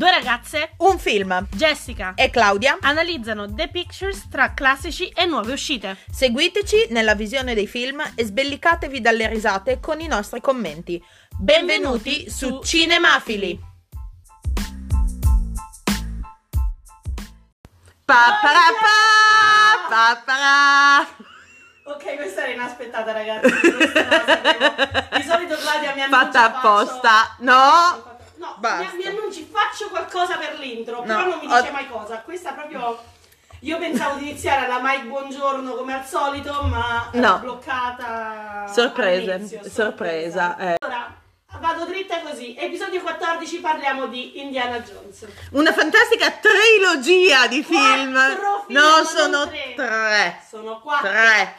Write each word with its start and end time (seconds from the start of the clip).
Due 0.00 0.10
ragazze, 0.10 0.70
Un 0.78 0.98
film. 0.98 1.46
Jessica, 1.50 2.14
E 2.16 2.30
Claudia. 2.30 2.78
analizzano 2.80 3.52
The 3.52 3.68
Pictures 3.68 4.28
tra 4.30 4.54
classici 4.54 5.08
e 5.08 5.26
nuove 5.26 5.52
uscite. 5.52 5.98
Seguiteci 6.10 6.86
nella 6.88 7.14
visione 7.14 7.52
dei 7.52 7.66
film 7.66 8.00
e 8.14 8.24
sbellicatevi 8.24 8.98
dalle 9.02 9.28
risate 9.28 9.78
con 9.78 10.00
i 10.00 10.06
nostri 10.06 10.40
commenti. 10.40 11.04
Benvenuti 11.36 12.30
su 12.30 12.60
Cinemafili. 12.64 13.60
Paparapà, 18.06 19.86
paparà. 19.90 21.06
Ok, 21.84 22.16
questa 22.16 22.42
era 22.44 22.52
inaspettata, 22.52 23.12
ragazzi. 23.12 23.50
Questa 23.50 24.00
non 24.00 24.08
la 24.08 24.24
sapevo. 24.26 25.16
Di 25.18 25.22
solito 25.22 25.56
Claudia 25.56 25.92
mi 25.94 26.00
annuncia 26.02 26.24
Fatta 26.24 26.50
faccio- 26.52 26.68
apposta. 26.68 27.36
No. 27.40 28.09
No, 28.40 28.54
Basta. 28.58 28.94
mi, 28.94 29.02
mi 29.02 29.06
annunci, 29.06 29.46
faccio 29.52 29.88
qualcosa 29.90 30.38
per 30.38 30.58
l'intro, 30.58 30.96
No, 30.96 31.02
però 31.02 31.26
non 31.26 31.38
mi 31.42 31.52
ho- 31.52 31.60
dice 31.60 31.70
mai 31.72 31.86
cosa. 31.88 32.20
Questa 32.22 32.52
proprio. 32.52 32.98
Io 33.60 33.76
pensavo 33.76 34.16
di 34.18 34.30
iniziare 34.30 34.64
alla 34.64 34.80
Mike 34.80 35.04
Buongiorno 35.04 35.74
come 35.74 35.92
al 35.92 36.06
solito, 36.06 36.62
ma 36.62 37.10
No. 37.12 37.38
bloccata. 37.40 38.66
Sorprese, 38.72 39.32
all'inizio, 39.32 39.60
sorpresa, 39.68 40.56
eh. 40.56 40.76
Allora, 40.80 41.14
vado 41.58 41.84
dritta 41.84 42.20
così. 42.22 42.56
Episodio 42.58 43.02
14 43.02 43.58
parliamo 43.60 44.06
di 44.06 44.40
Indiana 44.40 44.80
Jones. 44.80 45.26
Una 45.50 45.74
fantastica 45.74 46.30
trilogia 46.30 47.46
di 47.46 47.62
film. 47.62 48.14
Quattro 48.14 48.64
film, 48.66 48.78
No, 48.78 49.04
sono 49.04 49.48
tre. 49.48 49.72
tre. 49.76 50.42
Sono 50.48 50.80
quattro. 50.80 51.10
Tre. 51.10 51.56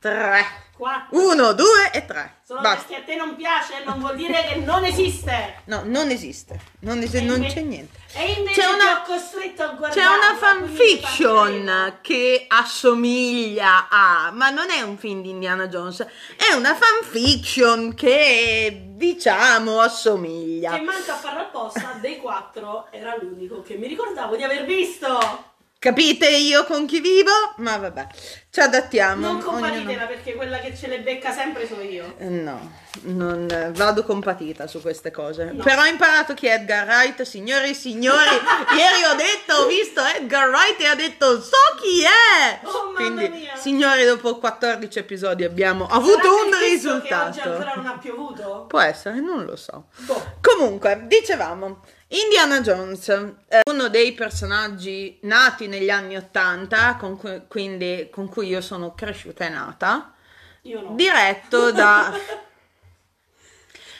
Tre. 0.00 0.46
Quattro. 0.74 1.18
Uno, 1.30 1.52
due 1.52 1.90
e 1.92 2.06
tre. 2.06 2.35
Solo 2.46 2.60
Basta. 2.60 2.84
perché 2.86 3.02
a 3.02 3.04
te 3.04 3.16
non 3.16 3.34
piace 3.34 3.82
non 3.84 3.98
vuol 3.98 4.14
dire 4.14 4.44
che 4.46 4.54
non 4.60 4.84
esiste. 4.84 5.62
No, 5.64 5.82
non 5.84 6.10
esiste. 6.10 6.60
Non, 6.82 6.98
esiste, 6.98 7.20
non 7.22 7.44
c'è 7.44 7.60
niente. 7.60 7.98
E 8.14 8.34
invece 8.38 8.60
C'è 8.60 8.66
una- 8.68 8.84
ti 8.84 9.10
ho 9.10 9.14
costretto 9.14 9.62
a 9.64 9.66
guardare. 9.70 10.00
C'è 10.00 10.06
una 10.06 10.36
fanfiction 10.38 11.98
che 12.02 12.44
assomiglia 12.46 13.88
a, 13.90 14.30
ma 14.32 14.50
non 14.50 14.70
è 14.70 14.80
un 14.82 14.96
film 14.96 15.22
di 15.22 15.30
Indiana 15.30 15.66
Jones, 15.66 16.06
è 16.36 16.52
una 16.54 16.76
fanfiction 16.76 17.94
che 17.94 18.90
diciamo 18.90 19.80
assomiglia. 19.80 20.70
Che 20.70 20.82
manca 20.82 21.14
a 21.14 21.16
farlo 21.16 21.40
apposta, 21.40 21.98
dei 22.00 22.18
quattro 22.18 22.86
era 22.92 23.16
l'unico 23.20 23.60
che 23.62 23.74
mi 23.74 23.88
ricordavo 23.88 24.36
di 24.36 24.44
aver 24.44 24.64
visto. 24.66 25.54
Capite 25.90 26.28
io 26.28 26.64
con 26.64 26.84
chi 26.84 26.98
vivo? 26.98 27.30
Ma 27.58 27.76
vabbè, 27.76 28.06
ci 28.50 28.58
adattiamo. 28.58 29.24
Non 29.24 29.40
compatitela 29.40 29.88
ognuno- 29.90 30.06
perché 30.08 30.34
quella 30.34 30.58
che 30.58 30.74
ce 30.76 30.88
le 30.88 30.98
becca 30.98 31.30
sempre 31.30 31.64
sono 31.64 31.82
io. 31.82 32.16
Eh, 32.18 32.24
No, 32.28 32.72
non 33.02 33.46
eh, 33.48 33.70
vado 33.72 34.02
compatita 34.02 34.66
su 34.66 34.80
queste 34.80 35.12
cose. 35.12 35.44
No. 35.52 35.62
Però 35.62 35.82
ho 35.82 35.86
imparato 35.86 36.34
chi 36.34 36.48
è 36.48 36.54
Edgar 36.54 36.88
Wright, 36.88 37.22
signori 37.22 37.70
e 37.70 37.74
signori. 37.74 38.18
Ieri 38.76 39.04
ho 39.08 39.14
detto, 39.14 39.54
ho 39.62 39.66
visto 39.68 40.02
Edgar 40.04 40.48
Wright 40.48 40.80
e 40.80 40.86
ha 40.86 40.96
detto, 40.96 41.40
so 41.40 41.50
chi 41.80 42.02
è. 42.02 42.58
Oh, 42.64 42.86
mamma 42.86 42.96
Quindi, 42.96 43.28
mia. 43.28 43.54
signori, 43.54 44.04
dopo 44.04 44.38
14 44.38 44.98
episodi 44.98 45.44
abbiamo 45.44 45.86
avuto 45.86 46.18
Sarà 46.22 46.32
un 46.42 46.48
questo 46.48 46.58
Che 46.58 47.14
oggi 47.14 47.30
risultato. 47.38 47.48
ancora 47.52 47.72
non 47.76 47.86
ha 47.86 47.98
piovuto? 47.98 48.64
Può 48.66 48.80
essere, 48.80 49.20
non 49.20 49.44
lo 49.44 49.54
so. 49.54 49.84
Boh. 49.98 50.38
Comunque, 50.40 51.04
dicevamo, 51.06 51.80
Indiana 52.08 52.60
Jones 52.60 53.08
è 53.48 53.60
uno 53.68 53.88
dei 53.88 54.12
personaggi 54.12 55.18
nati 55.22 55.66
negli 55.66 55.90
anni 55.90 56.16
80, 56.16 56.96
con 56.96 57.16
cui, 57.16 57.42
quindi 57.48 58.08
con 58.12 58.28
cui 58.28 58.46
io 58.46 58.60
sono 58.60 58.94
cresciuta 58.94 59.44
e 59.44 59.48
nata, 59.48 60.14
Io 60.62 60.82
no. 60.82 60.94
diretto 60.94 61.72
da... 61.72 62.12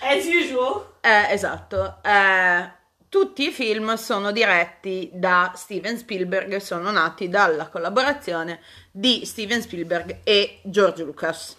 As 0.01 0.25
usual. 0.25 0.95
Eh, 1.01 1.33
esatto. 1.33 1.99
eh, 2.05 2.71
tutti 3.09 3.49
i 3.49 3.51
film 3.51 3.95
sono 3.95 4.31
diretti 4.31 5.11
da 5.13 5.53
Steven 5.57 5.99
Spielberg 5.99 6.53
e 6.53 6.61
sono 6.61 6.91
nati 6.93 7.29
dalla 7.29 7.69
collaborazione 7.69 8.61
di 8.93 9.25
Steven 9.25 9.63
Spielberg 9.63 10.19
e 10.23 10.61
George 10.63 11.03
Lucas. 11.03 11.57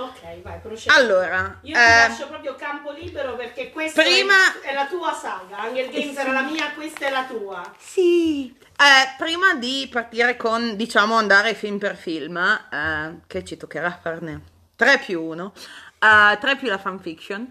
Ok, 0.00 0.42
vai, 0.42 0.58
procedi. 0.60 0.94
Allora, 0.96 1.58
Io 1.62 1.74
ti 1.74 1.78
eh, 1.80 2.08
lascio 2.08 2.26
proprio 2.28 2.54
campo 2.54 2.90
libero 2.92 3.36
perché 3.36 3.70
questa 3.70 4.02
prima- 4.02 4.60
è, 4.62 4.68
è 4.70 4.74
la 4.74 4.86
tua 4.86 5.12
saga. 5.12 5.64
Hunger 5.66 5.88
Games 5.90 6.16
era 6.16 6.32
la 6.32 6.42
mia, 6.42 6.70
questa 6.72 7.06
è 7.06 7.10
la 7.10 7.24
tua. 7.24 7.74
sì. 7.78 8.54
Eh, 8.80 9.14
prima 9.18 9.52
di 9.56 9.86
partire 9.92 10.36
con, 10.38 10.74
diciamo, 10.74 11.14
andare 11.16 11.52
film 11.54 11.76
per 11.78 11.96
film, 11.96 12.36
eh, 12.38 13.18
che 13.26 13.44
ci 13.44 13.58
toccherà 13.58 13.98
farne 14.00 14.40
3 14.76 14.98
più 15.04 15.22
1, 15.22 15.52
3 15.98 16.56
più 16.56 16.66
la 16.68 16.78
fanfiction, 16.78 17.42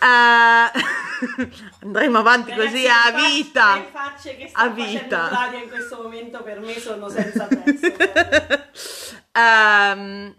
eh, 0.00 0.80
andremo 1.82 2.18
avanti 2.20 2.54
così 2.54 2.86
Ragazzi, 2.86 2.88
a 2.88 3.10
le 3.10 3.12
facce- 3.12 3.32
vita. 3.34 3.74
Le 3.76 3.88
facce 3.92 4.36
che 4.38 4.48
sta 4.48 4.58
A 4.60 4.70
facendo 4.70 4.86
vita. 5.02 5.28
Claudia 5.28 5.58
in 5.62 5.68
questo 5.68 5.96
momento 6.02 6.42
per 6.42 6.60
me 6.60 6.80
sono 6.80 7.08
senza 7.10 7.46
prezzo. 7.46 7.92
Ehm, 9.32 10.34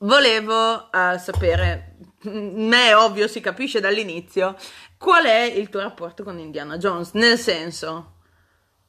volevo 0.00 0.90
eh, 0.92 1.18
sapere, 1.18 1.96
me 2.22 2.88
è 2.88 2.96
ovvio, 2.96 3.26
si 3.26 3.40
capisce 3.40 3.80
dall'inizio, 3.80 4.56
qual 4.98 5.24
è 5.24 5.42
il 5.42 5.68
tuo 5.68 5.80
rapporto 5.80 6.22
con 6.22 6.38
Indiana 6.38 6.76
Jones? 6.76 7.12
Nel 7.12 7.38
senso, 7.38 8.18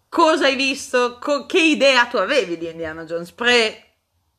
cosa 0.10 0.46
hai 0.46 0.56
visto? 0.56 1.18
co- 1.20 1.46
che 1.46 1.62
idea 1.62 2.06
tu 2.06 2.18
avevi 2.18 2.58
di 2.58 2.70
Indiana 2.70 3.04
Jones 3.04 3.32
pre 3.32 3.86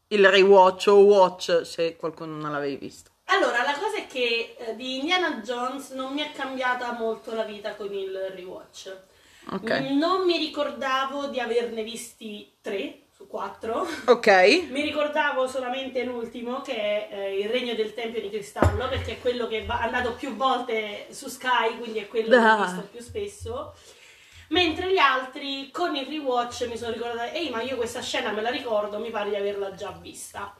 il 0.08 0.28
rewatch 0.28 0.88
o 0.88 0.98
watch 1.04 1.62
se 1.64 1.96
qualcuno 1.96 2.36
non 2.36 2.52
l'avevi 2.52 2.76
visto? 2.76 3.10
Allora, 3.26 3.62
la 3.62 3.78
cosa 3.78 3.96
è 3.96 4.06
che 4.06 4.56
eh, 4.58 4.76
di 4.76 4.98
Indiana 4.98 5.40
Jones 5.42 5.90
non 5.90 6.12
mi 6.12 6.20
è 6.20 6.32
cambiata 6.32 6.92
molto 6.92 7.34
la 7.34 7.44
vita 7.44 7.74
con 7.74 7.92
il 7.92 8.30
rewatch. 8.34 8.94
Ok. 9.50 9.70
Non 9.92 10.24
mi 10.24 10.36
ricordavo 10.36 11.26
di 11.26 11.40
averne 11.40 11.82
visti 11.82 12.58
tre 12.60 13.06
su 13.22 13.26
quattro. 13.28 13.86
Ok. 14.06 14.26
Mi 14.70 14.82
ricordavo 14.82 15.46
solamente 15.46 16.02
l'ultimo, 16.04 16.60
che 16.60 16.74
è 16.74 17.08
eh, 17.10 17.38
Il 17.40 17.48
Regno 17.48 17.74
del 17.74 17.94
Tempio 17.94 18.20
di 18.20 18.28
Cristallo, 18.30 18.88
perché 18.88 19.12
è 19.12 19.20
quello 19.20 19.46
che 19.46 19.64
è 19.64 19.66
andato 19.68 20.14
più 20.14 20.34
volte 20.34 21.06
su 21.10 21.28
Sky, 21.28 21.78
quindi 21.78 22.00
è 22.00 22.08
quello 22.08 22.30
che 22.30 22.36
ho 22.36 22.40
Ah. 22.40 22.64
visto 22.64 22.88
più 22.90 23.00
spesso. 23.00 23.74
Mentre 24.48 24.92
gli 24.92 24.98
altri, 24.98 25.70
con 25.70 25.94
il 25.96 26.06
rewatch, 26.06 26.66
mi 26.68 26.76
sono 26.76 26.92
ricordata, 26.92 27.30
ehi, 27.32 27.48
ma 27.50 27.62
io 27.62 27.76
questa 27.76 28.02
scena 28.02 28.32
me 28.32 28.42
la 28.42 28.50
ricordo, 28.50 28.98
mi 28.98 29.10
pare 29.10 29.30
di 29.30 29.36
averla 29.36 29.74
già 29.74 29.96
vista. 30.00 30.54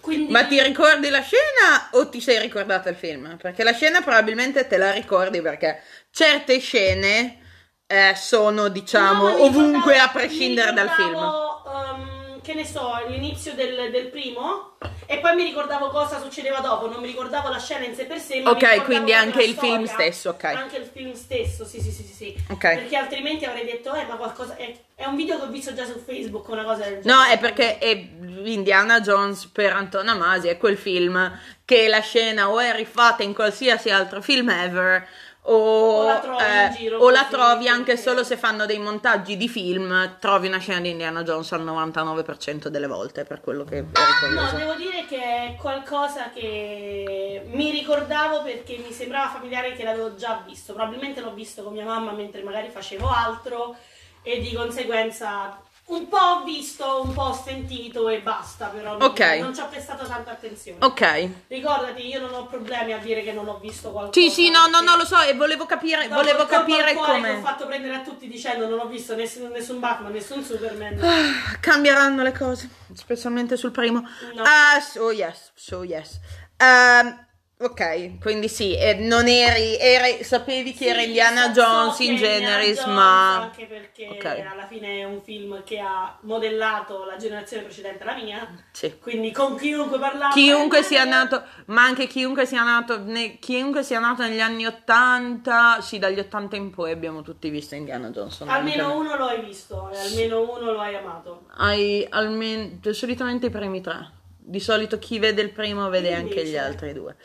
Quindi... 0.00 0.30
Ma 0.32 0.44
ti 0.46 0.62
ricordi 0.62 1.08
la 1.10 1.20
scena 1.22 1.88
o 1.92 2.08
ti 2.08 2.20
sei 2.20 2.38
ricordata 2.38 2.88
il 2.90 2.96
film? 2.96 3.36
Perché 3.40 3.64
la 3.64 3.72
scena 3.72 4.00
probabilmente 4.02 4.66
te 4.66 4.76
la 4.76 4.92
ricordi 4.92 5.40
perché 5.40 5.82
certe 6.10 6.58
scene 6.58 7.38
eh, 7.86 8.14
sono, 8.16 8.68
diciamo, 8.68 9.28
No, 9.28 9.42
ovunque 9.44 9.98
a 9.98 10.08
prescindere 10.08 10.72
dal 10.72 10.88
film. 10.90 11.14
ehm, 11.16 12.40
che 12.42 12.54
ne 12.54 12.66
so, 12.66 12.92
l'inizio 13.08 13.54
del, 13.54 13.90
del 13.90 14.08
primo 14.08 14.72
e 15.06 15.18
poi 15.18 15.34
mi 15.34 15.44
ricordavo 15.44 15.88
cosa 15.88 16.20
succedeva 16.20 16.60
dopo, 16.60 16.88
non 16.88 17.00
mi 17.00 17.06
ricordavo 17.06 17.48
la 17.48 17.58
scena 17.58 17.84
in 17.86 17.94
sé 17.94 18.04
per 18.04 18.18
sé. 18.18 18.40
Ma 18.40 18.50
Ok, 18.50 18.84
quindi 18.84 19.14
anche 19.14 19.42
il 19.42 19.54
film 19.54 19.84
storia. 19.86 20.10
stesso, 20.10 20.30
ok. 20.30 20.44
Anche 20.44 20.76
il 20.76 20.90
film 20.90 21.14
stesso, 21.14 21.64
sì, 21.64 21.80
sì, 21.80 21.90
sì, 21.90 22.02
sì. 22.02 22.12
sì. 22.12 22.36
Ok. 22.50 22.60
Perché 22.60 22.96
altrimenti 22.96 23.44
avrei 23.46 23.64
detto, 23.64 23.94
eh, 23.94 24.04
ma 24.04 24.16
qualcosa. 24.16 24.56
È, 24.56 24.74
è 24.94 25.06
un 25.06 25.16
video 25.16 25.38
che 25.38 25.44
ho 25.44 25.48
visto 25.48 25.72
già 25.74 25.84
su 25.86 25.98
Facebook, 26.04 26.46
una 26.48 26.64
cosa 26.64 26.84
del 26.84 27.00
genere. 27.00 27.14
No, 27.14 27.22
è 27.24 27.38
perché 27.38 27.78
è 27.78 28.08
Indiana 28.44 29.00
Jones 29.00 29.46
per 29.46 29.72
Antonomasi 29.72 30.48
è 30.48 30.58
quel 30.58 30.76
film 30.76 31.38
che 31.64 31.88
la 31.88 32.00
scena 32.00 32.50
o 32.50 32.60
è 32.60 32.74
rifatta 32.74 33.22
in 33.22 33.32
qualsiasi 33.32 33.88
altro 33.88 34.20
film 34.20 34.50
ever 34.50 35.06
o, 35.46 35.54
O 35.54 36.04
la 36.06 36.20
trovi 36.20 36.42
eh, 36.42 36.74
giro 36.76 36.98
o 36.98 37.10
la 37.10 37.26
trovi 37.28 37.68
anche 37.68 37.92
perché- 37.92 38.00
solo 38.02 38.24
se 38.24 38.36
fanno 38.36 38.64
dei 38.64 38.78
montaggi 38.78 39.36
di 39.36 39.48
film, 39.48 40.16
trovi 40.18 40.46
una 40.46 40.58
scena 40.58 40.80
di 40.80 40.90
Indiana 40.90 41.22
Jones 41.22 41.52
al 41.52 41.64
99% 41.64 42.68
delle 42.68 42.86
volte, 42.86 43.24
per 43.24 43.40
quello 43.40 43.64
che 43.64 43.78
è 43.78 43.82
No, 43.82 44.56
devo 44.56 44.74
dire 44.74 45.04
che 45.06 45.22
è 45.22 45.56
qualcosa 45.60 46.30
che 46.32 47.42
mi 47.50 47.70
ricordavo 47.70 48.42
perché 48.42 48.78
mi 48.78 48.92
sembrava 48.92 49.30
familiare 49.30 49.74
che 49.74 49.84
l'avevo 49.84 50.14
già 50.14 50.42
visto. 50.46 50.72
Probabilmente 50.72 51.20
l'ho 51.20 51.34
visto 51.34 51.62
con 51.62 51.72
mia 51.74 51.84
mamma 51.84 52.12
mentre 52.12 52.42
magari 52.42 52.68
facevo 52.70 53.08
altro 53.08 53.76
e 54.22 54.40
di 54.40 54.54
conseguenza 54.54 55.60
un 55.86 56.08
po' 56.08 56.16
ho 56.16 56.44
visto, 56.44 57.02
un 57.04 57.12
po' 57.12 57.22
ho 57.24 57.32
sentito 57.34 58.08
e 58.08 58.20
basta, 58.20 58.66
però 58.68 58.96
non, 58.96 59.02
Ok. 59.10 59.20
non 59.40 59.54
ci 59.54 59.60
ho 59.60 59.68
prestato 59.68 60.06
tanta 60.06 60.30
attenzione. 60.30 60.78
Ok. 60.84 61.28
Ricordati, 61.48 62.06
io 62.06 62.20
non 62.20 62.32
ho 62.32 62.46
problemi 62.46 62.92
a 62.94 62.98
dire 62.98 63.22
che 63.22 63.32
non 63.32 63.46
ho 63.48 63.58
visto 63.58 63.90
qualcosa. 63.90 64.18
Sì, 64.18 64.30
sì, 64.30 64.50
no, 64.50 64.66
no, 64.66 64.80
no, 64.80 64.96
lo 64.96 65.04
so, 65.04 65.20
e 65.20 65.34
volevo 65.34 65.66
capire, 65.66 66.08
dopo- 66.08 66.22
volevo 66.22 66.46
capire 66.46 66.94
come. 66.94 67.30
ho 67.32 67.40
fatto 67.40 67.66
prendere 67.66 67.96
a 67.96 68.00
tutti 68.00 68.26
dicendo 68.28 68.66
non 68.66 68.78
ho 68.78 68.86
visto 68.86 69.14
nessun, 69.14 69.50
nessun 69.50 69.78
Batman, 69.78 70.12
nessun 70.12 70.42
Superman. 70.42 70.98
Ah, 71.02 71.56
Cambieranno 71.60 72.22
le 72.22 72.32
cose, 72.32 72.68
specialmente 72.94 73.56
sul 73.58 73.70
primo. 73.70 74.00
No. 74.34 74.42
Ah, 74.42 74.80
so 74.80 75.10
yes, 75.10 75.52
so 75.54 75.82
yes. 75.82 76.18
Ehm, 76.56 77.26
Ok, 77.56 78.18
quindi 78.18 78.48
sì, 78.48 78.76
eh, 78.76 78.94
non 78.94 79.28
eri, 79.28 79.78
eri- 79.78 80.24
sapevi 80.24 80.72
chi 80.72 80.88
era 80.88 80.98
Sì, 80.98 81.06
Indiana 81.06 81.44
so- 81.44 81.60
Jones 81.60 81.94
so 81.94 82.02
in 82.02 82.10
Indiana 82.10 82.38
generis, 82.38 82.76
Jones, 82.80 82.94
ma... 82.94 83.40
Anche 83.42 83.64
perché 83.66 84.08
Ok. 84.10 84.24
alla 84.50 84.66
fine 84.66 84.98
è 84.98 85.04
un 85.04 85.22
film 85.22 85.62
che 85.62 85.78
ha 85.78 86.18
modellato 86.22 87.04
la 87.04 87.16
generazione 87.16 87.62
precedente 87.62 88.02
alla 88.02 88.16
mia. 88.16 88.64
Sì. 88.72 88.98
Quindi 88.98 89.30
con 89.30 89.56
chiunque 89.56 90.00
parlava. 90.00 90.32
Chiunque 90.34 90.82
sia 90.82 91.04
eh, 91.04 91.08
nato, 91.08 91.44
ma 91.66 91.84
anche 91.84 92.08
chiunque 92.08 92.44
sia 92.44 92.64
nato, 92.64 92.98
ne- 93.04 93.38
chiunque 93.38 93.84
sia 93.84 94.00
nato 94.00 94.24
negli 94.24 94.40
anni 94.40 94.66
80, 94.66 95.80
sì, 95.80 96.00
dagli 96.00 96.18
80 96.18 96.56
in 96.56 96.70
poi 96.70 96.90
abbiamo 96.90 97.22
tutti 97.22 97.48
visto 97.50 97.76
Indiana 97.76 98.10
Jones. 98.10 98.40
Almeno 98.46 98.98
uno 98.98 99.16
lo 99.16 99.26
hai 99.26 99.40
visto 99.44 99.90
e 99.92 99.98
almeno 99.98 100.40
uno 100.40 100.72
lo 100.72 100.80
hai 100.80 100.96
amato. 100.96 101.46
Hai 101.56 102.04
almeno, 102.10 102.80
solitamente 102.90 103.46
i 103.46 103.50
primi 103.50 103.80
tre. 103.80 104.22
Di 104.46 104.60
solito 104.60 104.98
chi 104.98 105.18
vede 105.18 105.40
il 105.40 105.50
primo 105.50 105.88
vede 105.88 106.10
Invece. 106.10 106.38
anche 106.38 106.46
gli 106.46 106.56
altri 106.58 106.92
due. 106.92 107.16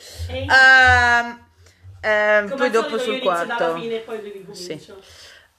Ehm, 2.01 2.47
come 2.47 2.55
poi 2.55 2.69
dopo 2.69 2.97
sul 2.97 3.19
quarto. 3.19 3.57
dalla 3.57 3.77
fine 3.77 3.95
e 3.95 3.99
poi 3.99 4.19
ricomincio. 4.21 5.01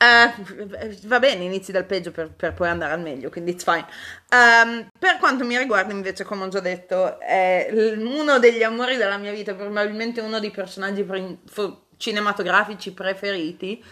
Eh, 0.03 0.97
va 1.05 1.19
bene, 1.19 1.45
inizi 1.45 1.73
dal 1.73 1.85
peggio 1.85 2.11
per, 2.11 2.31
per 2.31 2.55
poi 2.55 2.69
andare 2.69 2.95
al 2.95 3.01
meglio, 3.01 3.29
quindi 3.29 3.51
it's 3.51 3.65
fine. 3.65 3.85
Ehm, 4.31 4.89
per 4.99 5.19
quanto 5.19 5.45
mi 5.45 5.59
riguarda, 5.59 5.93
invece, 5.93 6.25
come 6.25 6.45
ho 6.45 6.49
già 6.49 6.61
detto, 6.61 7.21
è 7.21 7.69
uno 7.99 8.39
degli 8.39 8.63
amori 8.63 8.97
della 8.97 9.19
mia 9.19 9.33
vita, 9.33 9.53
probabilmente 9.55 10.23
uno 10.23 10.41
dei 10.41 10.51
personaggi 10.51 11.07
fo- 11.45 11.89
cinematografici 11.99 12.95
preferiti, 12.95 13.85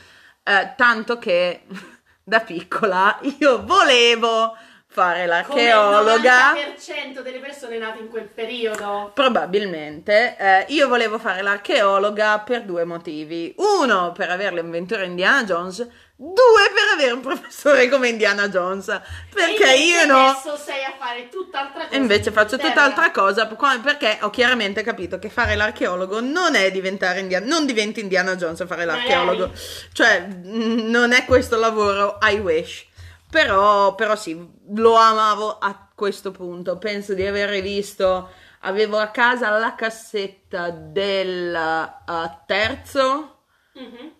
eh, 0.43 0.73
tanto 0.75 1.19
che 1.19 1.65
da 2.25 2.41
piccola 2.41 3.19
io 3.39 3.63
volevo 3.67 4.57
fare 4.99 5.27
Come 5.47 5.63
il 5.63 5.69
l'archeologa. 5.69 6.53
90% 6.55 7.21
delle 7.23 7.39
persone 7.39 7.79
nate 7.79 8.01
in 8.01 8.09
quel 8.09 8.29
periodo. 8.29 9.13
Probabilmente 9.15 10.37
eh, 10.37 10.65
io 10.69 10.89
volevo 10.89 11.21
fare 11.21 11.41
l'archeologa 11.43 12.41
per 12.41 12.63
due 12.63 12.85
motivi. 12.85 13.55
Uno, 13.59 14.11
per 14.11 14.31
avere 14.31 14.57
l'inventore 14.57 15.05
Indiana 15.05 15.45
Jones. 15.45 15.87
Due, 16.21 16.35
per 16.75 16.95
avere 16.95 17.13
un 17.13 17.21
professore 17.21 17.89
come 17.89 18.09
Indiana 18.09 18.49
Jones. 18.49 18.87
Perché 19.33 19.73
io 19.75 20.05
no. 20.05 20.31
Adesso 20.31 20.57
sei 20.57 20.83
a 20.83 20.95
fare 20.99 21.29
tutt'altra 21.29 21.85
cosa. 21.85 21.95
E 21.95 21.97
invece 21.97 22.29
in 22.31 22.35
faccio 22.35 22.59
tutt'altra 22.59 23.13
cosa 23.13 23.47
perché 23.81 24.19
ho 24.23 24.31
chiaramente 24.31 24.83
capito 24.83 25.21
che 25.21 25.29
fare 25.29 25.55
l'archeologo 25.55 26.21
non 26.21 26.57
è 26.57 26.73
diventare 26.73 27.21
Indiana, 27.21 27.47
non 27.47 27.67
diventi 27.67 28.01
Indiana 28.01 28.35
Jones 28.35 28.61
a 28.63 28.67
fare 28.67 28.85
l'archeologo. 28.85 29.53
Cioè, 29.93 30.27
non 30.43 31.13
è 31.13 31.25
questo 31.25 31.57
lavoro, 31.57 32.19
I 32.21 32.39
wish. 32.39 32.87
Però, 33.31 33.95
però 33.95 34.17
sì, 34.17 34.35
lo 34.75 34.95
amavo 34.95 35.59
a 35.59 35.89
questo 35.95 36.31
punto. 36.31 36.79
Penso 36.79 37.15
di 37.15 37.27
aver 37.27 37.61
visto, 37.63 38.31
avevo 38.61 38.99
a 38.99 39.09
casa 39.11 39.51
la 39.59 39.75
cassetta 39.75 40.71
del 40.71 41.55
uh, 41.55 42.31
terzo 42.47 43.35
Mhm. 43.75 44.13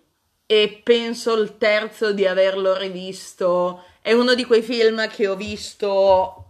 e 0.45 0.81
penso 0.83 1.39
il 1.39 1.57
terzo 1.57 2.11
di 2.11 2.25
averlo 2.25 2.75
rivisto. 2.77 3.83
È 4.01 4.11
uno 4.13 4.33
di 4.33 4.45
quei 4.45 4.61
film 4.63 5.07
che 5.09 5.27
ho 5.27 5.35
visto 5.35 6.45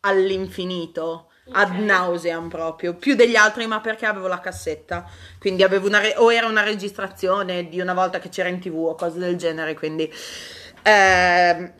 all'infinito, 0.00 1.30
ad 1.50 1.70
Ok. 1.70 1.78
nauseam 1.78 2.48
proprio, 2.48 2.94
più 2.96 3.14
degli 3.14 3.36
altri, 3.36 3.66
ma 3.66 3.80
perché 3.80 4.06
avevo 4.06 4.26
la 4.26 4.40
cassetta. 4.40 5.08
Quindi 5.38 5.62
avevo 5.62 5.86
una 5.86 6.00
re- 6.00 6.14
o 6.16 6.32
era 6.32 6.46
una 6.48 6.62
registrazione 6.64 7.68
di 7.68 7.80
una 7.80 7.94
volta 7.94 8.18
che 8.18 8.28
c'era 8.28 8.48
in 8.48 8.58
TV 8.60 8.74
o 8.76 8.94
cose 8.96 9.18
del 9.18 9.36
genere, 9.36 9.74
quindi 9.74 10.10
ehm, 10.82 11.72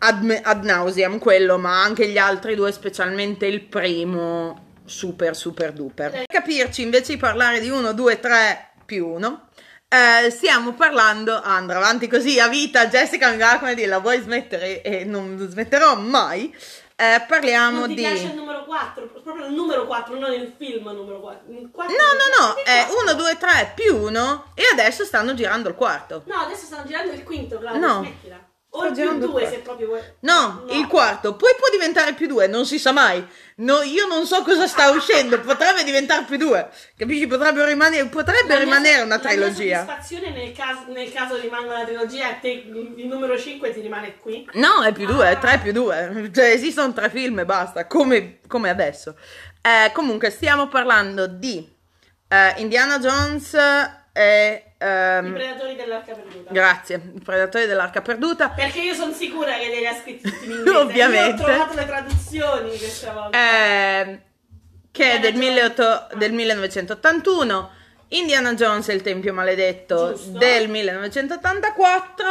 ad, 0.00 0.40
ad 0.42 0.64
nauseam 0.64 1.18
quello, 1.18 1.58
ma 1.58 1.82
anche 1.82 2.08
gli 2.08 2.18
altri 2.18 2.54
due, 2.54 2.72
specialmente 2.72 3.46
il 3.46 3.62
primo, 3.62 4.78
super 4.84 5.36
super 5.36 5.72
duper. 5.72 6.10
Per 6.10 6.26
capirci, 6.26 6.82
invece 6.82 7.14
di 7.14 7.18
parlare 7.18 7.60
di 7.60 7.68
1, 7.68 7.92
2, 7.92 8.20
3 8.20 8.70
più 8.84 9.06
1, 9.08 9.48
eh, 9.88 10.30
stiamo 10.30 10.72
parlando, 10.74 11.40
andrò 11.42 11.78
avanti 11.78 12.06
così 12.08 12.38
a 12.40 12.48
vita, 12.48 12.86
Jessica 12.86 13.30
mi 13.30 13.38
va 13.38 13.56
come 13.58 13.74
dire, 13.74 13.88
la 13.88 13.98
vuoi 13.98 14.20
smettere? 14.20 14.82
E 14.82 15.04
non 15.04 15.36
smetterò 15.50 15.96
mai. 15.96 16.54
Eh, 16.96 17.24
parliamo 17.26 17.78
Non 17.80 17.88
ti 17.88 17.94
di... 17.94 18.02
piace 18.02 18.24
il 18.24 18.34
numero 18.34 18.64
4? 18.66 19.08
Proprio 19.24 19.46
il 19.46 19.52
numero 19.54 19.86
4, 19.86 20.18
non 20.18 20.32
il 20.34 20.52
film 20.58 20.84
numero 20.90 21.18
4. 21.20 21.44
No, 21.48 21.56
no, 21.88 22.46
no, 22.46 22.54
è 22.62 22.86
1, 23.06 23.14
2, 23.14 23.36
3 23.38 23.72
più 23.74 23.96
1 23.96 24.52
e 24.54 24.62
adesso 24.72 25.04
stanno 25.04 25.32
girando 25.34 25.70
il 25.70 25.74
quarto. 25.76 26.22
No, 26.26 26.34
adesso 26.36 26.66
stanno 26.66 26.86
girando 26.86 27.12
il 27.12 27.22
quinto, 27.24 27.58
Claudia, 27.58 27.80
No. 27.80 27.98
smettila. 28.00 28.48
O 28.72 28.84
il 28.84 28.92
più 28.92 29.02
girando 29.02 29.24
il 29.24 29.30
2 29.32 29.40
quarto. 29.40 29.56
se 29.56 29.62
proprio 29.62 29.86
vuoi. 29.88 30.00
No, 30.20 30.64
il 30.70 30.86
quarto, 30.86 31.34
poi 31.34 31.50
può 31.58 31.68
diventare 31.72 32.12
più 32.14 32.28
2, 32.28 32.46
non 32.46 32.64
si 32.64 32.78
sa 32.78 32.92
mai. 32.92 33.26
No, 33.56 33.82
io 33.82 34.06
non 34.06 34.26
so 34.26 34.42
cosa 34.44 34.68
sta 34.68 34.90
uscendo, 34.94 35.40
potrebbe 35.40 35.82
diventare 35.82 36.22
più 36.22 36.36
2. 36.36 36.68
Capisci? 36.96 37.26
Potrebbe 37.26 37.64
rimanere, 37.66 38.06
potrebbe 38.06 38.46
La 38.46 38.54
mia- 38.54 38.64
rimanere 38.64 39.02
una 39.02 39.16
La 39.16 39.20
trilogia. 39.20 39.78
soddisfazione 39.84 40.30
nel 40.30 40.52
caso, 40.52 40.84
nel 40.92 41.12
caso 41.12 41.36
rimanga 41.36 41.74
una 41.74 41.84
trilogia 41.84 42.32
te 42.40 42.48
il 42.96 43.06
numero 43.08 43.36
5 43.36 43.72
ti 43.72 43.80
rimane 43.80 44.16
qui. 44.18 44.48
No, 44.52 44.82
è 44.84 44.92
più 44.92 45.04
2, 45.06 45.26
Ah. 45.26 45.30
è 45.30 45.38
3 45.38 45.58
più 45.58 45.72
2. 45.72 46.30
Cioè, 46.32 46.44
esistono 46.50 46.92
tre 46.92 47.10
film 47.10 47.40
e 47.40 47.44
basta, 47.44 47.86
come, 47.88 48.38
come 48.46 48.70
adesso. 48.70 49.16
Eh, 49.62 49.90
comunque, 49.92 50.30
stiamo 50.30 50.68
parlando 50.68 51.26
di 51.26 51.68
eh, 52.28 52.54
Indiana 52.58 53.00
Jones 53.00 53.52
e... 54.12 54.64
I 54.80 54.84
ehm, 54.84 55.32
predatori 55.34 55.76
dell'arca 55.76 56.14
perduta. 56.14 56.50
grazie, 56.52 57.00
i 57.14 57.20
predatori 57.20 57.66
dell'arca 57.66 58.00
perduta. 58.00 58.48
Perché 58.50 58.80
io 58.80 58.94
sono 58.94 59.12
sicura 59.12 59.52
che 59.58 59.68
li 59.68 59.86
ha 59.86 59.94
scritti 59.94 60.22
tutti 60.30 60.44
in 60.46 60.50
inglese. 60.52 60.76
Ovviamente. 60.78 61.42
Io 61.42 61.48
ho 61.48 61.50
trovato 61.50 61.74
le 61.74 61.86
traduzioni 61.86 62.68
questa 62.78 63.12
volta. 63.12 63.38
eh, 63.38 64.20
che 64.90 65.12
è 65.12 65.20
del, 65.20 65.34
Indiana 65.34 65.68
18 65.68 65.82
Jones. 65.82 66.14
del 66.16 66.32
1981. 66.32 67.70
Indiana 68.12 68.54
Jones 68.54 68.88
e 68.88 68.94
il 68.94 69.02
Tempio 69.02 69.32
Maledetto 69.32 70.14
Giusto. 70.14 70.36
del 70.38 70.68
1984. 70.68 72.26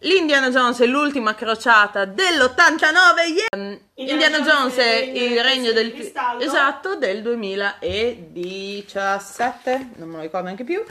L'Indiana 0.00 0.50
Jones 0.50 0.78
è 0.80 0.84
l'ultima 0.86 1.34
crociata 1.34 2.04
dell'89. 2.04 3.32
yeah! 3.32 3.46
Ehm, 3.56 3.78
Indiana, 3.94 4.40
Jones 4.40 4.76
è 4.76 4.94
il 4.96 5.42
regno 5.42 5.72
del 5.72 5.94
cristallo. 5.94 6.42
esatto 6.42 6.96
del 6.96 7.22
2017. 7.22 9.88
Non 9.96 10.08
me 10.10 10.16
lo 10.16 10.22
ricordo 10.22 10.44
neanche 10.46 10.64
più. 10.64 10.84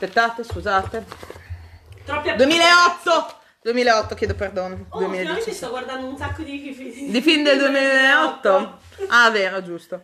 Aspettate, 0.00 0.44
scusate. 0.44 1.04
Troppi 2.04 2.32
2008. 2.36 3.36
2008, 3.62 4.14
chiedo 4.14 4.34
perdono. 4.36 4.86
Oh, 4.90 4.98
ultimamente 4.98 5.24
2017. 5.24 5.52
sto 5.52 5.70
guardando 5.70 6.06
un 6.06 6.16
sacco 6.16 6.42
di, 6.42 7.08
Di 7.10 7.20
film 7.20 7.42
del 7.42 7.58
2008? 7.58 8.78
Ah, 9.08 9.28
vero, 9.30 9.60
giusto. 9.60 10.00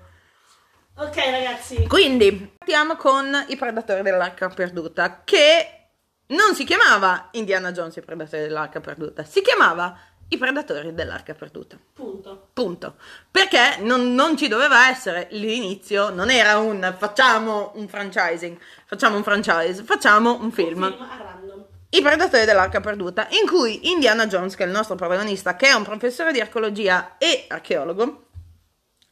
Ok, 0.96 1.14
ragazzi. 1.14 1.86
Quindi, 1.86 2.54
partiamo 2.58 2.96
con 2.96 3.44
i 3.46 3.54
Predatori 3.54 4.02
dell'Arca 4.02 4.48
Perduta, 4.48 5.22
che 5.22 5.90
non 6.26 6.56
si 6.56 6.64
chiamava 6.64 7.28
Indiana 7.30 7.70
Jones 7.70 7.94
i 7.94 8.00
Predatori 8.00 8.42
dell'Arca 8.42 8.80
Perduta, 8.80 9.22
si 9.22 9.42
chiamava 9.42 9.96
i 10.28 10.38
Predatori 10.38 10.94
dell'Arca 10.94 11.34
Perduta. 11.34 11.78
Punto. 11.92 12.48
Punto. 12.52 12.96
Perché 13.30 13.76
non, 13.80 14.14
non 14.14 14.36
ci 14.36 14.48
doveva 14.48 14.88
essere 14.88 15.28
l'inizio, 15.30 16.10
non 16.10 16.30
era 16.30 16.58
un 16.58 16.94
facciamo 16.98 17.72
un 17.74 17.88
franchising, 17.88 18.56
facciamo 18.86 19.16
un 19.16 19.22
franchise, 19.22 19.82
facciamo 19.82 20.40
un 20.40 20.50
film. 20.50 20.90
Film 20.90 21.02
a 21.02 21.16
random. 21.22 21.64
I 21.90 22.02
Predatori 22.02 22.44
dell'Arca 22.44 22.80
Perduta, 22.80 23.28
in 23.30 23.46
cui 23.46 23.90
Indiana 23.92 24.26
Jones, 24.26 24.56
che 24.56 24.64
è 24.64 24.66
il 24.66 24.72
nostro 24.72 24.96
protagonista, 24.96 25.54
che 25.54 25.68
è 25.68 25.72
un 25.72 25.84
professore 25.84 26.32
di 26.32 26.40
archeologia 26.40 27.14
e 27.18 27.44
archeologo, 27.48 28.26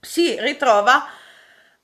si 0.00 0.36
ritrova 0.40 1.06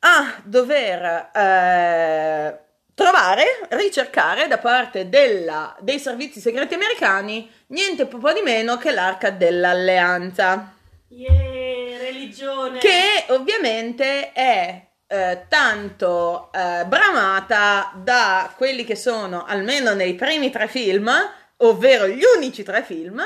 a 0.01 0.41
dover 0.43 1.31
eh, 1.33 2.59
trovare, 2.95 3.45
ricercare 3.71 4.49
da 4.49 4.59
parte 4.59 5.09
della- 5.09 5.77
dei 5.79 6.01
servizi 6.01 6.41
segreti 6.41 6.75
americani 6.75 7.49
niente 7.69 8.07
po' 8.07 8.33
di 8.33 8.41
meno 8.43 8.77
che 8.77 8.91
l'arca 8.93 9.31
dell'alleanza 9.31 10.75
Yeah, 11.11 11.99
religione. 11.99 12.79
che 12.79 13.25
ovviamente 13.29 14.33
è 14.33 14.87
eh, 15.07 15.45
tanto 15.49 16.51
eh, 16.53 16.85
bramata 16.87 17.93
da 17.97 18.53
quelli 18.57 18.85
che 18.85 18.95
sono, 18.95 19.45
almeno 19.47 19.95
nei 19.95 20.15
primi 20.15 20.51
tre 20.51 20.69
film, 20.69 21.11
ovvero 21.59 22.07
gli 22.07 22.21
unici 22.37 22.63
tre 22.63 22.83
film, 22.83 23.23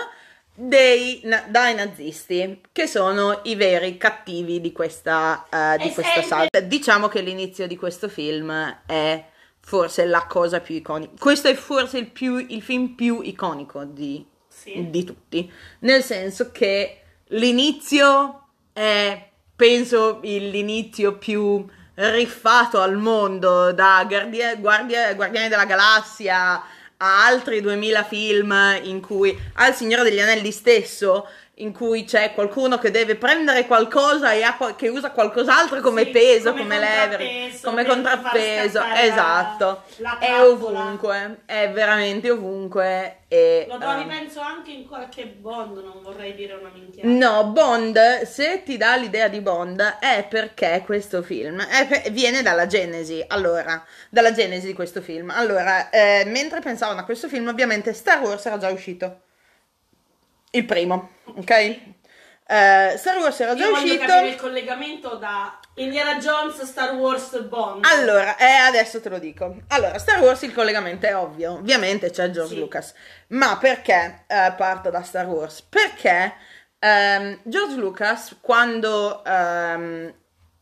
dei, 0.54 1.22
na- 1.24 1.44
dai 1.48 1.74
nazisti, 1.74 2.60
che 2.70 2.86
sono 2.86 3.40
i 3.44 3.56
veri 3.56 3.96
cattivi 3.96 4.60
di 4.60 4.70
questa, 4.70 5.44
eh, 5.50 5.78
di 5.78 5.88
E 5.88 5.92
questa 5.92 6.12
sempre- 6.20 6.48
saga. 6.50 6.60
Diciamo 6.60 7.08
che 7.08 7.20
l'inizio 7.20 7.66
di 7.66 7.76
questo 7.76 8.08
film 8.08 8.52
è 8.86 9.24
forse 9.60 10.04
la 10.04 10.24
cosa 10.28 10.60
più 10.60 10.76
iconica. 10.76 11.12
Questo 11.18 11.48
è 11.48 11.54
forse 11.54 11.98
il, 11.98 12.06
più- 12.10 12.44
il 12.48 12.62
film 12.62 12.94
più 12.94 13.20
iconico 13.22 13.82
di, 13.84 14.24
Sì. 14.62 14.90
di 14.90 15.04
tutti, 15.04 15.50
nel 15.80 16.02
senso 16.02 16.52
che 16.52 17.00
l'inizio 17.28 18.46
è, 18.72 19.28
penso, 19.56 20.20
l'inizio 20.22 21.16
più 21.18 21.66
riffato 21.94 22.80
al 22.80 22.96
mondo, 22.96 23.72
da 23.72 24.04
Guardia- 24.06 24.54
Guardia- 24.56 25.14
Guardiani 25.14 25.48
della 25.48 25.66
Galassia 25.66 26.62
a 26.96 27.24
altri 27.26 27.60
2000 27.60 28.04
film 28.04 28.54
in 28.84 29.00
cui 29.00 29.36
al 29.54 29.74
Signore 29.74 30.04
degli 30.04 30.20
Anelli 30.20 30.52
stesso 30.52 31.26
in 31.62 31.72
cui 31.72 32.04
c'è 32.04 32.34
qualcuno 32.34 32.78
che 32.78 32.90
deve 32.90 33.16
prendere 33.16 33.66
qualcosa 33.66 34.32
e 34.32 34.42
ha 34.42 34.56
che 34.76 34.88
usa 34.88 35.12
qualcos'altro 35.12 35.80
come 35.80 36.04
Sì, 36.04 36.10
peso, 36.10 36.50
come 36.52 36.62
come, 36.62 36.78
lever, 36.78 37.60
come 37.62 37.84
contrappeso, 37.84 38.82
esatto. 38.96 39.82
è 40.18 40.40
ovunque, 40.40 41.42
è 41.46 41.70
veramente 41.70 42.30
ovunque. 42.30 43.18
E, 43.28 43.64
Lo 43.68 43.78
trovi 43.78 44.02
ehm, 44.02 44.08
penso 44.08 44.40
anche 44.40 44.72
in 44.72 44.86
qualche 44.86 45.24
Bond, 45.24 45.78
non 45.82 46.02
vorrei 46.02 46.34
dire 46.34 46.52
una 46.54 46.70
minchia. 46.72 47.02
No, 47.04 47.46
Bond, 47.46 48.22
se 48.22 48.62
ti 48.62 48.76
dà 48.76 48.96
l'idea 48.96 49.28
di 49.28 49.40
Bond, 49.40 49.80
è 50.00 50.26
perché 50.28 50.82
questo 50.84 51.22
film 51.22 51.64
per- 51.88 52.10
viene 52.10 52.42
dalla 52.42 52.66
genesi. 52.66 53.24
Allora, 53.28 53.82
dalla 54.10 54.32
genesi 54.32 54.66
di 54.66 54.74
questo 54.74 55.00
film. 55.00 55.30
Allora, 55.30 55.88
eh, 55.90 56.24
mentre 56.26 56.60
pensavano 56.60 57.00
a 57.00 57.04
questo 57.04 57.28
film, 57.28 57.48
ovviamente 57.48 57.94
Star 57.94 58.20
Wars 58.20 58.44
era 58.44 58.58
già 58.58 58.68
uscito. 58.68 59.20
Il 60.54 60.64
primo, 60.66 61.10
ok? 61.24 61.50
Eh, 61.50 62.94
Star 62.98 63.16
Wars 63.18 63.40
era 63.40 63.54
già 63.54 63.64
Io 63.64 63.70
voglio 63.70 63.84
uscito. 63.94 64.04
capire 64.04 64.28
il 64.28 64.36
collegamento 64.36 65.14
da 65.16 65.58
Indiana 65.76 66.16
Jones, 66.16 66.62
Star 66.64 66.94
Wars, 66.94 67.40
Bond. 67.44 67.84
Allora, 67.86 68.36
eh, 68.36 68.44
adesso 68.66 69.00
te 69.00 69.08
lo 69.08 69.18
dico. 69.18 69.56
Allora, 69.68 69.98
Star 69.98 70.20
Wars 70.20 70.42
il 70.42 70.52
collegamento 70.52 71.06
è 71.06 71.16
ovvio, 71.16 71.52
ovviamente 71.52 72.10
c'è 72.10 72.28
George 72.30 72.54
Sì. 72.54 72.60
Lucas. 72.60 72.92
Ma 73.28 73.56
perché 73.56 74.24
eh, 74.26 74.52
parto 74.56 74.90
da 74.90 75.02
Star 75.02 75.26
Wars? 75.26 75.62
Perché 75.62 76.34
ehm, 76.78 77.38
George 77.44 77.76
Lucas, 77.76 78.36
quando 78.42 79.24
ehm, 79.24 80.12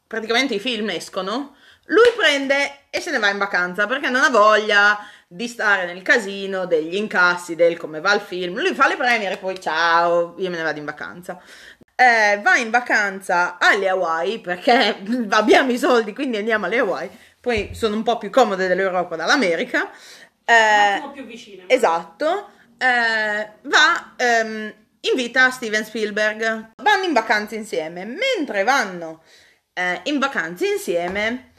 praticamente 0.07 0.55
i 0.55 0.61
film 0.61 0.91
escono, 0.91 1.57
lui 1.87 2.13
prende 2.17 2.83
e 2.91 3.01
se 3.01 3.11
ne 3.11 3.19
va 3.19 3.29
in 3.31 3.39
vacanza 3.39 3.89
perché 3.89 4.09
non 4.11 4.23
ha 4.23 4.31
voglia 4.31 4.97
di 5.33 5.47
stare 5.47 5.87
nel 5.87 6.03
casino 6.03 6.67
degli 6.67 6.97
incassi, 6.97 7.55
del 7.55 7.77
come 7.77 8.01
va 8.01 8.13
il 8.15 8.21
film. 8.21 8.59
Lui 8.59 8.75
fa 8.75 8.89
le 8.89 8.97
premiere 8.97 9.35
e 9.35 9.39
poi 9.39 9.61
ciao, 9.61 10.35
io 10.39 10.51
me 10.51 10.57
ne 10.57 10.63
vado 10.65 10.79
in 10.81 10.85
vacanza. 10.85 11.41
Eh, 11.95 12.41
va 12.43 12.57
in 12.57 12.71
vacanza 12.71 13.59
alle 13.59 13.89
Hawaii 13.89 14.41
perché 14.41 14.97
abbiamo 15.31 15.71
i 15.71 15.79
soldi, 15.79 16.13
quindi 16.15 16.39
andiamo 16.39 16.67
alle 16.67 16.79
Hawaii. 16.79 17.11
Poi 17.41 17.71
sono 17.75 17.95
un 17.95 18.03
po' 18.03 18.19
più 18.19 18.31
comode 18.31 18.67
dell'Europa 18.67 19.17
dall'America. 19.17 19.83
Un 19.83 19.91
Eh, 20.45 20.95
attimo 20.95 21.13
più 21.13 21.25
vicine. 21.27 21.65
Esatto, 21.69 22.51
eh, 22.77 23.53
va, 23.63 24.15
ehm, 24.17 24.75
invita 25.03 25.51
Steven 25.51 25.85
Spielberg, 25.85 26.73
vanno 26.83 27.05
in 27.05 27.13
vacanza 27.13 27.55
insieme, 27.55 28.05
mentre 28.05 28.65
vanno 28.65 29.23
eh, 29.75 30.01
in 30.05 30.19
vacanza 30.19 30.67
insieme, 30.67 31.50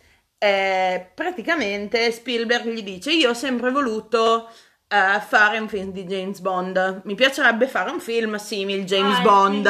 eh, 0.43 1.11
praticamente 1.13 2.11
Spielberg 2.11 2.67
gli 2.69 2.81
dice 2.81 3.11
io 3.11 3.29
ho 3.29 3.33
sempre 3.35 3.69
voluto 3.69 4.49
eh, 4.87 5.21
fare 5.21 5.59
un 5.59 5.69
film 5.69 5.91
di 5.91 6.03
James 6.05 6.39
Bond, 6.39 7.01
mi 7.05 7.13
piacerebbe 7.15 7.67
fare 7.67 7.91
un 7.91 7.99
film 7.99 8.35
simile 8.37 8.83
James 8.83 9.19
Ah, 9.19 9.21
Bond. 9.21 9.65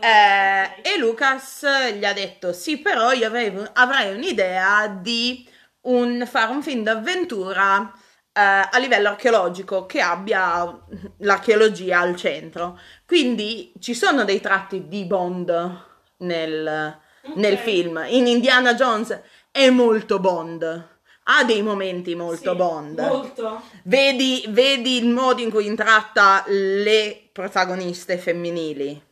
Eh. 0.00 0.80
E 0.94 0.98
Lucas 0.98 1.66
gli 1.94 2.04
ha 2.04 2.12
detto: 2.12 2.52
Sì, 2.52 2.78
però 2.78 3.12
io 3.12 3.26
avrei, 3.26 3.52
avrei 3.74 4.14
un'idea 4.14 4.86
di 4.88 5.46
un- 5.82 6.26
fare 6.30 6.52
un 6.52 6.62
film 6.62 6.82
d'avventura 6.82 7.92
eh, 8.32 8.40
a 8.40 8.78
livello 8.78 9.08
archeologico 9.08 9.86
che 9.86 10.00
abbia 10.00 10.78
l'archeologia 11.18 12.00
al 12.00 12.16
centro. 12.16 12.78
Quindi 13.06 13.72
ci 13.80 13.94
sono 13.94 14.24
dei 14.24 14.40
tratti 14.40 14.88
di 14.88 15.04
Bond 15.04 15.84
nel, 16.18 16.98
nel 17.34 17.58
film. 17.58 18.02
In 18.08 18.26
Indiana 18.26 18.74
Jones 18.74 19.18
è 19.56 19.70
molto 19.70 20.18
Bond. 20.18 20.88
Ha 21.28 21.44
dei 21.44 21.62
momenti 21.62 22.14
molto 22.14 22.50
Sì, 22.50 22.56
Bond. 22.56 23.00
Molto. 23.00 23.62
Vedi, 23.84 24.44
vedi 24.48 24.98
il 24.98 25.08
modo 25.08 25.40
in 25.40 25.50
cui 25.50 25.64
intratta 25.64 26.44
le 26.46 27.30
protagoniste 27.32 28.18
femminili. 28.18 29.02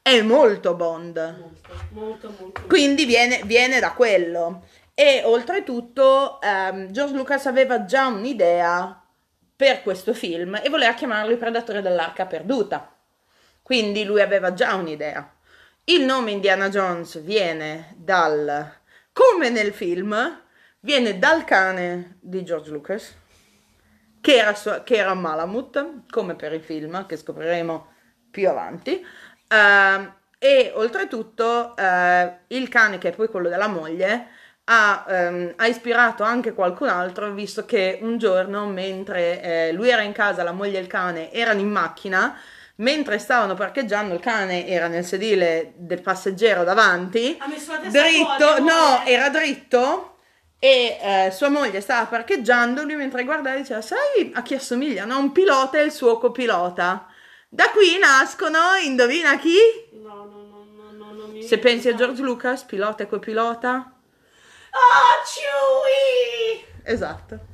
È 0.00 0.22
molto 0.22 0.74
Bond. 0.74 1.16
Molto, 1.38 1.68
molto, 1.90 2.34
molto. 2.40 2.62
Quindi 2.66 3.04
viene, 3.04 3.42
viene 3.44 3.78
da 3.78 3.92
quello. 3.92 4.64
E 4.94 5.20
oltretutto 5.22 6.40
ehm, 6.40 6.90
George 6.90 7.14
Lucas 7.14 7.44
aveva 7.44 7.84
già 7.84 8.06
un'idea 8.06 9.02
per 9.54 9.82
questo 9.82 10.14
film 10.14 10.58
e 10.62 10.70
voleva 10.70 10.94
chiamarlo 10.94 11.30
Il 11.30 11.38
Predatore 11.38 11.82
dell'Arca 11.82 12.24
Perduta. 12.24 12.90
Quindi 13.62 14.04
lui 14.04 14.22
aveva 14.22 14.54
già 14.54 14.74
un'idea. 14.74 15.30
Il 15.84 16.04
nome 16.04 16.30
Indiana 16.30 16.70
Jones 16.70 17.20
viene 17.20 17.94
dal, 17.98 18.82
come 19.14 19.48
nel 19.48 19.72
film, 19.72 20.42
viene 20.80 21.18
dal 21.18 21.44
cane 21.44 22.18
di 22.20 22.44
George 22.44 22.70
Lucas, 22.70 23.14
che 24.20 24.34
era, 24.34 24.52
che 24.82 24.96
era 24.96 25.14
Malamut, 25.14 26.02
come 26.10 26.34
per 26.34 26.52
il 26.52 26.62
film, 26.62 27.06
che 27.06 27.16
scopriremo 27.16 27.92
più 28.30 28.48
avanti. 28.48 29.06
Ehm, 29.48 30.14
e 30.36 30.72
oltretutto 30.74 31.76
eh, 31.76 32.38
il 32.48 32.68
cane, 32.68 32.98
che 32.98 33.10
è 33.10 33.14
poi 33.14 33.28
quello 33.28 33.48
della 33.48 33.68
moglie, 33.68 34.26
ha, 34.64 35.04
ehm, 35.08 35.52
ha 35.56 35.66
ispirato 35.66 36.24
anche 36.24 36.52
qualcun 36.52 36.88
altro, 36.88 37.32
visto 37.32 37.64
che 37.64 37.98
un 38.02 38.18
giorno, 38.18 38.66
mentre 38.66 39.40
eh, 39.42 39.72
lui 39.72 39.90
era 39.90 40.02
in 40.02 40.12
casa, 40.12 40.42
la 40.42 40.52
moglie 40.52 40.78
e 40.78 40.80
il 40.82 40.86
cane 40.88 41.30
erano 41.32 41.60
in 41.60 41.70
macchina, 41.70 42.36
mentre 42.76 43.18
stavano 43.18 43.54
parcheggiando, 43.54 44.14
il 44.14 44.20
cane 44.20 44.66
era 44.66 44.88
nel 44.88 45.04
sedile 45.04 45.74
del 45.76 46.00
passeggero 46.00 46.64
davanti, 46.64 47.38
dritto, 47.88 48.60
no, 48.60 49.02
era 49.04 49.28
dritto 49.28 50.16
e 50.58 50.98
eh, 51.00 51.30
sua 51.30 51.50
moglie 51.50 51.80
stava 51.80 52.06
parcheggiando, 52.06 52.82
lui 52.82 52.96
mentre 52.96 53.24
guardava 53.24 53.56
diceva, 53.56 53.82
sai 53.82 54.32
a 54.32 54.42
chi 54.42 54.54
assomigliano? 54.54 55.14
A 55.14 55.18
un 55.18 55.30
pilota 55.30 55.78
e 55.78 55.84
il 55.84 55.92
suo 55.92 56.18
copilota. 56.18 57.06
Da 57.48 57.70
qui 57.70 57.98
nascono, 57.98 58.58
indovina 58.82 59.38
chi? 59.38 59.56
No, 59.92 60.24
no, 60.24 60.24
no, 60.24 60.66
no, 60.74 60.90
no, 60.90 61.12
non 61.12 61.30
mi 61.30 61.42
Se 61.42 61.56
viene 61.56 61.62
pensi 61.62 61.88
a 61.88 61.90
da 61.92 61.98
fare. 61.98 62.06
George 62.08 62.22
Lucas, 62.22 62.62
pilota 62.64 63.02
e 63.02 63.06
copilota? 63.06 63.92
Ah, 64.70 65.22
Chewie! 65.24 66.64
Esatto. 66.82 67.52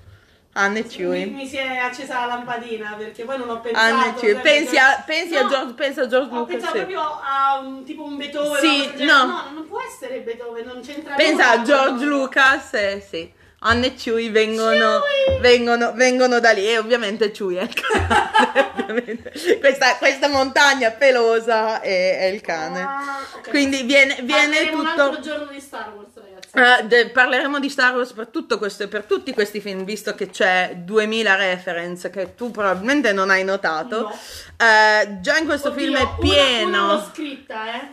Anne 0.55 0.81
Mi, 0.83 0.89
Chewie. 0.89 1.27
mi 1.27 1.47
si 1.47 1.57
è 1.57 1.77
accesa 1.77 2.21
la 2.21 2.27
lampadina 2.27 2.97
perché 2.99 3.23
poi 3.25 3.39
non 3.39 3.51
ho 3.51 3.61
pensato. 3.61 3.85
Anne 3.95 4.15
Chewie. 4.15 4.35
sai, 4.35 4.43
Pensi 4.43 4.77
a, 4.79 5.03
pensi 5.07 5.37
a 5.37 5.43
No, 5.43 5.49
George, 5.49 5.73
pensa 5.75 6.03
a 6.03 6.07
George 6.09 6.35
Ho 6.35 6.39
Lucas. 6.39 6.53
pensato 6.55 6.73
sì. 6.73 6.79
proprio 6.79 7.01
a 7.03 7.59
un, 7.63 7.85
tipo 7.85 8.03
un 8.03 8.17
Beethoven. 8.17 8.61
Sì, 8.61 9.05
no. 9.05 9.25
no, 9.27 9.45
non 9.55 9.67
può 9.69 9.79
essere 9.81 10.19
Beethoven, 10.21 10.67
non 10.67 10.81
c'entra 10.83 11.15
Pensa 11.15 11.51
a. 11.51 11.63
George 11.63 12.05
Lucas, 12.05 12.75
eh, 12.75 13.07
sì. 13.09 13.33
Anne 13.63 13.87
e 13.89 13.95
Chewie 13.95 14.31
vengono, 14.31 15.03
vengono, 15.41 15.93
vengono 15.93 16.41
da 16.41 16.51
lì 16.51 16.67
e 16.67 16.79
ovviamente 16.79 17.31
Chewie 17.31 17.61
è 17.61 17.63
il 17.65 17.75
cane. 17.75 18.71
ovviamente. 18.81 19.33
Questa, 19.61 19.97
questa 19.99 20.29
montagna 20.29 20.91
pelosa 20.91 21.81
è, 21.81 22.19
è 22.21 22.25
il 22.25 22.41
cane. 22.41 22.81
Ah, 22.81 23.19
ok. 23.37 23.51
Quindi 23.51 23.83
viene, 23.83 24.17
viene 24.23 24.57
Parleremo 24.57 24.81
un 24.83 24.89
tutto... 24.89 25.03
altro 25.03 25.21
giorno 25.21 25.53
di 25.53 25.61
Star 25.61 25.93
Wars, 25.95 26.09
ragazzi. 26.15 26.40
Eh, 26.53 26.85
de- 26.87 27.11
parleremo 27.11 27.61
di 27.61 27.69
Star 27.71 27.95
Wars 27.95 28.13
per, 28.13 28.29
questo, 28.59 28.89
per 28.89 29.05
tutti 29.05 29.33
questi 29.33 29.61
film, 29.61 29.85
visto 29.85 30.15
che 30.17 30.31
c'è 30.31 30.75
2000 30.79 31.37
reference 31.37 32.11
che 32.11 32.35
tu 32.35 32.51
probabilmente 32.51 33.13
non 33.13 33.31
hai 33.31 33.45
notato. 33.45 34.01
No. 34.01 34.19
Eh, 34.57 35.21
già 35.21 35.37
in 35.37 35.47
questo 35.47 35.69
Oddio, 35.69 35.81
film 35.85 35.97
è 35.97 36.03
una- 36.03 36.17
pieno, 36.19 36.85
Una, 36.85 36.93
l'ho 36.95 37.11
scritta, 37.13 37.75
eh. 37.75 37.93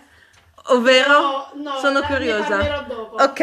ovvero 0.69 1.19
No, 1.19 1.51
no, 1.55 1.77
sono 1.79 2.01
curiosa. 2.01 2.85
Ok. 3.11 3.39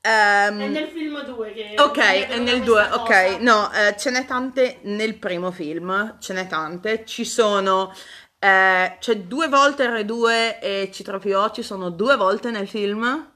ehm, 0.00 0.60
È 0.60 0.66
nel 0.66 0.88
film 0.88 1.22
2 1.24 1.52
che... 1.52 1.74
Ok, 1.78 1.98
è 1.98 2.38
nel 2.38 2.62
questa 2.62 2.64
2, 2.64 2.88
ok, 2.90 3.36
no, 3.42 3.70
eh, 3.72 3.94
ce 3.96 4.10
n'è 4.10 4.24
tante 4.26 4.78
nel 4.82 5.14
primo 5.18 5.52
film, 5.52 6.16
ce 6.18 6.32
n'è 6.32 6.48
tante, 6.48 7.04
ci 7.04 7.24
sono, 7.24 7.94
c'è 8.98 9.16
due 9.18 9.46
volte 9.46 9.86
R2 9.86 10.58
e 10.60 10.90
C3PO, 10.92 11.52
ci 11.54 11.62
sono 11.62 11.90
due 11.90 12.16
volte 12.16 12.50
nel 12.50 12.66
film, 12.66 13.30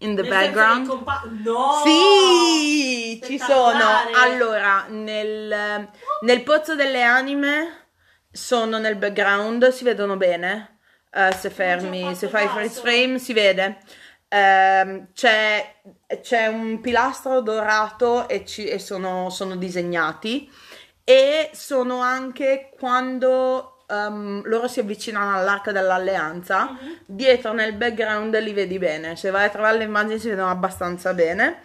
in 0.00 0.14
the 0.14 0.22
Nel 0.22 0.30
background. 0.30 0.86
compa- 0.88 1.22
no! 1.42 1.82
Sì, 1.84 3.20
ci 3.24 3.38
sono. 3.38 3.84
Allora, 4.14 4.86
nel, 4.88 5.88
nel 6.22 6.42
pozzo 6.42 6.74
delle 6.74 7.02
anime 7.02 7.86
sono 8.30 8.78
nel 8.78 8.96
background, 8.96 9.68
si 9.68 9.84
vedono 9.84 10.16
bene. 10.16 10.78
Eh, 11.10 11.32
se 11.32 11.50
fermi, 11.50 12.14
se 12.14 12.28
fai 12.28 12.46
freeze 12.48 12.80
frame 12.80 13.18
si 13.18 13.32
vede. 13.32 13.78
Ehm, 14.28 15.08
c'è, 15.14 15.76
c'è 16.20 16.46
un 16.46 16.80
pilastro 16.80 17.40
dorato 17.40 18.28
e, 18.28 18.44
ci- 18.44 18.68
e 18.68 18.78
sono, 18.78 19.30
sono 19.30 19.56
disegnati. 19.56 20.50
E 21.02 21.50
sono 21.54 22.00
anche 22.02 22.70
quando 22.78 23.77
ehm, 23.88 24.42
loro 24.44 24.68
si 24.68 24.80
avvicinano 24.80 25.34
all'arca 25.36 25.72
dell'alleanza. 25.72 26.70
Mhm. 26.70 26.98
Dietro 27.06 27.52
nel 27.52 27.72
background 27.74 28.38
li 28.40 28.52
vedi 28.52 28.78
bene. 28.78 29.16
Se 29.16 29.30
vai 29.30 29.46
a 29.46 29.50
trovare 29.50 29.78
le 29.78 29.84
immagini 29.84 30.18
si 30.18 30.28
vedono 30.28 30.50
abbastanza 30.50 31.12
bene. 31.14 31.62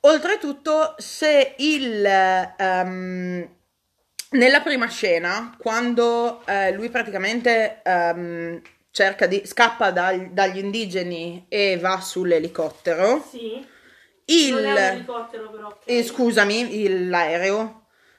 Oltretutto, 0.00 0.94
se 0.98 1.54
il 1.58 2.04
ehm, 2.06 3.48
nella 4.30 4.60
prima 4.60 4.86
scena, 4.88 5.54
quando 5.58 6.42
eh, 6.46 6.72
lui 6.72 6.88
praticamente 6.88 7.80
ehm, 7.82 8.60
cerca 8.90 9.26
di 9.26 9.42
scappa 9.44 9.90
dal- 9.90 10.30
dagli 10.30 10.58
indigeni 10.58 11.46
e 11.48 11.78
va 11.80 12.00
sull'elicottero, 12.00 13.26
Sì. 13.28 13.66
il 14.26 14.54
Non 14.54 14.64
è 14.64 14.70
un 14.72 14.76
elicottero 14.96 15.50
però. 15.50 15.66
ok. 15.68 15.76
eh, 15.84 16.02
scusami, 16.04 16.80
il- 16.82 17.08
l'aereo, 17.08 17.77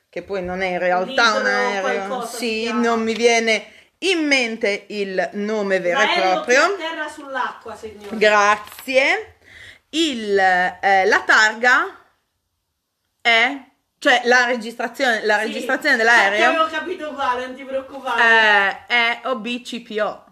che 0.10 0.24
poi 0.24 0.42
non 0.44 0.62
è 0.62 0.68
in 0.68 0.80
realtà 0.80 1.34
un 1.34 1.46
aereo, 1.46 2.26
sì, 2.26 2.72
non 2.74 3.02
mi 3.04 3.14
viene 3.14 3.74
in 4.00 4.26
mente 4.26 4.86
il 4.90 5.30
nome 5.34 5.80
vero 5.80 6.00
e 6.02 6.08
proprio. 6.20 6.64
atterra 6.64 7.08
sull'acqua, 7.08 7.76
signore. 7.76 8.18
Grazie. 8.18 9.36
Il, 9.90 10.38
eh, 10.38 11.06
la 11.06 11.22
targa 11.22 11.96
è, 13.22 13.58
cioè 14.00 14.22
la 14.26 14.46
registrazione, 14.46 15.26
la 15.26 15.40
Sì. 15.40 15.46
registrazione 15.48 15.96
dell'aereo 15.98 16.50
avevo 16.50 16.68
capito 16.68 17.12
quale, 17.14 17.46
non 17.48 17.56
ti 17.56 17.64
preoccupare. 17.64 18.86
eh, 18.88 18.88
è 18.88 19.22
OBCPO. 19.26 20.26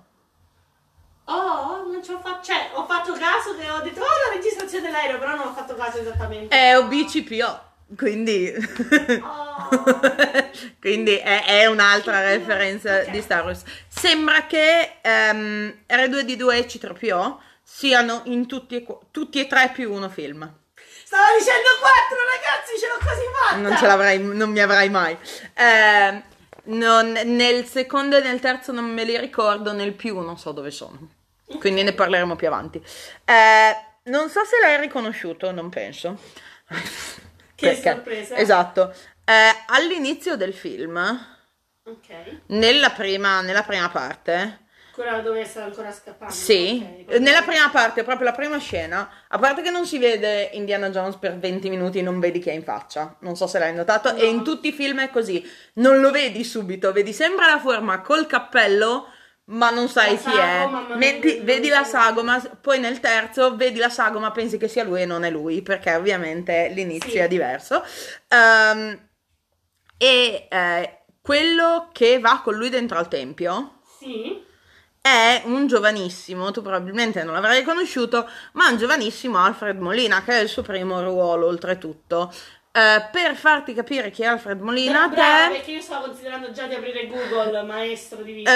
Oh, 1.29 1.85
non 1.91 2.01
ci 2.03 2.11
ho 2.11 2.19
fatto. 2.23 2.41
Cioè, 2.45 2.69
ho 2.73 2.85
fatto 2.85 3.11
caso 3.13 3.53
che 3.57 3.69
ho 3.69 3.81
detto, 3.81 3.99
oh, 3.99 4.05
la 4.29 4.33
registrazione 4.35 4.85
dell'aereo, 4.85 5.19
però 5.19 5.35
non 5.35 5.47
ho 5.47 5.53
fatto 5.53 5.75
caso 5.75 5.99
esattamente. 5.99 6.55
È 6.55 6.77
OBCPO. 6.77 7.65
Quindi, 7.95 8.53
Oh. 9.21 9.69
quindi 10.79 11.15
è, 11.17 11.43
è 11.45 11.65
un'altra 11.65 12.21
referenza 12.21 12.99
ok. 12.99 13.09
di 13.09 13.21
Star 13.21 13.43
Wars. 13.45 13.63
Sembra 13.87 14.45
che 14.45 14.97
ehm, 15.01 15.83
R2D2 15.87 16.53
e 16.53 16.65
C3PO 16.65 17.37
siano 17.63 18.21
in 18.25 18.45
tutti 18.47 18.75
e, 18.75 18.85
tutti 19.11 19.39
e 19.39 19.47
tre 19.47 19.71
più 19.73 19.91
uno 19.93 20.09
film. 20.09 20.39
Stavo 21.03 21.23
dicendo 21.37 21.67
quattro, 21.79 22.17
ragazzi, 22.25 22.77
ce 22.77 22.87
l'ho 22.87 22.97
quasi 23.01 23.21
fatta. 23.41 23.55
Non 23.57 23.77
ce 23.77 23.87
l'avrei, 23.87 24.19
non 24.19 24.49
mi 24.51 24.59
avrai 24.59 24.89
mai. 24.89 25.17
Eh, 25.53 26.23
non- 26.65 27.11
nel 27.11 27.65
secondo 27.65 28.17
e 28.17 28.21
nel 28.21 28.39
terzo 28.41 28.71
non 28.73 28.85
me 28.85 29.03
li 29.05 29.17
ricordo, 29.17 29.71
nel 29.71 29.93
più 29.93 30.19
non 30.19 30.37
so 30.37 30.51
dove 30.51 30.71
sono. 30.71 31.09
Quindi 31.59 31.83
ne 31.83 31.93
parleremo 31.93 32.35
più 32.35 32.47
avanti. 32.47 32.81
Eh, 33.23 33.75
non 34.03 34.29
so 34.29 34.43
se 34.43 34.59
l'hai 34.61 34.79
riconosciuto, 34.81 35.51
non 35.51 35.69
penso. 35.69 36.19
Che 37.57 37.75
sorpresa. 37.81 38.35
Esatto. 38.35 38.93
Eh, 39.25 39.33
all'inizio 39.67 40.35
del 40.37 40.53
film, 40.53 40.95
Ok. 41.85 42.41
nella 42.47 42.91
prima, 42.91 43.41
nella 43.41 43.63
prima 43.63 43.89
parte, 43.89 44.65
Quella 44.93 45.19
dove 45.21 45.43
sta 45.45 45.63
ancora 45.63 45.91
scappando. 45.91 46.33
sì, 46.33 46.81
ok, 46.83 47.03
poi- 47.05 47.19
nella 47.19 47.41
prima 47.41 47.69
parte, 47.69 48.03
proprio 48.03 48.25
la 48.25 48.33
prima 48.35 48.57
scena, 48.59 49.09
a 49.27 49.37
parte 49.39 49.61
che 49.63 49.69
non 49.71 49.85
si 49.87 49.97
vede 49.97 50.49
Indiana 50.53 50.89
Jones 50.89 51.15
per 51.17 51.37
20 51.37 51.69
minuti, 51.69 52.01
non 52.01 52.19
vedi 52.19 52.39
che 52.39 52.51
è 52.51 52.53
in 52.53 52.63
faccia, 52.63 53.15
non 53.21 53.35
so 53.35 53.47
se 53.47 53.57
l'hai 53.59 53.73
notato, 53.73 54.11
No. 54.11 54.17
e 54.17 54.25
in 54.27 54.43
tutti 54.43 54.67
i 54.69 54.71
film 54.73 55.01
è 55.01 55.09
così, 55.09 55.43
non 55.75 55.99
lo 55.99 56.11
vedi 56.11 56.43
subito, 56.43 56.91
vedi 56.91 57.11
sempre 57.13 57.47
la 57.47 57.59
forma 57.59 58.01
col 58.01 58.27
cappello, 58.27 59.07
ma 59.49 59.69
non 59.69 59.87
sai 59.87 60.13
La 60.13 60.17
chi 60.19 60.37
è, 60.37 60.59
sagoma, 60.61 60.95
Metti- 60.95 61.35
non 61.37 61.45
vedi 61.45 61.69
la 61.69 61.83
sagoma, 61.83 62.39
poi 62.61 62.79
nel 62.79 62.99
terzo 62.99 63.55
vedi 63.55 63.79
la 63.79 63.89
sagoma, 63.89 64.31
pensi 64.31 64.57
che 64.57 64.67
sia 64.67 64.83
lui 64.83 65.01
e 65.01 65.05
non 65.05 65.23
è 65.23 65.29
lui, 65.29 65.61
perché 65.61 65.95
ovviamente 65.95 66.69
l'inizio 66.73 67.09
Sì. 67.11 67.17
è 67.17 67.27
diverso. 67.27 67.83
Ehm, 68.27 69.07
e 69.97 70.47
eh, 70.49 70.99
quello 71.21 71.89
che 71.91 72.19
va 72.19 72.41
con 72.43 72.55
lui 72.55 72.69
dentro 72.69 72.97
al 72.97 73.07
tempio 73.07 73.79
Sì. 73.99 74.43
è 75.01 75.41
un 75.45 75.67
giovanissimo, 75.67 76.51
tu 76.51 76.61
probabilmente 76.61 77.23
non 77.23 77.33
l'avrai 77.33 77.63
conosciuto, 77.63 78.29
ma 78.53 78.67
un 78.69 78.77
giovanissimo 78.77 79.37
Alfred 79.43 79.79
Molina, 79.79 80.21
che 80.23 80.33
è 80.33 80.41
il 80.41 80.49
suo 80.49 80.61
primo 80.61 81.01
ruolo 81.01 81.47
oltretutto. 81.47 82.33
Eh, 82.77 83.07
per 83.11 83.35
farti 83.35 83.73
capire 83.73 84.11
chi 84.11 84.21
è 84.21 84.25
Alfred 84.27 84.61
Molina, 84.61 85.07
Bra- 85.07 85.15
brava, 85.15 85.47
te, 85.47 85.53
perché 85.55 85.71
io 85.71 85.81
stavo 85.81 86.05
considerando 86.05 86.51
già 86.51 86.67
di 86.67 86.75
aprire 86.75 87.07
Google, 87.07 87.63
maestro 87.63 88.21
di 88.21 88.33
vita. 88.33 88.51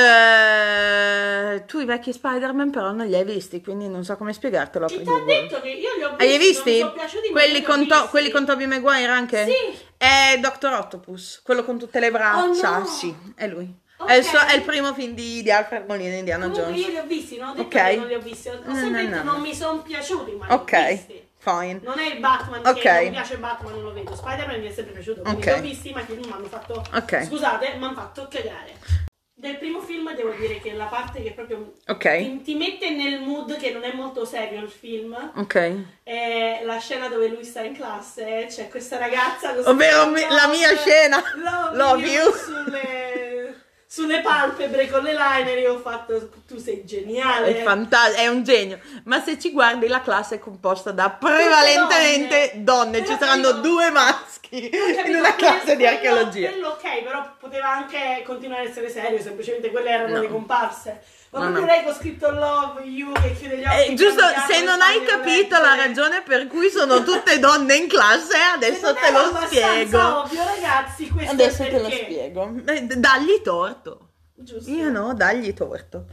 eh, 1.54 1.66
tu 1.66 1.80
i 1.80 1.86
vecchi 1.86 2.14
Spider-Man 2.14 2.70
però 2.70 2.92
non 2.92 3.08
li 3.08 3.16
hai 3.16 3.24
visti, 3.24 3.62
quindi 3.64 3.88
non 3.88 4.04
so 4.04 4.16
come 4.18 4.34
spiegartelo. 4.34 4.86
Ti 4.86 5.02
Google. 5.04 5.26
detto 5.26 5.60
che 5.62 5.70
io 5.70 5.96
li 5.96 6.04
ho 6.04 6.10
visti? 6.16 6.24
Hai 6.26 6.38
visti? 6.38 6.80
Non 6.82 6.94
piaciuti, 6.94 7.30
Quelli 7.32 7.54
li 7.60 7.64
ho 7.64 7.68
con, 7.68 7.88
To- 7.88 8.08
quelli 8.10 8.30
con 8.30 8.46
Tobey 8.46 8.68
Maguire 8.68 9.08
anche? 9.12 9.46
Sì. 9.46 9.80
È 9.98 10.38
Dr. 10.40 10.72
Octopus, 10.74 11.42
quello 11.44 11.64
con 11.64 11.80
tutte 11.80 12.00
le 12.00 12.12
braccia. 12.12 12.76
Oh, 12.76 12.80
no. 12.80 12.86
Sì, 12.86 13.16
è 13.36 13.48
lui. 13.48 13.74
Ok. 13.98 14.08
È, 14.10 14.14
il 14.16 14.24
suo- 14.24 14.46
è 14.46 14.56
il 14.56 14.62
primo 14.64 14.94
film 14.94 15.14
di, 15.14 15.44
di 15.44 15.52
Alfred 15.52 15.86
Molina 15.88 16.16
Indiana 16.16 16.46
Comunque 16.50 16.74
Jones. 16.74 16.86
io 16.86 16.90
li 16.92 16.98
ho 16.98 17.04
visti, 17.06 17.38
non 17.38 17.50
ho 17.50 17.54
detto 17.54 17.78
Ok. 17.78 17.86
che 17.90 17.96
non 17.98 18.08
li 18.08 18.14
ho 18.16 18.20
visti. 18.20 18.50
Ho, 18.50 18.54
ho 18.54 18.60
No, 18.72 18.90
no, 18.90 19.02
no. 19.02 19.24
non 19.24 19.42
mi 19.42 19.54
sono 19.56 19.82
piaciuti, 19.82 20.32
ma 20.32 20.46
li 20.48 20.54
ho 20.54 20.64
visti. 20.90 21.21
Fine. 21.42 21.80
Non 21.84 21.98
è 22.00 22.06
il 22.14 22.20
Batman 22.20 22.66
Ok. 22.66 22.80
che 22.80 22.92
non 22.92 23.04
mi 23.04 23.10
piace 23.10 23.38
Batman, 23.38 23.74
non 23.74 23.84
lo 23.84 23.94
vedo. 23.94 24.16
Spider-Man 24.16 24.60
mi 24.60 24.68
è 24.68 24.72
sempre 24.72 24.94
piaciuto, 24.94 25.22
quindi 25.22 25.42
Ok. 25.42 25.46
li 25.48 25.60
ho 25.60 25.62
visti, 25.62 25.92
ma 25.92 26.02
i 26.02 26.06
film 26.06 26.20
mi 26.26 26.32
hanno 26.32 26.46
fatto... 26.48 26.84
Ok. 26.94 27.24
Scusate, 27.26 27.74
mi 27.78 27.84
hanno 27.84 27.94
fatto 27.96 28.28
cagare. 28.30 29.10
Del 29.34 29.58
primo 29.58 29.82
film 29.82 30.14
devo 30.14 30.30
dire 30.34 30.60
che 30.60 30.72
la 30.74 30.86
parte 30.86 31.24
che 31.24 31.32
proprio 31.32 31.74
Ok, 31.88 32.18
ti, 32.20 32.42
ti 32.44 32.54
mette 32.54 32.92
nel 32.92 33.22
mood 33.22 33.58
che 33.58 33.72
non 33.72 33.84
è 33.84 33.92
molto 33.92 34.24
serio 34.24 34.62
il 34.62 34.70
film 34.70 35.32
ok. 35.36 35.74
è 36.04 36.62
la 36.64 36.78
scena 36.78 37.08
dove 37.08 37.28
lui 37.28 37.44
sta 37.44 37.62
in 37.62 37.74
classe, 37.74 38.46
c'è 38.48 38.68
questa 38.70 39.00
ragazza 39.00 39.56
con 39.56 39.66
Ovvero 39.66 40.12
la 40.12 40.48
mia 40.48 40.76
scena. 40.78 41.24
love, 41.38 41.76
Love 41.76 42.06
you, 42.08 42.24
you. 42.26 42.34
Sulle, 42.36 43.61
sulle 43.94 44.22
palpebre 44.22 44.90
con 44.90 45.04
le 45.04 45.12
liner 45.14 45.58
io 45.58 45.74
ho 45.74 45.80
fatto 45.80 46.30
tu 46.48 46.58
sei 46.58 46.86
geniale 46.86 47.60
È 47.60 47.62
fantastico, 47.64 48.22
è 48.22 48.28
un 48.30 48.42
genio. 48.42 48.80
Ma 49.04 49.22
se 49.22 49.38
ci 49.38 49.52
guardi, 49.52 49.88
la 49.90 50.00
classe 50.00 50.36
è 50.36 50.40
composta 50.40 50.92
da 50.92 51.10
prevalentemente 51.10 52.52
donne. 52.64 53.00
Ci 53.00 53.04
Però 53.04 53.18
saranno 53.18 53.48
io- 53.50 53.54
due 53.56 53.90
maschi 53.90 54.70
in 55.08 55.16
una 55.16 55.36
classe 55.36 55.76
di 55.76 55.84
quello- 55.84 55.90
archeologia. 55.90 56.50
Quello 56.52 56.68
ok, 56.70 57.04
però 57.04 57.36
poteva 57.38 57.70
anche 57.70 58.24
continuare 58.26 58.66
a 58.68 58.70
essere 58.70 58.90
serio, 58.90 59.20
semplicemente 59.20 59.70
quelle 59.72 59.90
erano 59.90 60.16
No. 60.16 60.22
le 60.22 60.28
comparse. 60.30 61.02
Ma 61.32 61.48
No, 61.48 61.60
no. 61.60 61.66
lei 61.66 61.84
con 61.86 61.94
scritto 61.94 62.30
love 62.30 62.82
you 62.84 63.14
che 63.14 63.34
chiude 63.36 63.58
gli 63.58 63.64
occhi. 63.64 63.92
Eh, 63.92 63.94
giusto, 63.94 64.22
se 64.50 64.64
non 64.64 64.82
hai 64.82 65.02
capito 65.06 65.58
la 65.62 65.76
ragione 65.76 66.22
per 66.24 66.48
cui 66.48 66.70
sono 66.70 67.04
tutte 67.04 67.40
donne 67.40 67.76
in 67.76 67.88
classe, 67.88 68.32
Se 68.34 68.38
adesso 68.54 68.94
te 68.94 69.12
lo 69.12 69.40
spiego. 69.48 70.24
ovvio, 70.24 70.44
ragazzi, 70.44 71.08
questo 71.10 71.32
Adesso 71.32 71.64
te 71.64 71.72
lo 71.72 71.88
perché. 71.88 72.04
spiego. 72.04 72.54
Eh, 72.66 72.82
Dagli 72.86 73.42
torto. 73.42 74.10
Giusto. 74.36 74.70
Io 74.72 74.90
no, 74.90 75.14
dagli 75.14 75.54
torto. 75.54 76.08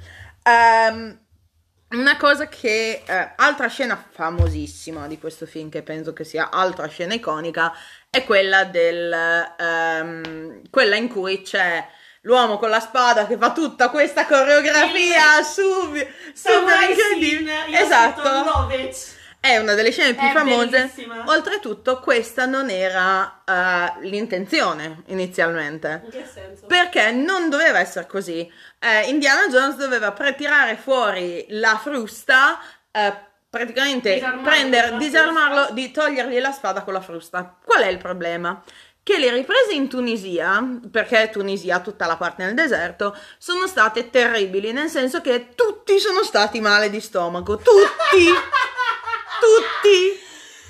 Ehm, 0.44 1.18
una 1.90 2.16
cosa 2.16 2.46
che, 2.46 3.02
eh, 3.04 3.32
altra 3.36 3.66
scena 3.68 4.00
famosissima 4.10 5.08
di 5.08 5.18
questo 5.18 5.46
film, 5.46 5.68
che 5.68 5.82
penso 5.82 6.12
che 6.12 6.22
sia 6.22 6.50
altra 6.50 6.86
scena 6.86 7.14
iconica, 7.14 7.72
è 8.10 8.22
quella 8.24 8.64
del, 8.64 9.12
ehm, 9.58 10.60
quella 10.70 10.96
in 10.96 11.08
cui 11.08 11.42
c'è 11.42 11.84
l'uomo 12.28 12.58
con 12.58 12.68
la 12.68 12.78
spada 12.78 13.26
che 13.26 13.38
fa 13.38 13.52
tutta 13.52 13.88
questa 13.88 14.26
coreografia 14.26 15.42
sub, 15.42 16.06
super 16.34 16.90
incredibile. 16.90 17.54
Esatto. 17.72 18.68
È 19.40 19.56
una 19.56 19.72
delle 19.74 19.90
scene 19.92 20.14
più 20.14 20.26
È 20.26 20.32
famose. 20.32 20.66
bellissima. 20.68 21.24
Oltretutto, 21.26 22.00
questa 22.00 22.44
non 22.44 22.68
era 22.68 23.42
eh, 23.46 24.06
l'intenzione 24.06 25.02
inizialmente. 25.06 26.02
In 26.04 26.10
che 26.10 26.26
senso? 26.30 26.66
Perché 26.66 27.12
non 27.12 27.48
doveva 27.48 27.78
essere 27.78 28.06
così. 28.06 28.50
Eh, 28.78 29.08
Indiana 29.08 29.46
Jones 29.48 29.76
doveva 29.76 30.12
pre- 30.12 30.34
tirare 30.34 30.76
fuori 30.76 31.46
la 31.50 31.78
frusta, 31.80 32.58
eh, 32.90 33.14
praticamente 33.48 34.14
Disarmarlo 34.14 34.90
la 34.90 34.98
disarmarlo, 34.98 35.54
frusta. 35.56 35.72
di 35.72 35.90
togliergli 35.92 36.40
la 36.40 36.52
spada 36.52 36.82
con 36.82 36.92
la 36.92 37.00
frusta. 37.00 37.56
Qual 37.64 37.82
è 37.82 37.86
il 37.88 37.98
problema? 37.98 38.60
Che 39.08 39.16
le 39.16 39.30
riprese 39.30 39.72
in 39.72 39.88
Tunisia, 39.88 40.62
perché 40.90 41.30
Tunisia 41.30 41.80
tutta 41.80 42.04
la 42.04 42.18
parte 42.18 42.44
nel 42.44 42.52
deserto, 42.52 43.16
sono 43.38 43.66
state 43.66 44.10
terribili, 44.10 44.70
nel 44.72 44.90
senso 44.90 45.22
che 45.22 45.54
tutti 45.54 45.98
sono 45.98 46.22
stati 46.22 46.60
male 46.60 46.90
di 46.90 47.00
stomaco, 47.00 47.56
tutti, 47.56 48.26
tutti. 49.40 50.26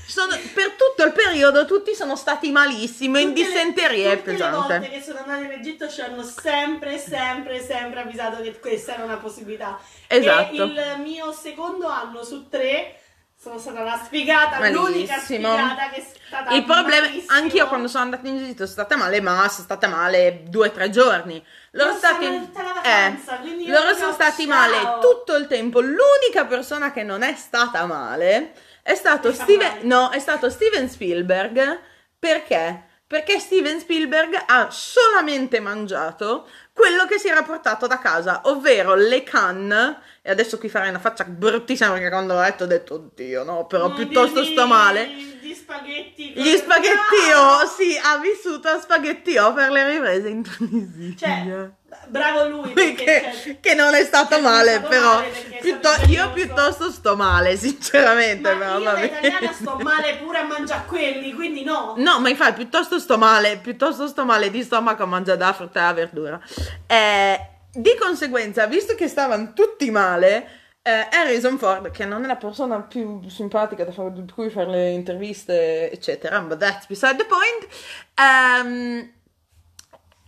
Sono- 0.06 0.38
per 0.54 0.70
tutto 0.76 1.04
il 1.04 1.12
periodo 1.14 1.66
tutti 1.66 1.96
sono 1.96 2.14
stati 2.14 2.52
malissimo, 2.52 3.18
in 3.18 3.32
dissenteria 3.32 4.12
è 4.12 4.18
tutte 4.18 4.30
le 4.30 4.36
pesante. 4.36 4.78
volte 4.78 4.88
che 4.88 5.02
sono 5.02 5.18
andate 5.18 5.44
in 5.44 5.50
Egitto 5.50 5.88
ci 5.88 6.00
hanno 6.00 6.22
sempre, 6.22 6.96
sempre, 6.96 7.60
sempre 7.60 8.02
avvisato 8.02 8.40
che 8.40 8.56
questa 8.60 8.94
era 8.94 9.02
una 9.02 9.16
possibilità. 9.16 9.80
Esatto. 10.06 10.62
E 10.62 10.64
il 10.64 11.00
mio 11.02 11.32
secondo 11.32 11.88
anno 11.88 12.22
su 12.22 12.48
tre 12.48 13.00
sono 13.48 13.58
stata 13.58 13.82
la 13.82 14.00
sfigata, 14.04 14.68
l'unica 14.68 15.14
Malissimo. 15.16 15.56
sfigata 15.56 15.90
che 15.90 15.96
è 15.96 16.06
stata 16.26 16.50
Il 16.54 16.64
problema, 16.64 17.06
malissimo. 17.06 17.32
anch'io 17.38 17.66
quando 17.68 17.88
sono 17.88 18.04
andata 18.04 18.28
in 18.28 18.36
Egitto 18.36 18.66
sono 18.66 18.68
stata 18.68 18.96
male, 18.96 19.20
ma 19.20 19.36
sono 19.48 19.64
stata 19.64 19.88
male 19.88 20.42
due 20.46 20.68
o 20.68 20.70
tre 20.70 20.90
giorni. 20.90 21.44
Loro, 21.72 21.94
stati, 21.94 22.24
la 22.26 22.72
vacanza, 22.74 23.40
io 23.42 23.72
loro 23.72 23.94
sono 23.94 24.12
stati 24.12 24.46
ciao. 24.46 24.54
male 24.54 24.98
tutto 25.00 25.34
il 25.36 25.46
tempo. 25.46 25.80
L'unica 25.80 26.44
persona 26.46 26.92
che 26.92 27.02
non 27.02 27.22
è 27.22 27.34
stata 27.34 27.84
male 27.86 28.54
è 28.82 28.94
stato, 28.94 29.32
Steven, 29.32 29.78
no, 29.82 30.10
è 30.10 30.18
stato 30.18 30.48
Steven 30.50 30.88
Spielberg. 30.88 31.80
Perché? 32.18 32.84
Perché 33.06 33.38
Steven 33.38 33.80
Spielberg 33.80 34.42
ha 34.46 34.68
solamente 34.70 35.60
mangiato 35.60 36.46
quello 36.74 37.06
che 37.06 37.18
si 37.18 37.28
era 37.28 37.42
portato 37.42 37.86
da 37.86 37.98
casa, 37.98 38.42
ovvero 38.44 38.94
le 38.94 39.22
canne. 39.22 39.98
E 40.28 40.30
adesso 40.30 40.58
qui 40.58 40.68
farei 40.68 40.90
una 40.90 40.98
faccia 40.98 41.24
bruttissima 41.24 41.90
perché 41.90 42.10
quando 42.10 42.34
l'ho 42.34 42.40
letto 42.40 42.64
ho 42.64 42.66
detto, 42.66 42.94
oddio, 42.96 43.44
no, 43.44 43.64
però 43.64 43.88
Mm, 43.88 43.94
piuttosto 43.94 44.42
di- 44.42 44.50
sto 44.52 44.66
male. 44.66 45.06
Gli 45.40 45.54
spaghetti. 45.54 46.32
Gli 46.36 46.54
spaghettio, 46.54 47.40
Ah! 47.40 47.64
sì, 47.66 47.98
ha 48.02 48.18
vissuto 48.18 48.68
a 48.68 48.78
spaghettio 48.78 49.54
per 49.54 49.70
le 49.70 49.90
riprese 49.90 50.28
in 50.28 50.42
Tunisia. 50.42 51.16
Cioè, 51.16 51.70
bravo 52.08 52.46
lui. 52.46 52.72
Perché, 52.72 53.04
che, 53.04 53.32
cioè, 53.42 53.56
che 53.60 53.72
non 53.74 53.94
è 53.94 54.04
stato 54.04 54.36
che 54.36 54.42
non 54.42 54.50
è 54.52 54.54
male, 54.56 54.70
stato 54.72 54.88
però 54.88 55.14
male 55.14 55.28
perché 55.28 55.56
è 55.56 55.60
piutto- 55.62 55.88
stato 55.88 56.10
io 56.10 56.32
piuttosto 56.32 56.90
sto 56.90 57.16
male, 57.16 57.56
sinceramente. 57.56 58.52
ma 58.52 58.58
però 58.58 58.78
io 58.78 58.84
da 58.84 59.00
italiana 59.04 59.52
sto 59.54 59.76
male 59.80 60.16
pure 60.16 60.38
a 60.40 60.44
mangiare 60.44 60.84
quelli, 60.86 61.32
quindi 61.32 61.64
no. 61.64 61.94
No, 61.96 62.20
ma 62.20 62.28
infatti 62.28 62.52
piuttosto 62.56 62.98
sto 62.98 63.16
male, 63.16 63.56
piuttosto 63.62 64.06
sto 64.06 64.26
male 64.26 64.50
di 64.50 64.62
stomaco 64.62 65.04
a 65.04 65.06
mangiare 65.06 65.38
da 65.38 65.54
frutta 65.54 65.80
e 65.80 65.82
la 65.84 65.92
verdura. 65.94 66.38
Eh, 66.86 67.48
di 67.78 67.96
conseguenza, 67.96 68.66
visto 68.66 68.94
che 68.96 69.06
stavano 69.06 69.52
tutti 69.52 69.88
male, 69.90 70.48
eh, 70.82 71.06
Harrison 71.12 71.58
Ford, 71.58 71.90
che 71.92 72.04
non 72.04 72.24
è 72.24 72.26
la 72.26 72.36
persona 72.36 72.80
più 72.80 73.20
simpatica 73.28 73.84
da 73.84 73.92
fare, 73.92 74.12
di 74.12 74.32
cui 74.32 74.50
fare 74.50 74.68
le 74.68 74.90
interviste, 74.90 75.90
eccetera, 75.90 76.40
but 76.40 76.58
that's 76.58 76.86
beside 76.86 77.16
the 77.16 77.24
point, 77.24 77.68
ehm, 78.14 79.12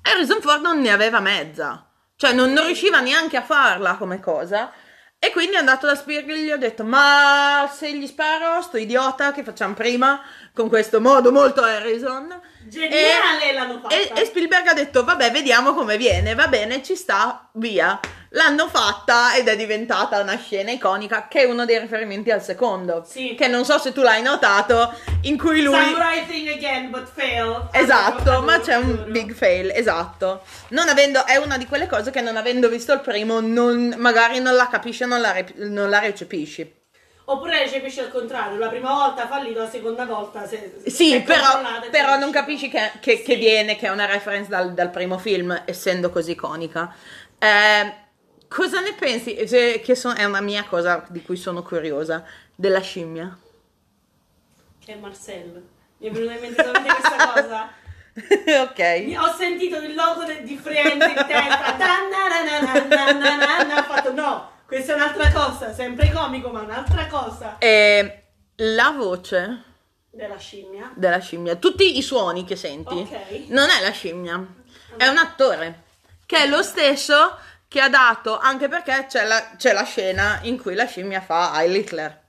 Harrison 0.03 0.41
Ford 0.41 0.63
non 0.63 0.81
ne 0.81 0.91
aveva 0.91 1.19
mezza. 1.19 1.87
Cioè, 2.15 2.33
non, 2.35 2.53
non 2.53 2.67
riusciva 2.67 3.01
neanche 3.01 3.37
a 3.37 3.43
farla 3.43 3.97
come 3.97 4.21
cosa. 4.21 4.71
E 5.23 5.33
quindi 5.33 5.57
è 5.57 5.59
andato 5.59 5.87
da 5.87 5.95
Spielberg 5.95 6.39
e 6.39 6.45
gli 6.45 6.51
ha 6.51 6.57
detto: 6.57 6.83
Ma 6.83 7.71
se 7.71 7.95
gli 7.95 8.07
sparo, 8.07 8.63
sto 8.63 8.79
idiota, 8.79 9.33
che 9.33 9.45
facciamo 9.45 9.75
prima? 9.75 10.19
Con 10.55 10.71
questo 10.71 10.99
modo 10.99 11.31
molto 11.31 11.61
Harrison. 11.61 12.41
Geniale 12.67 13.53
l'hanno 13.53 13.81
fatta. 13.81 13.95
E, 13.95 14.11
e 14.15 14.25
Spielberg 14.25 14.69
ha 14.69 14.73
detto: 14.73 15.05
Vabbè, 15.05 15.31
vediamo 15.31 15.75
come 15.75 15.99
viene. 15.99 16.35
Va 16.35 16.49
bene, 16.49 16.83
ci 16.83 16.97
sta, 16.97 17.51
via. 17.53 18.01
L'hanno 18.33 18.69
fatta 18.69 19.35
ed 19.35 19.49
è 19.49 19.57
diventata 19.57 20.21
una 20.21 20.37
scena 20.39 20.71
iconica 20.71 21.27
che 21.27 21.41
è 21.41 21.45
uno 21.45 21.65
dei 21.65 21.81
riferimenti 21.81 22.31
al 22.31 22.41
secondo. 22.41 23.05
Sì. 23.05 23.35
Che 23.37 23.49
non 23.49 23.65
so 23.65 23.77
se 23.79 23.93
tu 23.93 24.03
l'hai 24.03 24.23
notato, 24.23 24.95
in 25.23 25.37
cui 25.37 25.63
lui. 25.63 25.75
Samurai 25.75 26.25
thing 26.27 26.47
again, 26.49 26.91
but 26.91 27.09
fail. 27.13 27.69
Esatto, 27.73 28.41
ma 28.43 28.61
c'è 28.61 28.77
un 28.77 29.07
big 29.09 29.35
fail, 29.35 29.71
esatto. 29.71 30.43
Non 30.69 30.89
avendo, 30.89 31.27
è 31.27 31.37
una 31.39 31.59
di 31.59 31.67
quelle 31.67 31.89
cose 31.89 32.13
che 32.13 32.21
non 32.21 32.37
avendo 32.37 32.69
visto 32.69 32.93
il 32.93 33.01
primo, 33.01 33.41
non- 33.41 33.95
magari 33.99 34.39
non 34.39 34.55
la 34.55 34.69
capisci 34.69 35.03
o 35.03 35.07
non 35.07 35.21
non 35.57 35.91
la 35.91 35.99
recepisci. 35.99 36.79
Oppure 37.25 37.59
recepisci 37.61 37.99
al 37.99 38.11
contrario, 38.13 38.59
la 38.59 38.69
prima 38.69 38.93
volta 38.93 39.27
fallito, 39.27 39.61
la 39.61 39.69
seconda 39.71 40.05
volta 40.05 40.47
se, 40.47 40.77
se 40.85 40.91
Sì, 40.91 41.21
però, 41.23 41.61
e 41.85 41.89
però 41.91 42.17
non 42.17 42.31
capisci 42.31 42.69
che, 42.69 42.93
che- 43.01 43.23
che 43.23 43.35
Sì. 43.35 43.39
viene, 43.41 43.75
che 43.77 43.87
è 43.87 43.91
una 43.91 44.07
reference 44.07 44.49
dal, 44.49 44.73
dal 44.73 44.91
primo 44.91 45.19
film, 45.19 45.63
essendo 45.65 46.11
così 46.11 46.33
iconica. 46.33 46.93
Eh, 47.39 47.95
cosa 48.53 48.81
ne 48.81 48.95
pensi? 48.95 49.47
Se- 49.47 49.81
che 49.81 49.95
so- 49.95 50.13
è 50.13 50.25
una 50.25 50.41
mia 50.41 50.65
cosa 50.65 51.05
di 51.09 51.23
cui 51.23 51.37
sono 51.37 51.63
curiosa, 51.63 52.25
della 52.55 52.81
scimmia. 52.81 53.39
Che 54.85 54.93
è 54.93 54.97
Marcel. 54.97 55.63
Mi 55.99 56.09
è 56.09 56.11
venuta 56.11 56.33
in 56.35 56.41
mente 56.41 56.63
solamente 56.63 56.95
questa 57.01 57.33
cosa. 57.33 57.71
ok. 58.63 59.05
Mi- 59.07 59.17
Ho 59.17 59.33
sentito 59.37 59.77
il 59.77 59.95
logo 59.95 60.25
de- 60.25 60.43
di 60.43 60.57
Friends 60.57 61.07
in 61.07 61.15
testa. 61.29 61.77
Ho 63.79 63.83
fatto 63.85 64.13
no, 64.13 64.51
questa 64.67 64.93
è 64.93 64.95
un'altra 64.97 65.31
cosa, 65.33 65.73
sempre 65.73 66.11
comico, 66.13 66.49
ma 66.51 66.61
un'altra 66.61 67.07
cosa. 67.07 67.59
E 67.59 68.23
la 68.57 68.91
voce 68.91 69.63
Della 70.11 70.37
scimmia. 70.39 70.91
della 70.95 71.19
scimmia, 71.21 71.57
tutti 71.57 71.97
i 71.97 72.03
suoni 72.03 72.45
che 72.45 72.57
senti, 72.57 72.95
Ok. 72.95 73.47
non 73.49 73.69
è 73.69 73.81
la 73.83 73.91
scimmia, 73.91 74.45
è 74.97 75.07
un 75.07 75.17
attore 75.19 75.83
che 76.27 76.39
è 76.39 76.47
lo 76.49 76.63
stesso 76.63 77.37
che 77.71 77.81
ha 77.81 77.89
dato, 77.89 78.37
anche 78.39 78.69
perché 78.69 79.07
c'è 79.09 79.25
la, 79.27 79.53
c'è 79.57 79.73
la 79.73 79.85
scena 79.85 80.41
in 80.43 80.61
cui 80.61 80.75
la 80.75 80.87
scimmia 80.87 81.21
fa 81.21 81.53
Heil 81.55 81.77
Hitler, 81.77 82.21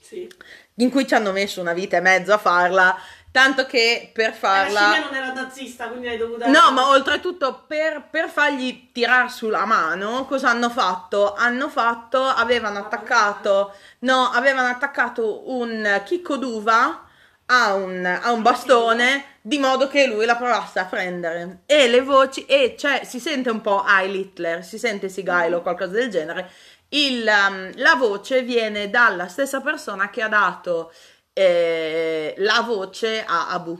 Sì. 0.00 0.28
in 0.76 0.90
cui 0.90 1.06
ci 1.06 1.14
hanno 1.14 1.32
messo 1.32 1.60
una 1.60 1.72
vita 1.72 1.96
e 1.96 2.00
mezzo 2.00 2.32
a 2.32 2.38
farla, 2.38 2.96
tanto 3.32 3.66
che 3.66 4.10
per 4.14 4.28
La 4.30 4.34
farla... 4.34 4.80
scimmia 4.92 5.00
non 5.00 5.14
era 5.14 5.32
nazista, 5.32 5.88
quindi 5.88 6.06
l'hai 6.06 6.16
dovuta... 6.16 6.46
No, 6.46 6.70
ma 6.72 6.88
oltretutto 6.90 7.64
per, 7.66 8.08
per 8.10 8.28
fargli 8.28 8.92
tirar 8.92 9.30
sulla 9.32 9.64
mano, 9.64 10.26
cosa 10.26 10.50
hanno 10.50 10.70
fatto? 10.70 11.34
Hanno 11.34 11.68
fatto, 11.68 12.22
avevano 12.24 12.78
attaccato, 12.78 13.74
no, 14.00 14.30
avevano 14.30 14.68
attaccato 14.68 15.50
un 15.50 16.02
chicco 16.04 16.36
d'uva 16.36 17.03
a 17.46 17.74
un, 17.74 18.04
a 18.04 18.32
un 18.32 18.42
bastone 18.42 19.38
di 19.40 19.58
modo 19.58 19.88
che 19.88 20.06
lui 20.06 20.24
la 20.24 20.36
provasse 20.36 20.78
a 20.78 20.86
prendere. 20.86 21.62
E 21.66 21.88
le 21.88 22.00
voci, 22.00 22.46
e 22.46 22.76
cioè 22.78 23.04
si 23.04 23.20
sente 23.20 23.50
un 23.50 23.60
po' 23.60 23.84
Heil 23.86 24.14
Hitler, 24.14 24.64
si 24.64 24.78
sente 24.78 25.08
Sigailo 25.08 25.58
o 25.58 25.62
qualcosa 25.62 25.92
del 25.92 26.08
genere. 26.08 26.50
Il, 26.88 27.26
um, 27.26 27.72
la 27.76 27.94
voce 27.96 28.42
viene 28.42 28.88
dalla 28.88 29.28
stessa 29.28 29.60
persona 29.60 30.10
che 30.10 30.22
ha 30.22 30.28
dato 30.28 30.92
eh, 31.32 32.34
la 32.38 32.60
voce 32.60 33.24
a 33.24 33.48
Abu. 33.48 33.74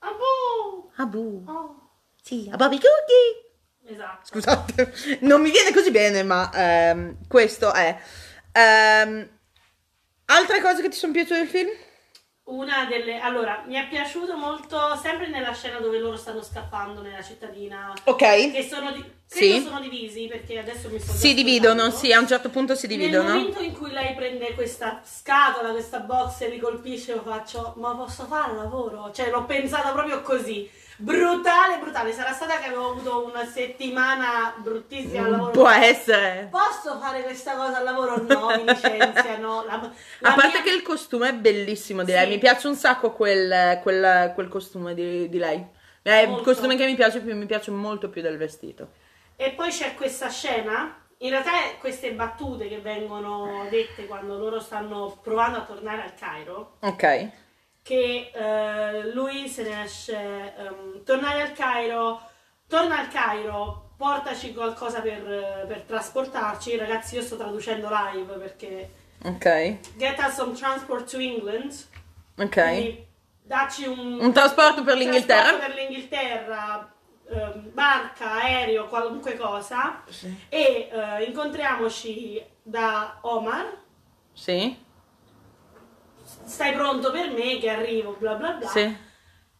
Boh! 0.00 0.90
Abu. 0.96 1.44
Oh. 1.46 1.90
Sì, 2.22 2.48
a 2.52 2.56
Bobby 2.56 2.78
Cookie. 2.78 3.94
Esatto. 3.94 4.26
Scusate, 4.26 4.92
non 5.20 5.40
mi 5.40 5.50
viene 5.50 5.72
così 5.72 5.90
bene, 5.90 6.22
ma 6.22 6.50
ehm, 6.52 7.16
questo 7.26 7.72
è. 7.72 7.98
Ehm, 8.52 9.28
altre 10.26 10.60
cose 10.60 10.82
che 10.82 10.88
ti 10.88 10.96
sono 10.96 11.12
piaciute 11.12 11.38
del 11.38 11.48
film? 11.48 11.70
Una 12.50 12.84
delle... 12.88 13.20
Allora, 13.20 13.62
mi 13.66 13.74
è 13.74 13.86
piaciuto 13.88 14.36
molto, 14.36 14.76
sempre 15.00 15.28
nella 15.28 15.52
scena 15.52 15.78
dove 15.78 15.98
loro 15.98 16.16
stanno 16.16 16.42
scappando 16.42 17.00
nella 17.00 17.22
cittadina, 17.22 17.92
Ok. 18.04 18.50
che 18.52 18.66
sono, 18.68 18.90
di... 18.90 19.04
Sì. 19.24 19.60
sono 19.62 19.78
divisi, 19.78 20.26
perché 20.26 20.58
adesso 20.58 20.88
mi 20.88 20.98
già 20.98 21.04
Si 21.12 21.32
dividono, 21.32 21.90
sì, 21.90 22.12
a 22.12 22.18
un 22.18 22.26
certo 22.26 22.48
punto 22.50 22.74
si 22.74 22.88
Nel 22.88 22.96
dividono. 22.98 23.28
momento 23.28 23.60
in 23.60 23.72
cui 23.76 23.92
lei 23.92 24.14
prende 24.14 24.52
questa 24.54 25.00
scatola, 25.04 25.70
questa 25.70 26.00
box 26.00 26.40
e 26.40 26.48
li 26.48 26.58
colpisce, 26.58 27.12
io 27.12 27.22
faccio, 27.22 27.74
ma 27.76 27.94
posso 27.94 28.24
fare 28.24 28.50
il 28.50 28.56
lavoro? 28.58 29.12
Cioè, 29.12 29.30
l'ho 29.30 29.44
pensata 29.44 29.92
proprio 29.92 30.20
così. 30.22 30.68
Brutale, 31.02 31.78
brutale. 31.78 32.12
Sarà 32.12 32.32
stata 32.32 32.58
che 32.58 32.66
avevo 32.66 32.90
avuto 32.90 33.24
una 33.24 33.46
settimana 33.46 34.52
bruttissima 34.58 35.24
al 35.24 35.30
lavoro. 35.30 35.50
Può 35.52 35.68
essere. 35.68 36.48
Posso 36.50 36.98
fare 37.00 37.22
questa 37.22 37.54
cosa 37.56 37.78
al 37.78 37.84
lavoro? 37.84 38.16
No, 38.22 38.48
mi 38.56 38.64
licenziano. 38.66 39.64
La, 39.64 39.90
la 40.18 40.30
A 40.30 40.34
parte 40.34 40.58
mia- 40.58 40.62
che 40.62 40.70
il 40.70 40.82
costume 40.82 41.30
è 41.30 41.34
bellissimo 41.34 42.02
di 42.04 42.10
Sì. 42.10 42.16
lei, 42.18 42.28
mi 42.28 42.38
piace 42.38 42.68
un 42.68 42.74
sacco 42.74 43.12
quel, 43.12 43.80
quel- 43.82 44.32
quel 44.34 44.48
costume 44.48 44.92
di, 44.94 45.28
di 45.30 45.38
lei. 45.38 45.66
È 46.02 46.12
il 46.12 46.40
costume 46.42 46.76
che 46.76 46.84
mi 46.84 46.94
piace 46.94 47.20
più, 47.20 47.34
mi 47.34 47.46
piace 47.46 47.70
molto 47.70 48.10
più 48.10 48.20
del 48.20 48.36
vestito. 48.36 48.90
E 49.36 49.52
poi 49.52 49.70
c'è 49.70 49.94
questa 49.94 50.28
scena. 50.28 50.96
In 51.22 51.30
realtà 51.30 51.50
queste 51.78 52.12
battute 52.12 52.68
che 52.68 52.78
vengono 52.78 53.66
dette 53.70 54.06
quando 54.06 54.38
loro 54.38 54.58
stanno 54.60 55.18
provando 55.22 55.58
a 55.58 55.62
tornare 55.62 56.02
al 56.02 56.14
Cairo. 56.14 56.76
Ok. 56.80 57.28
Che 57.90 58.30
eh, 58.32 59.12
lui 59.12 59.48
se 59.48 59.64
ne 59.64 59.82
esce, 59.82 60.54
ehm, 60.56 61.02
tornare 61.02 61.42
al 61.42 61.52
Cairo, 61.52 62.20
torna 62.68 63.00
al 63.00 63.08
Cairo, 63.08 63.94
portaci 63.96 64.54
qualcosa 64.54 65.00
per, 65.00 65.64
per 65.66 65.82
trasportarci. 65.88 66.76
Ragazzi, 66.76 67.16
io 67.16 67.22
sto 67.22 67.36
traducendo 67.36 67.88
live 67.90 68.32
perché 68.34 68.90
Ok. 69.24 69.76
get 69.96 70.18
us 70.20 70.34
some 70.34 70.54
transport 70.54 71.10
to 71.10 71.18
England. 71.18 71.72
Ok. 72.38 72.54
Quindi 72.62 73.06
dacci 73.42 73.86
un, 73.86 74.18
Un 74.20 74.32
trasporto 74.32 74.84
per 74.84 74.96
l'Inghilterra? 74.96 75.48
trasporto 75.56 75.66
per 75.66 75.74
l'Inghilterra, 75.74 76.92
ehm, 77.28 77.72
barca, 77.72 78.30
aereo, 78.34 78.86
qualunque 78.86 79.36
cosa. 79.36 80.04
E 80.48 80.88
eh, 80.92 81.24
incontriamoci 81.24 82.40
da 82.62 83.18
Omar. 83.22 83.66
Sì. 84.32 84.76
Stai 86.44 86.72
pronto 86.72 87.10
per 87.10 87.30
me 87.30 87.58
che 87.58 87.68
arrivo, 87.70 88.16
bla 88.18 88.34
bla 88.34 88.50
bla. 88.52 88.68
Sì. 88.68 88.96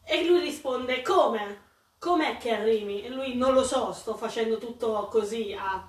E 0.04 0.24
lui 0.24 0.40
risponde: 0.40 1.02
Come? 1.02 1.68
Com'è 1.98 2.36
che 2.38 2.50
arrivi? 2.52 3.02
E 3.02 3.08
lui 3.10 3.36
non 3.36 3.52
lo 3.52 3.62
so, 3.64 3.92
sto 3.92 4.14
facendo 4.14 4.58
tutto 4.58 5.08
così 5.10 5.56
a. 5.58 5.86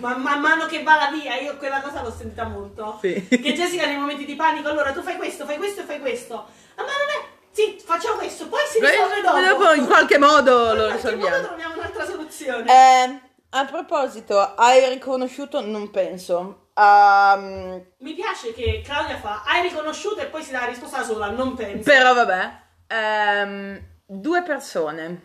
Ma 0.00 0.16
man 0.18 0.40
mano 0.40 0.66
che 0.66 0.82
va 0.82 0.96
la 0.96 1.10
via, 1.10 1.36
io 1.36 1.56
quella 1.56 1.80
cosa 1.80 2.02
l'ho 2.02 2.12
sentita 2.12 2.44
molto. 2.44 2.98
Sì. 3.00 3.26
Che 3.26 3.52
Jessica 3.54 3.86
nei 3.86 3.96
momenti 3.96 4.26
di 4.26 4.34
panico, 4.36 4.68
allora 4.68 4.92
tu 4.92 5.00
fai 5.00 5.16
questo, 5.16 5.46
fai 5.46 5.56
questo 5.56 5.80
e 5.80 5.84
fai 5.84 5.98
questo. 6.00 6.34
Ah, 6.34 6.82
ma 6.82 6.82
non 6.82 7.08
è. 7.22 7.26
Sì, 7.50 7.80
facciamo 7.82 8.16
questo, 8.18 8.46
poi 8.48 8.60
si 8.70 8.78
risolve 8.78 9.20
dopo. 9.22 9.40
Dopo 9.40 9.72
in 9.72 9.86
qualche 9.86 10.18
modo 10.18 10.72
In 10.72 10.76
lo 10.78 10.86
qualche 10.88 11.16
modo 11.16 11.16
risolviamo. 11.16 11.46
troviamo 11.46 11.74
un'altra 11.74 12.04
soluzione. 12.04 12.70
Eh, 12.70 13.20
a 13.50 13.64
proposito, 13.64 14.38
hai 14.54 14.86
riconosciuto? 14.90 15.64
Non 15.64 15.90
penso. 15.90 16.67
Ehm, 16.78 17.84
Mi 17.98 18.14
piace 18.14 18.52
che 18.52 18.80
Claudia 18.84 19.16
fa, 19.18 19.42
hai 19.44 19.62
riconosciuto 19.62 20.20
e 20.20 20.26
poi 20.26 20.42
si 20.42 20.52
dà 20.52 20.60
la 20.60 20.66
risposta 20.66 21.02
sola, 21.02 21.28
non 21.30 21.54
penso. 21.54 21.82
però 21.90 22.14
vabbè. 22.14 22.52
Ehm, 22.86 23.84
due 24.06 24.42
persone, 24.42 25.20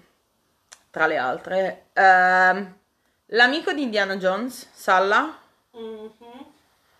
tra 0.90 1.06
le 1.06 1.18
altre. 1.18 1.86
Ehm, 1.94 2.78
l'amico 3.28 3.72
di 3.72 3.84
Indiana 3.84 4.18
Jones, 4.18 4.70
Salla? 4.74 5.38
Mhm. 5.72 6.12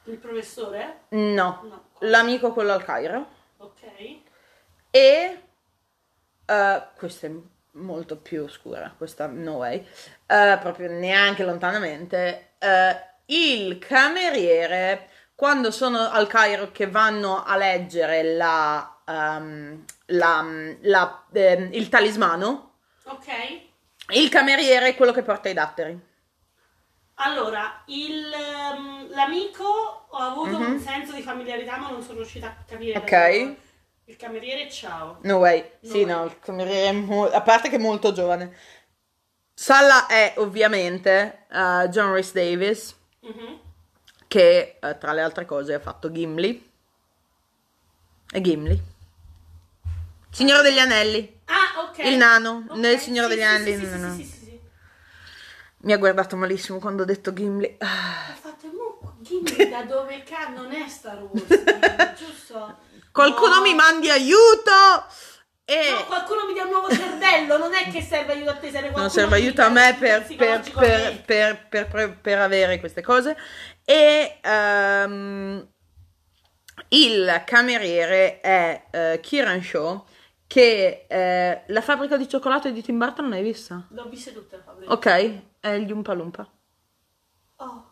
Il 0.06 0.18
professore? 0.18 1.02
No. 1.10 1.62
No. 1.64 1.84
L'amico 2.00 2.52
quello 2.54 2.74
al 2.74 2.84
Cairo. 2.84 3.26
Ok. 3.58 3.82
E 4.92 5.42
eh, 6.46 6.84
questa 6.98 7.28
è 7.28 7.32
molto 7.72 8.18
più 8.18 8.44
oscura, 8.44 8.94
questa 8.96 9.26
no 9.28 9.54
way, 9.54 9.78
eh, 10.28 10.58
proprio 10.62 10.90
neanche 10.92 11.44
lontanamente. 11.44 12.52
eh, 12.60 13.12
il 13.26 13.78
cameriere, 13.80 15.10
quando 15.36 15.72
sono 15.72 16.10
al 16.10 16.28
Cairo 16.28 16.72
che 16.72 16.88
vanno 16.90 17.44
a 17.44 17.56
leggere 17.58 18.24
la, 18.36 19.02
ehm, 19.06 19.84
la- 20.08 20.46
la- 20.82 21.24
ehm, 21.34 21.70
il 21.74 21.90
talismano, 21.90 22.76
Ok. 23.06 23.28
il 24.14 24.30
cameriere 24.30 24.90
è 24.90 24.96
quello 24.96 25.12
che 25.12 25.24
porta 25.24 25.50
i 25.50 25.54
datteri. 25.54 26.12
Allora, 27.18 27.84
il, 27.88 28.32
ehm, 28.34 29.10
l'amico 29.12 29.64
ho 30.10 30.18
avuto 30.18 30.58
Mhm. 30.60 30.72
un 30.74 30.80
senso 30.80 31.14
di 31.14 31.22
familiarità, 31.22 31.78
ma 31.78 31.90
non 31.90 32.02
sono 32.02 32.18
riuscita 32.18 32.48
a 32.48 32.56
capire. 32.68 32.98
Ok. 32.98 33.56
Il 34.06 34.18
cameriere, 34.18 34.70
ciao. 34.70 35.20
No 35.22 35.38
way, 35.38 35.74
sì, 35.82 36.04
No 36.04 36.12
no, 36.14 36.20
way. 36.22 36.28
il 36.30 36.40
cameriere 36.40 36.88
è 36.90 36.92
mo- 36.92 37.30
a 37.30 37.42
parte 37.42 37.70
che 37.70 37.76
è 37.78 37.80
molto 37.80 38.12
giovane. 38.12 38.56
Salla 39.54 40.08
è 40.08 40.34
ovviamente 40.38 41.46
eh, 41.50 41.88
John 41.90 42.12
Rhys 42.14 42.34
Davis, 42.34 42.96
Mhm. 43.24 43.60
che 44.28 44.78
eh, 44.82 44.98
tra 44.98 45.14
le 45.14 45.22
altre 45.22 45.46
cose 45.46 45.74
ha 45.74 45.80
fatto 45.80 46.12
Gimli. 46.12 46.72
E 48.32 48.42
Gimli. 48.42 48.82
Signore 50.32 50.64
degli 50.64 50.80
Anelli. 50.80 51.42
Ah, 51.46 51.82
ok. 51.88 52.00
Il 52.00 52.18
nano, 52.18 52.66
Ok, 52.68 52.78
nel 52.78 52.98
Signore 53.00 53.30
sì, 53.30 53.36
degli 53.36 53.44
sì, 53.44 53.50
Anelli, 53.54 53.86
Sì, 53.86 54.00
no, 54.00 54.08
no. 54.08 54.32
Mi 55.86 55.94
ha 55.94 55.98
guardato 55.98 56.36
malissimo 56.36 56.80
quando 56.80 57.04
ho 57.04 57.06
detto 57.06 57.32
Gimli. 57.34 57.76
Ah. 57.80 58.32
Ho 58.32 58.36
fatto, 58.40 58.72
Gimli 59.20 59.70
da 59.70 59.84
dove 59.84 60.24
ca 60.24 60.48
non 60.50 60.72
è 60.72 60.88
Star 60.90 61.22
Wars, 61.22 62.16
giusto? 62.18 62.78
Qualcuno 63.12 63.56
No. 63.56 63.62
mi 63.62 63.76
mandi 63.76 64.10
aiuto! 64.10 64.72
E 65.66 65.92
No, 65.92 66.06
qualcuno 66.06 66.46
mi 66.46 66.54
dia 66.54 66.64
un 66.64 66.72
nuovo 66.72 66.90
cervello, 66.90 67.58
non 67.58 67.74
è 67.74 67.90
che 67.90 68.02
serve 68.02 68.34
aiuto 68.34 68.50
a 68.50 68.56
te, 68.56 68.70
serve 68.70 68.92
qualcuno 68.92 69.04
non 69.04 69.10
serve 69.10 69.36
aiuto 69.36 69.62
a 69.62 69.70
me 69.70 69.96
per, 69.98 70.26
per, 71.26 71.68
per, 71.70 72.18
per, 72.20 72.40
avere 72.40 72.80
queste 72.80 73.02
cose. 73.02 73.38
E 73.86 74.40
ehm, 74.42 75.68
il 76.90 77.44
cameriere 77.46 78.42
è 78.42 78.88
eh, 78.92 79.20
Kieran 79.22 79.62
Shaw, 79.62 80.06
che 80.48 81.06
eh, 81.08 81.64
la 81.66 81.82
fabbrica 81.82 82.18
di 82.18 82.28
cioccolato 82.28 82.70
di 82.70 82.82
Tim 82.82 82.98
Burton 82.98 83.30
l'hai 83.30 83.42
vista? 83.42 83.88
L'ho 83.90 84.10
viste 84.10 84.34
tutte 84.34 84.58
le 84.58 84.64
fabbriche. 84.64 84.92
Ok, 84.92 85.42
è 85.62 85.78
gli 85.78 85.92
Umpa 85.92 86.14
Lumpa. 86.14 86.48
Oh. 87.56 87.92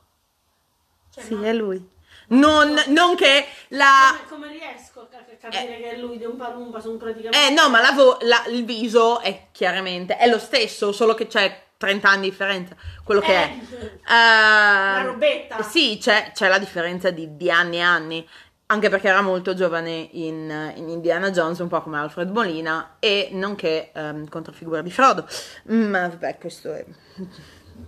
Cioè, 1.09 1.23
Sì, 1.23 1.35
ma- 1.35 1.47
è 1.47 1.53
lui. 1.53 1.90
Non, 2.31 2.73
non 2.87 3.15
che 3.15 3.45
la... 3.69 4.15
Come, 4.29 4.43
come 4.43 4.51
riesco 4.51 5.01
a 5.01 5.07
ca- 5.07 5.25
capire 5.49 5.77
che 5.77 5.91
è 5.91 5.97
lui 5.97 6.17
di 6.17 6.25
un 6.25 6.35
palumpa 6.37 6.79
sono 6.79 6.97
praticamente... 6.97 7.47
Eh 7.47 7.49
no, 7.53 7.69
ma 7.69 7.81
la 7.81 7.91
vo- 7.91 8.17
la- 8.21 8.45
il 8.47 8.63
viso 8.65 9.19
è 9.19 9.47
chiaramente, 9.51 10.17
è 10.17 10.27
lo 10.27 10.39
stesso, 10.39 10.91
solo 10.91 11.13
che 11.13 11.27
c'è 11.27 11.63
30 11.77 12.09
anni 12.09 12.21
di 12.21 12.29
differenza, 12.29 12.75
quello 13.03 13.21
che 13.21 13.33
è. 13.33 13.51
Eh, 13.51 14.13
La 14.13 15.01
robetta. 15.05 15.61
Sì, 15.63 15.97
c'è, 15.99 16.31
c'è 16.33 16.47
la 16.47 16.59
differenza 16.59 17.09
di, 17.09 17.35
di 17.35 17.49
anni 17.49 17.77
e 17.77 17.81
anni, 17.81 18.29
anche 18.67 18.89
perché 18.89 19.09
era 19.09 19.21
molto 19.21 19.53
giovane 19.53 20.07
in, 20.11 20.73
in 20.75 20.89
Indiana 20.89 21.31
Jones, 21.31 21.59
un 21.59 21.67
po' 21.67 21.81
come 21.81 21.97
Alfred 21.97 22.29
Molina, 22.29 22.95
e 22.99 23.29
nonché 23.33 23.91
ehm, 23.93 24.29
controfigura 24.29 24.81
di 24.81 24.91
Frodo. 24.91 25.27
Ma 25.63 26.07
vabbè, 26.07 26.37
questo 26.37 26.71
è... 26.73 26.85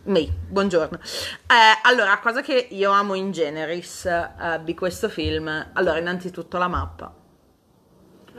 Me, 0.03 0.27
buongiorno. 0.47 0.99
Eh, 1.01 1.79
allora, 1.83 2.17
cosa 2.19 2.41
che 2.41 2.67
io 2.71 2.91
amo 2.91 3.13
in 3.13 3.31
generis 3.31 4.05
eh, 4.05 4.59
di 4.63 4.73
questo 4.73 5.09
film, 5.09 5.69
allora, 5.73 5.97
innanzitutto 5.97 6.57
la 6.57 6.67
mappa. 6.67 7.13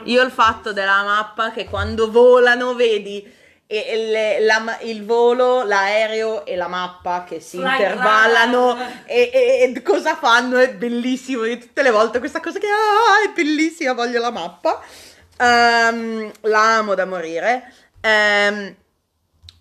Io 0.04 0.22
il 0.22 0.30
fatto 0.30 0.72
della 0.72 1.02
mappa 1.02 1.50
che 1.52 1.66
quando 1.66 2.10
volano 2.10 2.74
vedi 2.74 3.42
e- 3.66 4.08
le- 4.10 4.40
la 4.40 4.78
il 4.82 5.04
volo, 5.04 5.62
l'aereo 5.62 6.44
e 6.44 6.56
la 6.56 6.68
mappa 6.68 7.24
che 7.24 7.40
si 7.40 7.58
Fly 7.58 7.70
intervallano 7.70 8.76
e, 9.06 9.30
e- 9.32 9.72
e 9.74 9.82
cosa 9.82 10.16
fanno 10.16 10.58
è 10.58 10.74
bellissimo. 10.74 11.44
Io 11.44 11.58
tutte 11.58 11.82
le 11.82 11.90
volte 11.90 12.18
questa 12.18 12.40
cosa 12.40 12.58
che 12.58 12.66
ah, 12.66 13.28
è 13.28 13.32
bellissima, 13.32 13.92
voglio 13.94 14.20
la 14.20 14.30
mappa. 14.30 14.80
Ehm, 15.38 16.30
la 16.42 16.76
amo 16.76 16.94
da 16.94 17.06
morire. 17.06 17.72
Ehm, 18.00 18.74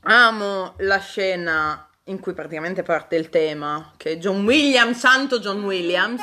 amo 0.04 0.74
la 0.78 1.00
scena 1.00 1.88
in 2.06 2.20
cui 2.20 2.34
praticamente 2.34 2.84
parte 2.84 3.16
il 3.16 3.30
tema, 3.30 3.94
che 3.98 4.12
è 4.12 4.18
John 4.18 4.44
Williams, 4.44 4.98
santo 4.98 5.40
John 5.40 5.64
Williams 5.64 6.22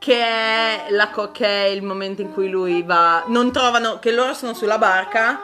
che 0.00 0.16
è, 0.18 0.86
la 0.88 1.10
co- 1.10 1.30
che 1.30 1.46
è 1.46 1.66
il 1.66 1.82
momento 1.82 2.22
in 2.22 2.32
cui 2.32 2.48
lui 2.48 2.82
va 2.82 3.24
non 3.26 3.52
trovano 3.52 3.98
che 3.98 4.10
loro 4.10 4.32
sono 4.32 4.54
sulla 4.54 4.78
barca. 4.78 5.38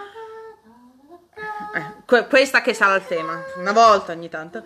Eh, 1.74 2.02
que- 2.06 2.26
questa 2.26 2.62
che 2.62 2.72
sarà 2.72 2.94
il 2.94 3.06
tema 3.06 3.38
una 3.58 3.72
volta 3.72 4.12
ogni 4.12 4.30
tanto. 4.30 4.62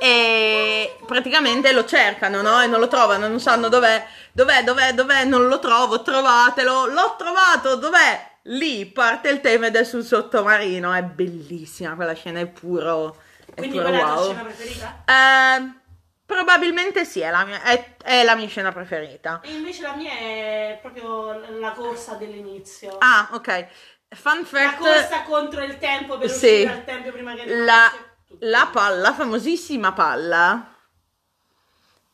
E 0.00 0.98
praticamente 1.06 1.72
lo 1.72 1.84
cercano 1.84 2.42
no? 2.42 2.60
e 2.60 2.66
non 2.66 2.80
lo 2.80 2.88
trovano 2.88 3.28
non 3.28 3.38
sanno 3.38 3.68
dov'è. 3.68 4.04
Dov'è 4.32 4.64
dov'è 4.64 4.92
dov'è? 4.92 5.24
Non 5.24 5.46
lo 5.46 5.60
trovo 5.60 6.02
trovatelo. 6.02 6.86
L'ho 6.86 7.14
trovato 7.16 7.76
dov'è 7.76 8.30
lì 8.44 8.86
parte 8.86 9.28
il 9.28 9.40
tema 9.40 9.66
ed 9.66 9.76
è 9.76 9.84
sul 9.84 10.04
sottomarino 10.04 10.92
è 10.92 11.02
bellissima 11.02 11.94
quella 11.94 12.14
scena 12.14 12.40
è 12.40 12.46
puro 12.46 13.16
è 13.44 13.54
Quindi 13.54 13.76
puro 13.76 13.88
quella 13.88 13.98
è 13.98 14.00
la 14.00 14.06
tua 14.06 14.16
wow 14.16 14.24
scena 14.24 14.42
preferita? 14.42 15.02
Ehm, 15.06 15.80
probabilmente 16.24 17.04
sì, 17.04 17.20
è 17.20 17.30
la, 17.30 17.44
mia, 17.44 17.62
è, 17.62 17.96
è 18.02 18.24
la 18.24 18.34
mia 18.34 18.48
scena 18.48 18.72
preferita. 18.72 19.40
E 19.44 19.52
invece 19.52 19.82
la 19.82 19.94
mia 19.94 20.12
è 20.12 20.78
proprio 20.80 21.38
la 21.58 21.72
corsa 21.72 22.14
dell'inizio. 22.14 22.96
Ah, 22.98 23.28
ok. 23.32 23.66
Fun 24.08 24.38
la 24.40 24.44
fact: 24.44 24.78
corsa 24.78 25.22
contro 25.22 25.62
il 25.62 25.76
tempo 25.78 26.18
per 26.18 26.30
Sì. 26.30 26.62
uscire 26.62 26.64
dal 26.64 26.84
tempio 26.84 27.12
prima 27.12 27.34
che 27.34 27.54
la, 27.54 27.92
la 28.40 28.68
palla, 28.72 29.00
la 29.00 29.12
famosissima 29.12 29.92
palla, 29.92 30.71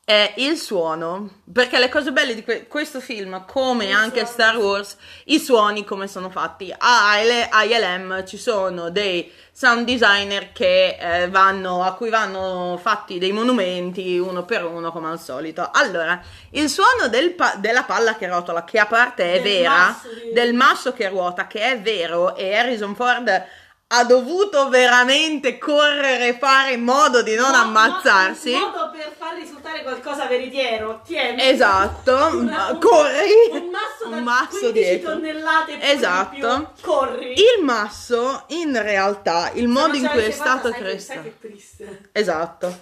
è 0.08 0.32
il 0.36 0.56
suono. 0.56 1.42
Perché 1.52 1.78
le 1.78 1.90
cose 1.90 2.12
belle 2.12 2.34
di 2.34 2.42
que- 2.42 2.66
questo 2.66 2.98
film, 2.98 3.44
come 3.44 3.88
Il 3.88 3.92
anche 3.92 4.20
suono. 4.20 4.32
Star 4.32 4.56
Wars, 4.56 4.96
i 5.24 5.38
suoni 5.38 5.84
come 5.84 6.08
sono 6.08 6.30
fatti. 6.30 6.74
A 6.74 7.20
IL- 7.20 7.46
a 7.50 7.62
ILM 7.64 8.24
ci 8.26 8.38
sono 8.38 8.88
dei 8.88 9.30
sound 9.52 9.84
designer 9.84 10.52
che, 10.52 10.96
eh, 10.98 11.28
vanno, 11.28 11.84
a 11.84 11.92
cui 11.92 12.08
vanno 12.08 12.78
fatti 12.80 13.18
dei 13.18 13.32
monumenti 13.32 14.16
uno 14.18 14.46
per 14.46 14.64
uno, 14.64 14.90
come 14.92 15.10
al 15.10 15.20
solito. 15.20 15.68
Allora, 15.74 16.18
il 16.52 16.70
suono 16.70 17.08
del 17.10 17.32
pa- 17.34 17.56
della 17.58 17.82
palla 17.82 18.16
che 18.16 18.26
rotola, 18.28 18.64
che 18.64 18.78
a 18.78 18.86
parte 18.86 19.24
è 19.34 19.42
Del 19.42 19.42
vera, 19.42 19.70
masso 19.70 20.08
di- 20.08 20.32
del 20.32 20.54
masso 20.54 20.92
che 20.94 21.08
ruota, 21.10 21.46
che 21.46 21.60
è 21.60 21.80
vero, 21.82 22.34
e 22.34 22.56
Harrison 22.56 22.94
Ford 22.94 23.44
ha 23.90 24.04
dovuto 24.04 24.68
veramente 24.68 25.56
correre 25.56 26.28
e 26.28 26.38
fare 26.38 26.72
in 26.72 26.82
modo 26.82 27.22
di 27.22 27.34
non 27.34 27.48
Mo- 27.50 27.56
ammazzarsi. 27.56 28.50
mo- 28.50 28.66
Un 28.66 28.70
modo 28.72 28.90
per 28.90 29.14
far 29.16 29.34
risultare 29.34 29.82
qualcosa 29.82 30.26
veritiero. 30.26 31.00
Tieni. 31.06 31.40
Esatto, 31.48 32.12
Una- 32.34 32.68
un- 32.72 32.78
corri. 32.80 33.30
Un 33.50 33.70
masso, 33.70 34.08
da 34.10 34.16
Un 34.16 34.22
masso 34.24 34.58
15 34.58 34.72
dietro. 34.72 35.12
tonnellate 35.12 35.80
Esatto. 35.80 36.36
più. 36.36 36.82
Corri. 36.82 37.32
Il 37.32 37.64
masso, 37.64 38.44
in 38.48 38.78
realtà, 38.82 39.50
il 39.54 39.62
Se 39.62 39.66
modo 39.68 39.96
in 39.96 40.06
cui 40.06 40.22
è 40.22 40.30
stato 40.32 40.70
creato. 40.70 40.98
Sai 41.00 41.22
che 41.22 41.38
triste. 41.40 42.08
Esatto. 42.12 42.78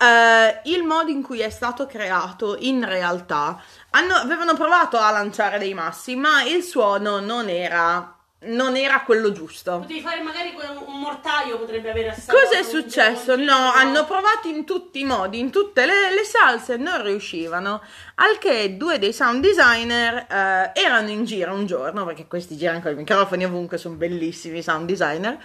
Eh, 0.00 0.60
il 0.70 0.84
modo 0.84 1.10
in 1.10 1.22
cui 1.22 1.40
è 1.40 1.50
stato 1.50 1.86
creato, 1.86 2.56
in 2.60 2.84
realtà, 2.86 3.60
hanno- 3.90 4.14
avevano 4.14 4.54
provato 4.54 4.98
a 4.98 5.10
lanciare 5.10 5.58
dei 5.58 5.74
massi, 5.74 6.14
ma 6.14 6.42
il 6.44 6.62
suono 6.62 7.18
non 7.18 7.48
era, 7.48 8.13
non 8.46 8.76
era 8.76 9.02
quello 9.02 9.32
giusto. 9.32 9.78
Potevi 9.78 10.00
fare 10.00 10.20
magari 10.20 10.54
un 10.86 11.00
mortaio 11.00 11.58
potrebbe 11.58 11.90
avere 11.90 12.10
assaggiato 12.10 12.38
Cosa 12.38 12.58
è 12.58 12.62
successo? 12.62 13.32
continuo. 13.32 13.56
No, 13.56 13.72
hanno 13.72 14.04
provato 14.04 14.48
in 14.48 14.64
tutti 14.64 15.00
i 15.00 15.04
modi, 15.04 15.38
in 15.38 15.50
tutte 15.50 15.86
le, 15.86 16.12
le 16.14 16.24
salse, 16.24 16.76
non 16.76 17.02
riuscivano. 17.02 17.82
Al 18.16 18.38
che 18.38 18.76
due 18.76 18.98
dei 18.98 19.12
sound 19.12 19.42
designer 19.42 20.26
eh, 20.28 20.80
erano 20.80 21.08
in 21.08 21.24
giro 21.24 21.52
un 21.52 21.66
giorno, 21.66 22.04
perché 22.04 22.26
questi 22.26 22.56
girano 22.56 22.80
con 22.80 22.92
i 22.92 22.96
microfoni 22.96 23.44
ovunque, 23.44 23.78
sono 23.78 23.96
bellissimi 23.96 24.58
i 24.58 24.62
sound 24.62 24.86
designer. 24.86 25.38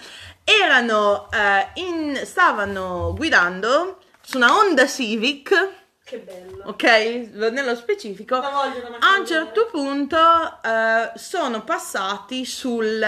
Erano 0.44 1.30
eh, 1.32 1.82
in, 1.82 2.20
stavano 2.24 3.14
guidando 3.16 3.98
su 4.22 4.38
una 4.38 4.56
Honda 4.56 4.88
Civic, 4.88 5.79
Che 6.10 6.18
bello. 6.18 6.64
ok? 6.66 6.84
Nello 7.52 7.76
specifico. 7.76 8.36
A 8.36 9.18
un 9.20 9.26
certo 9.28 9.68
punto 9.72 10.18
eh, 10.64 11.12
sono 11.16 11.64
passati 11.64 12.46
sul, 12.46 13.00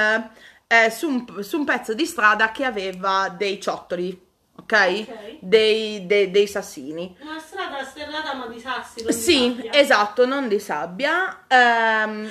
eh, 0.67 0.89
su, 0.91 1.09
un, 1.09 1.43
su 1.43 1.57
un 1.57 1.65
pezzo 1.65 1.95
di 1.95 2.05
strada 2.05 2.51
che 2.51 2.63
aveva 2.63 3.33
dei 3.35 3.59
ciottoli, 3.59 4.09
ok? 4.55 4.63
Ok. 5.07 5.37
Dei, 5.39 6.05
dei- 6.05 6.29
dei 6.29 6.45
sassini. 6.45 7.17
Una 7.21 7.39
strada 7.39 7.83
sterrata 7.83 8.35
ma 8.35 8.45
di 8.45 8.59
sassi. 8.59 9.01
non 9.01 9.07
di 9.07 9.13
Sì, 9.19 9.55
sabbia. 9.55 9.73
esatto, 9.73 10.25
non 10.27 10.47
di 10.47 10.59
sabbia. 10.59 11.45
Ehm, 11.47 12.29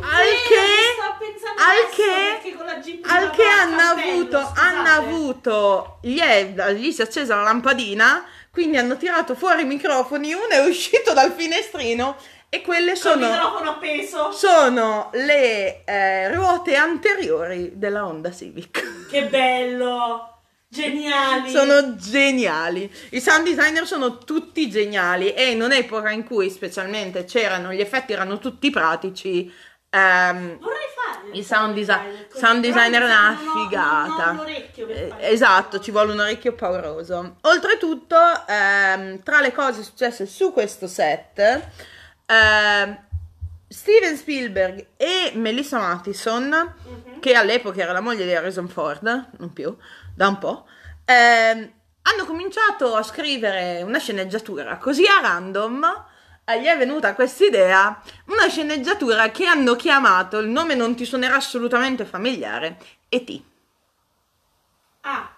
al 0.00 0.32
che- 0.48 0.96
al 1.58 1.88
che- 1.94 3.00
al 3.04 3.30
che 3.30 3.44
hanno 3.44 3.80
avuto, 3.82 4.52
hanno 4.56 4.88
avuto, 4.88 5.98
gli, 6.00 6.18
è, 6.18 6.72
gli 6.74 6.90
si 6.90 7.02
è 7.02 7.04
accesa 7.04 7.34
la 7.36 7.42
lampadina, 7.42 8.24
quindi 8.52 8.76
hanno 8.76 8.98
tirato 8.98 9.34
fuori 9.34 9.62
i 9.62 9.64
microfoni, 9.64 10.34
uno 10.34 10.48
è 10.50 10.62
uscito 10.66 11.14
dal 11.14 11.32
finestrino 11.32 12.16
e 12.50 12.60
quelle 12.60 12.94
sono... 12.96 13.30
microfono 13.30 13.70
appeso. 13.70 14.30
sono 14.30 15.08
le 15.14 15.84
eh, 15.84 16.34
ruote 16.34 16.76
anteriori 16.76 17.72
della 17.76 18.04
Honda 18.04 18.30
Civic. 18.30 19.08
Che 19.08 19.24
bello! 19.24 20.26
Geniali! 20.68 21.50
sono 21.50 21.96
geniali. 21.96 22.90
I 23.10 23.20
sound 23.20 23.44
designer 23.46 23.86
sono 23.86 24.18
tutti 24.18 24.68
geniali 24.70 25.32
e 25.32 25.50
in 25.50 25.62
un'epoca 25.62 26.10
in 26.10 26.24
cui 26.24 26.50
specialmente 26.50 27.24
c'erano, 27.24 27.72
gli 27.72 27.80
effetti 27.80 28.12
erano 28.12 28.38
tutti 28.38 28.68
pratici. 28.68 29.50
Ehm, 29.94 30.58
Vorrei 30.58 30.78
fare 30.94 31.30
il 31.32 31.44
sound, 31.44 31.74
desi- 31.74 31.92
sound 32.34 32.62
designer 32.62 33.02
è 33.02 33.04
una 33.04 33.30
non 33.30 33.46
ho- 33.48 33.52
figata. 33.62 34.32
Non 34.32 34.38
ho 34.38 34.44
per 34.44 34.90
Eh, 34.90 35.14
esatto, 35.30 35.78
ci 35.80 35.90
vuole 35.90 36.12
un 36.12 36.20
orecchio 36.20 36.54
pauroso. 36.54 37.36
Oltretutto, 37.42 38.16
ehm, 38.46 39.22
tra 39.22 39.40
le 39.40 39.52
cose 39.52 39.82
successe 39.82 40.26
su 40.26 40.52
questo 40.52 40.86
set, 40.86 41.68
ehm, 42.26 43.04
Steven 43.68 44.16
Spielberg 44.16 44.86
e 44.96 45.32
Melissa 45.34 45.78
Mattison, 45.78 46.48
Mhm. 46.48 47.20
che 47.20 47.34
all'epoca 47.34 47.80
era 47.82 47.92
la 47.92 48.00
moglie 48.00 48.24
di 48.24 48.34
Harrison 48.34 48.68
Ford, 48.68 49.02
non 49.38 49.52
più, 49.52 49.74
da 50.14 50.28
un 50.28 50.38
po', 50.38 50.66
ehm, 51.04 51.72
hanno 52.02 52.24
cominciato 52.26 52.94
a 52.96 53.02
scrivere 53.02 53.82
una 53.82 53.98
sceneggiatura 53.98 54.76
così 54.76 55.04
a 55.06 55.20
random. 55.22 56.04
Eh, 56.44 56.60
Gli 56.60 56.64
è 56.64 56.76
venuta 56.76 57.14
questa 57.14 57.44
idea, 57.44 58.02
una 58.26 58.48
sceneggiatura 58.48 59.30
che 59.30 59.46
hanno 59.46 59.76
chiamato, 59.76 60.38
il 60.38 60.48
nome 60.48 60.74
non 60.74 60.94
ti 60.94 61.04
suonerà 61.04 61.36
assolutamente 61.36 62.04
familiare, 62.04 62.78
E.T. 63.08 63.42
Ah, 65.02 65.30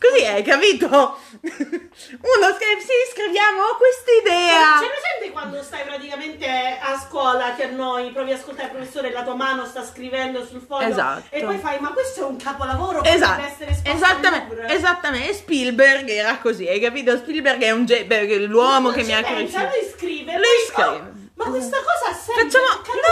Così 0.00 0.24
hai 0.26 0.42
capito? 0.42 0.86
Uno 1.42 2.46
scrive, 2.56 2.80
sì, 2.80 2.96
scriviamo 3.12 3.62
questa 3.76 4.10
idea. 4.22 4.78
C'è 4.80 4.88
presente 4.88 5.30
quando 5.32 5.62
stai 5.62 5.84
praticamente 5.84 6.78
a 6.80 6.98
scuola 6.98 7.54
che 7.54 7.64
a 7.64 7.70
noi 7.70 8.10
provi 8.10 8.32
a 8.32 8.36
ascoltare 8.36 8.68
il 8.68 8.74
professore 8.74 9.08
e 9.08 9.12
la 9.12 9.22
tua 9.22 9.34
mano 9.34 9.64
sta 9.66 9.84
scrivendo 9.84 10.44
sul 10.46 10.60
foglio 10.66 10.88
Esatto. 10.88 11.24
e 11.30 11.42
poi 11.42 11.58
fai 11.58 11.78
ma 11.80 11.90
questo 11.92 12.20
è 12.20 12.24
un 12.24 12.36
capolavoro 12.36 13.02
Esatto, 13.04 13.42
essere 13.44 13.70
esposto 13.70 13.90
al 13.90 13.96
esattamente, 13.96 14.54
Louvre." 14.54 14.74
esattamente, 14.74 15.28
e 15.30 15.34
Spielberg 15.34 16.08
era 16.08 16.38
così, 16.38 16.68
hai 16.68 16.80
capito? 16.80 17.16
Spielberg 17.16 17.62
è 17.62 17.70
un 17.70 17.84
ge- 17.86 18.06
l'uomo 18.46 18.88
Non 18.88 18.92
che 18.96 19.02
mi 19.04 19.14
ha 19.14 19.22
pensa, 19.22 19.34
cresciuto. 19.34 19.62
lui 19.80 19.90
scrive 19.96 20.32
Lui 20.34 20.42
poi, 20.72 20.84
scrive. 20.84 20.96
"Oh, 21.08 21.12
ma 21.34 21.44
questa 21.50 21.76
cosa 21.78 22.10
ha 22.10 22.14
senso 22.14 22.58
Facciamo, 22.58 22.66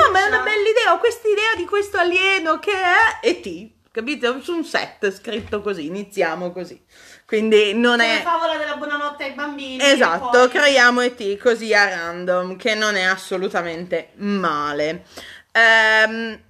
no, 0.04 0.10
ma 0.12 0.18
è 0.18 0.26
una 0.26 0.36
caruccia." 0.38 0.42
bella 0.42 0.68
idea, 0.68 0.92
ho 0.92 0.98
questa 0.98 1.28
idea 1.28 1.54
di 1.56 1.64
questo 1.64 1.96
alieno 1.98 2.58
che 2.58 2.72
è 2.72 3.18
E.T., 3.26 3.70
capito? 3.90 4.40
Su 4.40 4.54
un 4.54 4.64
set 4.64 5.10
scritto 5.10 5.60
così, 5.62 5.86
iniziamo 5.86 6.52
così. 6.52 6.82
Quindi 7.26 7.74
non 7.74 7.98
come 7.98 8.18
è... 8.18 8.22
favola 8.22 8.56
della 8.56 8.76
buonanotte 8.76 9.24
ai 9.24 9.32
bambini 9.32 9.78
Esatto, 9.80 10.30
poi- 10.30 10.48
creiamo 10.48 11.00
E.T. 11.00 11.38
così 11.38 11.72
a 11.74 11.88
random, 11.88 12.56
che 12.56 12.74
non 12.74 12.96
è 12.96 13.02
assolutamente 13.02 14.10
male. 14.16 15.04
Ehm, 15.52 16.40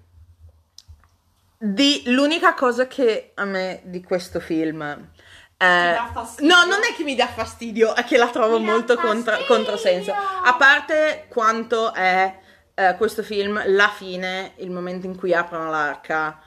di, 1.58 2.02
l'unica 2.06 2.54
cosa 2.54 2.86
che 2.86 3.32
a 3.34 3.44
me 3.44 3.80
di 3.84 4.02
questo 4.02 4.40
film... 4.40 4.80
eh, 4.82 5.04
dà 5.58 6.10
fastidio? 6.12 6.54
no, 6.54 6.64
non 6.64 6.80
è 6.82 6.94
che 6.96 7.04
mi 7.04 7.14
dà 7.14 7.26
fastidio, 7.26 7.94
è 7.94 8.04
che 8.04 8.16
la 8.16 8.28
trovo 8.28 8.58
Mi 8.58 8.64
molto 8.64 8.96
contra- 8.96 9.44
controsenso. 9.46 10.12
A 10.12 10.54
parte 10.54 11.26
quanto 11.28 11.92
è 11.92 12.38
eh, 12.74 12.94
questo 12.96 13.22
film 13.22 13.62
la 13.66 13.88
fine, 13.88 14.52
il 14.56 14.70
momento 14.70 15.04
in 15.04 15.16
cui 15.16 15.34
aprono 15.34 15.68
l'arca 15.68 16.40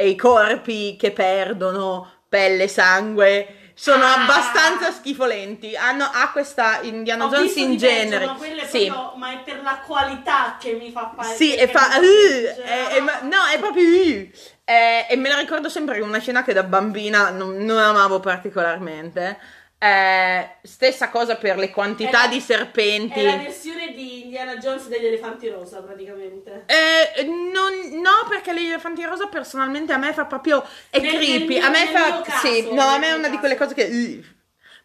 e 0.00 0.08
i 0.08 0.16
corpi 0.16 0.96
che 0.96 1.10
perdono 1.12 2.10
pelle, 2.28 2.68
sangue, 2.68 3.72
sono 3.74 4.04
Ah! 4.04 4.22
abbastanza 4.22 4.90
schifolenti. 4.92 5.74
Hanno, 5.76 6.04
ha 6.12 6.30
questa 6.32 6.80
Indiana 6.82 7.24
Ho 7.26 7.28
Jones 7.28 7.56
in 7.56 7.76
genere. 7.76 8.26
ma, 8.26 8.34
quelle 8.34 8.66
sì. 8.66 8.86
proprio- 8.86 9.16
ma 9.16 9.32
è 9.32 9.38
per 9.44 9.62
la 9.62 9.78
qualità 9.86 10.56
che 10.60 10.72
mi 10.72 10.90
fa 10.90 11.12
fare 11.16 11.34
Sì, 11.34 11.54
e 11.54 11.66
fa. 11.68 11.88
"Uh", 11.98 12.02
e- 12.02 12.96
e 12.96 13.00
ma- 13.00 13.20
no, 13.22 13.46
è 13.52 13.58
proprio. 13.58 13.82
"Uh". 13.84 14.30
Eh, 14.64 15.06
e 15.08 15.16
me 15.16 15.28
la 15.28 15.38
ricordo 15.38 15.68
sempre 15.68 15.96
che 15.96 16.02
una 16.02 16.18
scena 16.20 16.44
che 16.44 16.52
da 16.52 16.62
bambina 16.62 17.30
non, 17.30 17.56
non 17.56 17.78
amavo 17.78 18.20
particolarmente. 18.20 19.38
Eh, 19.82 20.46
stessa 20.62 21.08
cosa 21.08 21.36
per 21.36 21.56
le 21.56 21.70
quantità 21.70 22.24
la- 22.24 22.28
di 22.28 22.38
serpenti. 22.38 23.18
È 23.20 23.24
la 23.24 23.36
versione 23.36 23.94
di 23.94 24.24
Indiana 24.24 24.56
Jones 24.58 24.88
degli 24.88 25.06
elefanti 25.06 25.48
rosa, 25.48 25.80
praticamente. 25.80 26.64
Eh, 26.66 27.24
non- 27.24 27.98
no, 27.98 28.28
perché 28.28 28.52
l'elefanti 28.52 29.02
rosa 29.04 29.28
personalmente 29.28 29.94
a 29.94 29.96
me 29.96 30.12
fa 30.12 30.26
proprio. 30.26 30.62
È 30.90 31.00
Nel- 31.00 31.14
creepy. 31.14 31.46
mio- 31.46 31.64
a 31.64 31.70
me 31.70 31.86
fa. 31.86 32.20
caso, 32.20 32.46
sì, 32.46 32.68
no, 32.74 32.82
a 32.82 32.98
me 32.98 33.08
è 33.08 33.12
una 33.12 33.28
di 33.30 33.38
quelle 33.38 33.54
caso. 33.54 33.72
cose 33.74 33.88
che. 33.88 34.22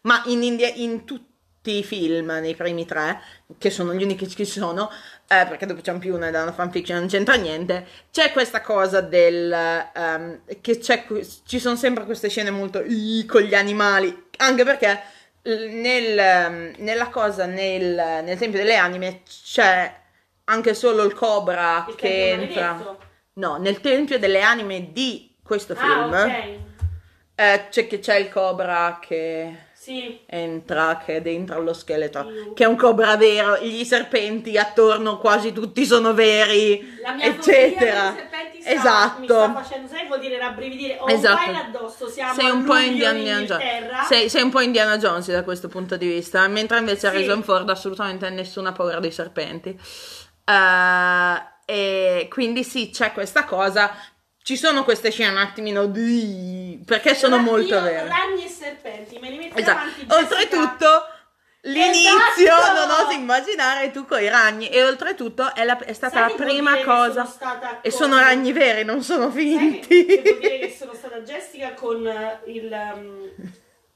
Ma 0.02 0.22
in, 0.26 0.42
India- 0.42 0.72
in 0.72 1.04
tutti 1.04 1.78
i 1.78 1.84
film, 1.84 2.28
nei 2.40 2.54
primi 2.54 2.86
tre, 2.86 3.20
che 3.58 3.68
sono 3.70 3.92
gli 3.92 4.02
unici 4.02 4.24
che 4.24 4.46
ci 4.46 4.46
sono, 4.46 4.88
eh, 5.28 5.44
perché 5.48 5.66
dopo 5.66 5.80
c'è 5.80 5.90
un 5.90 5.98
più 5.98 6.14
una 6.14 6.30
da 6.30 6.42
una 6.42 6.52
fanfiction, 6.52 6.96
non 7.00 7.08
c'entra 7.08 7.34
niente. 7.34 7.84
C'è 8.12 8.30
questa 8.30 8.60
cosa 8.60 9.00
del. 9.00 9.52
ehm, 9.52 10.40
che 10.60 10.78
c'è, 10.78 11.04
ci 11.44 11.58
sono 11.58 11.74
sempre 11.76 12.04
queste 12.04 12.28
scene 12.30 12.50
molto. 12.50 12.82
Con 13.26 13.42
gli 13.42 13.54
animali. 13.54 14.25
Anche 14.36 14.64
perché. 14.64 15.02
Nel, 15.46 16.74
nella 16.78 17.08
cosa 17.08 17.46
nel, 17.46 17.94
nel 18.24 18.36
Tempio 18.36 18.58
delle 18.58 18.74
Anime 18.74 19.22
c'è 19.24 19.94
anche 20.44 20.74
solo 20.74 21.04
il 21.04 21.14
cobra 21.14 21.84
Il 21.88 21.94
che 21.94 22.30
entra. 22.30 22.72
maledetto. 22.72 22.98
No, 23.34 23.56
nel 23.58 23.80
Tempio 23.80 24.18
delle 24.18 24.40
Anime 24.40 24.90
di 24.92 25.36
questo 25.44 25.74
Ah, 25.74 25.76
film 25.76 26.12
ok. 26.14 26.58
eh, 27.36 27.66
c'è, 27.70 27.86
che 27.86 28.00
c'è 28.00 28.16
il 28.16 28.28
cobra 28.28 28.98
che 29.00 29.56
Sì. 29.86 30.18
entra, 30.26 31.00
che 31.04 31.16
è 31.16 31.20
dentro 31.22 31.56
allo 31.58 31.72
scheletro, 31.72 32.28
Io. 32.28 32.52
che 32.54 32.64
è 32.64 32.66
un 32.66 32.74
cobra 32.74 33.16
vero, 33.16 33.56
gli 33.58 33.84
serpenti 33.84 34.58
attorno 34.58 35.18
quasi 35.18 35.52
tutti 35.52 35.86
sono 35.86 36.12
veri, 36.12 36.98
La 37.00 37.12
mia 37.12 37.26
eccetera. 37.26 38.08
fobia 38.08 38.12
per 38.12 38.14
i 38.14 38.16
serpenti 38.16 38.62
sta, 38.62 38.70
Esatto. 38.72 39.20
mi 39.20 39.26
sta 39.26 39.52
facendo, 39.52 39.88
sai, 39.88 40.06
vuol 40.08 40.18
dire 40.18 40.38
rabbrividire. 40.38 40.96
Ho 40.98 41.08
Esatto. 41.08 41.50
un 41.50 41.54
addosso, 41.56 42.08
siamo 42.08 42.34
Sei 42.34 42.50
un 42.50 42.64
po' 42.64 42.76
Indiana 42.78 43.18
in 43.18 43.44
Jones. 43.46 44.06
Sei, 44.08 44.28
sei 44.28 44.42
un 44.42 44.50
po' 44.50 44.60
Indiana 44.60 44.98
Jones 44.98 45.30
da 45.30 45.44
questo 45.44 45.68
punto 45.68 45.96
di 45.96 46.08
vista, 46.08 46.48
mentre 46.48 46.78
invece 46.78 46.98
Sì. 47.00 47.06
Harrison 47.06 47.44
Ford 47.44 47.70
assolutamente 47.70 48.28
nessuna 48.30 48.72
paura 48.72 48.98
dei 48.98 49.12
serpenti. 49.12 49.78
Eh, 50.44 51.54
e 51.68 52.28
quindi 52.30 52.64
sì, 52.64 52.90
c'è 52.90 53.12
questa 53.12 53.44
cosa. 53.44 53.92
Ci 54.46 54.56
sono 54.56 54.84
queste 54.84 55.10
scene 55.10 55.30
un 55.32 55.38
attimino 55.38 55.86
di... 55.86 56.80
perché 56.86 57.16
sono 57.16 57.34
Ra- 57.34 57.42
molto 57.42 57.80
vere. 57.80 58.06
Ragni 58.06 58.44
e 58.44 58.48
serpenti, 58.48 59.18
me 59.18 59.30
li 59.30 59.38
metto 59.38 59.58
Esatto. 59.58 59.74
davanti. 59.76 60.06
Oltretutto, 60.08 60.86
l'inizio 61.62 62.54
Esatto! 62.54 62.86
non 62.86 62.90
oso 63.00 63.10
immaginare 63.10 63.90
tu 63.90 64.06
con 64.06 64.22
i 64.22 64.28
ragni. 64.28 64.68
E 64.68 64.84
oltretutto 64.84 65.52
è, 65.52 65.64
la- 65.64 65.76
è 65.80 65.92
stata 65.92 66.12
Sai 66.12 66.22
la 66.22 66.28
che 66.28 66.42
prima 66.44 66.74
che 66.76 66.84
cosa. 66.84 67.24
sono 67.26 67.78
E 67.82 67.90
sono 67.90 68.18
ragni 68.20 68.52
veri, 68.52 68.84
non 68.84 69.02
sono 69.02 69.32
Sai 69.32 69.42
che, 69.42 69.58
finti. 69.58 70.06
che 70.06 70.22
vuol 70.22 70.38
dire 70.38 70.58
che 70.60 70.76
sono 70.78 70.94
stata 70.94 71.18
Jessica 71.22 71.74
con 71.74 72.06
eh, 72.06 72.40
il, 72.46 72.70
um, 72.94 73.28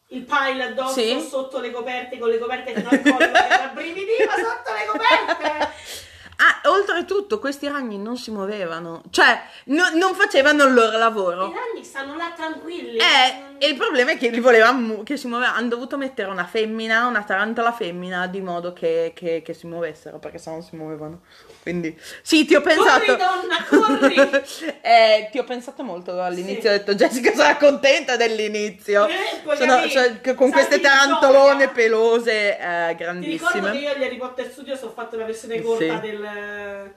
il 0.08 0.22
pile 0.24 0.62
addosso 0.64 0.98
Sì. 1.00 1.24
sotto 1.30 1.60
le 1.60 1.70
coperte, 1.70 2.18
con 2.18 2.28
le 2.28 2.38
coperte 2.38 2.74
fino 2.74 2.88
al 2.90 3.00
collo, 3.02 3.18
che 3.18 3.56
rabbrividiva 3.56 4.34
sotto 4.34 4.72
le 4.72 4.86
coperte. 4.90 6.08
Ah, 6.42 6.68
oltretutto, 6.70 7.38
questi 7.38 7.68
ragni 7.68 7.98
non 7.98 8.16
si 8.16 8.31
muovevano, 8.31 9.03
cioè 9.11 9.42
no- 9.66 9.90
non 9.94 10.14
facevano 10.14 10.64
il 10.64 10.72
loro 10.72 10.96
I 10.96 10.98
lavoro. 10.98 11.53
ragni 11.53 11.85
stanno 11.85 12.16
là 12.16 12.33
tranquilli. 12.35 12.96
Eh, 12.96 13.57
e 13.59 13.68
il 13.68 13.76
problema 13.76 14.12
è 14.12 14.16
che 14.16 14.31
li 14.31 14.40
volevano 14.40 15.03
che 15.03 15.18
si 15.18 15.26
muovevano. 15.26 15.59
Hanno 15.59 15.68
dovuto 15.68 15.98
mettere 15.98 16.31
una 16.31 16.46
femmina, 16.46 17.07
una 17.07 17.22
tarantola 17.24 17.72
femmina, 17.72 18.26
di 18.26 18.40
modo 18.40 18.72
che, 18.72 19.12
che- 19.14 19.42
che 19.44 19.53
si 19.53 19.66
muovessero, 19.66 20.18
perché 20.18 20.38
sennò 20.38 20.57
non 20.57 20.64
si 20.64 20.76
muovevano. 20.76 21.20
Quindi, 21.62 21.94
sì, 22.22 22.46
ti 22.46 22.54
ho 22.54 22.62
pensato. 22.62 23.04
Corri, 23.04 23.18
donna, 23.18 23.64
corri! 23.68 24.42
Eh, 24.82 25.28
ti 25.30 25.38
ho 25.38 25.44
pensato 25.44 25.82
molto 25.82 26.20
all'inizio. 26.22 26.70
Ho 26.70 26.72
detto, 26.72 26.94
Jessica 26.94 27.34
sarà 27.34 27.56
contenta 27.56 28.16
dell'inizio. 28.16 29.06
Eh, 29.06 29.56
Sono- 29.56 29.86
cioè, 29.88 30.20
con 30.34 30.50
queste 30.50 30.80
tarantolone 30.80 31.68
pelose, 31.68 32.56
eh, 32.58 32.58
Ti 32.58 32.64
ricordo 32.92 32.94
grandissime. 33.04 33.70
che 33.72 33.76
io 33.78 33.90
agli 33.90 34.02
Harry 34.04 34.16
Potter 34.16 34.50
Studios 34.50 34.80
ho 34.82 34.90
fatto 34.90 35.16
la 35.16 35.24
versione 35.26 35.60
corta 35.60 36.00
Sì. 36.00 36.00
del. 36.00 36.92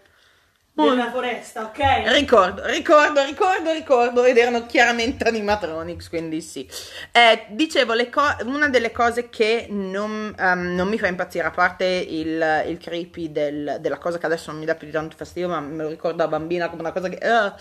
Della 0.73 1.11
foresta, 1.11 1.63
ok? 1.65 1.79
Ricordo, 2.11 2.65
ricordo, 2.65 3.23
ricordo, 3.23 3.71
ricordo, 3.71 4.23
ed 4.25 4.37
erano 4.37 4.65
chiaramente 4.65 5.23
animatronics, 5.25 6.09
quindi 6.09 6.41
sì. 6.41 6.67
Eh, 7.11 7.45
dicevo, 7.51 7.93
co- 8.09 8.35
una 8.45 8.67
delle 8.69 8.91
cose 8.91 9.29
che 9.29 9.67
non, 9.69 10.35
ehm, 10.37 10.73
non 10.75 10.89
mi 10.89 10.99
fa 10.99 11.07
impazzire, 11.07 11.45
a 11.47 11.51
parte 11.51 11.85
il, 11.85 12.63
il 12.67 12.77
creepy 12.77 13.31
del- 13.31 13.77
della 13.79 13.97
cosa 13.99 14.17
che 14.17 14.25
adesso 14.25 14.51
non 14.51 14.59
mi 14.59 14.65
dà 14.65 14.75
più 14.75 14.87
di 14.87 14.93
tanto 14.93 15.15
fastidio, 15.15 15.47
ma 15.47 15.59
me 15.61 15.83
lo 15.83 15.89
ricordo 15.89 16.17
da 16.17 16.27
bambina 16.27 16.69
come 16.69 16.81
una 16.81 16.91
cosa 16.91 17.07
che... 17.07 17.17
eh, 17.17 17.53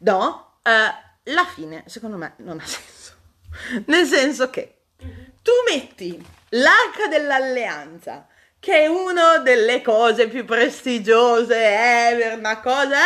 no, 0.00 0.58
eh, 0.62 1.30
la 1.32 1.44
fine, 1.44 1.84
secondo 1.86 2.16
me, 2.16 2.34
non 2.38 2.58
ha 2.58 2.66
senso. 2.66 3.12
Nel 3.86 4.06
senso 4.06 4.50
che 4.50 4.74
tu 5.42 5.52
metti 5.70 6.20
l'arca 6.50 7.06
dell'alleanza, 7.08 8.26
che 8.60 8.82
è 8.82 8.86
una 8.86 9.38
delle 9.38 9.82
cose 9.82 10.28
più 10.28 10.44
prestigiose 10.44 11.56
ever, 11.56 12.38
una 12.38 12.60
cosa? 12.60 12.98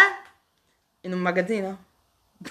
In 1.02 1.12
un 1.12 1.18
magazzino? 1.20 1.84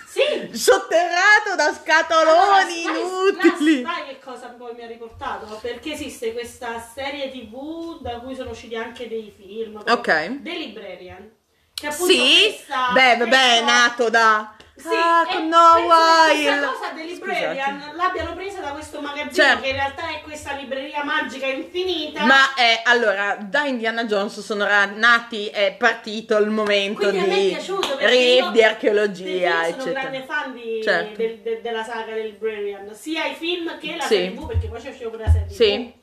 Sì! 0.08 0.22
Sotterrato 0.56 1.56
da 1.56 1.66
Allora, 1.66 1.74
scatoloni 1.84 2.84
sai- 2.84 3.00
inutili. 3.02 3.84
Sai 3.84 4.06
che 4.08 4.20
cosa 4.24 4.48
poi 4.50 4.74
mi 4.76 4.84
ha 4.84 4.88
riportato? 4.88 5.58
Perché 5.62 5.94
esiste 5.94 6.32
questa 6.34 6.80
serie 6.80 7.30
tv 7.30 8.00
da 8.02 8.20
cui 8.20 8.36
sono 8.36 8.52
usciti 8.52 8.76
anche 8.76 9.08
dei 9.08 9.34
film. 9.36 9.78
Ok. 9.86 10.42
The 10.44 10.52
Librarian. 10.54 11.30
Che 11.74 11.88
appunto 11.88 12.14
Sì, 12.14 12.48
questa- 12.50 12.92
beh, 12.94 13.18
vabbè, 13.18 13.58
è 13.58 13.64
nato 13.64 14.10
da... 14.10 14.56
Sì, 14.82 14.88
ah, 14.96 15.28
e 15.30 15.34
con 15.36 15.48
No 15.48 15.74
Wild. 15.76 16.48
Questa 16.48 16.68
cosa 16.68 16.90
The 16.96 17.04
Librarian 17.04 17.92
l'abbiano 17.96 18.34
presa 18.34 18.60
da 18.62 18.72
questo 18.72 19.00
magazzino 19.02 19.32
Certo. 19.32 19.62
che 19.62 19.68
in 19.70 19.76
realtà 19.76 20.10
è 20.10 20.22
questa 20.22 20.54
libreria 20.54 21.04
magica 21.04 21.46
infinita. 21.46 22.24
Ma 22.26 22.54
è, 22.56 22.82
allora, 22.86 23.38
da 23.40 23.66
Indiana 23.66 24.06
Jones 24.06 24.40
sono 24.40 24.66
nati, 24.66 25.48
è 25.48 25.76
partito 25.78 26.38
il 26.38 26.50
momento 26.50 27.10
Quindi 27.10 27.20
a 27.20 27.26
me 27.28 27.36
è 27.36 27.42
di 27.42 27.48
piaciuto 27.50 28.00
io- 28.00 28.50
di 28.52 28.64
archeologia, 28.64 29.66
io 29.68 29.72
sono 29.72 29.84
un 29.84 29.90
eccetera. 29.90 30.00
grande 30.02 30.24
fan 30.26 30.54
di- 30.54 30.82
Certo. 30.84 31.18
del- 31.18 31.38
de- 31.44 31.60
della 31.62 31.84
saga 31.84 32.14
del 32.14 32.26
Librarian, 32.26 32.94
sia 32.94 33.26
i 33.26 33.36
film 33.36 33.78
che 33.78 33.96
la 33.96 34.02
Sì. 34.04 34.08
serie 34.16 34.32
TV, 34.34 34.48
perché 34.48 34.68
poi 34.68 34.82
c'è 34.82 34.90
uscito 34.90 35.10
pure 35.10 35.24
la 35.26 35.32
serie 35.32 35.50
Sì. 35.50 35.94
TV. 35.94 36.01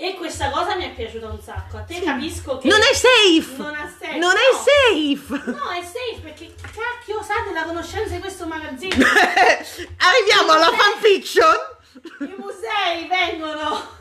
E 0.00 0.14
questa 0.14 0.50
cosa 0.50 0.76
mi 0.76 0.84
è 0.84 0.94
piaciuta 0.94 1.26
un 1.26 1.40
sacco. 1.42 1.78
A 1.78 1.80
te 1.80 2.00
capisco 2.00 2.58
che 2.58 2.68
Non 2.68 2.78
è 2.78 2.94
safe! 2.94 3.56
non 3.56 3.74
senso. 3.98 4.18
Non 4.18 4.32
no. 4.32 4.38
è 4.38 4.54
safe! 4.54 5.50
No, 5.50 5.70
è 5.70 5.82
safe 5.82 6.20
perché 6.22 6.54
cacchio 6.54 7.20
sa 7.20 7.34
della 7.44 7.64
conoscenza 7.64 8.14
di 8.14 8.20
questo 8.20 8.46
magazzino. 8.46 8.94
Arriviamo 8.94 10.52
alla 10.52 10.70
fanfiction. 10.70 11.56
I 12.20 12.34
musei 12.38 13.08
vengono 13.08 13.96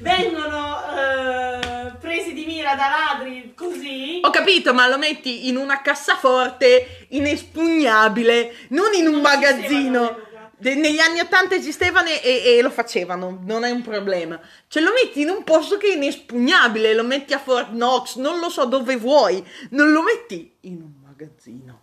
vengono 0.00 0.80
eh, 0.96 1.92
presi 2.00 2.32
di 2.32 2.44
mira 2.44 2.74
da 2.74 2.88
ladri 2.88 3.52
così. 3.54 4.20
Ho 4.24 4.30
capito, 4.30 4.74
ma 4.74 4.88
lo 4.88 4.98
metti 4.98 5.46
in 5.46 5.56
una 5.56 5.82
cassaforte 5.82 7.06
inespugnabile, 7.10 8.54
non 8.70 8.92
in 8.92 9.06
un 9.06 9.20
Non 9.20 9.26
esistevano 9.26 9.60
magazzino. 9.60 10.27
Negli 10.60 10.98
anni 10.98 11.20
Ottanta 11.20 11.54
esistevano 11.54 12.08
e, 12.08 12.20
e 12.22 12.62
lo 12.62 12.70
facevano, 12.70 13.40
non 13.44 13.64
è 13.64 13.70
un 13.70 13.82
problema. 13.82 14.40
Cioè 14.66 14.82
lo 14.82 14.92
metti 14.92 15.20
in 15.20 15.28
un 15.28 15.44
posto 15.44 15.76
che 15.76 15.88
è 15.88 15.94
inespugnabile, 15.94 16.94
lo 16.94 17.04
metti 17.04 17.32
a 17.32 17.38
Fort 17.38 17.70
Knox, 17.70 18.16
non 18.16 18.38
lo 18.38 18.48
so 18.48 18.64
dove 18.64 18.96
vuoi, 18.96 19.44
non 19.70 19.92
lo 19.92 20.02
metti 20.02 20.56
in 20.62 20.80
un 20.82 20.92
magazzino. 21.06 21.82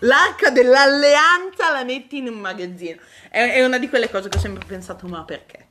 L'arca 0.00 0.50
dell'alleanza 0.50 1.72
la 1.72 1.84
metti 1.84 2.18
in 2.18 2.28
un 2.28 2.38
magazzino. 2.38 3.00
È, 3.30 3.52
è 3.52 3.64
una 3.64 3.78
di 3.78 3.88
quelle 3.88 4.10
cose 4.10 4.28
che 4.28 4.36
ho 4.36 4.40
sempre 4.40 4.64
pensato, 4.66 5.06
ma 5.06 5.24
perché? 5.24 5.66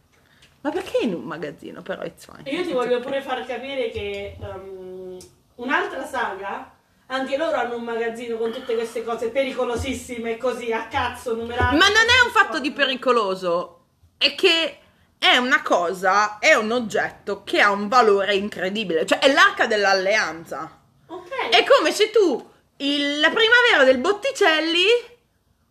Ma 0.61 0.71
perché 0.71 1.03
in 1.03 1.13
un 1.13 1.23
magazzino? 1.23 1.83
Però 1.83 2.03
it's 2.03 2.25
fine. 2.25 2.49
Io 2.49 2.63
ti 2.65 2.73
voglio 2.73 2.99
pure 2.99 3.21
far 3.21 3.45
capire 3.45 3.91
che 3.91 4.35
ehm, 4.41 5.17
un'altra 5.55 6.05
saga, 6.05 6.74
anche 7.07 7.37
loro 7.37 7.57
hanno 7.57 7.75
un 7.75 7.83
magazzino 7.83 8.37
con 8.37 8.51
tutte 8.51 8.73
queste 8.75 9.03
cose 9.03 9.29
pericolosissime 9.29 10.37
così 10.37 10.71
a 10.71 10.87
cazzo 10.87 11.35
numerate. 11.35 11.75
Ma 11.75 11.87
non 11.87 12.07
è 12.07 12.25
un 12.25 12.31
fatto 12.31 12.59
di 12.59 12.71
pericoloso, 12.71 13.85
è 14.17 14.33
che 14.35 14.79
è 15.17 15.37
una 15.37 15.61
cosa, 15.61 16.39
è 16.39 16.53
un 16.55 16.71
oggetto 16.71 17.43
che 17.43 17.61
ha 17.61 17.71
un 17.71 17.87
valore 17.87 18.35
incredibile, 18.35 19.05
cioè 19.05 19.19
è 19.19 19.31
l'arca 19.31 19.67
dell'alleanza. 19.67 20.81
Ok. 21.07 21.49
È 21.49 21.63
come 21.63 21.91
se 21.91 22.09
tu 22.09 22.51
il- 22.77 23.19
la 23.19 23.29
primavera 23.29 23.83
del 23.83 23.99
Botticelli 23.99 24.85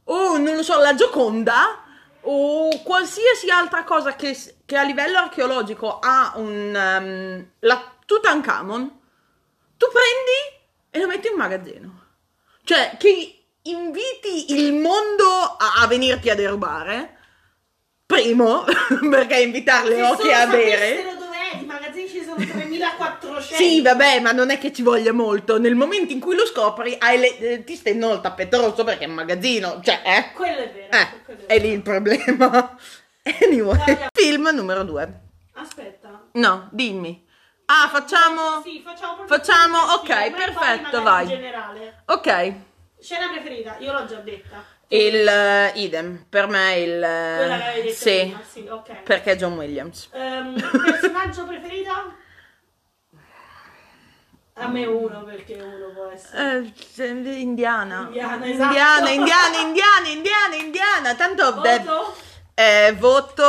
o 0.05 0.37
non 0.39 0.55
lo 0.57 0.63
so, 0.63 0.79
la 0.81 0.95
Gioconda 0.95 1.83
o 2.23 2.83
qualsiasi 2.83 3.51
altra 3.51 3.85
cosa 3.85 4.15
che, 4.17 4.37
che 4.65 4.77
a 4.77 4.83
livello 4.83 5.19
archeologico 5.19 5.99
ha 5.99 6.33
un 6.37 6.75
um, 6.75 7.47
la 7.61 7.93
Tutankhamon, 8.07 9.01
tu 9.77 9.87
prendi 9.93 10.54
e 10.97 11.01
lo 11.01 11.07
metti 11.09 11.27
in 11.29 11.35
magazzino. 11.37 12.03
Cioè, 12.63 12.97
che 12.99 13.47
inviti 13.63 14.53
il 14.55 14.73
mondo 14.75 15.25
a, 15.59 15.83
a 15.83 15.87
venirti 15.89 16.31
a 16.31 16.35
derubare. 16.37 17.17
Primo, 18.07 18.65
perché 19.11 19.41
invitare 19.41 19.89
le 19.89 19.95
Se 19.97 20.03
occhi 20.03 20.31
a 20.31 20.47
bere. 20.47 21.03
dov'è, 21.19 21.61
i 21.61 21.65
magazzini 21.65 22.09
ci 22.09 22.23
sono 22.23 22.37
3400. 22.37 23.55
Sì, 23.55 23.81
vabbè, 23.83 24.21
ma 24.21 24.31
non 24.33 24.51
è 24.51 24.59
che 24.59 24.73
ci 24.73 24.83
voglia 24.83 25.13
molto. 25.13 25.59
Nel 25.59 25.75
momento 25.75 26.13
in 26.13 26.21
cui 26.21 26.37
lo 26.37 26.47
scopri, 26.47 26.97
le- 27.01 27.39
eh, 27.39 27.65
ti 27.65 27.75
stendono 27.75 28.15
il 28.15 28.21
tappeto 28.21 28.61
rosso 28.61 28.85
perché 28.85 29.05
è 29.05 29.09
un 29.09 29.15
magazzino. 29.15 29.81
Cioè, 29.83 30.03
eh? 30.05 30.33
Quello 30.35 30.59
è 30.59 30.71
vero. 30.73 30.97
Eh, 30.97 31.09
quello 31.25 31.41
è 31.41 31.45
è 31.47 31.57
vero. 31.57 31.67
lì 31.67 31.73
il 31.75 31.83
problema. 31.83 32.77
Anyway, 33.41 33.75
Guarda- 33.83 34.11
film 34.13 34.51
numero 34.53 34.85
due. 34.85 35.21
Aspetta. 35.55 36.29
No, 36.35 36.69
dimmi. 36.73 37.24
Ah, 37.67 37.89
facciamo... 37.89 38.61
Sì, 38.63 38.83
facciamo 38.85 39.15
proprio 39.15 39.39
Facciamo, 39.39 39.79
ok, 39.79 40.31
perfetto, 40.33 41.03
vai. 41.03 41.23
In 41.25 41.29
generale. 41.29 42.03
Ok. 42.07 42.55
Scena 43.01 43.29
preferita, 43.29 43.77
io 43.79 43.93
l'ho 43.93 44.05
già 44.07 44.17
detta. 44.21 44.65
Il 44.89 45.27
eh, 45.27 45.73
idem, 45.77 46.27
per 46.29 46.47
me 46.47 46.77
il... 46.77 47.03
eh, 47.03 47.35
Quella 47.37 47.57
che 47.57 47.63
avevi 47.65 47.83
detto 47.89 47.97
sì, 47.97 48.19
prima, 48.21 48.43
sì, 48.47 48.67
ok. 48.69 49.03
perché 49.03 49.37
John 49.37 49.55
Williams. 49.55 50.09
Ehm, 50.13 50.55
personaggio 50.85 51.45
preferito? 51.49 51.93
A 54.57 54.69
me 54.69 54.87
uno, 54.87 55.25
perché 55.25 55.55
uno 55.55 55.91
può 55.95 56.11
essere. 56.13 56.73
Eh, 56.97 57.41
indiana. 57.41 58.03
Indiana, 58.07 58.47
esatto. 58.47 58.63
Indiana, 58.71 59.11
indiana, 59.11 59.57
indiana, 59.59 60.07
indiana, 60.09 60.55
indiana. 60.55 61.15
Tanto... 61.17 61.65
eh, 61.65 61.79
Voto? 61.81 62.15
Eh, 62.57 62.95
voto 62.97 63.43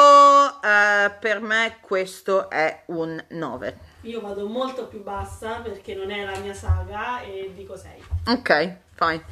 eh, 0.64 1.12
per 1.20 1.40
me 1.40 1.78
questo 1.80 2.50
è 2.50 2.84
un 2.88 3.24
9. 3.30 3.78
Io 4.02 4.20
vado 4.20 4.48
molto 4.48 4.88
più 4.88 5.04
bassa 5.04 5.60
perché 5.62 5.94
non 5.94 6.10
è 6.10 6.26
la 6.26 6.38
mia 6.40 6.56
saga 6.56 7.22
e 7.22 7.52
dico 7.54 7.78
6. 7.78 8.04
Ok, 8.28 8.78
fine. 8.96 9.26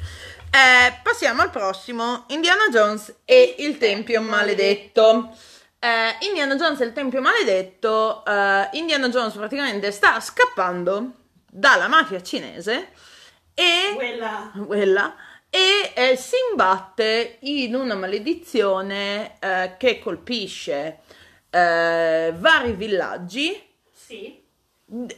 Eh, 0.50 1.00
passiamo 1.02 1.42
al 1.42 1.50
prossimo, 1.50 2.24
Indiana 2.28 2.68
Jones 2.70 3.22
e 3.24 3.56
il 3.58 3.76
Tempio 3.78 4.20
Maledetto. 4.20 5.36
Eh, 5.80 6.26
Indiana 6.26 6.54
Jones 6.54 6.80
e 6.80 6.84
il 6.84 6.92
Tempio 6.92 7.20
Maledetto, 7.20 8.24
eh, 8.24 8.68
Indiana 8.72 9.08
Jones 9.08 9.34
praticamente 9.34 9.90
sta 9.90 10.20
scappando 10.20 11.10
dalla 11.50 11.88
mafia 11.88 12.22
cinese 12.22 12.90
e 13.54 13.92
Quella 13.94 14.52
quella 14.66 15.14
e 15.54 15.92
eh, 15.94 16.16
si 16.16 16.34
imbatte 16.50 17.36
in 17.42 17.76
una 17.76 17.94
maledizione 17.94 19.36
eh, 19.38 19.76
che 19.78 20.00
colpisce 20.00 20.98
eh, 21.48 22.34
vari 22.36 22.72
villaggi 22.72 23.62
sì. 23.92 24.42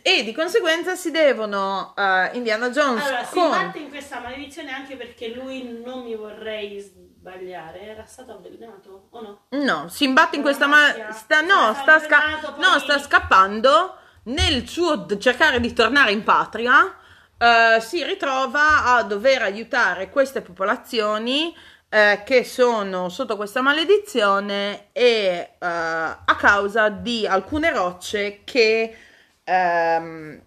e 0.02 0.24
di 0.24 0.34
conseguenza 0.34 0.94
si 0.94 1.10
devono 1.10 1.94
eh, 1.96 2.32
Indiana 2.34 2.68
Jones 2.68 3.02
Allora, 3.02 3.24
si 3.24 3.32
con 3.34 3.48
batte 3.50 3.78
in 3.78 3.88
questa 3.88 4.20
maledizione 4.20 4.72
anche 4.72 4.96
perché 4.96 5.28
lui 5.28 5.80
non 5.82 6.02
mi 6.02 6.14
vorrei 6.14 6.80
sbagliare, 6.80 7.80
era 7.80 8.04
stato 8.04 8.32
avvelenato 8.32 9.06
o 9.08 9.20
no? 9.22 9.40
no 9.64 9.88
si 9.88 10.04
imbatte 10.04 10.36
in 10.36 10.42
questa 10.42 10.66
la 10.66 10.70
ma- 10.76 10.86
macchia. 10.88 11.12
sta, 11.12 11.40
no, 11.40 11.72
Sta 11.72 11.98
sca- 11.98 12.20
poi- 12.42 12.60
no, 12.60 12.78
sta 12.78 12.98
scappando 12.98 13.96
nel 14.24 14.68
suo 14.68 15.06
cercare 15.16 15.60
di 15.60 15.72
tornare 15.72 16.12
in 16.12 16.22
patria 16.24 16.94
eh, 17.38 17.80
si 17.80 18.02
ritrova 18.04 18.96
a 18.96 19.02
dover 19.02 19.42
aiutare 19.42 20.08
queste 20.10 20.40
popolazioni 20.40 21.54
eh, 21.88 22.22
che 22.24 22.44
sono 22.44 23.08
sotto 23.08 23.36
questa 23.36 23.60
maledizione 23.60 24.88
e 24.92 25.04
eh, 25.04 25.56
a 25.58 26.36
causa 26.38 26.88
di 26.88 27.26
alcune 27.26 27.70
rocce 27.70 28.40
che 28.44 28.96
ehm, 29.44 30.40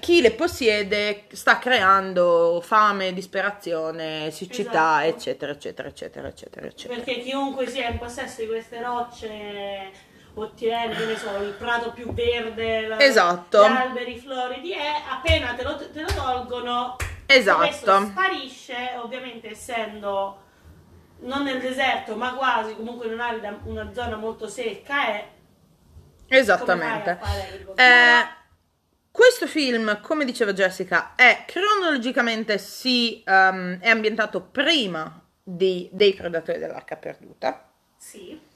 chi 0.00 0.20
le 0.20 0.32
possiede 0.32 1.24
sta 1.32 1.58
creando 1.58 2.60
fame, 2.60 3.12
disperazione, 3.12 4.30
siccità, 4.32 5.04
Esatto. 5.04 5.16
eccetera, 5.16 5.52
eccetera, 5.52 5.88
eccetera, 5.88 6.28
eccetera, 6.28 6.66
eccetera. 6.66 7.02
Perché 7.02 7.20
chiunque 7.20 7.68
sia 7.68 7.88
in 7.88 7.98
possesso 7.98 8.40
di 8.40 8.48
queste 8.48 8.82
rocce 8.82 9.92
ottiene, 10.34 10.94
che 10.94 11.04
ne 11.06 11.16
so, 11.16 11.36
il 11.42 11.52
prato 11.52 11.92
più 11.92 12.12
verde, 12.12 12.86
la- 12.86 12.98
Esatto. 12.98 13.62
gli 13.62 13.66
alberi 13.70 14.18
floridi 14.18 14.72
e 14.72 14.86
appena 15.08 15.54
te 15.54 15.62
lo, 15.62 15.76
te 15.76 16.00
lo 16.00 16.06
tolgono, 16.12 16.96
Esatto. 17.26 17.58
questo 17.58 18.04
sparisce, 18.06 18.96
ovviamente 19.00 19.50
essendo 19.50 20.40
non 21.20 21.44
nel 21.44 21.60
deserto, 21.60 22.16
ma 22.16 22.34
quasi 22.34 22.74
comunque 22.76 23.06
in 23.06 23.12
un'arida, 23.14 23.60
una 23.64 23.92
zona 23.94 24.16
molto 24.16 24.46
secca 24.48 25.14
e 25.14 25.28
Esattamente. 26.28 27.18
Eh, 27.76 28.26
questo 29.10 29.46
film, 29.46 30.00
come 30.00 30.24
diceva 30.24 30.52
Jessica, 30.52 31.12
è 31.14 31.44
cronologicamente 31.46 32.58
si 32.58 33.22
ehm, 33.24 33.78
è 33.80 33.88
ambientato 33.88 34.40
prima 34.42 35.22
di- 35.42 35.88
dei 35.92 36.14
Predatori 36.14 36.58
dell'Arca 36.58 36.96
Perduta. 36.96 37.70
sì. 37.96 38.52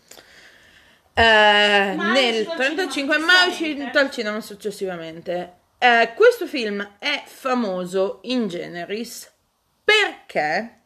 Eh, 1.18 1.94
nel 1.96 2.46
uscito 2.46 2.50
al 2.52 2.56
35 2.56 3.14
cinema 3.16 3.26
ma 3.26 3.32
è 3.32 3.50
successivamente. 3.50 3.82
uscito 3.82 3.98
al 3.98 4.10
cinema 4.10 4.40
successivamente. 4.40 5.52
Eh, 5.78 6.12
questo 6.14 6.46
film 6.46 6.94
è 6.98 7.22
famoso 7.26 8.20
in 8.22 8.46
generis 8.46 9.28
perché 9.82 10.78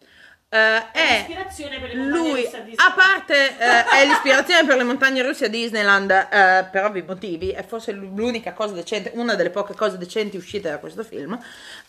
eh, 0.49 0.91
È 0.91 0.93
è 0.93 1.17
l'ispirazione 1.17 1.81
per 1.81 1.89
le 1.89 1.97
montagne 1.97 2.19
lui, 2.19 2.43
russe 2.45 2.57
a 2.77 2.93
parte 2.93 3.59
eh, 3.59 3.85
è 3.85 4.07
l'ispirazione 4.07 4.67
per 4.67 4.77
le 4.77 4.85
montagne 4.85 5.23
russe 5.23 5.47
a 5.47 5.49
Disneyland 5.49 6.11
eh, 6.11 6.67
per 6.71 6.85
ovvi 6.85 7.03
motivi, 7.03 7.51
è 7.51 7.65
forse 7.65 7.93
l'unica 7.93 8.53
cosa 8.53 8.75
decente, 8.75 9.13
una 9.15 9.35
delle 9.35 9.51
poche 9.51 9.75
cose 9.75 9.97
decenti 9.99 10.37
uscite 10.37 10.71
da 10.71 10.79
questo 10.79 11.05
film, 11.05 11.33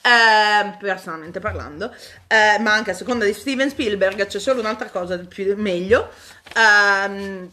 eh, 0.02 0.78
personalmente 0.80 1.40
parlando, 1.40 1.94
ma 2.60 2.74
anche 2.74 2.92
a 2.92 2.94
seconda 2.94 3.24
di 3.26 3.34
Steven 3.34 3.70
Spielberg 3.70 4.26
c'è 4.28 4.40
solo 4.40 4.62
un'altra 4.62 4.90
cosa 4.90 5.18
più 5.18 5.56
meglio. 5.58 6.10
ehm, 6.56 7.50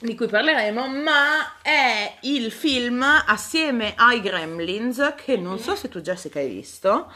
di 0.00 0.14
cui 0.14 0.28
parleremo, 0.28 0.86
ma 0.88 1.60
è 1.60 2.18
il 2.22 2.52
film 2.52 3.02
assieme 3.02 3.94
ai 3.96 4.20
Gremlins, 4.20 5.14
che 5.16 5.36
non 5.36 5.58
so 5.58 5.74
se 5.74 5.88
tu 5.88 6.00
Jessica 6.00 6.38
hai 6.38 6.48
visto, 6.48 7.12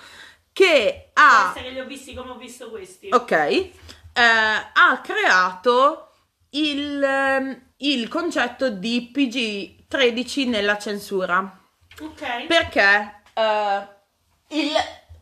che 0.53 1.11
ha 1.15 1.43
Basta 1.45 1.63
che 1.63 1.71
li 1.71 1.81
ho 1.81 1.87
visti 1.87 2.13
come 2.15 2.31
ho 2.33 2.37
visto 2.37 2.71
questi. 2.71 3.09
ok, 3.11 3.31
eh, 3.33 3.71
ha 4.15 5.01
creato 5.03 6.11
il, 6.51 7.03
ehm, 7.03 7.63
il 7.79 8.09
concetto 8.09 8.69
di 8.69 9.11
PG-13 9.15 10.49
nella 10.49 10.77
censura. 10.79 11.59
Ok. 12.01 12.47
Perché? 12.47 13.23
eh, 13.35 13.89
il- 14.49 14.73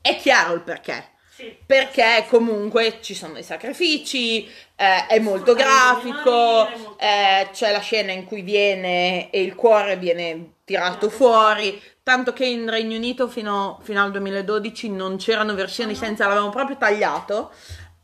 è 0.00 0.16
chiaro 0.16 0.54
il 0.54 0.62
perché. 0.62 1.10
Sì. 1.40 1.56
perché 1.64 2.26
comunque 2.28 2.98
ci 3.00 3.14
sono 3.14 3.32
dei 3.34 3.42
sacrifici, 3.42 4.44
eh, 4.76 5.06
è 5.06 5.18
molto 5.20 5.54
grafico, 5.54 6.68
eh, 6.98 7.48
c'è 7.50 7.72
la 7.72 7.80
scena 7.80 8.12
in 8.12 8.26
cui 8.26 8.42
viene 8.42 9.30
e 9.30 9.40
il 9.40 9.54
cuore 9.54 9.96
viene 9.96 10.52
tirato 10.64 11.08
Tirato 11.08 11.10
fuori, 11.10 11.82
tanto 12.04 12.32
che 12.32 12.44
in 12.46 12.68
Regno 12.70 12.96
Unito 12.96 13.26
fino, 13.26 13.80
fino 13.82 14.00
al 14.02 14.10
2012 14.12 14.88
non 14.90 15.16
c'erano 15.16 15.54
versioni 15.54 15.92
Ah, 15.94 15.96
senza, 15.96 16.26
l'avevano 16.28 16.50
proprio 16.50 16.76
tagliato. 16.76 17.50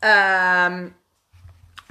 ehm, 0.01 0.95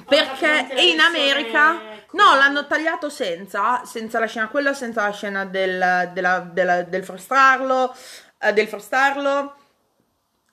perché 0.08 0.68
e 0.76 0.90
in 0.90 1.00
America 1.00 1.74
no 2.12 2.36
l'hanno 2.36 2.68
tagliato 2.68 3.10
senza 3.10 3.84
senza 3.86 4.20
la 4.20 4.26
scena 4.28 4.48
quella 4.50 4.74
senza 4.74 5.04
la 5.04 5.12
scena 5.14 5.46
del, 5.46 6.12
della- 6.14 6.40
della- 6.52 6.84
del 6.84 7.04
frustrarlo 7.04 7.96
eh, 8.40 8.54
del 8.54 8.68
frustrarlo 8.68 9.56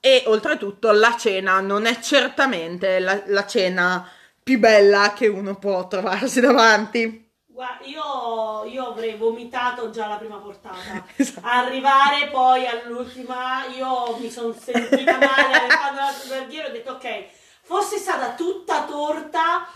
e 0.05 0.25
oltretutto 0.27 0.91
la 0.91 1.17
cena 1.17 1.61
non 1.61 1.87
è 1.87 2.01
certamente 2.01 2.99
la, 2.99 3.23
la 3.27 3.47
cena 3.47 4.11
più 4.43 4.59
bella 4.59 5.13
che 5.13 5.29
uno 5.29 5.55
può 5.55 5.87
trovarsi 5.87 6.41
davanti 6.41 7.31
Guarda, 7.47 7.85
io, 7.85 8.65
io 8.65 8.87
avrei 8.89 9.15
vomitato 9.15 9.91
già 9.91 10.09
la 10.09 10.17
prima 10.17 10.39
portata. 10.39 11.05
Esatto. 11.15 11.47
Arrivare 11.47 12.29
poi 12.29 12.67
all'ultima, 12.67 13.67
io 13.67 14.17
mi 14.17 14.31
sono 14.31 14.53
sentita 14.53 15.19
male 15.19 15.55
aver 15.55 15.71
fatto 15.71 16.33
e 16.35 16.65
ho 16.67 16.73
detto 16.73 16.93
ok, 16.93 17.27
fosse 17.61 17.99
stata 17.99 18.33
tutta 18.33 18.85
torta, 18.85 19.69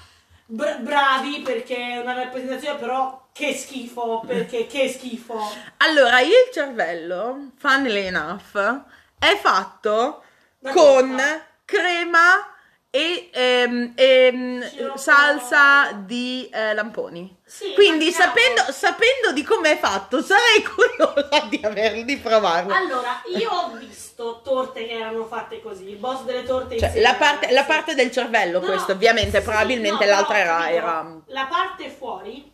br- 0.47 0.81
bravi 0.81 1.43
perché 1.43 1.77
è 1.77 1.99
una 1.99 2.15
rappresentazione, 2.15 2.79
però 2.79 3.29
che 3.33 3.55
schifo, 3.55 4.25
perché 4.27 4.67
che 4.67 4.89
schifo. 4.89 5.39
allora 5.77 6.21
il 6.21 6.33
cervello 6.53 7.51
funnily 7.59 8.07
enough 8.07 8.85
è 9.19 9.37
fatto 9.37 10.23
Da 10.59 10.73
con 10.73 11.17
torta. 11.17 11.47
crema 11.65 12.51
e 12.91 13.29
ehm, 13.33 13.93
ehm, 13.95 14.63
Sciroppo. 14.63 14.97
salsa 14.99 15.93
di 15.93 16.49
eh, 16.53 16.73
lamponi. 16.75 17.37
Sì, 17.45 17.73
Quindi 17.75 18.11
sapendo, 18.11 18.63
sapendo 18.73 19.33
di 19.33 19.43
come 19.43 19.73
è 19.73 19.79
fatto, 19.79 20.23
sarei 20.23 20.63
curiosa 20.65 21.47
di 21.49 21.61
averlo, 21.63 22.03
di 22.03 22.17
provarlo. 22.17 22.73
Allora, 22.73 23.23
io 23.27 23.51
ho 23.51 23.71
visto 23.77 24.41
torte 24.43 24.87
che 24.87 24.93
erano 24.99 25.25
fatte 25.27 25.61
così, 25.61 25.89
il 25.91 25.97
boss 25.97 26.23
delle 26.25 26.43
torte 26.45 26.77
Cioè, 26.79 26.89
insieme, 26.89 27.01
la, 27.01 27.15
parte, 27.15 27.53
la 27.53 27.63
sì. 27.63 27.67
parte 27.67 27.95
del 27.95 28.11
cervello, 28.11 28.61
No, 28.61 28.65
questo 28.65 28.93
no, 28.93 28.95
ovviamente, 28.95 29.43
sì, 29.43 29.45
probabilmente 29.45 30.05
no, 30.05 30.11
l'altra 30.11 30.35
però, 30.35 30.55
era, 30.55 30.65
ti 30.65 30.73
dico, 30.73 30.77
era- 30.77 31.23
La 31.27 31.47
parte 31.47 31.91
fuori 31.91 32.51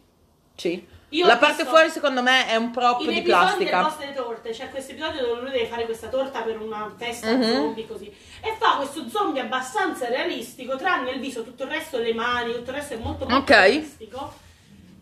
Sì. 0.57 0.87
Io 1.13 1.27
la 1.27 1.37
parte 1.37 1.65
fuori 1.67 1.91
secondo 1.91 2.23
me 2.23 2.47
è 2.49 2.57
un 2.57 2.73
In 3.01 3.09
di 3.11 3.23
plastica. 3.23 3.83
boss 3.83 3.99
delle 3.99 4.15
torte 4.15 4.51
c'è 4.51 4.71
questo 4.71 4.93
episodio 4.93 5.21
dove 5.27 5.41
lui 5.43 5.51
deve 5.51 5.67
fare 5.67 5.85
questa 5.85 6.09
torta 6.09 6.41
per 6.41 6.59
una 6.59 6.91
festa 6.97 7.33
Mhm. 7.33 7.53
zombie 7.53 7.87
così 7.87 8.07
e 8.41 8.57
fa 8.59 8.77
questo 8.77 9.07
zombie 9.11 9.43
abbastanza 9.43 10.09
realistico 10.09 10.77
tranne 10.77 11.11
il 11.11 11.21
viso, 11.21 11.43
tutto 11.45 11.65
il 11.65 11.69
resto 11.71 11.99
le 11.99 12.15
mani, 12.15 12.53
tutto 12.55 12.71
il 12.71 12.77
resto 12.77 12.95
è 12.95 12.97
molto 12.97 13.27
molto 13.27 13.43
Ok. 13.53 13.59
realistico 13.59 14.33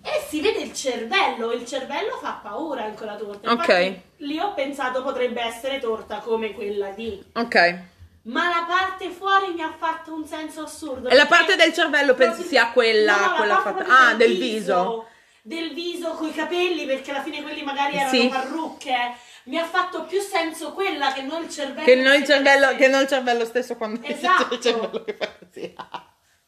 e 0.03 0.25
si 0.29 0.41
vede 0.41 0.61
il 0.63 0.73
cervello, 0.75 1.53
il 1.53 1.65
cervello 1.65 2.17
fa 2.21 2.41
paura 2.43 2.87
in 2.87 2.95
quella 2.95 3.15
torta. 3.15 3.49
Infatti, 3.51 3.71
Ok. 3.73 3.99
Lì 4.19 4.39
ho 4.39 4.53
pensato 4.55 5.03
potrebbe 5.05 5.41
essere 5.43 5.79
torta 5.79 6.17
come 6.19 6.53
quella 6.55 6.91
di 6.91 7.23
Ok. 7.35 7.79
ma 8.23 8.49
la 8.49 8.67
parte 8.69 9.11
fuori 9.11 9.53
mi 9.55 9.63
ha 9.63 9.73
fatto 9.79 10.13
un 10.13 10.27
senso 10.27 10.63
assurdo. 10.63 11.09
E 11.09 11.15
la 11.15 11.27
parte 11.27 11.55
del 11.55 11.73
cervello 11.73 12.15
pensi 12.15 12.43
sia 12.43 12.71
quella- 12.73 13.15
No, 13.15 13.21
no, 13.21 13.29
la 13.29 13.37
quella 13.37 13.61
fatta- 13.61 14.09
ah, 14.09 14.15
del 14.15 14.37
viso. 14.37 15.07
Del 15.43 15.73
viso 15.73 16.11
coi 16.13 16.33
capelli, 16.33 16.85
perché 16.87 17.11
alla 17.11 17.23
fine 17.23 17.43
quelli 17.43 17.63
magari 17.63 17.97
erano 17.97 18.11
Sì. 18.11 18.29
parrucche. 18.29 19.15
Mi 19.45 19.59
ha 19.59 19.65
fatto 19.65 20.05
più 20.05 20.21
senso 20.21 20.73
quella 20.73 21.13
che 21.13 21.23
non 21.23 21.45
il 21.45 21.51
cervello. 21.51 21.85
Che 21.85 21.95
non 21.95 22.15
il 22.15 22.25
cervello, 22.27 22.77
che 22.77 22.89
non 22.89 23.01
il 23.03 23.09
cervello 23.09 23.45
stesso 23.47 23.77
quando 23.77 24.01
Esatto. 24.07 24.55
il 24.55 24.61
cervello 24.61 25.03
che 25.05 25.17
fa 25.19 25.29
così. 25.39 25.75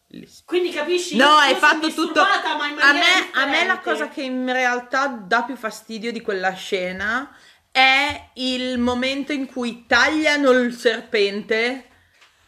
Bellissimo. 0.07 0.43
Quindi 0.45 0.71
capisci? 0.71 1.17
No, 1.17 1.29
hai 1.37 1.55
fatto 1.55 1.89
tutto. 1.89 2.05
disturbata, 2.05 2.57
ma 2.57 2.67
in 2.69 2.79
A 2.81 2.93
me, 2.93 3.31
a 3.33 3.47
me 3.47 3.65
la 3.65 3.79
cosa 3.81 4.09
che 4.09 4.23
in 4.23 4.53
realtà 4.53 5.07
dà 5.07 5.43
più 5.43 5.57
fastidio 5.57 6.13
di 6.13 6.21
quella 6.21 6.53
scena 6.53 7.35
è 7.71 8.29
il 8.35 8.77
momento 8.79 9.33
in 9.33 9.47
cui 9.47 9.87
tagliano 9.87 10.51
il 10.51 10.75
serpente 10.75 11.87
Ah! 11.87 11.91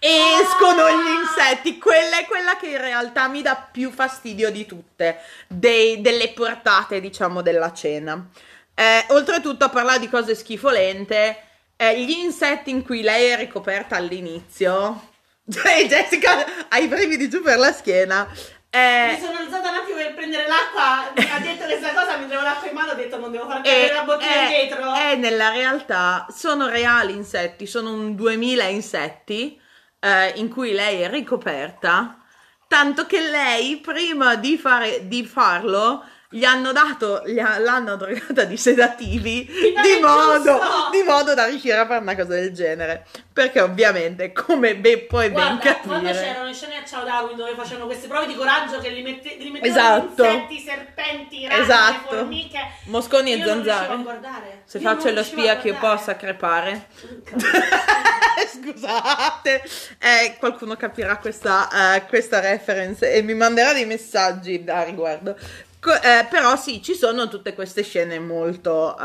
Escono 0.08 0.88
gli 0.90 1.08
insetti. 1.20 1.78
Quella 1.78 2.18
è 2.18 2.26
quella 2.26 2.56
che 2.56 2.66
in 2.68 2.80
realtà 2.80 3.26
mi 3.28 3.42
dà 3.42 3.56
più 3.56 3.90
fastidio 3.90 4.50
di 4.50 4.66
tutte, 4.66 5.20
dei- 5.48 6.00
delle 6.00 6.28
portate, 6.30 7.00
diciamo, 7.00 7.40
della 7.42 7.72
cena. 7.72 8.28
Eh, 8.74 9.04
oltretutto, 9.08 9.64
a 9.64 9.68
parlare 9.70 10.00
di 10.00 10.08
cose 10.08 10.34
schifolente, 10.34 11.42
eh, 11.76 12.00
gli 12.00 12.10
insetti 12.10 12.70
in 12.70 12.84
cui 12.84 13.02
lei 13.02 13.28
è 13.30 13.36
ricoperta 13.36 13.96
all'inizio. 13.96 15.10
Cioè, 15.50 15.86
Jessica 15.86 16.44
ha 16.68 16.78
i 16.78 16.86
brividi 16.88 17.28
giù 17.28 17.42
per 17.42 17.58
la 17.58 17.70
schiena. 17.70 18.26
Eh, 18.70 19.10
Mi 19.12 19.20
sono 19.24 19.38
alzata 19.38 19.68
un 19.70 19.76
attimo 19.76 19.96
per 19.98 20.14
prendere 20.14 20.46
l'acqua, 20.48 21.12
mi 21.14 21.30
ha 21.30 21.38
detto 21.38 21.64
questa 21.66 21.92
cosa, 21.92 22.16
mentre 22.16 22.36
avevo 22.36 22.42
l'acqua 22.42 22.68
in 22.68 22.74
mano 22.74 22.92
ho 22.92 22.94
detto 22.94 23.18
non 23.18 23.30
devo 23.30 23.46
far 23.46 23.60
cadere 23.60 23.92
la 23.92 24.02
bottiglia 24.02 24.46
e- 24.46 24.48
dietro. 24.66 24.94
e 24.94 25.14
nella 25.16 25.50
realtà 25.50 26.26
sono 26.34 26.66
reali 26.68 27.12
insetti, 27.12 27.66
sono 27.66 27.92
un 27.92 28.16
2000 28.16 28.64
insetti 28.64 29.60
eh, 30.04 30.34
in 30.36 30.50
cui 30.50 30.72
lei 30.72 31.00
è 31.00 31.08
ricoperta, 31.08 32.20
tanto 32.68 33.06
che 33.06 33.20
lei 33.20 33.78
prima 33.78 34.34
di, 34.34 34.58
fare, 34.58 35.08
di 35.08 35.24
farlo 35.24 36.04
gli 36.34 36.44
hanno 36.44 36.72
dato, 36.72 37.22
gli 37.26 37.38
ha- 37.38 37.58
l'hanno 37.58 37.94
drogata 37.94 38.42
di 38.42 38.56
sedativi 38.56 39.44
di 39.46 40.00
modo, 40.02 40.60
di 40.90 41.02
modo 41.06 41.32
da 41.32 41.44
riuscire 41.46 41.76
a 41.76 41.86
fare 41.86 42.00
una 42.00 42.16
cosa 42.16 42.34
del 42.34 42.52
genere, 42.52 43.06
perché 43.32 43.60
ovviamente 43.60 44.32
come 44.32 44.74
be- 44.74 44.98
puoi 45.08 45.30
ben 45.30 45.58
Guarda, 45.60 45.76
quando 45.76 46.06
capire... 46.08 46.24
c'erano 46.24 46.46
le 46.46 46.52
scene 46.52 46.76
a 46.78 46.84
Ciao 46.84 47.04
Darwin 47.04 47.36
dove 47.36 47.54
facevano 47.54 47.86
queste 47.86 48.08
prove 48.08 48.26
di 48.26 48.34
coraggio 48.34 48.80
che 48.80 48.88
li, 48.88 49.02
mette, 49.02 49.36
li 49.38 49.50
mettevano 49.50 49.96
Esatto. 50.06 50.24
insetti, 50.24 50.58
serpenti, 50.58 51.46
rane, 51.46 51.62
Esatto. 51.62 52.16
formiche. 52.16 52.60
Mosconi 52.86 53.32
e 53.32 53.44
zanzare. 53.44 54.62
Se 54.64 54.78
Io 54.78 54.88
faccio 54.88 55.10
lo 55.10 55.22
spia 55.22 55.56
che 55.58 55.68
io 55.68 55.76
possa 55.78 56.16
crepare. 56.16 56.86
Scusate, 58.54 59.62
Eh, 59.98 60.36
qualcuno 60.38 60.76
capirà 60.76 61.16
questa, 61.18 61.94
eh, 61.96 62.06
questa 62.06 62.40
reference 62.40 63.10
e 63.12 63.22
mi 63.22 63.34
manderà 63.34 63.72
dei 63.72 63.84
messaggi 63.86 64.64
a 64.66 64.82
riguardo. 64.82 65.36
Co- 65.84 66.00
eh, 66.00 66.26
però 66.30 66.56
sì, 66.56 66.82
ci 66.82 66.94
sono 66.94 67.28
tutte 67.28 67.52
queste 67.52 67.82
scene 67.82 68.18
molto 68.18 68.96
eh, 68.98 69.02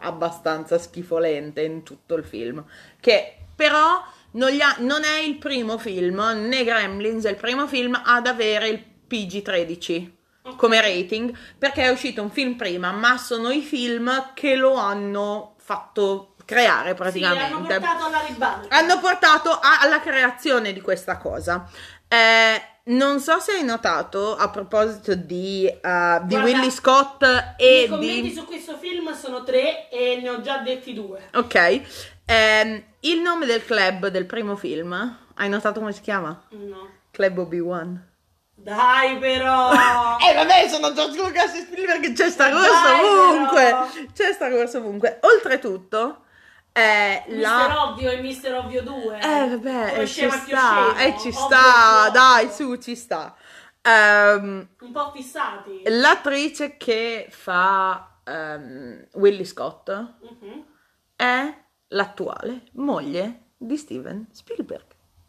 abbastanza 0.00 0.76
schifolente 0.76 1.62
in 1.62 1.84
tutto 1.84 2.14
il 2.16 2.24
film. 2.24 2.64
Che 2.98 3.36
però 3.54 4.02
non, 4.32 4.50
ha- 4.60 4.76
non 4.80 5.04
è 5.04 5.18
il 5.20 5.36
primo 5.36 5.78
film, 5.78 6.20
né 6.48 6.64
Gremlins 6.64 7.24
è 7.24 7.30
il 7.30 7.36
primo 7.36 7.68
film 7.68 8.00
ad 8.04 8.26
avere 8.26 8.66
il 8.68 8.84
PG-13 9.08 10.16
come 10.56 10.80
rating 10.80 11.36
perché 11.58 11.82
è 11.82 11.90
uscito 11.90 12.20
un 12.22 12.30
film 12.30 12.54
prima, 12.56 12.90
ma 12.90 13.16
sono 13.18 13.50
i 13.50 13.60
film 13.62 14.32
che 14.34 14.56
lo 14.56 14.74
hanno 14.74 15.54
fatto 15.58 16.34
creare 16.44 16.88
Sì, 16.90 16.94
praticamente. 16.96 17.44
hanno 17.52 17.62
portato 17.66 18.04
alla 18.06 18.24
ribalta. 18.26 18.76
Hanno 18.76 18.98
portato 18.98 19.50
a- 19.50 19.78
alla 19.82 20.00
creazione 20.00 20.72
di 20.72 20.80
questa 20.80 21.16
cosa. 21.18 21.68
Eh, 22.08 22.62
non 22.88 23.20
so 23.20 23.38
se 23.38 23.52
hai 23.52 23.64
notato 23.64 24.36
a 24.36 24.48
proposito 24.50 25.14
di, 25.14 25.66
eh, 25.66 25.78
di 25.80 25.80
Guarda, 26.34 26.42
Willy 26.42 26.70
Scott 26.70 27.22
I 27.58 27.62
e 27.62 27.86
commenti 27.88 28.22
di. 28.22 28.32
su 28.32 28.44
questo 28.44 28.76
film 28.76 29.12
sono 29.14 29.42
tre 29.44 29.88
e 29.90 30.18
ne 30.22 30.28
ho 30.30 30.40
già 30.40 30.58
detti 30.58 30.94
due. 30.94 31.28
Ok, 31.34 31.80
ehm, 32.26 32.82
il 33.00 33.20
nome 33.20 33.46
del 33.46 33.64
club 33.64 34.08
del 34.08 34.26
primo 34.26 34.56
film, 34.56 35.16
hai 35.34 35.48
notato 35.48 35.80
come 35.80 35.92
si 35.92 36.00
chiama? 36.00 36.40
No. 36.50 36.88
Club 37.10 37.38
Obi-Wan. 37.38 38.06
Dai 38.54 39.16
però! 39.18 39.70
Eh 40.20 40.34
vabbè, 40.34 40.68
sono 40.68 40.92
George 40.92 41.16
Lucas 41.16 41.54
e 41.54 41.60
Spielberg, 41.60 42.12
c'è 42.12 42.28
Star 42.30 42.52
Wars 42.52 42.68
Dai, 42.82 43.00
ovunque. 43.04 43.62
però. 43.62 43.86
C'è 44.12 44.32
Star 44.32 44.52
Wars 44.52 44.74
ovunque. 44.74 45.18
Oltretutto, 45.22 46.22
eh, 46.78 47.24
Mister 47.28 47.40
la... 47.68 47.84
Ovvio 47.90 48.10
e 48.10 48.20
Mister 48.20 48.54
Ovvio 48.54 48.82
2. 48.82 49.18
Eh 49.20 49.48
vabbè, 49.48 49.90
Come 49.92 50.06
ci 50.06 50.30
sta, 50.30 50.96
eh, 50.98 51.18
ci 51.18 51.32
sta, 51.32 52.10
dai, 52.12 52.48
su, 52.50 52.76
ci 52.76 52.94
sta. 52.94 53.34
Ehm, 53.82 54.68
Un 54.80 54.92
po' 54.92 55.10
fissati. 55.14 55.82
l'attrice 55.86 56.76
che 56.76 57.26
fa 57.30 58.18
ehm, 58.24 59.06
Willy 59.14 59.44
Scott 59.44 59.88
Mhm. 59.90 60.64
è 61.16 61.54
l'attuale 61.88 62.64
moglie 62.72 63.50
di 63.56 63.76
Steven 63.76 64.26
Spielberg. 64.30 64.84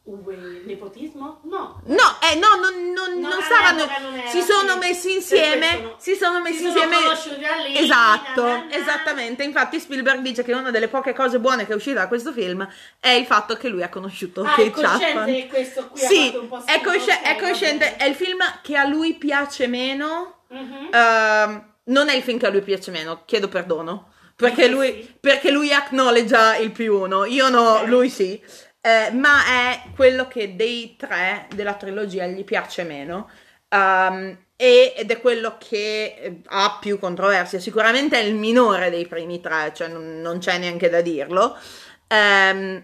Ue, 0.10 0.64
nepotismo? 0.66 1.40
No. 1.44 1.82
No, 1.86 2.18
eh, 2.22 2.36
no, 2.36 2.48
non, 2.60 2.92
non, 2.94 3.20
No, 3.20 3.30
non 3.30 3.42
stavano. 3.44 3.86
non 3.86 4.24
si 4.28 4.42
sono 4.42 4.78
messi 4.78 5.14
insieme. 5.14 5.80
no. 5.82 5.96
Si 6.00 6.16
sono 6.16 6.42
messi 6.42 6.58
Si 6.66 6.72
sono 6.72 6.84
insieme. 6.84 7.38
da 7.48 7.56
lì, 7.64 7.78
esatto, 7.78 8.44
na, 8.44 8.58
na, 8.58 8.64
na. 8.66 8.74
esattamente. 8.76 9.44
Infatti, 9.44 9.80
Spielberg 9.80 10.22
dice 10.22 10.44
che 10.44 10.54
una 10.54 10.72
delle 10.72 10.88
poche 10.88 11.14
cose 11.14 11.40
buone 11.40 11.66
che 11.68 11.74
è 11.74 11.76
uscita 11.76 12.00
da 12.02 12.08
questo 12.08 12.32
film 12.32 12.68
è 13.00 13.10
il 13.10 13.26
fatto 13.26 13.56
che 13.56 13.68
lui 13.70 13.84
ha 13.84 13.90
conosciuto 13.90 14.42
Ah, 14.42 14.54
è 14.56 14.56
Kate 14.56 14.72
cosciente 14.72 15.06
Chapman. 15.06 15.26
che 15.26 15.48
questo 15.48 15.88
qui 15.90 16.04
ha 16.04 16.08
Sì, 16.08 16.26
fatto 16.26 16.42
un 16.42 16.48
po' 16.48 16.62
è, 16.66 16.82
cosci- 16.82 17.20
è 17.24 17.36
cosciente. 17.40 17.96
È 17.98 18.06
il 18.06 18.16
film 18.16 18.40
che 18.64 18.76
a 18.78 18.86
lui 18.88 19.14
piace 19.14 19.68
meno. 19.68 20.42
Mhm. 20.50 20.90
Ehm, 20.92 21.74
non 21.86 22.10
è 22.10 22.16
il 22.16 22.24
film 22.24 22.40
che 22.40 22.48
a 22.48 22.50
lui 22.50 22.62
piace 22.62 22.90
meno, 22.90 23.22
chiedo 23.26 23.48
perdono. 23.48 24.14
Perché 24.36 24.68
lui, 24.70 25.14
perché 25.20 25.52
lui 25.52 25.74
acknowledge 25.74 26.60
il 26.62 26.72
più 26.72 26.96
uno, 27.02 27.26
io 27.26 27.50
no, 27.50 27.84
lui 27.86 28.10
sì. 28.10 28.42
Eh, 28.82 29.12
ma 29.12 29.46
è 29.46 29.82
quello 29.96 30.28
che 30.28 30.56
dei 30.56 30.96
tre 30.98 31.48
della 31.54 31.74
trilogia 31.76 32.26
gli 32.28 32.44
piace 32.44 32.84
meno. 32.84 33.30
Um, 33.70 34.38
ed 34.56 35.10
è 35.10 35.22
quello 35.22 35.58
che 35.58 36.16
eh, 36.20 36.42
ha 36.48 36.78
più 36.82 37.00
controversie. 37.00 37.60
Sicuramente 37.60 38.20
è 38.20 38.24
il 38.24 38.36
minore 38.36 38.90
dei 38.90 39.08
primi 39.08 39.40
tre, 39.40 39.72
cioè 39.74 39.88
non, 39.88 40.20
non 40.22 40.40
c'è 40.40 40.58
neanche 40.58 40.90
da 40.90 41.02
dirlo. 41.02 41.58
Ehm, 42.08 42.84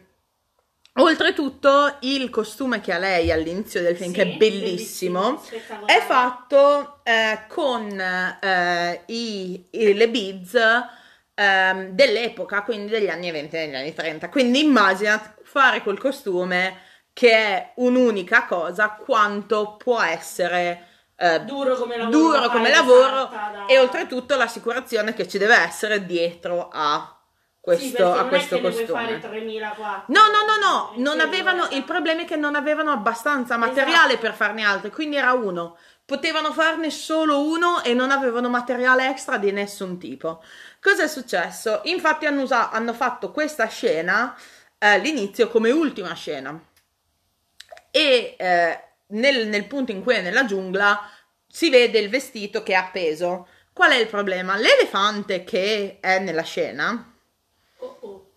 oltretutto, 0.98 1.98
il 2.02 2.30
costume 2.30 2.80
che 2.82 2.94
ha 2.94 2.98
lei 2.98 3.32
all'inizio 3.32 3.82
del 3.82 3.98
film, 3.98 4.10
Sì, 4.12 4.16
che 4.16 4.22
è 4.22 4.38
bellissimo, 4.38 5.42
spettacolare. 5.44 5.94
è 5.98 6.02
fatto 6.02 7.00
eh, 7.04 7.40
con 7.50 8.00
eh, 8.00 9.02
i- 9.08 9.68
i- 9.72 9.94
le 9.94 10.10
beads 10.10 10.58
ehm, 11.34 11.90
dell'epoca, 11.90 12.64
quindi 12.64 12.90
degli 12.92 13.10
anni 13.10 13.30
20 13.32 13.56
e 13.58 13.66
degli 13.66 13.76
anni 13.76 13.94
30. 13.94 14.30
Quindi 14.30 14.64
immagina 14.64 15.35
fare 15.56 15.82
quel 15.82 15.98
costume 15.98 16.82
che 17.14 17.32
è 17.32 17.72
un'unica 17.76 18.46
cosa, 18.46 18.90
quanto 18.90 19.78
può 19.78 20.02
essere 20.02 20.88
eh, 21.16 21.40
duro 21.46 21.76
come 21.78 21.96
lavoro, 21.96 22.18
duro 22.18 22.50
come 22.50 22.70
lavoro 22.70 23.30
da- 23.32 23.66
e 23.68 23.80
oltretutto 23.80 24.36
l'assicurazione 24.36 25.14
che 25.14 25.26
ci 25.26 25.38
deve 25.38 25.56
essere 25.56 26.06
dietro 26.06 26.68
a 26.70 27.10
questo, 27.62 27.96
sì, 28.14 28.20
a 28.20 28.26
questo 28.26 28.60
costume. 28.60 28.86
fare 28.86 29.20
3000 29.20 29.70
qua. 29.70 30.04
No, 30.08 30.24
no, 30.28 30.44
no, 30.46 30.68
no, 30.68 30.94
non 30.98 31.22
avevano, 31.22 31.70
eh. 31.70 31.78
il 31.78 31.84
problema 31.86 32.24
è 32.24 32.26
che 32.26 32.36
non 32.36 32.54
avevano 32.56 32.92
abbastanza 32.92 33.56
materiale 33.56 34.14
Esatto. 34.16 34.20
per 34.28 34.34
farne 34.34 34.64
altri, 34.64 34.92
quindi 34.92 35.16
era 35.16 35.32
uno. 35.32 35.78
Potevano 36.06 36.52
farne 36.52 36.92
solo 36.92 37.40
uno 37.48 37.82
e 37.82 37.94
non 37.96 38.12
avevano 38.12 38.50
materiale 38.50 39.10
extra 39.10 39.38
di 39.38 39.52
nessun 39.52 39.98
tipo. 39.98 40.44
Cosa 40.80 41.04
è 41.04 41.08
successo? 41.08 41.80
Infatti 41.86 42.28
hanno, 42.28 42.42
usa- 42.44 42.70
hanno 42.70 42.94
fatto 42.94 43.32
questa 43.32 43.66
scena 43.68 44.36
eh, 44.78 44.88
all'inizio 44.88 45.48
come 45.50 45.72
ultima 45.72 46.14
scena. 46.14 46.60
E 47.92 48.36
eh, 48.38 48.84
nel, 49.08 49.48
nel 49.48 49.66
punto 49.68 49.92
in 49.92 50.04
cui 50.04 50.16
è 50.16 50.22
nella 50.22 50.46
giungla 50.46 51.10
si 51.48 51.70
vede 51.70 52.00
il 52.00 52.10
vestito 52.10 52.64
che 52.64 52.74
è 52.74 52.76
appeso. 52.76 53.48
Qual 53.74 53.92
è 53.92 53.96
il 53.96 54.08
problema? 54.08 54.56
L'elefante 54.58 55.44
che 55.44 55.98
è 56.02 56.20
nella 56.20 56.44
scena 56.44 57.12
Oh, 57.78 57.98
oh. 58.02 58.32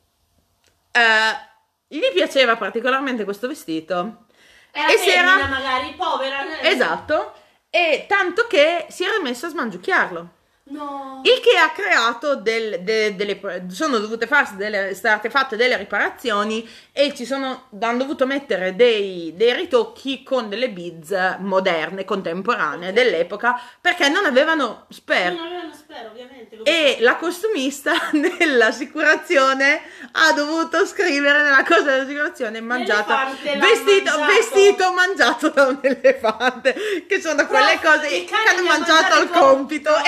eh, 0.93 1.47
gli 1.89 2.01
piaceva 2.12 2.57
particolarmente 2.57 3.24
questo 3.24 3.49
vestito. 3.49 4.26
Era 4.70 4.93
E 4.93 4.97
si 4.99 5.11
era- 5.11 5.28
femmina 5.36 5.49
magari, 5.49 5.95
povera. 5.95 6.61
Esatto. 6.61 7.34
E 7.70 8.05
tanto 8.09 8.47
che 8.47 8.86
si 8.91 9.05
era 9.05 9.20
messo 9.20 9.47
a 9.47 9.51
smangiucchiarlo. 9.51 10.36
No. 10.71 11.21
Il 11.25 11.41
che 11.41 11.57
ha 11.57 11.71
creato 11.71 12.37
del- 12.37 12.81
de- 12.83 13.16
delle. 13.16 13.41
sono 13.71 13.99
dovute 13.99 14.27
farsi 14.27 14.57
delle, 14.57 14.95
state 14.95 15.31
fatte 15.31 15.57
delle 15.57 15.77
riparazioni 15.77 16.69
e 16.93 17.14
ci 17.14 17.25
sono. 17.25 17.69
hanno 17.81 17.99
dovuto 17.99 18.27
mettere 18.27 18.77
dei, 18.77 19.33
dei 19.35 19.55
ritocchi 19.55 20.23
con 20.23 20.49
delle 20.49 20.69
beads 20.71 21.37
moderne, 21.41 22.05
contemporanee 22.05 22.93
dell'epoca 22.93 23.59
perché 23.81 24.09
non 24.09 24.25
avevano 24.27 24.85
spare. 24.91 25.31
Non 25.31 25.47
avevano 25.47 25.73
spero, 25.75 26.09
ovviamente. 26.11 26.61
E 26.64 26.99
la 27.01 27.16
costumista 27.16 27.93
dell'assicurazione 28.12 29.81
ha 30.12 30.33
dovuto 30.33 30.85
scrivere 30.87 31.43
nella 31.43 31.64
cosa 31.64 31.83
dell'assicurazione 31.83 32.61
mangiata 32.61 33.27
vestito, 33.59 34.11
mangiato. 34.19 34.33
vestito 34.33 34.93
mangiato 34.93 35.49
da 35.49 35.66
un 35.66 35.79
elefante 35.81 36.75
che 37.07 37.21
sono 37.21 37.47
quelle 37.47 37.79
Prof, 37.81 37.97
cose 38.01 38.14
il 38.16 38.25
che 38.25 38.35
hanno 38.35 38.66
mangiato 38.66 39.14
al 39.14 39.31
compito 39.31 39.91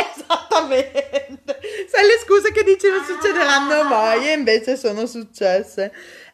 esattamente 0.50 1.58
sai 1.88 2.06
le 2.06 2.18
scuse 2.24 2.52
che 2.52 2.62
dici 2.64 2.88
non 2.88 3.00
Ah. 3.00 3.04
succederanno 3.04 3.84
mai 3.84 4.28
e 4.28 4.32
invece 4.32 4.76
sono 4.76 5.06
successe 5.06 5.92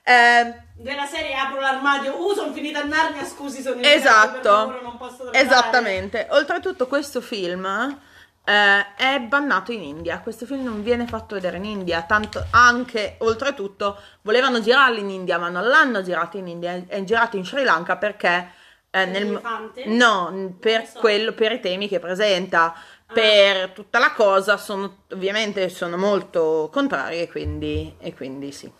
Eh, 0.08 0.54
Della 0.76 1.04
serie 1.04 1.34
apro 1.34 1.58
l'armadio, 1.58 2.14
uh, 2.16 2.32
sono 2.32 2.52
finita 2.52 2.80
a 2.80 2.84
Narnia, 2.84 3.24
scusi, 3.24 3.60
sono 3.60 3.80
in 3.80 3.84
Esatto. 3.84 4.48
lavoro, 4.48 4.80
non 4.82 4.96
posso. 4.98 5.32
Esattamente. 5.32 6.28
Oltretutto 6.30 6.86
questo 6.86 7.20
film 7.20 7.64
eh, 8.44 8.86
è 8.94 9.18
bannato 9.18 9.72
in 9.72 9.82
India. 9.82 10.20
Questo 10.20 10.46
film 10.46 10.62
non 10.62 10.84
viene 10.84 11.06
fatto 11.08 11.34
vedere 11.34 11.56
in 11.56 11.64
India, 11.64 12.02
tanto 12.02 12.46
anche 12.52 13.16
oltretutto 13.18 14.00
volevano 14.22 14.60
girarlo 14.60 14.98
in 15.00 15.10
India, 15.10 15.38
ma 15.38 15.48
non 15.48 15.66
l'hanno 15.66 16.02
girato 16.02 16.36
in 16.36 16.46
India, 16.46 16.80
è 16.86 17.02
girato 17.02 17.36
in 17.36 17.44
Sri 17.44 17.64
Lanka 17.64 17.96
perché 17.96 18.50
eh, 18.90 19.04
nel? 19.06 19.40
No, 19.86 20.54
per 20.60 20.86
so. 20.86 21.00
quello 21.00 21.32
per 21.32 21.50
i 21.52 21.58
temi 21.60 21.88
che 21.88 21.98
presenta, 21.98 22.72
Ah. 22.72 22.74
Per 23.12 23.70
tutta 23.70 23.98
la 23.98 24.12
cosa 24.12 24.56
sono 24.56 25.04
ovviamente 25.12 25.68
sono 25.68 25.96
molto 25.96 26.68
contrari 26.72 27.20
e 27.20 27.28
quindi 27.28 27.94
e 28.00 28.14
quindi 28.14 28.52
sì. 28.52 28.70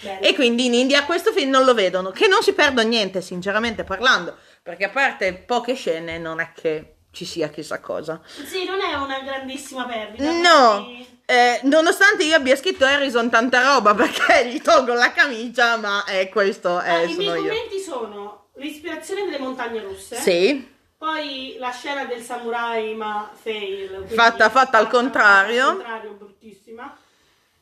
Bene. 0.00 0.20
E 0.20 0.34
quindi 0.34 0.66
in 0.66 0.74
India 0.74 1.04
questo 1.04 1.30
film 1.32 1.50
non 1.50 1.64
lo 1.64 1.72
vedono, 1.74 2.10
che 2.10 2.26
non 2.26 2.42
si 2.42 2.52
perdono 2.52 2.88
niente, 2.88 3.20
sinceramente 3.20 3.84
parlando, 3.84 4.36
perché 4.62 4.84
a 4.86 4.88
parte 4.90 5.34
poche 5.34 5.74
scene 5.74 6.18
non 6.18 6.40
è 6.40 6.50
che 6.52 6.94
ci 7.12 7.24
sia 7.24 7.48
chissà 7.48 7.78
cosa. 7.80 8.20
Sì, 8.44 8.64
non 8.64 8.80
è 8.80 8.94
una 8.94 9.20
grandissima 9.20 9.86
perdita. 9.86 10.30
No, 10.32 10.84
quindi- 10.84 11.16
eh, 11.26 11.60
nonostante 11.64 12.24
io 12.24 12.34
abbia 12.36 12.56
scritto 12.56 12.84
Harrison 12.86 13.28
tanta 13.30 13.62
roba 13.62 13.94
perché 13.94 14.48
gli 14.48 14.60
tolgo 14.60 14.94
la 14.94 15.12
camicia, 15.12 15.76
ma 15.76 16.04
eh, 16.06 16.28
questo 16.28 16.76
Ah, 16.78 16.84
è, 17.00 17.02
I 17.04 17.14
miei 17.14 17.42
io. 17.42 17.48
commenti 17.48 17.78
sono 17.78 18.48
l'ispirazione 18.56 19.24
delle 19.26 19.38
montagne 19.38 19.80
russe. 19.80 20.16
Sì, 20.16 20.76
Poi 20.98 21.56
la 21.58 21.70
scena 21.70 22.04
del 22.06 22.22
samurai 22.22 22.92
ma 22.94 23.30
fail. 23.32 23.88
quindi 23.98 24.14
Fatta- 24.14 24.50
fatta 24.50 24.78
al 24.78 24.88
contrario. 24.88 25.68
Al 25.68 25.74
contrario, 25.76 26.10
bruttissima. 26.12 26.96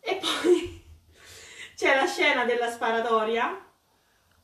E 0.00 0.14
poi 0.16 0.82
c'è 1.76 1.94
la 1.96 2.06
scena 2.06 2.44
della 2.46 2.70
sparatoria. 2.70 3.60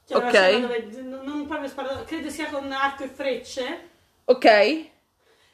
C'è 0.07 0.15
Ok. 0.17 0.29
scena 0.31 0.59
dove 0.59 0.89
non 1.23 1.47
proprio 1.47 1.69
sparatoria, 1.71 2.05
credo 2.05 2.29
sia 2.29 2.51
con 2.51 2.71
arco 2.71 3.05
e 3.05 3.09
frecce. 3.09 3.89
ok. 4.27 4.91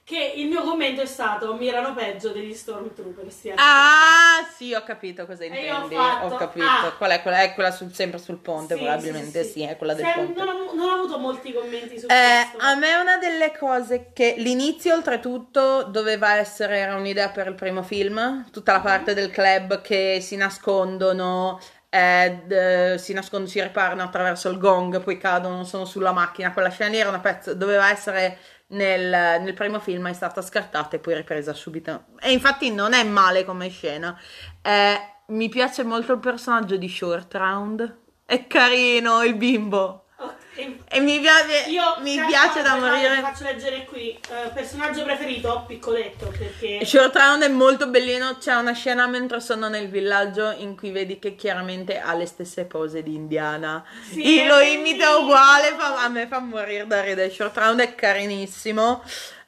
Che 0.09 0.33
il 0.37 0.47
mio 0.47 0.63
commento 0.63 1.03
è 1.03 1.07
stato: 1.07 1.55
mi 1.55 1.69
erano 1.69 1.93
peggio 1.93 2.31
degli 2.31 2.55
Stormtrooper. 2.55 3.31
Sti 3.31 3.53
Ah, 3.57 4.49
sì, 4.57 4.73
ho 4.73 4.83
capito 4.83 5.27
cosa 5.27 5.43
ho 5.43 5.47
intendi. 5.49 5.95
fatto, 5.95 6.25
Ho 6.25 6.37
capito. 6.39 6.65
ah. 6.67 6.95
Qual 6.97 7.11
è 7.11 7.21
quella? 7.21 7.43
È 7.43 7.53
quella 7.53 7.71
sul- 7.71 7.93
sempre 7.93 8.19
sul 8.19 8.39
ponte, 8.39 8.75
Sì, 8.75 8.81
probabilmente 8.81 9.43
sì, 9.45 9.51
sì, 9.53 9.61
sì, 9.61 9.67
sì. 9.67 9.67
è 9.67 9.77
quella 9.77 9.93
del 9.93 10.07
Se- 10.07 10.13
ponte. 10.15 10.43
Non 10.45 10.49
ho, 10.49 10.73
non 10.73 10.89
ho 10.89 10.95
avuto 10.95 11.19
molti 11.19 11.53
commenti 11.53 11.99
su 11.99 12.07
Eh, 12.07 12.49
questo. 12.51 12.67
a 12.67 12.75
me 12.77 12.95
una 12.95 13.19
delle 13.19 13.55
cose 13.55 14.11
che 14.15 14.37
l'inizio 14.39 14.95
oltretutto 14.95 15.83
doveva 15.83 16.37
essere, 16.37 16.79
era 16.79 16.95
un'idea 16.95 17.29
per 17.29 17.49
il 17.49 17.55
primo 17.55 17.83
film, 17.83 18.51
tutta 18.51 18.73
la 18.73 18.81
parte 18.81 19.13
del 19.13 19.31
club 19.31 19.83
che 19.83 20.21
si 20.23 20.37
nascondono, 20.37 21.61
eh, 21.91 22.41
d- 22.47 22.95
si 22.95 23.13
nascondono, 23.13 23.51
si 23.51 23.61
riparano 23.61 24.03
attraverso 24.03 24.49
il 24.49 24.57
gong, 24.57 25.03
poi 25.03 25.19
cadono, 25.19 25.65
sono 25.65 25.85
sulla 25.85 26.13
macchina, 26.13 26.53
quella 26.55 26.71
scena 26.71 26.89
lì 26.89 26.97
era 26.99 27.11
una 27.11 27.21
pezza, 27.21 27.53
doveva 27.53 27.91
essere 27.91 28.39
nel, 28.69 29.41
nel 29.43 29.55
primo 29.55 29.79
film, 29.81 30.09
è 30.09 30.13
stata 30.13 30.43
scartata 30.43 30.97
e 30.97 30.99
poi 30.99 31.15
ripresa 31.15 31.53
subito. 31.53 32.07
E 32.21 32.33
infatti 32.33 32.73
non 32.73 32.93
è 32.93 33.05
male 33.05 33.45
come 33.45 33.69
scena. 33.69 34.19
Eh, 34.63 34.97
mi 35.27 35.49
piace 35.49 35.85
molto 35.85 36.13
il 36.13 36.19
personaggio 36.19 36.77
di 36.77 36.89
Short 36.89 37.35
Round, 37.35 37.99
è 38.25 38.47
carino 38.47 39.23
il 39.23 39.37
bimbo. 39.37 40.08
E 40.89 41.01
mi 41.01 41.21
piace, 41.21 41.69
Io 41.71 41.83
mi 42.01 42.17
cioè, 42.17 42.27
piace 42.27 42.63
da 42.63 42.77
morire. 42.77 43.21
Faccio 43.21 43.45
leggere 43.45 43.85
qui. 43.85 44.11
eh, 44.31 44.49
personaggio 44.53 45.05
preferito, 45.05 45.65
piccoletto, 45.67 46.33
perché 46.37 46.85
Short 46.85 47.15
Round 47.15 47.43
è 47.45 47.49
molto 47.49 47.87
bellino. 47.89 48.39
C'è 48.39 48.55
una 48.55 48.73
scena 48.73 49.07
mentre 49.07 49.41
sono 49.41 49.69
nel 49.69 49.89
villaggio 49.89 50.51
in 50.51 50.77
cui 50.77 50.91
vedi 50.91 51.19
che 51.21 51.37
chiaramente 51.37 52.01
ha 52.01 52.13
le 52.15 52.27
stesse 52.27 52.65
pose 52.65 53.03
di 53.05 53.15
Indiana. 53.15 53.85
Sì, 54.11 54.41
E 54.41 54.47
lo 54.47 54.59
imita 54.61 55.17
uguale. 55.19 55.75
fa- 55.79 56.03
a 56.03 56.09
me 56.09 56.27
fa 56.27 56.41
morire 56.41 56.87
da 56.87 57.03
ridere. 57.03 57.31
Short 57.31 57.57
Round 57.57 57.81
è 57.81 57.95
carinissimo. 57.95 59.03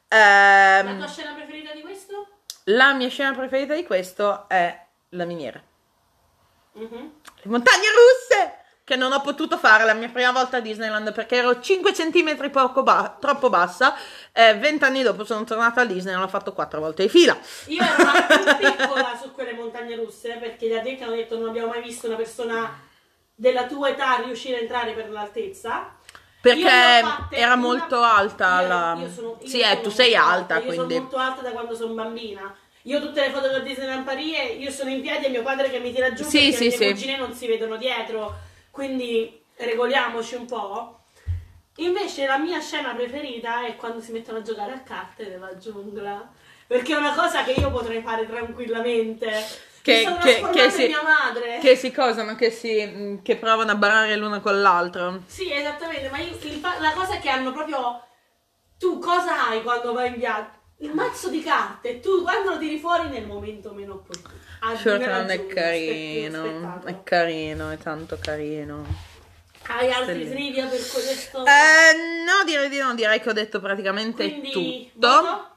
la 0.09 0.79
Ehm, 0.81 0.99
tua 0.99 1.09
scena 1.09 1.33
preferita 1.35 1.73
di 1.73 1.81
questo? 1.83 2.27
la 2.65 2.93
mia 2.95 3.09
scena 3.09 3.33
preferita 3.33 3.75
di 3.75 3.85
questo 3.85 4.49
è 4.49 4.87
la 5.11 5.25
miniera. 5.25 5.61
Mhm. 6.73 7.13
Le 7.43 7.51
montagne 7.51 7.87
russe! 7.91 8.59
Che 8.91 8.97
non 8.97 9.13
ho 9.13 9.21
potuto 9.21 9.57
fare 9.57 9.85
la 9.85 9.95
mia 9.95 10.09
prima 10.09 10.33
volta 10.33 10.57
a 10.57 10.61
Disneyland 10.61 11.13
perché 11.13 11.37
ero 11.37 11.61
5 11.61 11.93
cm 11.93 12.51
poco 12.51 12.83
ba- 12.83 13.17
troppo 13.21 13.49
bassa. 13.49 13.95
Eh, 14.33 14.55
Vent'anni 14.57 15.05
dopo 15.05 15.25
sono 15.25 15.45
tornata 15.45 15.83
a 15.83 15.85
Disney 15.85 16.13
e 16.13 16.17
l'ho 16.19 16.27
fatto 16.27 16.53
4 16.53 16.81
volte 16.81 17.05
di 17.05 17.09
fila. 17.09 17.39
Io 17.67 17.81
ero 17.81 18.03
una 18.03 18.13
più 18.59 18.67
piccola 18.67 19.17
su 19.23 19.31
quelle 19.31 19.53
montagne 19.53 19.95
russe 19.95 20.39
perché 20.41 20.67
gli 20.67 20.75
addetti 20.75 21.05
hanno 21.05 21.15
detto 21.15 21.39
non 21.39 21.51
abbiamo 21.51 21.69
mai 21.69 21.83
visto 21.83 22.09
una 22.09 22.17
persona 22.17 22.81
della 23.33 23.67
tua 23.67 23.91
età 23.91 24.17
riuscire 24.25 24.57
a 24.57 24.61
entrare 24.63 24.91
per 24.93 25.09
l'altezza. 25.09 25.95
Perché 26.41 26.59
Io 26.59 26.69
era 27.31 27.47
una- 27.53 27.55
molto 27.55 28.03
alta 28.03 28.61
Io- 28.63 28.67
la... 28.67 28.97
io 28.99 29.09
sono- 29.09 29.39
io 29.41 29.49
sì, 29.49 29.61
eh, 29.61 29.81
tu 29.83 29.91
sei 29.91 30.17
alta, 30.17 30.57
Io 30.57 30.63
quindi... 30.65 30.95
sono 30.95 31.01
molto 31.03 31.17
alta 31.17 31.43
da 31.43 31.51
quando 31.51 31.77
sono 31.77 31.95
bambina. 31.95 32.53
Io 32.83 32.99
ho 32.99 33.01
tutte 33.01 33.21
le 33.21 33.31
foto 33.31 33.47
da 33.47 33.61
Disneyland 33.61 34.03
Paris, 34.05 34.35
io 34.59 34.71
sono 34.73 34.91
in 34.91 35.01
piedi 35.01 35.27
e 35.27 35.29
mio 35.29 35.43
padre 35.45 35.71
che 35.71 35.79
mi 35.79 35.93
tira 35.93 36.13
giù 36.13 36.25
Sì, 36.25 36.51
perché 36.51 36.57
sì, 36.57 36.63
le 36.65 36.77
mie 36.77 36.77
sì. 36.89 36.93
cugine 36.93 37.17
non 37.19 37.33
si 37.35 37.47
vedono 37.47 37.77
dietro. 37.77 38.49
Quindi 38.71 39.43
regoliamoci 39.57 40.35
un 40.35 40.47
po'. 40.47 40.99
Invece 41.77 42.27
la 42.27 42.39
mia 42.39 42.61
scena 42.61 42.95
preferita 42.95 43.67
è 43.67 43.77
quando 43.77 44.01
si 44.01 44.13
mettono 44.13 44.39
a 44.39 44.43
giocare 44.43 44.73
a 44.73 44.81
carte 44.81 45.29
nella 45.29 45.57
giungla. 45.57 46.31
Perché 46.67 46.95
è 46.95 46.99
una 46.99 47.15
cosa 47.15 47.43
che 47.43 47.53
io 47.53 47.71
potrei 47.71 48.01
fare 48.03 48.27
tranquillamente. 48.27 49.29
che, 49.83 50.07
che, 50.21 50.49
che 50.53 50.71
si, 50.71 50.87
mia 50.87 51.03
madre. 51.03 51.59
che 51.59 51.75
si 51.75 51.91
cosano, 51.91 52.37
che 52.37 52.51
si 52.51 52.85
mm, 52.87 53.17
che 53.23 53.37
provano 53.37 53.73
a 53.73 53.77
barare 53.77 54.15
l'uno 54.17 54.41
con 54.41 54.61
l'altro. 54.61 55.23
Sì, 55.27 55.53
esattamente, 55.53 56.09
ma 56.11 56.19
io- 56.19 56.39
la 56.81 56.93
cosa 56.93 57.15
è 57.15 57.21
che 57.21 57.29
hanno 57.29 57.53
proprio... 57.53 58.03
Tu 58.79 58.99
cosa 58.99 59.49
hai 59.49 59.63
quando 59.63 59.93
vai 59.93 60.09
in 60.09 60.19
viaggio? 60.19 60.59
Il 60.79 60.95
mazzo 60.95 61.29
di 61.29 61.43
carte, 61.43 62.01
tu 62.01 62.23
quando 62.23 62.51
lo 62.51 62.59
tiri 62.59 62.79
fuori 62.79 63.09
nel 63.09 63.27
momento 63.27 63.73
meno 63.73 63.95
opportuno. 63.95 64.40
A 64.63 64.77
Short 64.77 64.99
dire 64.99 65.13
non 65.13 65.31
è 65.31 65.47
carino, 65.47 66.83
è 66.85 67.03
carino, 67.03 67.71
è 67.71 67.79
tanto 67.79 68.19
carino. 68.21 68.85
Hai 69.67 69.91
altri 69.93 70.29
trivia 70.29 70.67
per 70.67 70.79
questo? 70.81 71.45
Eh, 71.45 72.25
no, 72.25 72.45
direi 72.45 72.69
di 72.69 72.79
no, 72.79 72.95
direi 72.95 73.21
che 73.21 73.29
ho 73.29 73.33
detto 73.33 73.61
praticamente 73.61 74.29
Quindi, 74.29 74.91
tutto. 74.93 75.09
voto? 75.09 75.49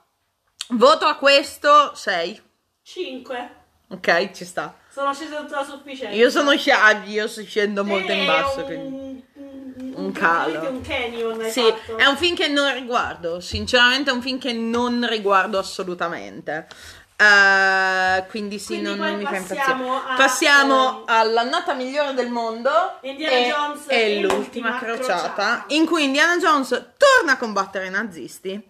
Voto 0.70 1.06
a 1.06 1.16
questo 1.16 1.93
6. 1.95 2.41
5. 2.84 3.49
Ok, 3.89 4.32
ci 4.32 4.45
sta. 4.45 4.76
Sono 4.89 5.14
sceso 5.14 5.38
tutta 5.38 5.58
la 5.62 5.66
sufficienza. 5.66 6.16
Io 6.16 6.30
sono 6.30 6.56
sciagli, 6.56 7.14
io 7.14 7.28
scendo 7.28 7.84
molto 7.84 8.12
in 8.12 8.26
basso. 8.26 8.60
un, 8.60 8.66
quindi. 8.66 9.26
un, 9.36 9.93
Un 9.95 10.12
calo. 10.12 10.70
un 10.70 10.82
canyon 10.82 11.41
Sì, 11.49 11.62
fatto. 11.62 11.97
è 11.97 12.06
un 12.06 12.16
film 12.18 12.36
che 12.36 12.47
non 12.47 12.72
riguardo, 12.74 13.39
sinceramente 13.39 14.10
è 14.12 14.14
un 14.14 14.22
film 14.22 14.38
che 14.39 14.54
non 14.54 15.06
riguardo 15.10 15.58
assolutamente. 15.58 16.68
Eh, 17.16 18.26
quindi 18.30 18.59
sì, 18.59 18.80
Quindi 18.80 18.89
non, 18.97 19.07
non 19.07 19.18
mi 19.18 19.26
fa 19.26 19.36
impazzire. 19.36 19.59
passiamo 19.59 19.95
a- 19.95 20.16
Passiamo 20.16 20.97
ehm, 20.99 21.03
all'annata 21.07 21.74
migliore 21.74 22.14
del 22.14 22.30
mondo 22.30 22.70
Indiana 23.01 23.36
e, 23.36 23.47
Jones 23.49 23.86
e 23.88 24.20
l'ultima 24.20 24.78
crociata, 24.78 25.14
crociata. 25.24 25.64
in 25.68 25.86
cui 25.86 26.03
Indiana 26.05 26.38
Jones 26.38 26.70
torna 26.97 27.34
a 27.34 27.38
combattere 27.38 27.88
i 27.88 27.89
nazisti 27.91 28.61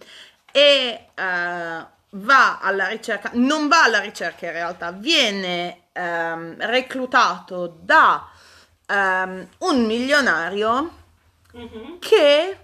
e 0.52 1.08
eh, 1.16 1.86
va 2.16 2.60
alla 2.62 2.88
ricerca, 2.88 3.30
non 3.34 3.68
va 3.68 3.84
alla 3.84 4.00
ricerca 4.00 4.46
in 4.46 4.52
realtà, 4.52 4.91
viene 4.91 5.86
ehm, 5.94 6.56
reclutato 6.68 7.78
da 7.82 8.28
ehm, 8.86 9.48
un 9.60 9.86
milionario 9.86 11.02
Mhm. 11.54 12.00
che 12.00 12.58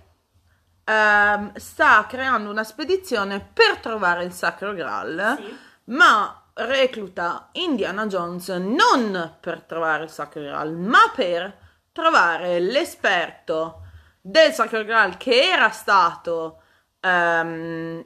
ehm, 0.83 1.55
sta 1.55 2.05
creando 2.07 2.49
una 2.49 2.63
spedizione 2.63 3.39
per 3.39 3.77
trovare 3.77 4.23
il 4.23 4.33
Sacro 4.33 4.73
Graal, 4.73 5.35
Sì. 5.37 5.67
Ma 5.89 6.43
recluta 6.53 7.49
Indiana 7.53 8.05
Jones 8.07 8.49
non 8.49 9.37
per 9.39 9.61
trovare 9.63 10.03
il 10.05 10.09
Sacro 10.09 10.41
Graal, 10.41 10.73
ma 10.75 11.11
per 11.15 11.57
trovare 11.91 12.59
l'esperto 12.59 13.81
del 14.21 14.51
Sacro 14.53 14.83
Graal 14.83 15.17
che 15.17 15.41
era 15.51 15.69
stato 15.69 16.61
ehm, 16.99 18.05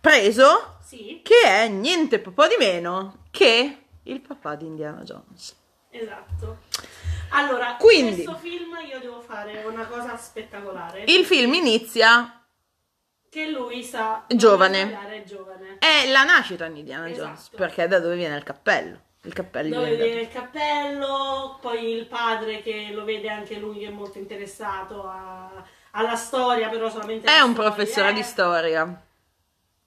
preso, 0.00 0.78
Sì, 0.82 1.20
che 1.24 1.40
è 1.44 1.68
niente 1.68 2.18
po' 2.32 2.46
di 2.46 2.56
meno 2.58 3.24
che 3.30 3.84
il 4.04 4.20
papà 4.20 4.54
di 4.54 4.66
Indiana 4.66 5.02
Jones. 5.02 5.56
esatto. 5.90 6.58
Allora, 7.32 7.76
Quindi- 7.78 8.24
questo 8.24 8.36
film 8.40 8.76
io 8.88 8.98
devo 8.98 9.20
fare 9.20 9.62
una 9.64 9.86
cosa 9.86 10.16
spettacolare. 10.16 11.04
Il 11.06 11.24
film 11.24 11.54
inizia 11.54 12.39
Che 13.30 13.46
lui 13.46 13.82
sa... 13.84 14.24
Giovane. 14.26 14.92
È 15.08 15.22
giovane. 15.24 15.76
È 15.78 16.10
la 16.10 16.24
nascita 16.24 16.66
di 16.66 16.80
Indiana 16.80 17.08
Esatto. 17.08 17.26
Jones, 17.26 17.48
perché 17.50 17.86
da 17.86 18.00
dove 18.00 18.16
viene 18.16 18.36
il 18.36 18.42
cappello? 18.42 19.00
Il 19.22 19.32
cappello 19.34 19.74
Dove 19.76 19.96
viene 19.96 20.20
il 20.22 20.28
cappello, 20.28 21.58
poi 21.60 21.92
il 21.92 22.06
padre 22.06 22.60
che 22.62 22.88
lo 22.92 23.04
vede 23.04 23.28
anche 23.28 23.56
lui 23.56 23.78
che 23.78 23.86
è 23.86 23.90
molto 23.90 24.18
interessato 24.18 25.04
a- 25.06 25.62
alla 25.92 26.16
storia, 26.16 26.68
però 26.70 26.88
solamente 26.90 27.26
È 27.30 27.40
un 27.40 27.52
storia, 27.52 27.70
professore 27.70 28.08
eh. 28.10 28.12
di 28.14 28.22
storia. 28.22 29.02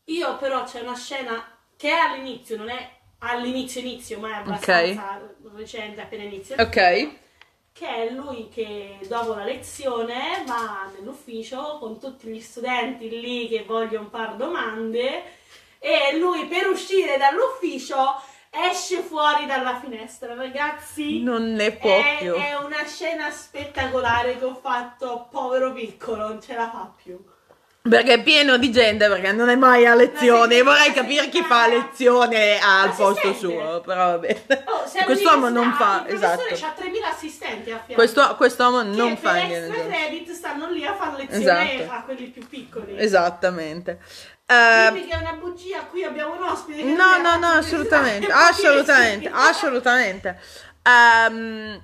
Io 0.05 0.37
però 0.37 0.63
c'è 0.63 0.81
una 0.81 0.95
scena 0.95 1.43
che 1.75 1.89
è 1.89 1.97
all'inizio, 1.97 2.57
non 2.57 2.69
è 2.69 2.89
all'inizio 3.19 3.81
inizio, 3.81 4.19
ma 4.19 4.29
è 4.29 4.33
abbastanza 4.35 5.21
recente, 5.55 6.01
appena 6.01 6.23
inizia. 6.23 6.55
il 6.55 6.61
Ok. 6.61 6.93
film, 6.93 7.17
Che 7.73 7.87
è 7.87 8.09
lui 8.11 8.49
che 8.49 8.99
dopo 9.07 9.33
la 9.33 9.43
lezione 9.43 10.43
va 10.45 10.91
nell'ufficio 10.95 11.79
con 11.79 11.99
tutti 11.99 12.27
gli 12.27 12.39
studenti 12.39 13.09
lì 13.09 13.47
che 13.47 13.63
vogliono 13.63 14.09
fare 14.09 14.37
domande 14.37 15.23
e 15.79 16.15
lui 16.17 16.45
per 16.45 16.67
uscire 16.67 17.17
dall'ufficio 17.17 18.21
esce 18.51 19.01
fuori 19.01 19.47
dalla 19.47 19.79
finestra, 19.79 20.35
ragazzi. 20.35 21.23
Non 21.23 21.53
ne 21.53 21.71
può 21.71 21.97
è, 21.97 22.17
più. 22.19 22.33
è 22.33 22.55
una 22.55 22.85
scena 22.85 23.31
spettacolare 23.31 24.37
che 24.37 24.45
ho 24.45 24.53
fatto, 24.53 25.27
povero 25.31 25.73
piccolo, 25.73 26.27
non 26.27 26.41
ce 26.41 26.53
la 26.53 26.69
fa 26.69 26.93
più. 26.95 27.19
Perché 27.89 28.13
è 28.13 28.23
pieno 28.23 28.55
di 28.55 28.71
gente, 28.71 29.09
perché 29.09 29.33
non 29.33 29.49
è 29.49 29.55
mai 29.57 29.85
a 29.85 29.93
lezione. 29.93 30.57
La 30.59 30.63
Vorrei 30.63 30.93
capire 30.93 31.27
chi 31.27 31.41
fa 31.41 31.67
lezione 31.67 32.57
al 32.57 32.87
L'assistente. 32.87 33.21
posto 33.21 33.33
suo, 33.33 33.81
però 33.81 34.05
va 34.11 34.17
bene. 34.19 34.63
Oh, 34.67 34.83
Quest'uomo 35.03 35.49
non 35.49 35.73
fa, 35.73 36.05
Il 36.07 36.13
esatto. 36.15 36.43
ha 36.43 36.69
3000 36.71 37.07
assistenti 37.09 37.71
a 37.71 37.75
fianco. 37.75 37.93
Questo, 37.93 38.35
quest'uomo 38.37 38.83
non 38.83 39.17
fa 39.17 39.37
extra 39.37 39.75
Jones. 39.75 39.87
credit 39.87 40.31
stanno 40.31 40.69
lì 40.69 40.85
a 40.85 40.95
fare 40.95 41.17
lezione 41.25 41.73
Esatto. 41.75 41.91
a 41.91 42.01
quelli 42.03 42.27
più 42.27 42.47
piccoli. 42.47 42.95
Esattamente. 42.97 43.99
Dimmi 44.45 45.05
che 45.07 45.15
è 45.15 45.17
una 45.17 45.33
bugia, 45.33 45.79
qui 45.89 46.05
abbiamo 46.05 46.35
un 46.35 46.43
ospite. 46.43 46.83
No, 46.83 47.17
no, 47.17 47.37
no, 47.37 47.47
assolutamente, 47.47 48.31
assolutamente, 48.31 49.29
assolutamente. 49.33 50.39
Ehm, 50.83 51.81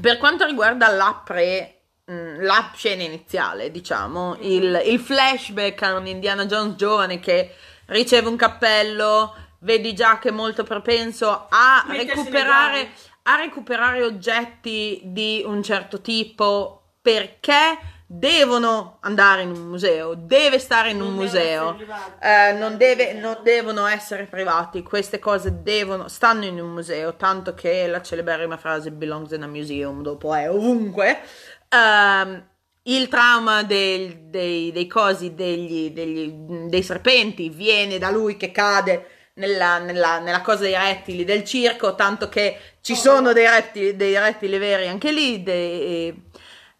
per 0.00 0.18
quanto 0.18 0.44
riguarda 0.44 0.86
la 0.88 1.20
pre, 1.24 1.77
la 2.10 2.70
scena 2.74 3.02
iniziale, 3.02 3.70
diciamo, 3.70 4.36
il, 4.40 4.82
il 4.86 4.98
flashback 4.98 5.82
a 5.82 5.94
un 5.94 6.06
Indiana 6.06 6.46
Jones 6.46 6.76
giovane 6.76 7.20
che 7.20 7.54
riceve 7.86 8.28
un 8.28 8.36
cappello, 8.36 9.34
vedi 9.60 9.92
già 9.94 10.18
che 10.18 10.28
è 10.30 10.32
molto 10.32 10.64
propenso 10.64 11.46
a 11.50 11.84
recuperare, 11.88 12.90
a 13.24 13.36
recuperare 13.36 14.02
oggetti 14.02 15.00
di 15.04 15.42
un 15.44 15.62
certo 15.62 16.00
tipo 16.00 16.94
perché 17.02 17.96
devono 18.10 18.96
andare 19.02 19.42
in 19.42 19.50
un 19.50 19.66
museo, 19.66 20.14
deve 20.14 20.58
stare 20.58 20.90
in 20.92 20.96
Non 20.96 21.08
un 21.08 21.14
museo. 21.14 21.74
privati. 21.74 22.12
Eh, 22.24 22.52
non, 22.52 22.78
deve- 22.78 23.12
non 23.12 23.40
devono 23.42 23.84
essere 23.84 24.24
privati, 24.24 24.82
queste 24.82 25.18
cose 25.18 25.62
devono, 25.62 26.08
stanno 26.08 26.46
in 26.46 26.58
un 26.58 26.70
museo, 26.70 27.16
tanto 27.16 27.52
che 27.52 27.86
la 27.86 28.00
celeberrima 28.00 28.56
frase 28.56 28.92
belongs 28.92 29.32
in 29.32 29.42
a 29.42 29.46
museum 29.46 30.00
dopo 30.00 30.32
è 30.34 30.50
ovunque. 30.50 31.20
Ehm, 31.68 32.46
il 32.84 33.08
trauma 33.08 33.62
del- 33.64 34.16
dei, 34.30 34.72
dei 34.72 34.86
cosi, 34.86 35.34
degli, 35.34 35.90
degli- 35.90 36.32
dei 36.68 36.82
serpenti, 36.82 37.50
viene 37.50 37.98
da 37.98 38.10
lui 38.10 38.36
che 38.38 38.50
cade 38.50 39.06
nella, 39.34 39.78
nella- 39.78 40.18
nella 40.20 40.40
cosa 40.40 40.62
dei 40.62 40.74
rettili 40.74 41.24
del 41.24 41.44
circo, 41.44 41.94
tanto 41.94 42.28
che 42.28 42.58
ci 42.80 42.96
sono 42.96 43.32
dei 43.32 43.46
rettili, 43.46 43.94
dei 43.96 44.18
rettili 44.18 44.56
veri 44.58 44.88
anche 44.88 45.12
lì. 45.12 45.42
dei- 45.42 46.26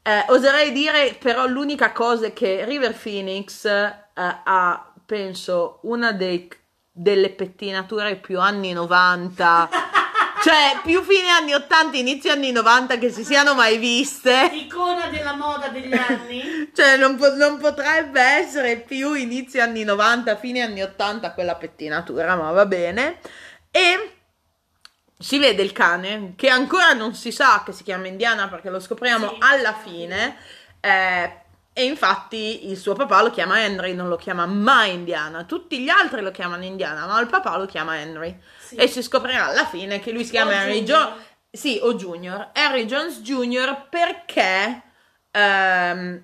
eh, 0.03 0.25
oserei 0.29 0.73
dire 0.73 1.15
però 1.21 1.47
l'unica 1.47 1.93
cosa 1.93 2.27
è 2.27 2.33
che 2.33 2.65
River 2.65 2.95
Phoenix 2.99 3.65
eh, 3.67 3.93
ha, 4.15 4.93
penso, 5.05 5.81
una 5.83 6.13
dei- 6.13 6.49
delle 6.91 7.29
pettinature 7.31 8.17
più 8.17 8.41
anni 8.41 8.73
90, 8.73 9.69
cioè 10.43 10.81
più 10.83 11.03
fine 11.03 11.29
anni 11.31 11.55
80, 11.55 11.97
inizio 11.97 12.33
anni 12.33 12.53
90 12.53 12.99
che 12.99 13.11
si 13.11 13.25
siano 13.25 13.55
mai 13.55 13.79
viste. 13.79 14.51
Icona 14.53 15.07
della 15.09 15.35
moda 15.35 15.69
degli 15.69 15.93
anni. 15.95 16.71
Cioè, 16.75 16.97
non, 16.97 17.17
po- 17.17 17.35
non 17.35 17.59
potrebbe 17.59 18.21
essere 18.21 18.77
più 18.77 19.15
inizio 19.15 19.63
anni 19.63 19.85
90, 19.85 20.37
fine 20.37 20.63
anni 20.63 20.83
80 20.83 21.33
quella 21.33 21.55
pettinatura, 21.57 22.37
ma 22.37 22.51
va 22.53 22.67
bene. 22.67 23.19
E 23.71 24.13
si 25.19 25.39
vede 25.39 25.63
il 25.63 25.73
cane, 25.73 26.35
che 26.37 26.49
ancora 26.49 26.93
non 26.93 27.15
si 27.15 27.33
sa 27.33 27.63
che 27.65 27.73
si 27.73 27.83
chiama 27.83 28.07
Indiana 28.07 28.49
perché 28.49 28.71
lo 28.71 28.79
scopriamo 28.81 29.29
Sì. 29.29 29.37
alla 29.41 29.75
fine. 29.75 30.37
eh, 30.81 31.43
e 31.79 31.85
infatti 31.85 32.69
il 32.69 32.77
suo 32.77 32.95
papà 32.95 33.23
lo 33.23 33.31
chiama 33.31 33.63
Henry, 33.63 33.95
non 33.95 34.09
lo 34.09 34.17
chiama 34.17 34.47
mai 34.47 34.95
Indiana. 34.95 35.45
Tutti 35.45 35.79
gli 35.79 35.89
altri 35.89 36.23
lo 36.23 36.33
chiamano 36.33 36.65
Indiana, 36.65 37.07
ma 37.07 37.21
il 37.21 37.29
papà 37.29 37.57
lo 37.57 37.67
chiama 37.67 38.01
Henry. 38.01 38.37
Sì. 38.59 38.75
E 38.75 38.89
si 38.89 39.01
scoprirà 39.01 39.47
alla 39.47 39.65
fine 39.65 40.01
che 40.01 40.11
lui 40.11 40.25
si 40.25 40.33
chiama 40.33 40.51
O 40.51 40.55
Henry. 40.55 40.83
Jones. 40.83 41.23
Sì, 41.49 41.79
o 41.81 41.95
Junior. 41.95 42.51
Henry 42.53 42.85
Jones 42.85 43.21
Jr. 43.21 43.87
perché 43.89 44.83
mm, 45.37 46.17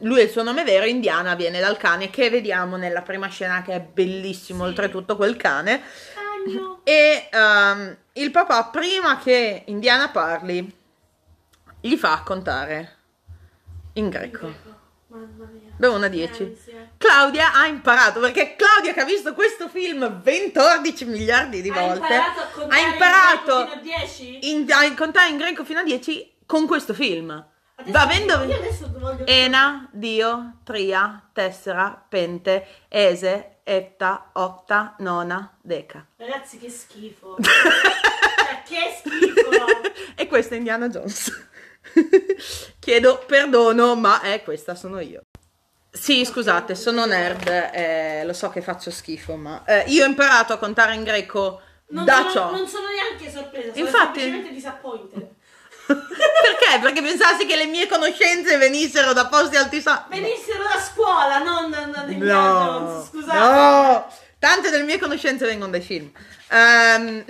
lui 0.00 0.20
è 0.20 0.22
il 0.22 0.30
suo 0.30 0.42
nome 0.42 0.64
vero, 0.64 0.86
Indiana 0.86 1.34
viene 1.34 1.60
dal 1.60 1.76
cane 1.76 2.08
che 2.08 2.30
vediamo 2.30 2.78
nella 2.78 3.02
prima 3.02 3.28
scena 3.28 3.60
che 3.60 3.74
è 3.74 3.80
bellissimo, 3.80 4.62
Sì. 4.62 4.70
oltretutto 4.70 5.16
quel 5.16 5.36
cane. 5.36 5.82
Cagno. 6.14 6.80
E 6.86 7.28
ehm, 7.30 7.96
il 8.14 8.30
papà, 8.30 8.64
prima 8.64 9.18
che 9.18 9.64
Indiana 9.66 10.08
parli, 10.08 10.74
gli 11.80 11.96
fa 11.96 12.22
contare 12.24 13.03
in 13.94 14.08
greco. 14.08 14.52
Mamma 15.08 15.44
mia. 15.52 15.70
Da 15.76 15.90
1 15.90 16.04
a 16.04 16.08
10. 16.08 16.42
Ansia. 16.42 16.90
Claudia 16.98 17.52
ha 17.54 17.66
imparato, 17.66 18.20
perché 18.20 18.56
Claudia 18.56 18.92
che 18.92 19.00
ha 19.00 19.04
visto 19.04 19.32
questo 19.34 19.68
film 19.68 20.20
14 20.22 21.04
miliardi 21.04 21.62
di 21.62 21.70
volte, 21.70 21.94
imparato 22.14 22.40
a 22.40 22.46
contare 22.52 22.80
ha 22.80 22.86
imparato 22.88 23.60
in 23.60 23.64
greco 23.66 23.70
fino 23.70 23.72
a 23.72 23.98
10? 23.98 24.50
in- 24.50 24.72
a 24.72 24.94
contare 24.94 25.28
in 25.30 25.36
greco 25.36 25.64
fino 25.64 25.78
a 25.80 25.82
10 25.84 26.36
con 26.46 26.66
questo 26.66 26.94
film. 26.94 27.30
Adesso- 27.76 27.92
Va 27.92 28.00
avendo 28.02 28.32
io 28.44 28.56
adesso 28.56 28.90
voglio- 28.98 29.26
Ena, 29.26 29.88
Dio, 29.92 30.58
Tria, 30.64 31.28
Tessera, 31.32 32.04
Pente, 32.08 32.66
Ese, 32.88 33.58
etta, 33.64 34.30
octa, 34.34 34.94
nona, 34.98 35.56
deca. 35.60 36.06
Ragazzi, 36.16 36.58
che 36.58 36.70
schifo. 36.70 37.36
cioè, 37.42 38.62
che 38.64 38.96
schifo. 38.98 39.50
e 40.14 40.26
questa 40.28 40.54
è 40.54 40.58
Indiana 40.58 40.88
Jones. 40.88 41.48
Chiedo 42.78 43.22
perdono, 43.26 43.94
ma 43.94 44.20
è 44.20 44.42
questa 44.42 44.74
sono 44.74 45.00
io. 45.00 45.22
Sì, 45.90 46.24
scusate, 46.24 46.74
sono 46.74 47.04
nerd, 47.06 47.46
eh, 47.72 48.22
lo 48.24 48.32
so 48.32 48.48
che 48.50 48.60
faccio 48.60 48.90
schifo, 48.90 49.36
ma 49.36 49.62
eh, 49.64 49.84
io 49.86 50.04
ho 50.04 50.08
imparato 50.08 50.52
a 50.52 50.58
contare 50.58 50.94
in 50.94 51.04
greco 51.04 51.60
Non 51.90 52.04
da 52.04 52.16
sono, 52.16 52.30
ciò. 52.30 52.50
non 52.50 52.66
sono 52.66 52.86
neanche 52.88 53.30
sorpresa, 53.30 53.72
sono 53.72 53.84
Infatti- 53.86 54.20
semplicemente 54.20 54.52
disappointed. 54.52 55.28
Perché? 55.86 56.78
Perché 56.80 57.00
pensassi 57.02 57.46
che 57.46 57.56
le 57.56 57.66
mie 57.66 57.86
conoscenze 57.86 58.56
venissero 58.56 59.12
da 59.12 59.26
posti 59.26 59.56
altissimi. 59.56 59.94
Venissero 60.08 60.62
da 60.64 60.80
scuola, 60.80 61.38
non 61.38 61.70
da, 61.70 61.80
da 61.84 62.02
No, 62.06 62.16
Jones, 62.16 63.08
scusate. 63.10 63.38
no, 63.38 64.12
tante 64.38 64.70
delle 64.70 64.82
mie 64.84 64.98
conoscenze 64.98 65.44
vengono 65.46 65.70
dai 65.70 65.80
film. 65.82 66.10
Ehm, 66.48 67.24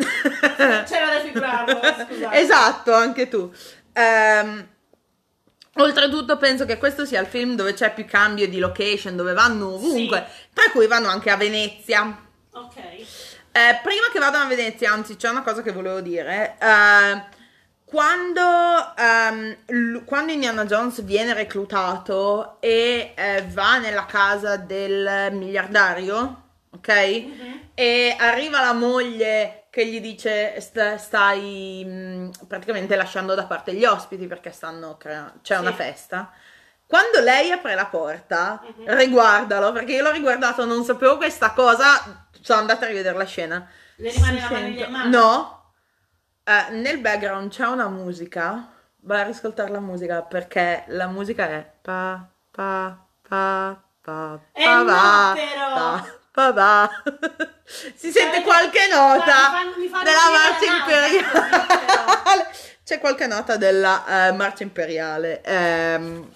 C'era 0.87 1.11
da 1.15 1.21
figurarlo, 1.23 1.81
scusate. 1.83 2.35
esatto, 2.39 2.95
anche 2.95 3.29
tu. 3.29 3.53
Ehm, 3.95 4.69
oltretutto 5.77 6.37
penso 6.37 6.67
che 6.67 6.79
questo 6.79 7.05
sia 7.05 7.21
il 7.21 7.27
film 7.27 7.55
dove 7.57 7.73
c'è 7.73 7.93
più 7.95 8.05
cambio 8.05 8.49
di 8.49 8.59
location, 8.59 9.17
dove 9.17 9.33
vanno 9.33 9.75
ovunque, 9.75 10.27
tra 10.53 10.71
cui 10.71 10.87
vanno 10.87 11.09
anche 11.09 11.31
a 11.31 11.37
Venezia. 11.37 12.23
Ok. 12.53 12.77
Eh, 12.77 13.81
prima 13.83 14.07
che 14.13 14.19
vadano 14.19 14.45
a 14.45 14.49
Venezia, 14.49 14.93
anzi, 14.93 15.17
c'è 15.17 15.29
una 15.29 15.43
cosa 15.43 15.63
che 15.63 15.73
volevo 15.73 16.01
dire. 16.01 16.57
Eh, 16.61 17.25
quando, 17.85 18.43
l- 19.67 19.99
quando 20.05 20.33
Indiana 20.33 20.65
Jones 20.65 21.03
viene 21.03 21.33
reclutato 21.33 22.57
e 22.61 23.13
eh, 23.15 23.45
va 23.53 23.79
nella 23.79 24.07
casa 24.07 24.57
del 24.57 25.29
miliardario, 25.33 26.43
ok? 26.71 27.25
E 27.75 28.17
arriva 28.19 28.61
la 28.61 28.73
moglie 28.73 29.64
che 29.75 29.87
gli 29.87 30.01
dice 30.01 30.61
sta- 30.61 30.99
stai 30.99 31.85
mh, 31.85 32.47
praticamente 32.47 32.95
lasciando 32.95 33.35
da 33.35 33.45
parte 33.45 33.75
gli 33.75 33.85
ospiti 33.85 34.29
perché 34.29 34.53
stanno 34.53 34.97
crea- 34.97 35.33
c'è 35.43 35.57
Sì. 35.57 35.61
una 35.61 35.73
festa. 35.73 36.31
Quando 36.87 37.19
lei 37.19 37.51
apre 37.51 37.75
la 37.75 37.87
porta, 37.87 38.63
Mhm. 38.63 38.95
riguardalo 38.95 39.73
perché 39.73 39.95
io 39.95 40.05
l'ho 40.05 40.13
riguardato, 40.13 40.65
non 40.65 40.85
sapevo 40.85 41.17
questa 41.17 41.51
cosa, 41.51 42.29
sono 42.41 42.61
andata 42.61 42.85
a 42.85 42.89
rivedere 42.89 43.19
la 43.19 43.25
scena. 43.25 43.69
Le 43.97 44.11
rimane 44.13 44.41
la 44.41 44.51
maniglia 44.51 44.85
sente- 44.85 44.85
in 44.85 44.91
mano? 44.93 45.09
No, 45.11 45.63
Eh, 46.47 46.71
nel 46.75 46.99
background 46.99 47.51
c'è 47.51 47.67
una 47.67 47.89
musica, 47.89 48.69
vai 49.01 49.23
a 49.23 49.25
riscoltare 49.25 49.71
la 49.71 49.81
musica 49.81 50.23
perché 50.23 50.85
la 50.89 51.09
musica 51.09 51.49
è 51.49 51.69
pa 51.83 52.25
pa 52.53 52.97
pa 53.29 53.83
pa 54.03 54.39
Eh 54.53 54.63
pa 54.63 55.35
pa 55.75 56.05
pa 56.33 56.53
pa. 56.53 56.91
Si 57.95 58.11
sente 58.13 58.43
qualche 58.43 58.87
nota 58.91 59.51
mi 59.51 59.57
fanno- 59.57 59.77
mi 59.79 59.89
fanno 59.89 60.05
della 60.05 60.31
marcia 60.31 60.77
imperiale. 60.77 62.51
C'è 62.85 62.99
qualche 63.01 63.27
nota 63.27 63.57
della 63.57 64.29
eh, 64.29 64.33
marcia 64.33 64.63
imperiale 64.63 65.41
ehm, 65.43 66.29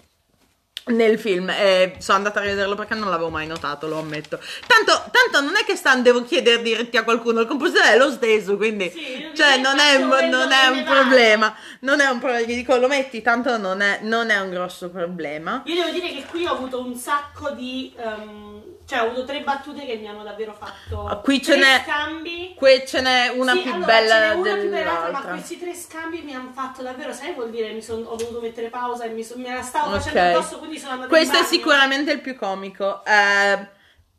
nel 0.87 1.19
film. 1.19 1.51
e 1.51 1.97
sono 1.99 2.17
andata 2.17 2.41
a 2.41 2.43
rivederlo 2.43 2.75
perché 2.75 2.95
non 2.95 3.11
l'avevo 3.11 3.29
mai 3.29 3.47
notato, 3.47 3.87
lo 3.87 3.99
ammetto. 3.99 4.41
Tanto, 4.67 5.11
tanto 5.11 5.41
non 5.43 5.57
è 5.57 5.65
che 5.67 5.77
stanno, 5.77 6.01
devo 6.01 6.25
chiedere 6.25 6.63
diretti 6.63 6.97
a 6.97 7.05
qualcuno, 7.05 7.41
il 7.41 7.47
compositore 7.47 7.93
è 7.93 7.99
lo 7.99 8.11
stesso, 8.11 8.57
quindi 8.57 8.91
Sì, 8.91 9.31
cioè, 9.35 9.57
io 9.57 9.61
non 9.61 9.79
è, 9.79 9.99
non 9.99 10.51
è 10.51 10.67
un 10.69 10.85
problema. 10.85 11.55
Non 11.81 12.01
è 12.01 12.07
un 12.07 12.19
problema. 12.19 12.47
Gli 12.47 12.55
dico, 12.55 12.77
lo 12.77 12.89
metti, 12.89 13.21
tanto 13.21 13.59
non 13.59 13.83
è, 13.83 13.99
non 14.03 14.31
è 14.31 14.41
un 14.41 14.49
grosso 14.49 14.89
problema. 14.89 15.61
Io 15.67 15.75
devo 15.75 15.91
dire 15.91 16.09
che 16.09 16.25
qui 16.25 16.47
ho 16.47 16.53
avuto 16.53 16.81
un 16.83 16.95
sacco 16.95 17.51
di... 17.51 17.93
ehm, 17.99 18.77
cioè 18.89 19.01
ho 19.03 19.11
avuto 19.11 19.25
tre 19.27 19.43
battute 19.43 19.85
che 19.85 19.97
mi 19.97 20.09
hanno 20.09 20.23
davvero 20.23 20.55
fatto... 20.59 21.05
Ah, 21.07 21.17
qui 21.17 21.43
ce 21.43 21.53
tre 21.53 21.61
n'è- 21.61 21.83
scambi. 21.85 22.55
Qui 22.57 22.85
ce 22.87 23.01
n'è 23.03 23.29
una 23.37 23.53
Sì, 23.53 23.61
più 23.61 23.73
allora, 23.75 23.87
bella 23.87 24.35
una 24.35 24.55
più 24.55 24.71
bella 24.71 25.11
ma 25.13 25.21
questi 25.21 25.59
tre 25.59 25.75
scambi 25.75 26.23
mi 26.23 26.35
hanno 26.35 26.53
fatto 26.55 26.81
davvero, 26.83 27.13
sai 27.13 27.35
vuol 27.35 27.51
dire 27.51 27.71
mi 27.73 27.83
son- 27.83 28.05
ho 28.07 28.17
dovuto 28.17 28.41
mettere 28.41 28.71
pausa 28.71 29.05
e 29.05 29.09
mi, 29.11 29.23
son- 29.23 29.43
me 29.43 29.53
la 29.53 29.61
stavo 29.61 29.91
Ok. 29.95 30.01
facendo 30.01 30.39
addosso, 30.39 30.59
quindi 30.59 30.79
sono 30.79 30.93
andata 30.93 31.09
Questo 31.11 31.39
è 31.39 31.43
sicuramente 31.45 32.13
il 32.13 32.21
più 32.23 32.35
comico. 32.35 33.05
Eh, 33.05 33.69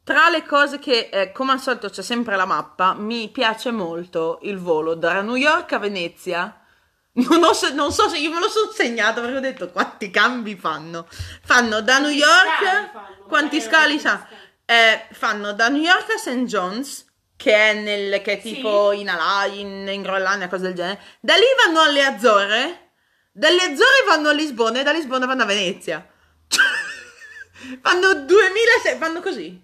tra 0.04 0.30
le 0.30 0.44
cose 0.46 0.78
che, 0.78 1.10
eh, 1.12 1.32
come 1.32 1.54
al 1.54 1.60
solito, 1.60 1.90
c'è 1.90 2.04
sempre 2.04 2.36
la 2.36 2.46
mappa, 2.46 2.94
mi 2.94 3.28
piace 3.30 3.72
molto 3.72 4.38
il 4.44 4.60
volo 4.60 4.94
da 4.94 5.22
New 5.22 5.36
York 5.36 5.72
a 5.74 5.80
Venezia. 5.80 6.54
Non, 7.20 7.44
ho 7.44 7.52
non 7.74 7.92
so 7.92 8.08
se 8.08 8.18
io 8.18 8.32
me 8.32 8.40
lo 8.40 8.48
sono 8.48 8.72
segnato 8.72 9.20
perché 9.20 9.36
ho 9.36 9.42
detto 9.42 9.70
quanti 9.72 10.10
cambi 10.10 10.56
fanno. 10.56 11.06
Fanno 11.44 11.82
da 11.82 11.98
New 11.98 12.04
Quanti 12.16 12.18
York, 12.20 12.48
scali 12.64 12.88
fanno? 12.94 13.26
quanti 13.28 13.58
Eh, 13.58 13.62
scali 13.62 14.00
quanti 14.00 14.00
sa? 14.00 14.28
Eh, 14.70 15.08
fanno 15.14 15.54
da 15.54 15.68
New 15.68 15.82
York 15.82 16.12
a 16.12 16.18
St. 16.18 16.44
John's, 16.44 17.04
che 17.36 17.54
è, 17.56 17.74
nel, 17.74 18.22
che 18.22 18.38
è 18.38 18.40
Sì. 18.40 18.54
tipo 18.54 18.92
in 18.92 19.10
Alai, 19.10 19.62
in, 19.62 19.88
in 19.88 20.04
Groenlandia, 20.04 20.48
cose 20.48 20.64
del 20.66 20.76
genere. 20.76 21.02
Da 21.20 21.34
lì 21.34 21.46
vanno 21.66 21.82
alle 21.82 22.04
Azzorre, 22.04 22.92
dalle 23.32 23.64
Azzorre 23.64 24.04
vanno 24.06 24.30
a 24.30 24.32
Lisbona 24.34 24.80
e 24.80 24.84
da 24.84 24.92
Lisbona 24.92 25.26
vanno 25.26 25.42
a 25.42 25.46
Venezia. 25.48 26.08
fanno 27.82 28.14
2006, 28.14 28.98
fanno 29.00 29.22
così. 29.22 29.60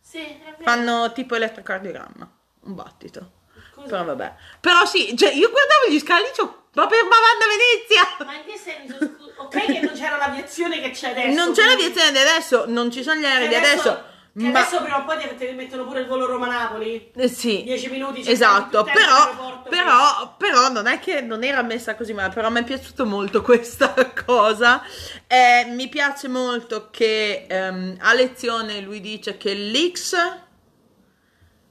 Sì. 0.00 0.42
Fanno 0.62 1.12
tipo 1.12 1.36
elettrocardiogramma, 1.36 2.38
un 2.62 2.74
battito. 2.74 3.32
Scusa. 3.74 3.88
Però 3.88 4.04
vabbè. 4.04 4.34
Però 4.60 4.84
sì, 4.86 5.16
cioè 5.16 5.32
io 5.32 5.50
guardavo 5.50 5.88
gli 5.90 5.98
scali 5.98 6.24
dicevo, 6.28 6.68
ma 6.74 6.86
per 6.86 7.02
ma 7.02 7.16
vanno 7.26 7.44
a 7.44 7.56
Venezia! 7.56 8.24
Ma 8.24 8.34
in 8.34 8.44
che 8.46 8.56
senso? 8.58 8.94
Scu- 8.96 9.32
ok 9.36 9.64
che 9.66 9.80
non 9.80 9.94
c'era 9.94 10.16
l'aviazione 10.16 10.80
che 10.80 10.90
c'è 10.90 11.10
adesso. 11.10 11.44
non 11.44 11.52
c'è 11.52 11.64
quindi- 11.64 11.82
l'aviazione 11.82 12.12
di 12.12 12.18
adesso, 12.18 12.64
non 12.68 12.90
ci 12.90 13.02
sono 13.02 13.20
gli 13.20 13.24
aerei 13.24 13.48
di 13.48 13.54
adesso. 13.54 14.12
Che 14.36 14.42
ma 14.48 14.58
adesso 14.58 14.82
prima 14.82 14.98
o 14.98 15.04
poi 15.04 15.16
ti 15.38 15.44
mettono 15.52 15.84
pure 15.86 16.00
il 16.00 16.06
volo 16.08 16.26
Roma-Napoli. 16.26 17.12
Eh, 17.14 17.28
sì. 17.28 17.62
10 17.62 17.88
minuti. 17.88 18.28
Esatto, 18.28 18.82
però, 18.82 19.62
però, 19.68 20.34
però 20.36 20.68
non 20.70 20.88
è 20.88 20.98
che 20.98 21.20
non 21.20 21.44
era 21.44 21.62
messa 21.62 21.94
così 21.94 22.12
male, 22.12 22.34
però 22.34 22.50
mi 22.50 22.58
è 22.58 22.64
piaciuto 22.64 23.06
molto 23.06 23.42
questa 23.46 23.94
cosa. 24.26 24.82
Eh, 25.28 25.66
mi 25.68 25.88
piace 25.88 26.26
molto 26.26 26.88
che 26.90 27.46
ehm, 27.48 27.96
a 28.00 28.12
lezione 28.12 28.80
lui 28.80 29.00
dice 29.00 29.36
che 29.36 29.54
l'X 29.54 30.16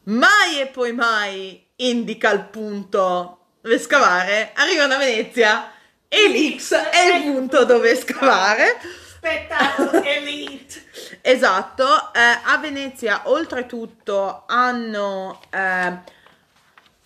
mai 0.05 0.59
e 0.61 0.67
poi 0.67 0.93
mai 0.93 1.65
indica 1.87 2.31
il 2.31 2.41
punto 2.45 3.39
dove 3.61 3.79
scavare, 3.79 4.51
arrivano 4.55 4.93
a 4.95 4.97
Venezia 4.97 5.71
e 6.07 6.27
l'X 6.29 6.73
è 6.73 7.15
il 7.15 7.23
punto 7.31 7.63
dove 7.65 7.95
scavare. 7.95 8.79
Spettacolo 9.15 10.03
elite. 10.03 10.83
Esatto, 11.21 12.13
eh, 12.13 12.19
a 12.43 12.57
Venezia 12.57 13.21
oltretutto 13.25 14.43
hanno 14.47 15.39
eh, 15.49 15.97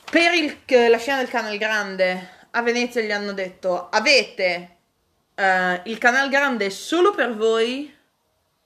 per 0.09 0.33
il- 0.33 0.57
la 0.89 0.97
scena 0.97 1.17
del 1.17 1.29
Canal 1.29 1.57
Grande 1.57 2.35
a 2.51 2.61
Venezia 2.63 3.01
gli 3.01 3.11
hanno 3.11 3.33
detto 3.33 3.89
avete 3.91 4.77
eh, 5.35 5.81
il 5.85 5.97
Canal 5.99 6.29
Grande 6.29 6.69
solo 6.71 7.11
per 7.11 7.35
voi 7.35 7.93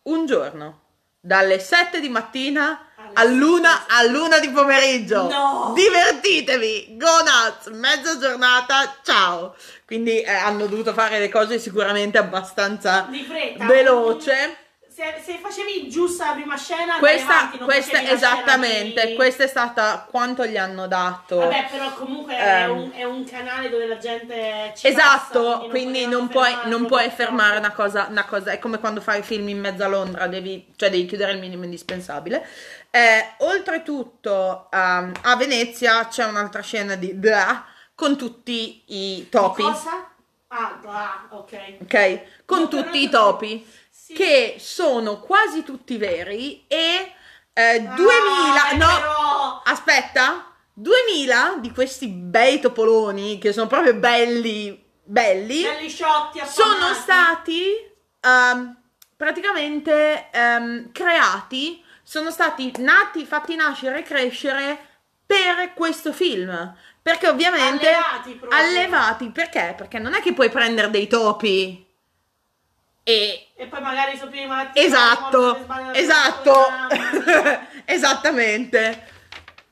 un 0.03 0.25
giorno 0.25 0.79
dalle 1.19 1.59
7 1.59 1.99
di 1.99 2.07
mattina 2.09 2.87
all'una, 3.13 3.85
all'una 3.87 4.39
di 4.39 4.49
pomeriggio 4.49 5.27
No! 5.29 5.71
divertitevi 5.75 6.97
go 6.97 7.07
nuts 7.19 7.67
mezza 7.77 8.17
giornata 8.17 8.95
ciao 9.03 9.55
quindi 9.85 10.21
eh, 10.21 10.31
hanno 10.31 10.65
dovuto 10.67 10.93
fare 10.93 11.19
le 11.19 11.29
cose 11.29 11.59
sicuramente 11.59 12.17
abbastanza 12.17 13.07
Di 13.09 13.23
fretta. 13.23 13.65
veloce 13.65 14.55
Se, 14.93 15.21
se 15.23 15.39
facevi 15.41 15.89
giusta 15.89 16.27
la 16.27 16.31
prima 16.33 16.57
scena, 16.57 16.97
questa, 16.99 17.39
avanti, 17.47 17.57
questa 17.59 18.01
esattamente, 18.11 19.07
di- 19.07 19.15
questa 19.15 19.45
è 19.45 19.47
stata 19.47 20.05
quanto 20.11 20.45
gli 20.45 20.57
hanno 20.57 20.85
dato. 20.85 21.37
Vabbè, 21.37 21.67
però 21.71 21.93
comunque 21.93 22.35
è, 22.35 22.63
Ehm. 22.65 22.71
un, 22.77 22.91
è 22.93 23.03
un 23.05 23.23
canale 23.23 23.69
dove 23.69 23.87
la 23.87 23.97
gente 23.97 24.73
ci 24.75 24.87
Esatto, 24.87 25.43
passa, 25.43 25.69
quindi 25.69 26.05
non 26.07 26.27
puoi, 26.27 26.53
non 26.65 26.85
puoi 26.87 27.09
fermare 27.09 27.57
una 27.57 27.71
cosa, 27.71 28.07
una 28.09 28.25
cosa, 28.25 28.51
è 28.51 28.59
come 28.59 28.79
quando 28.79 28.99
fai 28.99 29.23
film 29.23 29.47
in 29.47 29.61
mezzo 29.61 29.81
a 29.85 29.87
Londra, 29.87 30.27
devi, 30.27 30.67
cioè 30.75 30.89
devi 30.89 31.05
chiudere 31.05 31.31
il 31.31 31.39
minimo 31.39 31.63
indispensabile. 31.63 32.45
Eh, 32.93 33.35
oltretutto, 33.39 34.67
ehm, 34.69 35.13
a 35.21 35.35
Venezia 35.37 36.07
c'è 36.07 36.25
un'altra 36.25 36.61
scena 36.61 36.95
di 36.95 37.17
Dra 37.17 37.65
con 37.95 38.17
tutti 38.17 38.83
i 38.87 39.29
topi, 39.29 39.61
Cosa? 39.63 40.09
Ah, 40.49 40.79
ah, 40.85 41.27
ok. 41.29 41.77
ok? 41.83 42.21
Con 42.45 42.61
No, 42.61 42.67
tutti 42.67 43.01
i 43.03 43.09
topi. 43.09 43.65
Sì. 43.89 44.13
che 44.13 44.55
sono 44.59 45.19
quasi 45.21 45.63
tutti 45.63 45.95
veri 45.97 46.65
e 46.67 47.13
eh, 47.53 47.79
2000 47.81 48.69
Ah, 48.69 48.75
no 48.75 48.85
però- 48.99 49.61
aspetta 49.63 50.51
2000 50.73 51.57
di 51.59 51.71
questi 51.71 52.07
bei 52.07 52.59
topoloni 52.59 53.37
che 53.37 53.53
sono 53.53 53.67
proprio 53.67 53.93
belli 53.93 54.83
belli 55.03 55.61
Belli 55.63 55.89
sciotti, 55.89 56.41
sono 56.45 56.93
stati 56.93 57.63
ehm, 58.19 58.75
praticamente 59.15 60.29
ehm, 60.31 60.91
creati 60.91 61.80
sono 62.11 62.29
stati 62.29 62.73
nati 62.79 63.25
fatti 63.25 63.55
nascere 63.55 63.99
e 63.99 64.03
crescere 64.03 64.77
per 65.25 65.73
questo 65.73 66.11
film 66.11 66.75
perché 67.01 67.29
ovviamente 67.29 67.87
Allevati 67.87 68.33
proprio. 68.33 68.59
allevati 68.59 69.29
perché 69.29 69.73
perché 69.77 69.97
non 69.97 70.13
è 70.13 70.19
che 70.19 70.33
puoi 70.33 70.49
prendere 70.49 70.89
dei 70.89 71.07
topi 71.07 71.87
e 73.01 73.47
E 73.55 73.65
poi 73.65 73.79
magari 73.79 74.17
su 74.17 74.27
prima 74.27 74.55
mattina 74.57 74.85
esatto, 74.85 75.57
esatto, 75.93 76.53
esattamente. 77.85 79.07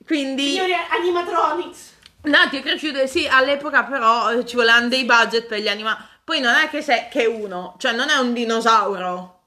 Quindi 0.06 0.52
Signori 0.52 0.74
animatronics. 0.92 1.96
No, 2.22 2.48
ti 2.48 2.56
è 2.56 2.62
cresciuto, 2.62 3.06
sì, 3.06 3.28
all'epoca 3.28 3.84
però 3.84 4.32
eh, 4.32 4.46
ci 4.46 4.56
volevano 4.56 4.88
dei 4.88 5.04
budget 5.04 5.44
per 5.44 5.58
gli 5.60 5.68
animali. 5.68 5.98
Poi 6.24 6.40
non 6.40 6.54
è 6.54 6.70
che, 6.70 6.80
sei, 6.80 7.06
che 7.10 7.24
è 7.24 7.26
uno, 7.26 7.76
cioè 7.78 7.92
non 7.92 8.08
è 8.08 8.16
un 8.16 8.32
dinosauro. 8.32 9.42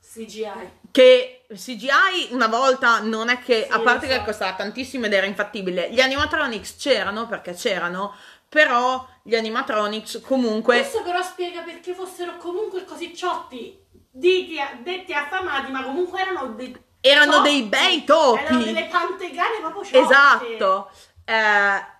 CGI. 0.00 0.86
Che 0.90 1.46
CGI 1.54 2.28
una 2.30 2.46
volta 2.48 3.00
non 3.00 3.28
è 3.28 3.38
che, 3.40 3.64
Sì, 3.66 3.72
a 3.72 3.80
parte 3.80 4.06
so. 4.06 4.12
che 4.12 4.24
costava 4.24 4.54
tantissimo 4.54 5.06
ed 5.06 5.12
era 5.12 5.26
infattibile, 5.26 5.90
gli 5.90 6.00
animatronics 6.00 6.76
c'erano 6.76 7.26
perché 7.26 7.52
c'erano, 7.54 8.14
però 8.48 9.06
gli 9.22 9.34
animatronics 9.34 10.20
comunque... 10.24 10.78
Questo 10.78 11.02
però 11.02 11.22
spiega 11.22 11.62
perché 11.62 11.94
fossero 11.94 12.36
comunque 12.36 12.84
così 12.84 13.14
ciotti, 13.14 13.78
diti 14.10 14.56
detti 14.82 15.12
affamati, 15.12 15.70
ma 15.70 15.82
comunque 15.82 16.20
erano 16.20 16.48
dei 16.54 16.76
Erano 17.00 17.36
topi. 17.36 17.48
dei 17.48 17.62
bei 17.62 18.04
topi. 18.04 18.42
Erano 18.42 18.64
delle 18.64 18.84
pantegane 18.90 19.58
proprio 19.60 19.84
ciotte. 19.84 19.98
Esatto. 19.98 20.90
Eh, 21.24 21.96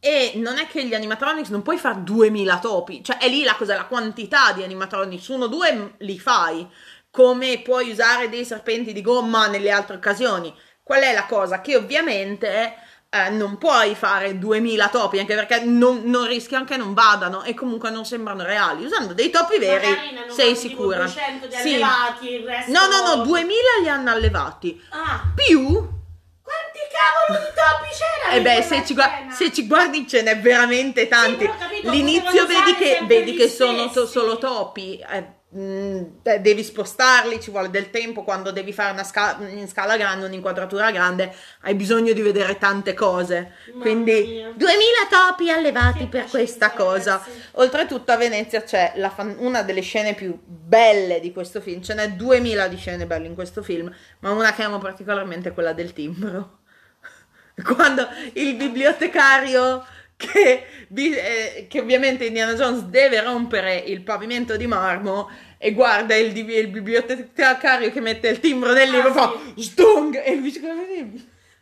e 0.00 0.32
non 0.36 0.58
è 0.58 0.66
che 0.66 0.84
gli 0.84 0.92
animatronics 0.92 1.48
non 1.48 1.62
puoi 1.62 1.78
fare 1.78 2.02
2000 2.02 2.58
topi, 2.58 3.02
cioè 3.02 3.16
è 3.16 3.28
lì 3.28 3.42
la 3.42 3.54
cosa, 3.54 3.74
la 3.74 3.86
quantità 3.86 4.52
di 4.52 4.62
animatronics, 4.62 5.28
uno 5.28 5.46
due 5.46 5.94
li 5.98 6.18
fai, 6.18 6.68
come 7.14 7.60
puoi 7.62 7.90
usare 7.90 8.28
dei 8.28 8.44
serpenti 8.44 8.92
di 8.92 9.00
gomma 9.00 9.46
nelle 9.46 9.70
altre 9.70 9.94
occasioni. 9.94 10.52
Qual 10.82 11.00
è 11.00 11.12
la 11.14 11.26
cosa? 11.26 11.60
Che 11.60 11.76
ovviamente 11.76 12.74
eh, 13.08 13.28
non 13.30 13.56
puoi 13.56 13.94
fare 13.94 14.36
2000 14.36 14.88
topi, 14.88 15.20
anche 15.20 15.36
perché 15.36 15.60
non, 15.60 16.02
non 16.06 16.26
rischiano 16.26 16.64
che 16.64 16.76
non 16.76 16.92
vadano 16.92 17.44
e 17.44 17.54
comunque 17.54 17.90
non 17.90 18.04
sembrano 18.04 18.42
reali. 18.42 18.84
Usando 18.84 19.14
dei 19.14 19.30
topi 19.30 19.58
veri 19.58 19.86
sei 20.28 20.56
sicura. 20.56 21.04
200 21.04 21.46
di 21.46 21.54
Sì. 21.54 21.74
allevati, 21.74 22.28
il 22.32 22.44
resto... 22.44 22.72
No, 22.72 22.86
no, 22.88 23.14
no, 23.14 23.22
2000 23.22 23.54
li 23.82 23.88
hanno 23.88 24.10
allevati. 24.10 24.82
Ah, 24.90 25.22
Più 25.36 25.62
quanti 26.42 26.80
cavolo 26.92 27.44
di 27.46 27.52
topi 27.54 27.90
c'erano 27.96 28.34
E 28.34 28.36
in 28.38 28.42
beh, 28.42 28.62
se 28.62 28.84
ci, 28.84 28.94
gua- 28.94 29.04
scena? 29.08 29.32
se 29.32 29.52
ci 29.52 29.66
guardi 29.68 30.08
ce 30.08 30.22
n'è 30.22 30.38
veramente 30.40 31.06
tanti. 31.06 31.44
ho 31.44 31.54
capito, 31.56 31.90
L'inizio 31.90 32.44
vedi 32.46 32.74
che, 32.74 32.98
vedi 33.06 33.34
che 33.34 33.48
sono 33.48 33.88
to- 33.90 34.04
solo 34.06 34.36
topi. 34.36 34.98
eh, 34.98 35.16
eh, 35.18 35.42
devi 35.54 36.64
spostarli, 36.64 37.40
ci 37.40 37.52
vuole 37.52 37.70
del 37.70 37.90
tempo. 37.90 38.24
Quando 38.24 38.50
devi 38.50 38.72
fare 38.72 38.92
una 38.92 39.04
scala 39.04 39.46
in 39.48 39.68
scala 39.68 39.96
grande, 39.96 40.26
un'inquadratura 40.26 40.90
grande, 40.90 41.32
hai 41.60 41.74
bisogno 41.76 42.12
di 42.12 42.22
vedere 42.22 42.58
tante 42.58 42.92
cose. 42.92 43.52
Mamma 43.68 43.82
Quindi 43.82 44.12
mia. 44.26 44.52
2000 44.54 44.76
topi 45.08 45.50
allevati 45.50 45.98
Che 45.98 46.06
per 46.08 46.26
questa 46.26 46.72
cosa. 46.72 47.12
ragazzi. 47.12 47.42
Oltretutto 47.52 48.10
a 48.10 48.16
Venezia 48.16 48.62
c'è 48.62 48.94
fan- 49.14 49.36
una 49.38 49.62
delle 49.62 49.80
scene 49.80 50.14
più 50.14 50.36
belle 50.44 51.20
di 51.20 51.32
questo 51.32 51.60
film. 51.60 51.82
Ce 51.82 51.94
n'è 51.94 52.10
2000 52.10 52.66
di 52.66 52.76
scene 52.76 53.06
belle 53.06 53.28
in 53.28 53.34
questo 53.34 53.62
film, 53.62 53.94
ma 54.20 54.30
una 54.32 54.52
che 54.52 54.62
amo 54.64 54.78
particolarmente 54.78 55.50
è 55.50 55.54
quella 55.54 55.72
del 55.72 55.92
timbro. 55.92 56.58
Quando 57.62 58.08
il 58.32 58.56
bibliotecario 58.56 59.84
che, 60.16 60.66
eh, 60.94 61.66
che 61.68 61.80
ovviamente 61.80 62.24
Indiana 62.24 62.54
Jones 62.54 62.82
deve 62.84 63.20
rompere 63.22 63.76
il 63.76 64.02
pavimento 64.02 64.56
di 64.56 64.66
marmo 64.66 65.30
e 65.58 65.72
guarda 65.72 66.14
il, 66.14 66.36
il 66.36 66.68
bibliotecario 66.68 67.90
che 67.90 68.00
mette 68.00 68.28
il 68.28 68.40
timbro 68.40 68.72
nel 68.72 68.90
libro 68.90 69.08
Ah, 69.08 69.12
fa 69.12 69.32
stung 69.56 70.22
e 70.22 70.34
lui 70.34 70.50
dice 70.50 70.60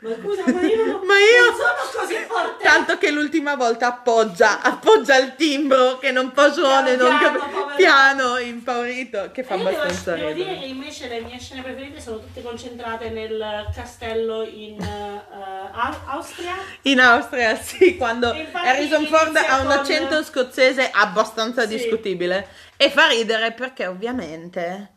Ma 0.02 0.10
scusa, 0.20 0.42
ma 0.52 0.60
io 0.62 0.84
non, 0.84 1.00
Ma 1.06 1.14
io- 1.16 1.46
non 1.46 1.54
sono 1.56 2.00
così 2.04 2.14
forte. 2.26 2.64
Tanto 2.64 2.98
che 2.98 3.10
l'ultima 3.12 3.54
volta 3.54 3.86
appoggia, 3.86 4.60
appoggia 4.60 5.16
il 5.16 5.36
timbro 5.36 5.98
che 5.98 6.10
non 6.10 6.32
fa 6.34 6.50
suono 6.52 6.88
e 6.88 6.96
non 6.96 7.16
Piano, 7.18 7.38
cap- 7.38 7.76
piano, 7.76 8.36
impaurito, 8.38 9.30
che 9.30 9.44
fa 9.44 9.54
io 9.54 9.62
devo, 9.64 9.76
abbastanza 9.76 10.14
devo 10.16 10.32
dire 10.32 10.58
che 10.58 10.64
invece 10.66 11.06
le 11.06 11.20
mie 11.20 11.38
scene 11.38 11.62
preferite 11.62 12.00
sono 12.00 12.18
tutte 12.18 12.42
concentrate 12.42 13.10
nel 13.10 13.68
castello 13.72 14.42
in 14.42 14.82
Au- 14.82 16.00
Austria. 16.06 16.54
In 16.82 16.98
Austria, 16.98 17.54
sì, 17.62 17.96
quando 17.96 18.34
Harrison 18.52 19.06
Ford 19.06 19.36
ha 19.36 19.60
un 19.60 19.66
con- 19.68 19.78
accento 19.78 20.22
scozzese 20.24 20.90
abbastanza 20.92 21.62
Sì. 21.62 21.76
discutibile 21.76 22.48
e 22.76 22.90
fa 22.90 23.06
ridere 23.06 23.52
perché 23.52 23.86
ovviamente 23.86 24.94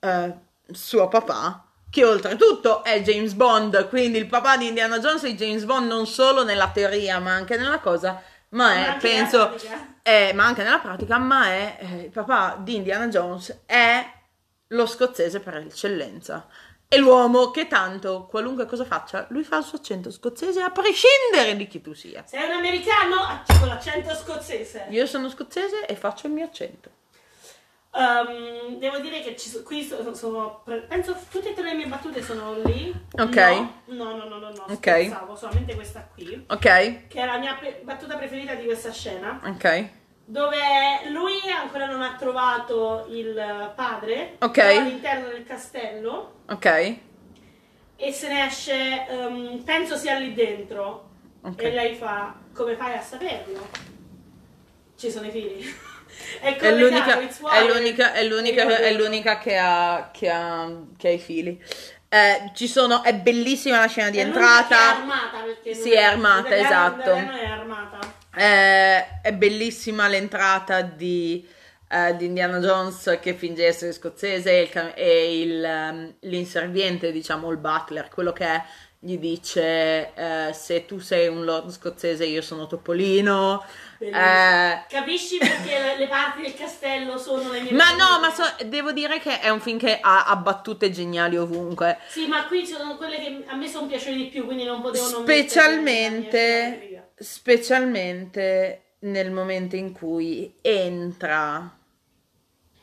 eh, 0.00 0.34
suo 0.70 1.08
papà, 1.08 1.63
che 1.94 2.04
oltretutto 2.04 2.82
è 2.82 3.00
James 3.02 3.34
Bond, 3.34 3.88
quindi 3.88 4.18
il 4.18 4.26
papà 4.26 4.56
di 4.56 4.66
Indiana 4.66 4.98
Jones 4.98 5.22
è 5.22 5.30
James 5.34 5.62
Bond 5.62 5.86
non 5.86 6.08
solo 6.08 6.42
nella 6.42 6.68
teoria 6.70 7.20
ma 7.20 7.30
anche 7.34 7.56
nella 7.56 7.78
cosa, 7.78 8.20
ma 8.48 8.72
è, 8.72 8.82
anche 8.88 8.98
penso, 9.08 9.56
è- 10.02 10.32
ma 10.34 10.44
anche 10.44 10.64
nella 10.64 10.80
pratica, 10.80 11.18
ma 11.18 11.46
è 11.46 11.76
eh, 11.78 11.94
il 12.06 12.10
papà 12.10 12.56
di 12.58 12.74
Indiana 12.74 13.06
Jones 13.06 13.60
è 13.64 14.04
lo 14.68 14.86
scozzese 14.86 15.38
per 15.38 15.54
eccellenza. 15.58 16.48
È 16.88 16.96
l'uomo 16.96 17.52
che 17.52 17.68
tanto, 17.68 18.26
qualunque 18.28 18.66
cosa 18.66 18.84
faccia, 18.84 19.26
lui 19.30 19.44
fa 19.44 19.58
il 19.58 19.64
suo 19.64 19.78
accento 19.78 20.10
scozzese 20.10 20.62
a 20.62 20.70
prescindere 20.70 21.56
di 21.56 21.68
chi 21.68 21.80
tu 21.80 21.94
sia. 21.94 22.24
Sei 22.26 22.44
un 22.44 22.56
americano 22.56 23.20
Ah, 23.22 23.42
con 23.58 23.68
l'accento 23.68 24.12
scozzese. 24.16 24.86
Io 24.90 25.06
sono 25.06 25.28
scozzese 25.28 25.86
e 25.86 25.94
faccio 25.94 26.26
il 26.26 26.32
mio 26.32 26.44
accento. 26.44 26.90
Ehm, 27.96 28.78
devo 28.78 28.98
dire 28.98 29.20
che 29.20 29.36
ci 29.36 29.62
qui 29.62 29.82
sono, 29.84 30.12
sono- 30.14 30.62
penso 30.88 31.16
tutte 31.30 31.50
e 31.50 31.54
tre 31.54 31.62
le 31.62 31.74
mie 31.74 31.86
battute 31.86 32.22
sono 32.22 32.54
lì. 32.64 32.92
Ok. 33.12 33.36
No, 33.36 34.14
no, 34.14 34.14
no, 34.16 34.24
no, 34.24 34.38
no, 34.38 34.50
no 34.50 34.64
Ok. 34.68 34.74
scherzavo, 34.76 35.36
solamente 35.36 35.74
questa 35.76 36.08
qui, 36.12 36.44
Ok? 36.48 37.06
che 37.06 37.20
è 37.20 37.24
la 37.24 37.38
mia 37.38 37.54
pe- 37.54 37.82
battuta 37.84 38.16
preferita 38.16 38.54
di 38.54 38.64
questa 38.64 38.90
scena, 38.90 39.40
Ok. 39.44 39.88
dove 40.24 40.58
lui 41.10 41.34
ancora 41.56 41.86
non 41.86 42.02
ha 42.02 42.16
trovato 42.18 43.06
il 43.10 43.72
padre, 43.76 44.36
Ok. 44.40 44.58
all'interno 44.58 45.28
del 45.28 45.44
castello 45.44 46.40
Ok. 46.48 46.96
e 47.96 48.12
se 48.12 48.26
ne 48.28 48.46
esce, 48.46 49.06
ehm, 49.06 49.62
penso 49.62 49.96
sia 49.96 50.18
lì 50.18 50.34
dentro. 50.34 51.10
Ok. 51.42 51.62
E 51.62 51.70
lei 51.70 51.94
fa, 51.94 52.34
come 52.52 52.74
fai 52.74 52.94
a 52.96 53.00
saperlo? 53.02 53.68
Ci 54.96 55.10
sono 55.12 55.26
i 55.26 55.30
fili. 55.30 55.92
È, 56.40 56.56
È 56.56 56.70
l'unica, 56.72 57.18
è 57.20 57.66
l'unica, 57.66 58.12
è 58.12 58.24
l'unica, 58.24 58.76
è 58.78 58.92
l'unica 58.92 59.38
che, 59.38 59.56
ha, 59.56 60.10
che, 60.12 60.28
ha, 60.30 60.70
che 60.96 61.08
ha 61.08 61.10
i 61.10 61.18
fili. 61.18 61.62
Eh, 62.08 62.50
ci 62.54 62.68
sono, 62.68 63.02
è 63.02 63.14
bellissima 63.14 63.78
la 63.80 63.86
scena 63.86 64.10
di 64.10 64.18
che 64.18 64.22
è 64.22 64.26
entrata. 64.26 64.96
armata 64.98 65.40
perché 65.44 65.74
Sì, 65.74 65.92
è 65.92 66.02
armata, 66.02 66.56
esatto. 66.56 67.10
è 67.10 67.44
armata. 67.44 67.98
Eh, 68.36 69.20
è 69.22 69.32
bellissima 69.32 70.06
l'entrata 70.08 70.80
di, 70.82 71.44
eh, 71.88 72.16
di 72.16 72.26
Indiana 72.26 72.58
Jones 72.58 73.18
che 73.20 73.34
finge 73.34 73.62
di 73.62 73.68
essere 73.68 73.92
scozzese 73.92 74.70
e, 74.94 75.40
il 75.40 75.64
ehm, 75.64 76.14
l'inserviente, 76.20 77.10
diciamo 77.12 77.50
il 77.50 77.58
butler, 77.58 78.08
quello 78.08 78.32
che 78.32 78.44
è, 78.44 78.62
gli 78.98 79.18
dice 79.18 80.12
eh, 80.14 80.52
se 80.52 80.86
tu 80.86 80.98
sei 80.98 81.28
un 81.28 81.44
lord 81.44 81.70
scozzese 81.70 82.24
io 82.24 82.42
sono 82.42 82.66
Topolino. 82.66 83.64
Eh, 84.12 84.84
Capisci 84.88 85.38
perché 85.38 85.78
le- 85.78 85.96
le 85.98 86.06
parti 86.08 86.42
del 86.42 86.54
castello 86.54 87.16
sono 87.18 87.50
le 87.50 87.60
mie 87.60 87.72
ma 87.72 87.90
no, 87.90 87.96
preferite? 87.96 88.20
ma 88.20 88.30
so- 88.32 88.64
devo 88.66 88.92
dire 88.92 89.18
che 89.20 89.40
è 89.40 89.48
un 89.50 89.60
film 89.60 89.78
che 89.78 89.98
ha, 90.00 90.26
ha 90.26 90.36
battute 90.36 90.90
geniali 90.90 91.36
ovunque. 91.36 91.98
Sì, 92.08 92.26
ma 92.26 92.44
qui 92.46 92.66
ci 92.66 92.72
sono 92.74 92.96
quelle 92.96 93.16
che 93.18 93.44
a 93.46 93.54
me 93.56 93.68
sono 93.68 93.86
piaciute 93.86 94.14
di 94.16 94.26
più, 94.26 94.44
quindi 94.44 94.64
non 94.64 94.80
potevo 94.80 95.08
non 95.10 95.24
nella 95.24 95.32
mia 95.32 95.42
Specialmente, 95.42 97.12
specialmente 97.16 98.82
nel 99.00 99.30
momento 99.30 99.76
in 99.76 99.92
cui 99.92 100.54
entra 100.62 101.78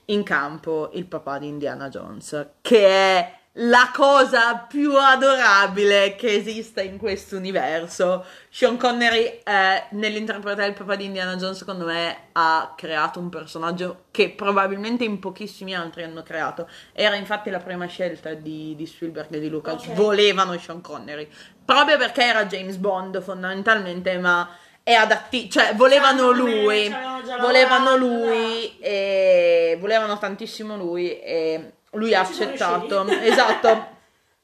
in 0.05 0.23
campo 0.23 0.89
il 0.93 1.05
papà 1.05 1.37
di 1.39 1.47
Indiana 1.47 1.89
Jones, 1.89 2.49
che 2.61 2.87
è 2.87 3.39
la 3.55 3.91
cosa 3.93 4.55
più 4.55 4.95
adorabile 4.95 6.15
che 6.15 6.35
esista 6.35 6.81
in 6.81 6.97
questo 6.97 7.35
universo. 7.35 8.25
Sean 8.49 8.77
Connery, 8.77 9.41
eh, 9.43 9.83
nell'interpretare 9.89 10.69
il 10.69 10.73
papà 10.73 10.95
di 10.95 11.05
Indiana 11.05 11.35
Jones, 11.35 11.57
secondo 11.57 11.85
me 11.85 12.29
ha 12.31 12.73
creato 12.77 13.19
un 13.19 13.29
personaggio 13.29 14.05
che 14.11 14.29
probabilmente 14.29 15.03
in 15.03 15.19
pochissimi 15.19 15.75
altri 15.75 16.03
hanno 16.03 16.23
creato. 16.23 16.69
Era 16.93 17.15
infatti 17.15 17.49
la 17.49 17.59
prima 17.59 17.87
scelta 17.87 18.33
di, 18.33 18.73
di 18.75 18.85
Spielberg 18.85 19.33
e 19.33 19.39
di 19.39 19.49
Lucas. 19.49 19.85
Ok. 19.85 19.93
Volevano 19.93 20.57
Sean 20.57 20.79
Connery, 20.79 21.27
proprio 21.65 21.97
perché 21.97 22.23
era 22.23 22.45
James 22.45 22.77
Bond 22.77 23.21
fondamentalmente, 23.21 24.17
ma 24.17 24.49
è 24.81 24.93
adatti, 24.93 25.49
cioè 25.49 25.75
volevano 25.75 26.31
lui, 26.31 26.91
volevano 27.39 27.97
lui 27.97 28.79
e 28.79 29.77
volevano 29.79 30.17
tantissimo 30.17 30.75
lui 30.75 31.19
e 31.19 31.73
lui 31.91 32.13
ha 32.13 32.21
accettato, 32.21 33.05
esatto, 33.21 33.67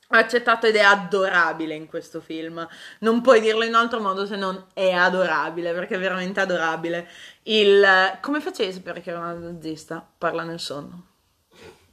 ha 0.10 0.18
accettato 0.18 0.68
ed 0.68 0.76
è 0.76 0.82
adorabile 0.82 1.74
in 1.76 1.88
questo 1.88 2.22
film. 2.22 2.66
Non 3.00 3.22
puoi 3.22 3.42
dirlo 3.42 3.64
in 3.64 3.76
altro 3.76 4.00
modo 4.00 4.26
se 4.26 4.36
non 4.36 4.68
è 4.74 4.92
adorabile, 4.92 5.74
perché 5.74 5.96
è 5.96 6.00
veramente 6.00 6.40
adorabile. 6.40 7.08
Il 7.44 8.18
come 8.22 8.40
facevi 8.42 8.70
a 8.72 8.74
sapere 8.74 9.02
che 9.02 9.10
era 9.10 9.20
una 9.20 9.34
nazista? 9.34 10.06
Parla 10.18 10.44
nel 10.44 10.60
sonno. 10.60 11.06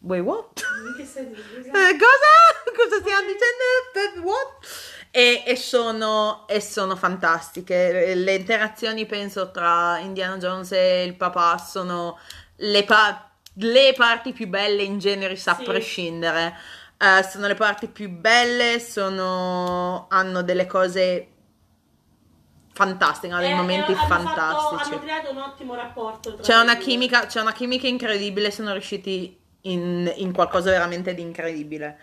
Wait, 0.01 0.23
what? 0.23 0.63
Che? 0.97 1.03
Eh, 1.05 1.97
cosa? 1.97 2.75
Cosa 2.77 2.97
stiamo 3.01 3.23
dicendo? 3.23 4.19
Eh, 4.19 4.21
What? 4.21 4.67
E, 5.11 5.45
e 5.47 5.57
sono, 5.57 6.45
e 6.49 6.61
sono 6.61 6.97
fantastiche. 6.97 8.15
Le 8.15 8.35
interazioni, 8.35 9.07
penso, 9.07 9.51
tra 9.51 9.99
Indiana 9.99 10.37
Jones 10.37 10.73
e 10.73 11.05
il 11.05 11.15
papà 11.15 11.57
sono 11.57 12.19
le 12.57 12.85
pa- 12.85 13.31
le 13.55 13.93
parti 13.97 14.33
più 14.33 14.49
belle 14.49 14.83
in 14.83 14.99
genere 14.99 15.35
a 15.45 15.55
Sì. 15.55 15.63
prescindere. 15.63 16.57
Eh, 16.99 17.23
sono 17.25 17.47
le 17.47 17.55
parti 17.55 17.89
più 17.89 18.09
belle, 18.09 18.79
sono, 18.81 20.07
hanno 20.09 20.43
delle 20.43 20.67
cose 20.67 21.29
fantastiche, 22.73 23.33
hanno 23.33 23.43
dei 23.43 23.53
Eh, 23.53 23.55
momenti 23.55 23.93
eh, 23.93 23.95
hanno 23.95 24.07
fatto- 24.07 24.25
fantastici. 24.25 24.93
hanno 24.95 25.03
creato 25.03 25.31
un 25.31 25.39
ottimo 25.39 25.75
rapporto. 25.75 26.37
C'è 26.37 26.59
una, 26.59 26.77
chimica, 26.77 27.27
c'è 27.27 27.41
una 27.41 27.53
chimica 27.53 27.87
incredibile, 27.87 28.51
sono 28.51 28.73
riusciti 28.73 29.39
in, 29.63 30.13
in 30.17 30.33
qualcosa 30.33 30.71
veramente 30.71 31.15
di 31.15 31.23
incredibile. 31.23 31.99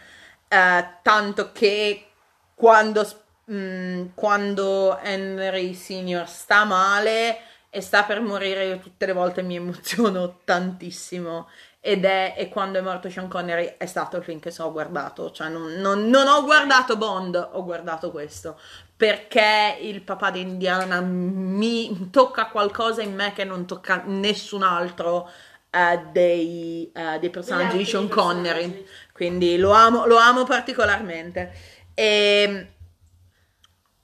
Eh, 0.47 0.88
tanto 1.02 1.52
che 1.52 2.08
quando, 2.56 3.06
mh, 3.45 4.14
quando 4.14 4.97
Henry 4.99 5.74
Senior 5.74 6.28
sta 6.28 6.64
male 6.64 7.38
e 7.74 7.80
sta 7.82 8.03
per 8.03 8.19
morire, 8.19 8.65
io 8.67 8.80
tutte 8.80 9.05
le 9.05 9.13
volte 9.13 9.41
mi 9.41 9.55
emoziono 9.55 10.39
tantissimo. 10.45 11.47
Ed 11.80 12.03
è, 12.05 12.36
e 12.38 12.49
quando 12.49 12.78
è 12.78 12.82
morto 12.82 13.09
Sean 13.09 13.28
Connery 13.30 13.76
è 13.78 13.86
stato 13.86 14.17
il 14.17 14.24
film 14.24 14.39
che 14.39 14.51
so- 14.51 14.65
ho 14.65 14.72
guardato. 14.74 15.32
Cioè, 15.32 15.47
non, 15.49 15.72
non- 15.76 16.07
non 16.09 16.28
ho 16.28 16.43
guardato 16.43 16.97
Bond, 16.97 17.49
ho 17.53 17.63
guardato 17.63 18.11
questo. 18.11 18.59
Perché 18.95 19.78
il 19.82 20.01
papà 20.03 20.32
di 20.32 20.41
Indiana 20.41 20.99
mi 21.01 22.09
tocca 22.11 22.47
qualcosa 22.47 23.01
in 23.01 23.15
me 23.15 23.32
che 23.34 23.45
non 23.45 23.65
tocca 23.65 24.03
nessun 24.05 24.63
altro 24.63 25.30
eh, 25.72 26.05
dei, 26.11 26.91
eh, 26.93 27.17
dei 27.19 27.30
personaggi 27.30 27.78
di 27.78 27.86
Sean. 27.86 28.09
Connery. 28.09 28.86
Quindi 29.13 29.57
lo 29.57 29.72
amo, 29.72 30.05
lo 30.05 30.17
amo 30.17 30.43
particolarmente. 30.43 31.53
E 31.93 32.74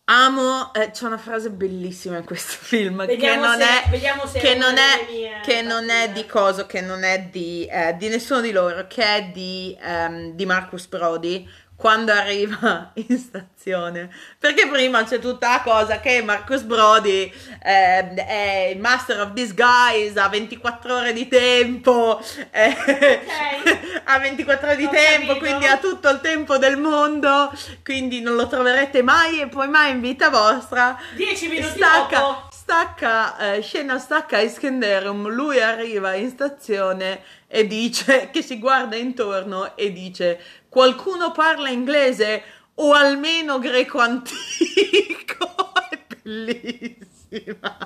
amo, 0.10 0.74
eh, 0.74 0.92
c'è 0.92 1.06
una 1.06 1.18
frase 1.18 1.50
bellissima 1.50 2.18
in 2.18 2.24
questo 2.26 2.54
film 2.64 3.02
che 3.02 3.08
Vediamo 3.08 3.46
non 3.46 3.60
se- 3.60 3.84
è 3.84 3.90
vediamo 3.90 4.26
se 4.26 4.40
che 4.40 4.56
non 4.56 4.76
è, 4.78 5.42
che 5.44 5.62
non 5.62 5.90
è 5.90 6.10
di 6.12 6.26
coso, 6.26 6.66
che 6.66 6.82
non 6.82 7.04
è 7.04 7.28
di, 7.32 7.66
eh, 7.66 7.96
di 7.98 8.08
nessuno 8.08 8.42
di 8.42 8.52
loro, 8.52 8.86
che 8.88 9.04
è 9.04 9.24
di, 9.34 9.78
ehm, 9.82 10.32
di 10.32 10.46
Marcus 10.46 10.88
Brody 10.88 11.48
quando 11.78 12.12
arriva 12.12 12.92
in 13.08 13.18
stazione. 13.18 14.10
Perché 14.40 14.68
prima 14.68 15.04
c'è 15.04 15.20
tutta 15.20 15.50
la 15.50 15.62
cosa 15.62 16.00
che 16.00 16.22
Marcus 16.24 16.64
Brody 16.64 17.32
ehm, 17.64 18.16
è 18.16 18.72
il 18.74 18.80
master 18.80 19.22
of 19.22 19.32
disguise, 19.32 20.20
ha 20.20 20.28
24 20.28 20.96
ore 20.96 21.14
di 21.14 21.28
tempo, 21.28 22.20
eh, 22.52 22.76
ha 24.06 24.20
24 24.20 24.68
ore 24.68 24.76
di 24.76 24.86
Ho 24.86 24.90
tempo, 24.90 25.34
capito. 25.34 25.46
quindi 25.46 25.66
ha 25.68 25.78
tutto 25.78 26.10
il 26.10 26.20
tempo 26.22 26.58
del 26.58 26.78
mondo, 26.78 27.52
quindi 27.84 28.22
non 28.22 28.36
lo 28.36 28.48
troverete 28.48 29.02
mai 29.04 29.42
e 29.42 29.48
poi 29.48 29.68
mai 29.68 29.92
in 29.92 30.02
vita 30.02 30.30
vostra. 30.30 30.98
Dieci 31.14 31.48
minuti 31.48 31.78
Stacca, 31.78 32.20
dopo. 32.20 32.48
stacca, 32.52 33.54
eh, 33.54 33.62
scena 33.62 34.00
stacca 34.00 34.38
a 34.38 34.42
Iskenderun, 34.42 35.32
lui 35.34 35.62
arriva 35.62 36.14
in 36.16 36.30
stazione 36.30 37.22
e 37.48 37.66
dice, 37.68 38.30
che 38.32 38.42
si 38.42 38.60
guarda 38.60 38.96
intorno 38.96 39.76
e 39.76 39.92
dice, 39.92 40.40
qualcuno 40.78 41.32
parla 41.32 41.70
inglese 41.70 42.44
o 42.76 42.94
almeno 42.94 43.58
greco 43.58 43.98
antico? 43.98 44.36
È 45.90 46.00
bellissima. 46.22 47.78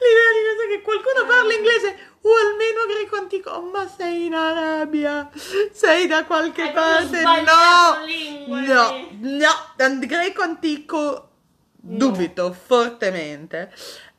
L'idea 0.00 0.30
di 0.34 0.40
questo 0.42 0.66
che 0.68 0.80
qualcuno 0.82 1.24
parla 1.26 1.54
inglese 1.54 1.96
o 2.22 2.30
almeno 2.36 2.80
greco 2.88 3.16
antico, 3.16 3.50
Oh, 3.50 3.70
ma 3.70 3.86
sei 3.86 4.26
in 4.26 4.34
Arabia, 4.34 5.30
sei 5.72 6.08
da 6.08 6.24
qualche 6.24 6.62
Hai 6.62 6.72
parte, 6.72 7.22
no, 7.22 8.04
lingue. 8.04 8.60
no, 8.66 9.08
no, 9.20 9.98
greco 10.06 10.42
antico 10.42 11.28
dubito 11.72 12.52
fortemente, 12.52 13.72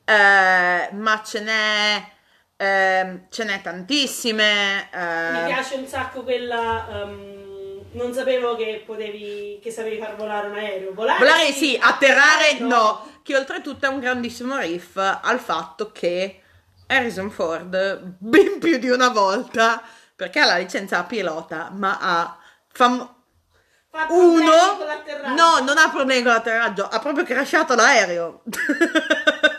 Eh, 0.04 0.88
ma 0.92 1.22
ce 1.22 1.40
n'è, 1.40 2.12
ehm, 2.56 3.26
ce 3.30 3.44
n'è 3.44 3.60
tantissime. 3.60 4.88
Mi 4.92 5.40
eh, 5.40 5.44
piace 5.46 5.74
un 5.76 5.86
sacco 5.86 6.22
quella. 6.22 6.88
ehm, 6.90 7.41
non 7.92 8.12
sapevo 8.12 8.56
che 8.56 8.82
potevi. 8.84 9.58
che 9.62 9.70
sapevi 9.70 9.98
far 9.98 10.16
volare 10.16 10.48
un 10.48 10.54
aereo. 10.56 10.92
Volare, 10.94 11.18
Volare 11.18 11.52
sì, 11.52 11.78
atterrare 11.80 12.58
no. 12.58 12.68
no, 12.68 13.12
che 13.22 13.36
oltretutto 13.36 13.86
è 13.86 13.88
un 13.88 14.00
grandissimo 14.00 14.58
riff 14.58 14.96
al 14.96 15.38
fatto 15.38 15.92
che 15.92 16.40
Harrison 16.86 17.30
Ford 17.30 18.16
ben 18.18 18.58
più 18.58 18.78
di 18.78 18.88
una 18.88 19.08
volta, 19.08 19.82
perché 20.14 20.40
ha 20.40 20.46
la 20.46 20.56
licenza 20.58 20.98
a 20.98 21.04
pilota, 21.04 21.70
ma 21.72 21.98
ha 22.00 22.38
fam- 22.72 23.14
uno, 24.08 24.78
no, 25.36 25.58
non 25.60 25.76
ha 25.76 25.90
problemi 25.90 26.22
con 26.22 26.32
l'atterraggio, 26.32 26.88
ha 26.88 26.98
proprio 26.98 27.24
crashato 27.24 27.74
l'aereo. 27.74 28.42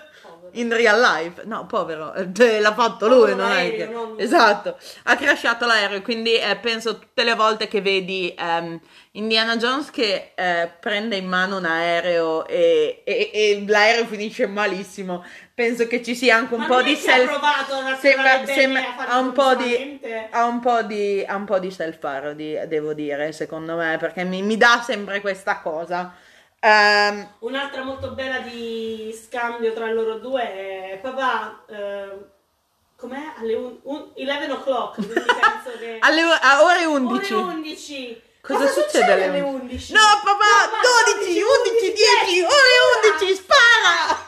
In 0.56 0.72
real 0.72 1.00
life, 1.00 1.42
no, 1.46 1.66
povero, 1.66 2.14
cioè, 2.32 2.60
l'ha 2.60 2.74
fatto 2.74 3.08
lui, 3.08 3.32
Povero 3.32 3.36
non 3.38 3.52
è 3.52 3.54
l'aereo, 3.56 3.88
che... 3.88 3.92
non- 3.94 4.16
Esatto, 4.20 4.78
ha 5.04 5.16
crashato 5.16 5.66
l'aereo, 5.66 6.02
quindi 6.04 6.36
eh, 6.36 6.56
penso 6.58 7.00
tutte 7.00 7.24
le 7.24 7.34
volte 7.34 7.68
che 7.68 7.82
vedi 7.82 8.34
ehm, 8.38 8.80
Indiana 9.14 9.58
Jones 9.58 9.90
che 9.90 10.34
eh, 10.36 10.72
prende 10.80 11.16
in 11.16 11.26
mano 11.28 11.58
un 11.58 11.66
aereo 11.66 12.46
e, 12.46 13.02
e- 13.04 13.32
e 13.34 13.64
l'aereo 13.68 14.06
finisce 14.06 14.46
malissimo, 14.46 15.24
penso 15.56 15.88
che 15.88 16.04
ci 16.04 16.14
sia 16.16 16.36
anche 16.36 16.54
un 16.54 16.60
Ma 16.62 16.68
po' 16.68 16.80
è 16.80 16.84
di 16.84 16.96
self... 16.96 17.32
Sembra, 18.00 18.46
sembra- 18.46 19.08
ha 19.08 19.18
un 19.20 19.32
po' 19.32 19.56
di 19.56 20.00
ha 20.32 20.46
un 20.46 20.60
po' 20.60 20.82
di 20.84 21.24
ha 21.28 21.36
un 21.36 21.46
po' 21.46 21.60
di 21.60 21.72
self 21.72 21.98
parody 21.98 22.68
devo 22.68 22.94
dire 22.94 23.32
secondo 23.32 23.76
me 23.76 23.98
perché 24.00 24.24
mi, 24.24 24.42
mi 24.42 24.58
dà 24.58 24.82
sempre 24.86 25.22
questa 25.22 25.60
cosa 25.60 26.14
Ehm, 26.66 27.28
Un'altra 27.40 27.84
molto 27.84 28.12
bella 28.12 28.40
di 28.40 29.14
scambio 29.22 29.74
tra 29.74 29.92
loro 29.92 30.16
due 30.20 30.42
è 30.42 31.00
papà. 31.02 31.64
ehm, 31.68 32.26
com'è? 32.96 33.34
Alle 33.38 33.54
un, 33.56 33.78
un- 33.84 34.12
11 34.16 34.52
o'clock. 34.52 34.96
Quindi 34.96 35.14
penso 35.26 35.78
che. 35.78 35.98
alle 36.00 36.22
a 36.22 36.64
ore 36.64 36.86
11 36.86 37.34
Ore 37.34 37.44
11. 37.54 38.22
Cosa, 38.42 38.68
succede 38.68 39.12
alle 39.12 39.26
alle 39.26 39.40
11? 39.42 39.94
No, 39.94 40.00
papà, 40.24 40.70
12, 41.16 41.42
11, 41.42 41.94
10, 41.94 42.42
ore 42.44 43.12
11, 43.20 43.36
spara! 43.36 44.28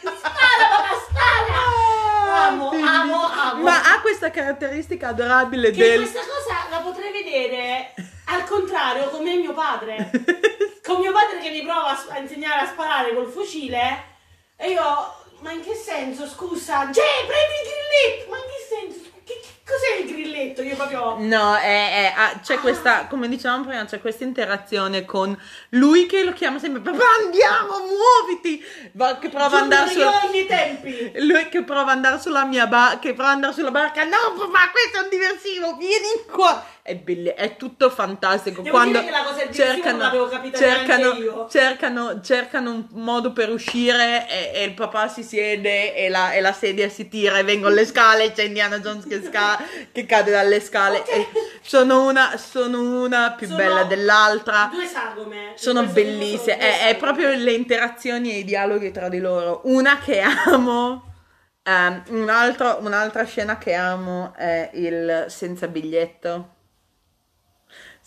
Spara, 0.00 0.68
papà, 0.70 0.94
spara! 1.08 2.46
Amo, 2.46 2.68
Ah, 2.68 2.70
bellissimo. 2.70 3.00
amo, 3.00 3.24
amo. 3.26 3.62
Ma 3.62 3.80
ha 3.92 4.00
questa 4.00 4.30
caratteristica 4.30 5.08
adorabile 5.08 5.70
Che 5.70 5.78
del... 5.82 5.98
questa 6.00 6.20
cosa 6.20 6.66
la 6.70 6.78
potrei 6.78 7.10
vedere 7.12 7.94
al 8.26 8.44
contrario 8.44 9.08
come 9.10 9.34
mio 9.36 9.52
padre. 9.52 10.10
Con 10.90 10.98
mio 10.98 11.12
padre 11.12 11.38
che 11.38 11.50
mi 11.50 11.62
prova 11.62 11.96
a, 12.08 12.18
insegnare 12.18 12.62
a 12.62 12.66
sparare 12.66 13.14
col 13.14 13.30
fucile 13.30 14.04
e 14.56 14.70
io, 14.70 15.14
ma 15.38 15.52
in 15.52 15.62
che 15.62 15.74
senso, 15.74 16.26
scusa? 16.26 16.86
Jay, 16.86 17.26
prendi 17.28 17.54
il 17.62 17.68
grilletto! 17.70 18.30
Ma 18.30 18.36
in 18.38 18.42
che 18.42 18.66
senso? 18.68 19.10
Che, 19.24 19.40
che 19.40 19.48
cos'è 19.64 20.00
il 20.02 20.12
grilletto? 20.12 20.62
Io 20.62 20.74
proprio... 20.74 21.14
No, 21.18 21.54
è- 21.54 21.60
è- 21.62 22.12
ah, 22.16 22.40
c'è 22.40 22.58
questa, 22.58 23.06
come 23.06 23.28
dicevamo 23.28 23.66
prima, 23.66 23.84
c'è 23.84 24.00
questa 24.00 24.24
interazione 24.24 25.04
con 25.04 25.40
lui 25.68 26.06
che 26.06 26.24
lo 26.24 26.32
chiama 26.32 26.58
sempre 26.58 26.80
papà 26.80 27.04
andiamo, 27.22 27.78
muoviti, 27.86 28.60
Va- 28.94 29.16
che 29.18 29.28
prova 29.28 29.46
ad 29.58 29.62
andare 29.62 29.90
Giulio, 29.92 30.10
su... 30.10 30.16
io 30.16 30.20
ai 30.24 30.30
miei 30.30 30.46
tempi. 30.46 31.12
Lui 31.24 31.48
che 31.50 31.62
prova 31.62 31.82
ad 31.82 31.88
andare 31.98 32.18
sulla 32.20 32.44
mia 32.44 32.66
barca, 32.66 32.98
che 32.98 33.14
prova 33.14 33.28
ad 33.28 33.34
andare 33.36 33.52
sulla 33.52 33.70
barca, 33.70 34.02
no 34.02 34.32
papà 34.36 34.70
questo 34.72 34.98
è 34.98 35.02
un 35.02 35.08
diversivo, 35.08 35.76
vieni 35.76 36.24
qua. 36.28 36.66
È 36.90 36.96
bellissimo, 36.96 37.36
è 37.36 37.56
tutto 37.56 37.88
fantastico. 37.88 38.62
Devo 38.62 38.76
Quando 38.76 39.00
cercano, 39.52 41.12
io. 41.12 41.46
cercano, 41.48 42.20
cercano 42.20 42.70
un 42.72 42.86
modo 42.94 43.32
per 43.32 43.48
uscire 43.48 44.26
e, 44.28 44.50
e 44.60 44.64
il 44.64 44.74
papà 44.74 45.06
si 45.06 45.22
siede 45.22 45.94
e 45.94 46.08
la, 46.08 46.32
e 46.32 46.40
la 46.40 46.52
sedia 46.52 46.88
si 46.88 47.06
tira 47.08 47.38
e 47.38 47.44
vengono 47.44 47.76
le 47.76 47.86
scale 47.86 48.32
c'è 48.32 48.42
Indiana 48.42 48.80
Jones 48.80 49.06
che, 49.06 49.22
sca- 49.22 49.62
che 49.92 50.04
cade 50.04 50.32
dalle 50.32 50.60
scale. 50.60 50.98
Ok. 50.98 51.08
E 51.10 51.28
sono, 51.62 52.08
una, 52.08 52.36
sono 52.36 53.04
una 53.04 53.34
più 53.34 53.46
Sono 53.46 53.58
bella 53.58 53.84
dell'altra. 53.84 54.68
Due 54.72 54.86
sagome. 54.86 55.52
Sono 55.54 55.84
bellissime, 55.84 56.58
sono 56.58 56.64
è, 56.64 56.88
è 56.88 56.96
proprio 56.96 57.32
le 57.32 57.52
interazioni 57.52 58.32
e 58.32 58.38
i 58.38 58.44
dialoghi 58.44 58.90
tra 58.90 59.08
di 59.08 59.20
loro. 59.20 59.60
Una 59.66 60.00
che 60.00 60.20
amo, 60.22 61.04
ehm, 61.62 62.02
un 62.08 62.28
altro- 62.28 62.78
un'altra 62.80 63.24
scena 63.24 63.58
che 63.58 63.74
amo 63.74 64.34
è 64.36 64.70
il 64.74 65.26
senza 65.28 65.68
biglietto. 65.68 66.54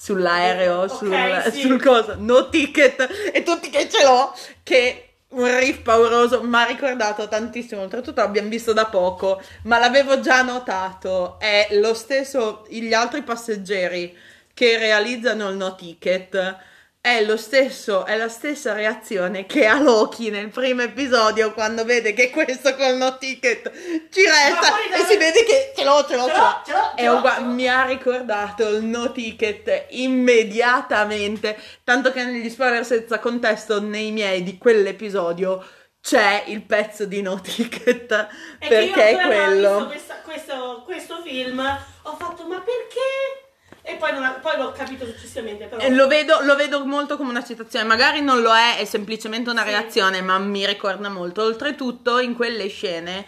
Sull'aereo, 0.03 0.87
Ok, 0.87 0.97
sul, 0.97 1.43
sì. 1.51 1.61
sul 1.61 1.81
coso, 1.81 2.15
no 2.17 2.49
ticket, 2.49 3.31
e 3.33 3.41
tutti 3.43 3.69
che 3.69 3.87
ce 3.89 4.03
l'ho, 4.03 4.33
che 4.61 5.09
un 5.29 5.59
riff 5.59 5.79
pauroso, 5.81 6.43
mi 6.43 6.55
ha 6.55 6.65
ricordato 6.65 7.27
tantissimo, 7.29 7.81
oltretutto 7.81 8.19
l'abbiamo 8.21 8.49
visto 8.49 8.73
da 8.73 8.87
poco, 8.87 9.41
ma 9.63 9.79
l'avevo 9.79 10.19
già 10.19 10.41
notato, 10.41 11.39
è 11.39 11.69
lo 11.71 11.93
stesso, 11.93 12.65
gli 12.69 12.93
altri 12.93 13.23
passeggeri 13.23 14.15
che 14.53 14.77
realizzano 14.77 15.49
il 15.49 15.55
no 15.55 15.75
ticket, 15.75 16.57
è 17.05 17.21
lo 17.25 17.35
stesso, 17.35 18.05
è 18.05 18.15
la 18.15 18.29
stessa 18.29 18.71
reazione 18.71 19.45
che 19.45 19.65
ha 19.65 19.77
Loki 19.81 20.29
nel 20.29 20.47
primo 20.47 20.83
episodio 20.83 21.51
quando 21.51 21.83
vede 21.83 22.13
che 22.13 22.29
questo 22.29 22.73
col 22.77 22.95
no 22.95 23.17
ticket 23.17 23.69
ci 24.09 24.21
resta 24.21 24.79
e 24.89 25.03
si 25.05 25.17
vede 25.17 25.43
che 25.43 25.73
ce 25.75 25.83
l'ho, 25.83 26.05
ce 26.07 26.15
l'ho, 26.15 26.27
Ce 26.27 26.31
l'ho, 26.31 26.61
ce 26.65 26.71
l'ho, 26.71 26.93
ce 26.95 27.03
l'ho, 27.03 27.21
ce 27.21 27.39
l'ho. 27.39 27.45
mi 27.47 27.67
ha 27.67 27.83
ricordato 27.83 28.69
il 28.69 28.85
no 28.85 29.11
ticket 29.11 29.87
immediatamente, 29.89 31.57
tanto 31.83 32.09
che 32.13 32.23
negli 32.23 32.49
spoiler 32.49 32.85
senza 32.85 33.19
contesto 33.19 33.81
nei 33.81 34.11
miei 34.11 34.41
di 34.41 34.57
quell'episodio 34.57 35.61
c'è 35.99 36.43
il 36.47 36.61
pezzo 36.63 37.03
di 37.05 37.21
no 37.21 37.39
ticket 37.41 38.27
perché 38.59 38.75
io 38.85 38.93
è 38.95 39.13
ho 39.13 39.17
visto 39.17 39.27
quello. 39.27 39.85
questa- 39.87 40.21
questo, 40.23 40.81
questo 40.85 41.21
film, 41.21 41.59
ho 42.03 42.15
fatto 42.17 42.47
ma 42.47 42.59
perché? 42.61 43.42
E 43.85 43.95
poi, 43.95 44.13
non- 44.13 44.37
poi 44.41 44.57
l'ho 44.57 44.71
capito 44.71 45.05
successivamente, 45.05 45.65
però... 45.65 45.81
E 45.81 45.89
Lo 45.89 46.07
vedo, 46.07 46.39
lo 46.43 46.55
vedo 46.55 46.85
molto 46.85 47.17
come 47.17 47.31
una 47.31 47.43
citazione, 47.43 47.83
magari 47.85 48.21
non 48.21 48.41
lo 48.41 48.55
è, 48.55 48.77
è 48.77 48.85
semplicemente 48.85 49.49
una 49.49 49.63
Sì. 49.63 49.69
reazione, 49.71 50.21
ma 50.21 50.37
mi 50.39 50.65
ricorda 50.65 51.09
molto. 51.09 51.41
Oltretutto, 51.43 52.19
in 52.19 52.33
quelle 52.33 52.67
scene, 52.69 53.25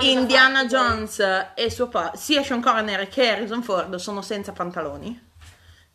Indiana 0.00 0.58
farti, 0.60 0.74
poi. 0.74 0.78
Jones 0.78 1.46
e 1.54 1.70
suo 1.70 1.88
padre, 1.88 2.18
sia 2.18 2.42
Sean 2.42 2.60
Connery 2.60 3.08
che 3.08 3.30
Harrison 3.30 3.62
Ford, 3.62 3.94
sono 3.96 4.20
senza 4.20 4.52
pantaloni 4.52 5.28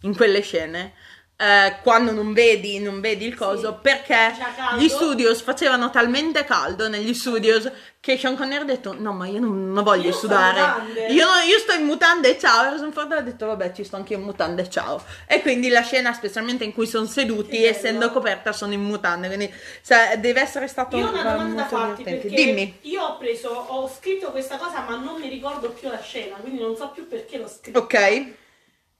in 0.01 0.15
quelle 0.15 0.41
scene. 0.41 0.93
Eh, 1.37 1.77
quando 1.83 2.11
non 2.11 2.31
vedi, 2.33 2.79
non 2.79 3.01
vedi 3.01 3.25
il 3.25 3.35
coso, 3.35 3.71
Sì. 3.73 3.77
perché 3.81 4.33
gli 4.77 4.87
studios 4.87 5.41
facevano 5.41 5.89
talmente 5.89 6.45
caldo 6.45 6.87
negli 6.87 7.13
studios 7.13 7.69
che 7.99 8.17
Sean 8.17 8.37
Connery 8.37 8.61
ha 8.61 8.65
detto: 8.65 8.95
No, 8.97 9.11
ma 9.11 9.27
io 9.27 9.39
non, 9.39 9.71
non 9.73 9.83
voglio 9.83 10.07
Io 10.09 10.13
sudare. 10.13 10.61
mutande." 10.61 11.07
Io, 11.07 11.27
io 11.47 11.57
sto 11.59 11.73
in 11.73 11.83
mutande 11.85 12.29
e 12.35 12.39
ciao. 12.39 12.61
Harrison 12.61 12.93
Ford 12.93 13.11
ha 13.11 13.19
detto: 13.21 13.47
Vabbè, 13.47 13.73
ci 13.73 13.83
sto 13.83 13.97
anche 13.97 14.13
in 14.13 14.21
mutande 14.21 14.61
e 14.61 14.69
ciao. 14.69 15.03
E 15.27 15.41
quindi 15.41 15.67
la 15.69 15.81
scena, 15.81 16.13
specialmente 16.13 16.63
in 16.63 16.71
cui 16.73 16.87
sono 16.87 17.05
seduti, 17.05 17.49
Che 17.49 17.57
bello. 17.59 17.69
essendo 17.75 18.11
coperta, 18.11 18.53
sono 18.53 18.71
in 18.73 18.81
mutande. 18.83 19.27
Quindi 19.27 19.51
sa- 19.81 20.15
deve 20.15 20.39
essere 20.39 20.67
stato 20.67 20.95
Io 20.97 21.07
ho 21.07 21.11
una 21.11 21.21
domanda 21.23 21.63
da 21.63 21.67
farti 21.67 22.03
divertente. 22.03 22.27
perché 22.29 22.43
Dimmi. 22.45 22.77
io 22.83 23.01
ho 23.03 23.17
preso, 23.17 23.49
ho 23.49 23.89
scritto 23.89 24.31
questa 24.31 24.55
cosa 24.57 24.85
ma 24.87 24.95
non 24.95 25.19
mi 25.19 25.27
ricordo 25.27 25.69
più 25.71 25.89
la 25.89 25.99
scena, 26.01 26.35
quindi 26.37 26.61
non 26.61 26.77
so 26.77 26.89
più 26.91 27.07
perché 27.09 27.37
l'ho 27.39 27.47
scritto. 27.49 27.79
Ok. 27.79 27.91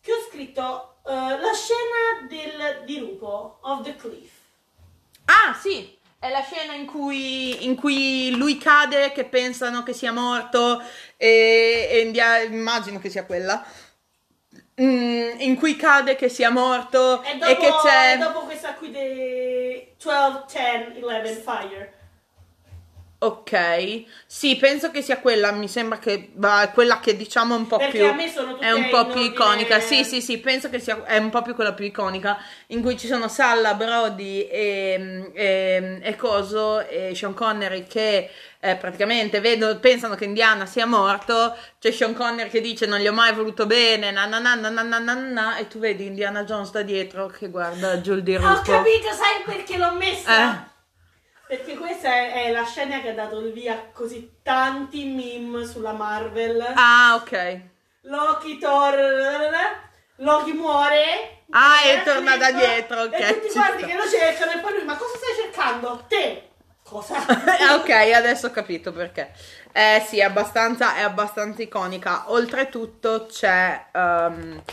Che 0.02 0.12
ho 0.12 0.28
scritto 0.30 0.95
eh, 1.08 1.40
la 1.40 1.54
scena 1.54 2.28
del 2.28 2.84
dirupo, 2.86 3.58
of 3.62 3.84
the 3.84 3.96
cliff. 3.96 4.32
Ah, 5.26 5.54
sì. 5.60 5.94
È 6.18 6.30
la 6.30 6.42
scena 6.42 6.74
in 6.74 6.86
cui, 6.88 7.66
in 7.66 7.76
cui 7.76 8.32
lui 8.36 8.58
cade, 8.58 9.12
che 9.12 9.26
pensano 9.26 9.84
che 9.84 9.94
sia 9.94 10.12
morto, 10.12 10.82
e, 11.18 11.88
e 11.92 12.00
India- 12.02 12.40
immagino 12.42 13.00
che 13.00 13.10
sia 13.10 13.26
quella. 13.26 13.64
Mm, 14.82 15.40
in 15.40 15.56
cui 15.56 15.76
cade 15.78 16.16
che 16.16 16.28
sia 16.28 16.50
morto 16.50 17.22
E 17.24 17.32
e, 17.32 17.38
dopo, 17.38 17.62
che 17.62 17.70
c'è. 17.82 18.14
e 18.14 18.18
dopo 18.18 18.40
questa 18.42 18.74
qui 18.74 18.90
di 18.92 19.88
12, 20.02 20.44
10, 20.52 21.02
11 21.02 21.42
fire. 21.42 21.94
Ok, 23.26 24.04
sì, 24.28 24.56
penso 24.56 24.92
che 24.92 25.02
sia 25.02 25.18
quella, 25.18 25.52
mi 25.52 25.68
sembra 25.68 25.98
che 25.98 26.30
bah, 26.32 26.70
quella 26.72 27.00
che 27.00 27.18
diciamo 27.18 27.56
è 27.56 27.58
un 27.58 27.66
po' 27.66 27.78
Perché 27.78 27.98
più 27.98 28.06
a 28.06 28.14
me 28.14 28.30
sono 28.30 28.54
tutte 28.54 28.68
è 28.68 28.72
un 28.72 28.88
po' 28.90 29.08
più 29.08 29.22
iconica. 29.22 29.80
Sì, 29.80 30.04
sì, 30.04 30.22
sì, 30.22 30.38
penso 30.38 30.70
che 30.70 30.78
sia 30.80 31.04
è 31.06 31.18
un 31.18 31.32
po' 31.32 31.42
più 31.42 31.56
quella 31.56 31.74
più 31.74 31.86
iconica 31.86 32.38
in 32.68 32.84
cui 32.84 32.96
ci 33.00 33.08
sono 33.08 33.28
Salla, 33.28 33.74
Brody 33.74 34.42
e, 34.42 35.32
e, 35.34 36.00
e 36.04 36.16
Coso 36.16 36.88
e 36.88 37.16
Sean 37.16 37.34
Connery 37.34 37.88
che 37.88 38.30
eh, 38.60 38.76
praticamente 38.76 39.40
vedono, 39.40 39.80
pensano 39.80 40.14
che 40.14 40.26
Indiana 40.26 40.68
sia 40.68 40.86
morto, 40.86 41.58
c'è 41.80 41.90
Sean 41.90 42.14
Connery 42.14 42.50
che 42.50 42.62
dice 42.62 42.86
non 42.86 43.00
gli 43.00 43.08
ho 43.08 43.14
mai 43.14 43.34
voluto 43.34 43.66
bene, 43.66 44.12
na 44.12 44.28
na 44.28 44.38
na 44.38 44.54
na 44.54 44.70
na 44.70 44.84
na 44.84 45.00
na, 45.00 45.14
na 45.16 45.58
e 45.58 45.68
tu 45.68 45.80
vedi 45.80 46.06
Indiana 46.06 46.44
Jones 46.44 46.70
da 46.70 46.84
dietro 46.84 47.26
che 47.26 47.50
guarda 47.50 48.00
giù 48.02 48.14
il 48.14 48.24
Rusco. 48.38 48.72
Ho 48.72 48.76
capito, 48.76 49.12
sai 49.14 49.42
perché 49.44 49.78
l'ho 49.78 49.94
messa? 49.94 50.70
Eh. 50.70 50.74
Perché 51.48 51.76
questa 51.76 52.08
è, 52.10 52.46
è 52.46 52.52
la 52.52 52.64
scena 52.66 53.00
che 53.02 53.10
ha 53.10 53.14
dato 53.14 53.40
il 53.40 53.52
via 53.54 53.90
così 53.94 54.38
tanti 54.42 55.06
meme 55.06 55.66
sulla 55.66 55.92
Marvel. 55.92 56.74
Ah, 56.76 57.16
ok. 57.16 57.60
Loki, 58.02 58.58
Thor, 58.58 58.96
Loki 60.18 60.54
muore. 60.54 61.44
Ah, 61.52 61.86
e 61.86 62.02
è 62.02 62.04
torna 62.04 62.36
da 62.38 62.46
scritto, 62.48 62.58
dietro, 62.58 63.02
ok, 63.04 63.14
E 63.14 63.34
tutti 63.36 63.50
sta. 63.50 63.76
che 63.76 63.94
lo 63.94 64.10
cercano 64.10 64.52
e 64.54 64.58
poi 64.60 64.74
lui, 64.74 64.84
ma 64.84 64.96
cosa 64.98 65.18
stai 65.18 65.36
cercando? 65.44 66.04
Te. 66.08 66.50
Cosa? 66.84 67.16
Ah, 67.26 67.76
ok, 67.76 67.90
adesso 67.90 68.48
ho 68.48 68.52
capito 68.52 68.92
perché. 68.92 69.32
Eh 69.72 70.04
sì, 70.08 70.20
è 70.20 70.24
abbastanza, 70.24 70.96
è 70.96 71.02
abbastanza 71.02 71.62
iconica. 71.62 72.32
Oltretutto 72.32 73.26
c'è 73.28 73.86
ehm, 73.92 74.64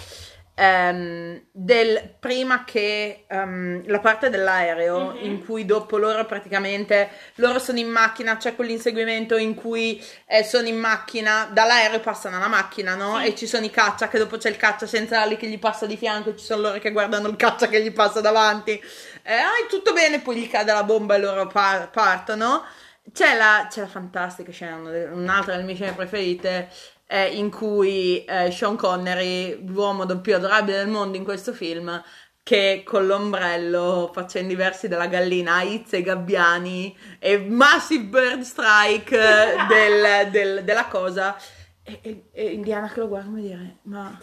ehm, 0.62 1.42
del, 1.50 2.14
prima 2.20 2.64
che 2.64 3.24
ehm, 3.28 3.82
la 3.86 3.98
parte 3.98 4.30
dell'aereo 4.30 5.12
Mhm. 5.12 5.24
in 5.24 5.44
cui 5.44 5.64
dopo 5.64 5.96
loro 5.98 6.24
praticamente 6.24 7.10
loro 7.36 7.58
sono 7.58 7.78
in 7.78 7.88
macchina, 7.88 8.36
c'è 8.36 8.54
quell'inseguimento 8.54 9.36
in 9.36 9.54
cui 9.54 10.02
eh, 10.26 10.44
sono 10.44 10.68
in 10.68 10.78
macchina, 10.78 11.48
dall'aereo 11.52 12.00
passano 12.00 12.36
alla 12.36 12.46
macchina, 12.48 12.94
no? 12.94 13.18
Sì. 13.18 13.26
E 13.26 13.34
ci 13.34 13.46
sono 13.46 13.64
i 13.64 13.70
caccia, 13.70 14.08
che 14.08 14.18
dopo 14.18 14.36
c'è 14.36 14.48
il 14.50 14.56
caccia 14.56 14.86
senza 14.86 15.20
ali 15.20 15.36
che 15.36 15.48
gli 15.48 15.58
passa 15.58 15.86
di 15.86 15.96
fianco, 15.96 16.30
e 16.30 16.36
ci 16.36 16.44
sono 16.44 16.62
loro 16.62 16.78
che 16.78 16.92
guardano 16.92 17.28
il 17.28 17.36
caccia 17.36 17.66
che 17.68 17.82
gli 17.82 17.92
passa 17.92 18.20
davanti. 18.20 18.80
Eh, 19.24 19.32
ah, 19.34 19.56
è 19.64 19.68
tutto 19.68 19.92
bene, 19.92 20.20
poi 20.20 20.36
gli 20.36 20.48
cade 20.48 20.72
la 20.72 20.84
bomba 20.84 21.14
e 21.16 21.18
loro 21.18 21.46
par- 21.48 21.90
partono. 21.90 22.64
C'è 23.12 23.36
la, 23.36 23.66
c'è 23.68 23.80
la 23.80 23.88
fantastica 23.88 24.52
scena, 24.52 24.76
un'altra 24.76 25.54
delle 25.54 25.64
mie 25.64 25.74
scene 25.74 25.92
preferite, 25.92 26.68
eh, 27.06 27.28
in 27.36 27.50
cui 27.50 28.24
eh, 28.24 28.50
Sean 28.50 28.76
Connery, 28.76 29.64
l'uomo 29.66 30.06
più 30.20 30.34
adorabile 30.34 30.78
del 30.78 30.88
mondo 30.88 31.16
in 31.16 31.24
questo 31.24 31.52
film, 31.52 32.02
che 32.42 32.82
con 32.84 33.06
l'ombrello 33.06 34.10
facendo 34.12 34.52
i 34.52 34.56
versi 34.56 34.88
della 34.88 35.06
gallina 35.06 35.54
Aiz 35.56 35.92
e 35.92 36.02
Gabbiani 36.02 36.96
e 37.20 37.38
Massive 37.38 38.04
Bird 38.04 38.40
Strike 38.42 39.16
eh, 39.16 39.66
del- 39.68 40.30
del- 40.30 40.64
della 40.64 40.86
cosa. 40.86 41.36
E, 41.84 41.98
e- 42.02 42.24
e 42.32 42.52
Indiana 42.52 42.88
che 42.88 43.00
lo 43.00 43.08
guarda 43.08 43.26
come 43.28 43.42
dire, 43.42 43.78
ma... 43.82 44.16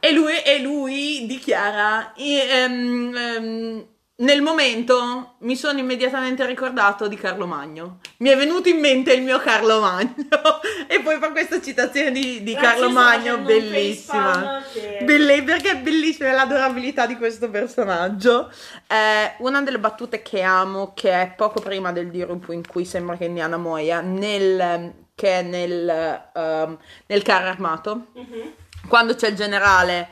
E 0.00 0.12
lui, 0.12 0.40
e 0.44 0.60
lui 0.60 1.26
dichiara: 1.26 2.12
"I- 2.16 2.38
ehm, 2.38 3.16
ehm, 3.16 3.86
Nel 4.22 4.40
momento 4.40 5.34
mi 5.38 5.56
sono 5.56 5.80
immediatamente 5.80 6.46
ricordato 6.46 7.08
di 7.08 7.16
Carlo 7.16 7.44
Magno. 7.44 7.98
Mi 8.18 8.28
è 8.28 8.36
venuto 8.36 8.68
in 8.68 8.78
mente 8.78 9.12
il 9.12 9.22
mio 9.22 9.40
Carlo 9.40 9.80
Magno. 9.80 10.14
e 10.86 11.00
poi 11.00 11.18
fa 11.18 11.32
questa 11.32 11.60
citazione 11.60 12.12
di, 12.12 12.40
di 12.44 12.54
Ragazzi, 12.54 12.78
Carlo 12.78 12.90
Magno, 12.90 13.38
bellissima. 13.38 14.62
Belle- 15.02 15.42
perché 15.42 15.72
è 15.72 15.76
bellissima 15.78 16.30
l'adorabilità 16.30 17.06
di 17.06 17.16
questo 17.16 17.50
personaggio. 17.50 18.48
Eh, 18.86 19.34
una 19.38 19.60
delle 19.62 19.80
battute 19.80 20.22
che 20.22 20.42
amo, 20.42 20.92
che 20.94 21.10
è 21.10 21.32
poco 21.36 21.60
prima 21.60 21.90
del 21.90 22.08
dirupo 22.08 22.52
in 22.52 22.64
cui 22.64 22.84
sembra 22.84 23.16
che 23.16 23.24
Indiana 23.24 23.56
muoia, 23.56 24.00
nel, 24.02 24.92
che 25.16 25.40
è 25.40 25.42
nel, 25.42 25.88
ehm, 26.32 26.78
nel 27.06 27.22
carro 27.22 27.48
armato 27.48 28.06
Mhm. 28.14 28.52
quando 28.86 29.16
c'è 29.16 29.30
il 29.30 29.34
generale 29.34 30.08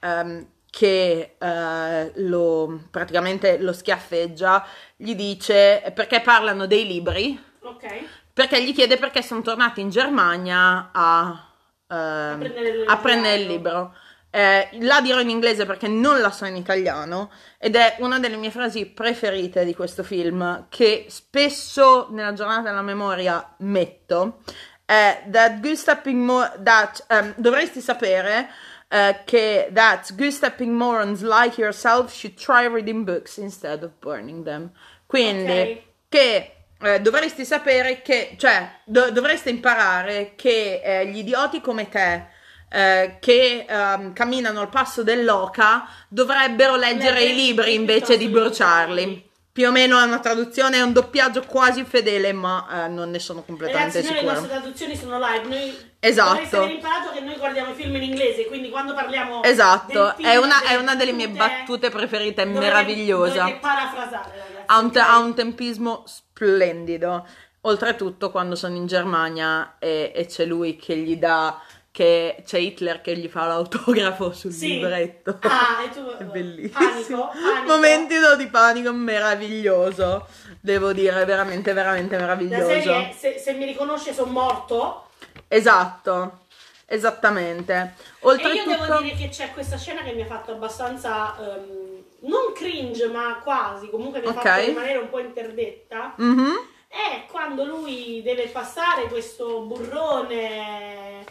ehm, 0.00 0.46
che 0.76 1.36
eh, 1.38 2.12
lo, 2.16 2.80
praticamente 2.90 3.56
lo 3.56 3.72
schiaffeggia, 3.72 4.62
gli 4.94 5.14
dice 5.14 5.90
perché 5.94 6.20
parlano 6.20 6.66
dei 6.66 6.86
libri, 6.86 7.42
Ok. 7.62 7.86
perché 8.34 8.62
gli 8.62 8.74
chiede 8.74 8.98
perché 8.98 9.22
sono 9.22 9.40
tornati 9.40 9.80
in 9.80 9.88
Germania 9.88 10.90
a, 10.92 11.50
prendere 11.86 12.68
il 12.68 12.84
a 12.86 12.96
prendere 12.98 13.36
il 13.36 13.46
libro. 13.46 13.94
Eh, 14.28 14.68
la 14.80 15.00
dirò 15.00 15.20
in 15.20 15.30
inglese 15.30 15.64
perché 15.64 15.88
non 15.88 16.20
la 16.20 16.30
so 16.30 16.44
in 16.44 16.56
italiano 16.56 17.30
ed 17.56 17.74
è 17.74 17.96
una 18.00 18.18
delle 18.18 18.36
mie 18.36 18.50
frasi 18.50 18.84
preferite 18.84 19.64
di 19.64 19.74
questo 19.74 20.02
film 20.02 20.66
che 20.68 21.06
spesso 21.08 22.08
nella 22.10 22.34
giornata 22.34 22.68
della 22.68 22.82
memoria 22.82 23.54
metto 23.60 24.40
è 24.84 25.24
that 25.30 25.60
Gustav 25.60 26.04
Mo- 26.08 26.52
that 26.62 27.06
ehm, 27.08 27.32
dovresti 27.38 27.80
sapere 27.80 28.50
eh, 28.88 29.22
che 29.24 29.70
that 29.72 30.14
Gustav 30.16 30.58
morons 30.60 31.22
like 31.22 31.60
yourself 31.60 32.12
should 32.12 32.36
try 32.36 32.66
reading 32.66 33.04
books 33.04 33.36
instead 33.36 33.82
of 33.82 33.90
burning 34.00 34.44
them 34.44 34.70
quindi 35.06 35.50
Ok. 35.50 35.82
che 36.08 36.50
eh, 36.82 37.00
dovresti 37.00 37.44
sapere 37.44 38.02
che, 38.02 38.34
cioè, 38.38 38.80
do- 38.84 39.10
dovreste 39.10 39.48
imparare 39.50 40.32
che 40.36 40.80
eh, 40.84 41.06
gli 41.06 41.18
idioti 41.18 41.60
come 41.62 41.88
te, 41.88 42.26
eh, 42.68 43.16
che 43.18 43.64
ehm, 43.66 44.12
camminano 44.12 44.60
al 44.60 44.68
passo 44.68 45.02
dell'oca, 45.02 45.88
dovrebbero 46.08 46.76
leggere 46.76 47.20
i 47.22 47.28
Leggere 47.28 47.32
libri 47.32 47.74
invece 47.74 48.18
di 48.18 48.28
bruciarli. 48.28 49.24
Più 49.52 49.68
o 49.68 49.70
meno 49.70 49.98
è 49.98 50.02
una 50.02 50.18
traduzione, 50.18 50.76
è 50.76 50.82
un 50.82 50.92
doppiaggio 50.92 51.44
quasi 51.46 51.82
fedele, 51.84 52.32
ma 52.34 52.84
eh, 52.84 52.88
non 52.88 53.08
ne 53.08 53.18
sono 53.20 53.42
completamente 53.42 54.02
Ragazzi, 54.02 54.12
noi 54.12 54.12
le 54.12 54.18
sicura. 54.18 54.32
nostre 54.34 54.58
traduzioni 54.58 54.96
sono 54.96 55.18
live. 55.18 55.48
Noi 55.48 55.74
Esatto. 56.08 56.30
dovreste 56.32 56.56
aver 56.56 56.70
imparato 56.70 57.10
che 57.12 57.20
noi 57.20 57.36
guardiamo 57.36 57.70
i 57.70 57.74
film 57.74 57.94
in 57.96 58.02
inglese, 58.02 58.46
quindi 58.46 58.70
quando 58.70 58.94
parliamo 58.94 59.42
Esatto, 59.42 60.14
film, 60.16 60.28
è 60.28 60.36
una, 60.36 60.60
delle 60.60 60.70
è 60.72 60.74
una 60.76 60.94
delle 60.94 61.12
mie 61.12 61.28
battute 61.28 61.90
preferite, 61.90 62.42
è 62.42 62.46
dovrete- 62.46 62.66
meravigliosa. 62.66 63.38
Dovete 63.40 63.58
parafrasare, 63.58 64.30
ragazzi. 64.30 64.62
ha 64.66 64.78
un, 64.78 64.90
te- 64.92 64.98
ha 65.00 65.18
un 65.18 65.34
tempismo 65.34 66.04
splendido. 66.06 67.26
Oltretutto, 67.62 68.30
quando 68.30 68.54
sono 68.54 68.76
in 68.76 68.86
Germania 68.86 69.76
e, 69.78 70.12
e 70.14 70.26
c'è 70.26 70.44
lui 70.44 70.76
che 70.76 70.94
gli 70.96 71.16
dà, 71.16 71.60
che 71.90 72.42
c'è 72.46 72.58
Hitler 72.58 73.00
che 73.00 73.16
gli 73.16 73.26
fa 73.26 73.46
l'autografo 73.46 74.32
sul 74.32 74.52
Sì. 74.52 74.68
libretto. 74.74 75.38
Ah, 75.40 75.82
e 75.84 75.88
tu... 75.90 76.06
È 76.16 76.22
bellissimo. 76.24 76.78
Panico, 76.78 77.30
panico. 77.32 77.72
Momenti 77.72 78.14
di 78.36 78.46
panico 78.46 78.92
meraviglioso. 78.92 80.26
Devo 80.60 80.92
dire, 80.92 81.24
veramente, 81.24 81.72
veramente 81.72 82.14
La 82.16 82.20
meraviglioso. 82.22 82.66
serie, 82.66 83.12
se, 83.16 83.38
se 83.38 83.52
mi 83.54 83.64
riconosce, 83.64 84.12
sono 84.12 84.30
morto. 84.30 85.08
Esatto, 85.48 86.46
esattamente. 86.86 87.72
E 87.74 87.96
io 88.22 88.28
Oltretutto, 88.30 88.70
devo 88.70 88.98
dire 89.00 89.16
che 89.16 89.28
c'è 89.28 89.52
questa 89.52 89.76
scena 89.78 90.02
che 90.02 90.12
mi 90.12 90.22
ha 90.22 90.26
fatto 90.26 90.52
abbastanza... 90.52 91.36
ehm, 91.38 92.04
non 92.20 92.52
cringe, 92.54 93.06
ma 93.08 93.40
quasi. 93.42 93.88
Comunque 93.90 94.20
mi 94.20 94.26
ha 94.26 94.30
Ok. 94.30 94.40
fatto 94.42 94.60
rimanere 94.64 94.98
un 94.98 95.10
po' 95.10 95.18
interdetta. 95.20 96.14
Mhm. 96.16 96.74
è 96.88 97.26
quando 97.30 97.64
lui 97.64 98.22
deve 98.22 98.46
passare 98.46 99.08
questo 99.08 99.60
burrone 99.62 101.24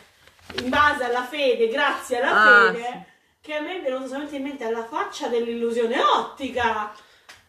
in 0.61 0.69
base 0.69 1.05
alla 1.05 1.23
fede, 1.23 1.67
grazie 1.69 2.19
alla 2.21 2.41
Ah, 2.67 2.71
fede, 2.71 3.05
che 3.41 3.55
a 3.55 3.61
me 3.61 3.77
è 3.79 3.81
venuto 3.81 4.05
solamente 4.07 4.35
in 4.35 4.43
mente 4.43 4.63
alla 4.63 4.85
faccia 4.85 5.27
dell'illusione 5.27 5.99
ottica. 5.99 6.93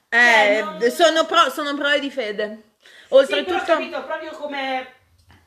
Eh, 0.09 0.17
Cioè, 0.19 0.63
non- 0.63 0.91
sono, 0.91 1.27
pro- 1.27 1.51
sono 1.51 1.75
prove 1.75 2.01
di 2.01 2.11
fede. 2.11 2.63
Sì, 2.81 2.87
però 3.09 3.17
ho 3.17 3.19
Oltretutto, 3.19 3.65
capito 3.65 4.03
proprio 4.05 4.31
come 4.33 4.95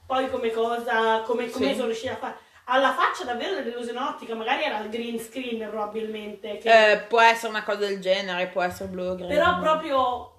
poi 0.09 0.27
come 0.31 0.49
cosa, 0.51 1.21
come, 1.23 1.51
come 1.51 1.67
Sì. 1.67 1.73
sono 1.75 1.85
riuscita 1.85 2.13
a 2.13 2.15
fare. 2.15 2.37
Alla 2.65 2.93
faccia 2.93 3.25
davvero 3.25 3.53
dell'illusione 3.53 3.99
ottica, 3.99 4.33
magari 4.33 4.63
era 4.63 4.79
il 4.79 4.89
green 4.89 5.19
screen 5.19 5.69
probabilmente, 5.69 6.57
che- 6.57 6.91
eh, 6.93 6.97
può 7.01 7.21
essere 7.21 7.49
una 7.49 7.63
cosa 7.63 7.77
del 7.85 7.99
genere, 7.99 8.47
può 8.47 8.63
essere 8.63 8.89
blu 8.89 9.15
green. 9.15 9.29
però 9.29 9.59
proprio 9.59 10.33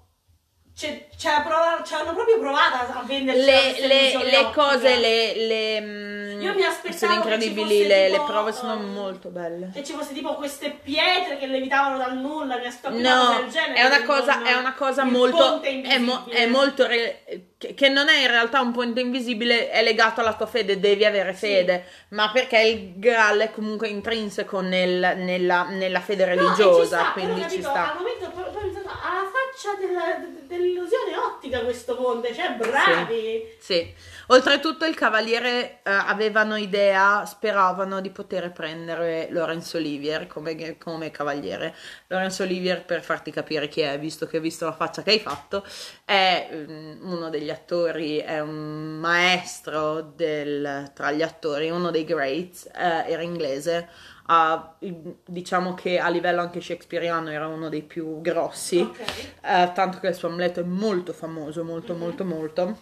ci 0.73 0.87
hanno 1.27 2.13
proprio 2.13 2.37
provato 2.39 2.75
a 2.99 3.03
venderci 3.05 3.41
le, 3.45 3.87
le- 3.87 4.23
le 4.29 4.51
cose, 4.53 4.97
le, 4.97 5.35
le, 5.35 5.81
mm, 5.81 6.10
Io 6.43 6.53
mi 6.53 6.63
aspettavo 6.63 6.97
sono 6.97 7.11
che 7.13 7.39
ci 7.41 7.47
incredibili, 7.47 7.87
le, 7.87 8.05
tipo, 8.09 8.21
le 8.23 8.27
prove 8.31 8.51
sono 8.51 8.73
um, 8.75 8.91
molto 8.93 9.29
belle. 9.29 9.71
E 9.73 9.83
ci 9.83 9.93
fosse 9.93 10.13
tipo 10.13 10.35
queste 10.35 10.71
pietre 10.83 11.37
che 11.37 11.47
levitavano 11.47 11.97
dal 11.97 12.17
nulla, 12.17 12.57
mi 12.57 12.65
aspettavo 12.65 12.99
No, 12.99 13.37
del 13.41 13.49
genere. 13.49 13.73
è 13.73 13.85
una 13.85 13.97
che 13.97 14.03
cosa, 14.05 14.35
non- 14.35 14.45
è 14.47 14.53
una 14.55 14.73
cosa 14.73 15.03
molto, 15.03 15.37
ponte 15.37 15.67
è, 15.81 15.97
mo- 15.97 16.11
invisibile. 16.13 16.37
è 16.37 16.45
molto, 16.47 16.87
re- 16.87 17.23
che, 17.57 17.73
che 17.73 17.89
non 17.89 18.09
è 18.09 18.21
in 18.21 18.27
realtà 18.27 18.59
un 18.61 18.71
ponte 18.71 19.01
invisibile, 19.01 19.69
è 19.69 19.83
legato 19.83 20.21
alla 20.21 20.33
tua 20.33 20.47
fede, 20.47 20.79
devi 20.79 21.05
avere 21.05 21.33
Sì. 21.33 21.39
fede, 21.47 21.85
ma 22.09 22.31
perché 22.31 22.59
il 22.59 22.93
Graal 22.99 23.39
è 23.39 23.51
comunque 23.51 23.87
intrinseco 23.87 24.59
nel- 24.61 25.13
nella, 25.17 25.63
nella 25.69 25.99
fede 25.99 26.25
No, 26.25 26.31
ci 26.33 26.37
religiosa, 26.39 26.85
sta, 26.99 27.11
quindi 27.11 27.33
però, 27.35 27.49
ci 27.49 27.61
capito, 27.61 27.69
sta. 27.69 27.91
Al 27.91 27.97
momento 27.97 28.25
ho 28.25 28.51
pensato 28.59 28.87
alla 28.89 29.29
faccia 29.31 29.77
della- 29.79 30.17
de- 30.19 30.47
dell'illusione 30.47 31.15
ottica 31.17 31.59
questo 31.61 31.95
ponte, 31.95 32.33
cioè 32.33 32.51
bravi. 32.51 33.55
Sì. 33.59 33.93
Oltretutto 34.27 34.85
il 34.85 34.95
cavaliere 34.95 35.79
eh, 35.83 35.91
avevano 35.91 36.55
idea, 36.55 37.25
speravano 37.25 37.99
di 38.01 38.09
poter 38.09 38.51
prendere 38.51 39.27
Lorenzo 39.31 39.77
Olivier 39.77 40.27
come, 40.27 40.77
come 40.77 41.11
cavaliere. 41.11 41.75
Lorenzo 42.07 42.43
Olivier, 42.43 42.85
per 42.85 43.01
farti 43.03 43.31
capire 43.31 43.67
chi 43.67 43.81
è, 43.81 43.99
visto 43.99 44.27
che 44.27 44.37
hai 44.37 44.41
visto 44.41 44.65
la 44.65 44.71
faccia 44.73 45.01
che 45.03 45.11
hai 45.11 45.19
fatto, 45.19 45.65
è 46.05 46.47
mm, 46.53 47.11
uno 47.11 47.29
degli 47.29 47.49
attori, 47.49 48.17
è 48.17 48.39
un 48.39 48.97
maestro 48.99 50.01
del- 50.01 50.91
tra 50.93 51.11
gli 51.11 51.21
attori, 51.21 51.69
uno 51.69 51.91
dei 51.91 52.03
greats, 52.05 52.65
eh, 52.67 53.11
era 53.11 53.21
inglese. 53.21 53.87
ha- 54.27 54.77
diciamo 55.25 55.73
che 55.73 55.99
a 55.99 56.07
livello 56.07 56.39
anche 56.39 56.61
shakespeariano 56.61 57.29
era 57.31 57.47
uno 57.47 57.67
dei 57.67 57.81
più 57.81 58.21
grossi. 58.21 58.79
Ok. 58.79 58.99
Eh, 59.41 59.71
tanto 59.73 59.99
che 59.99 60.07
il 60.07 60.15
suo 60.15 60.29
Amleto 60.29 60.61
è 60.61 60.63
molto 60.63 61.11
famoso, 61.11 61.63
molto, 61.65 61.95
molto, 61.95 62.23
molto. 62.23 62.77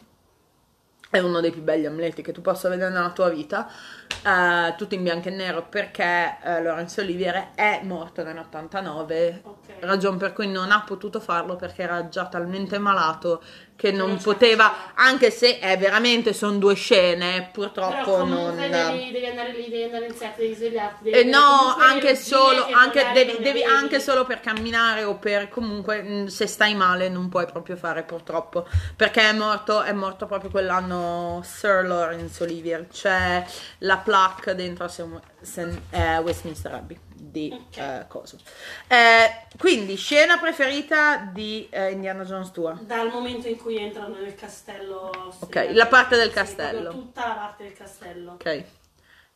È 1.12 1.18
uno 1.18 1.42
dei 1.42 1.50
più 1.50 1.64
belli 1.64 1.88
Amleti 1.88 2.22
che 2.22 2.32
tu 2.32 2.42
possa 2.42 2.70
vedere 2.70 2.92
nella 2.92 3.12
tua 3.12 3.30
vita, 3.30 3.68
eh, 4.26 4.76
tutto 4.78 4.96
in 4.96 5.04
bianco 5.04 5.30
e 5.30 5.32
nero 5.32 5.66
perché 5.68 6.38
eh, 6.44 6.62
Lorenzo 6.62 7.02
Olivier 7.02 7.50
è 7.56 7.82
morto 7.84 8.24
nell'89, 8.24 9.40
Ok. 9.44 9.58
ragione 9.80 10.18
per 10.18 10.34
cui 10.34 10.48
non 10.48 10.72
ha 10.72 10.82
potuto 10.82 11.20
farlo 11.20 11.56
perché 11.56 11.84
era 11.84 12.10
già 12.10 12.26
talmente 12.28 12.78
malato 12.78 13.42
che 13.80 13.92
non, 13.94 14.10
non 14.10 14.18
poteva, 14.18 14.94
anche 14.94 15.32
se 15.32 15.58
è 15.60 15.78
veramente, 15.78 16.34
sono 16.34 16.58
due 16.58 16.76
scene, 16.76 17.50
purtroppo 17.54 18.26
non... 18.26 18.58
devi, 18.58 19.10
devi 19.10 19.26
andare 19.26 19.54
lì, 19.54 19.70
devi 19.70 19.84
andare 19.84 20.08
in 20.08 20.14
set, 20.14 20.36
devi 20.36 20.54
svegliarti. 20.54 21.04
Devi 21.06 21.18
Eh, 21.20 21.24
no, 21.24 21.78
anche 21.80 22.18
solo, 22.18 22.66
che 22.66 22.74
anche, 22.74 23.10
devi, 23.14 23.38
devi 23.42 23.64
anche 23.64 24.02
solo 24.02 24.26
per 24.26 24.42
camminare 24.42 25.06
o 25.06 25.16
per 25.16 25.48
comunque 25.48 26.02
mh, 26.02 26.26
se 26.26 26.46
stai 26.46 26.76
male 26.76 27.08
non 27.08 27.30
puoi 27.30 27.46
proprio 27.46 27.78
fare 27.78 28.04
purtroppo. 28.04 28.68
Perché 28.98 29.22
è 29.22 29.32
morto, 29.32 29.82
è 29.82 29.94
morto 29.94 30.26
proprio 30.26 30.50
quell'anno 30.50 31.40
Sir 31.46 31.86
Lawrence 31.86 32.44
Olivier. 32.44 32.86
C'è 32.92 33.46
la 33.78 33.99
plaque 34.00 34.56
dentro 34.56 34.86
a 34.86 34.88
St- 34.88 35.20
St- 35.42 35.80
eh, 35.92 36.18
Westminster 36.20 36.74
Abbey 36.74 36.98
di 37.14 37.52
Ok. 37.54 37.78
eh, 37.78 38.06
coso 38.08 38.38
Eh, 38.88 39.46
quindi 39.58 39.96
scena 39.96 40.38
preferita 40.38 41.18
di 41.18 41.68
eh, 41.70 41.92
Indiana 41.92 42.24
Jones 42.24 42.52
tua 42.52 42.78
Dal 42.82 43.10
momento 43.10 43.48
in 43.48 43.58
cui 43.58 43.78
entrano 43.78 44.16
nel 44.20 44.36
castello. 44.36 45.12
Ok, 45.40 45.70
la 45.74 45.88
parte 45.88 46.16
del 46.16 46.30
Sì, 46.30 46.34
castello. 46.34 46.90
tutta 46.92 47.28
la 47.28 47.34
parte 47.36 47.64
del 47.64 47.74
castello. 47.74 48.32
ok 48.34 48.64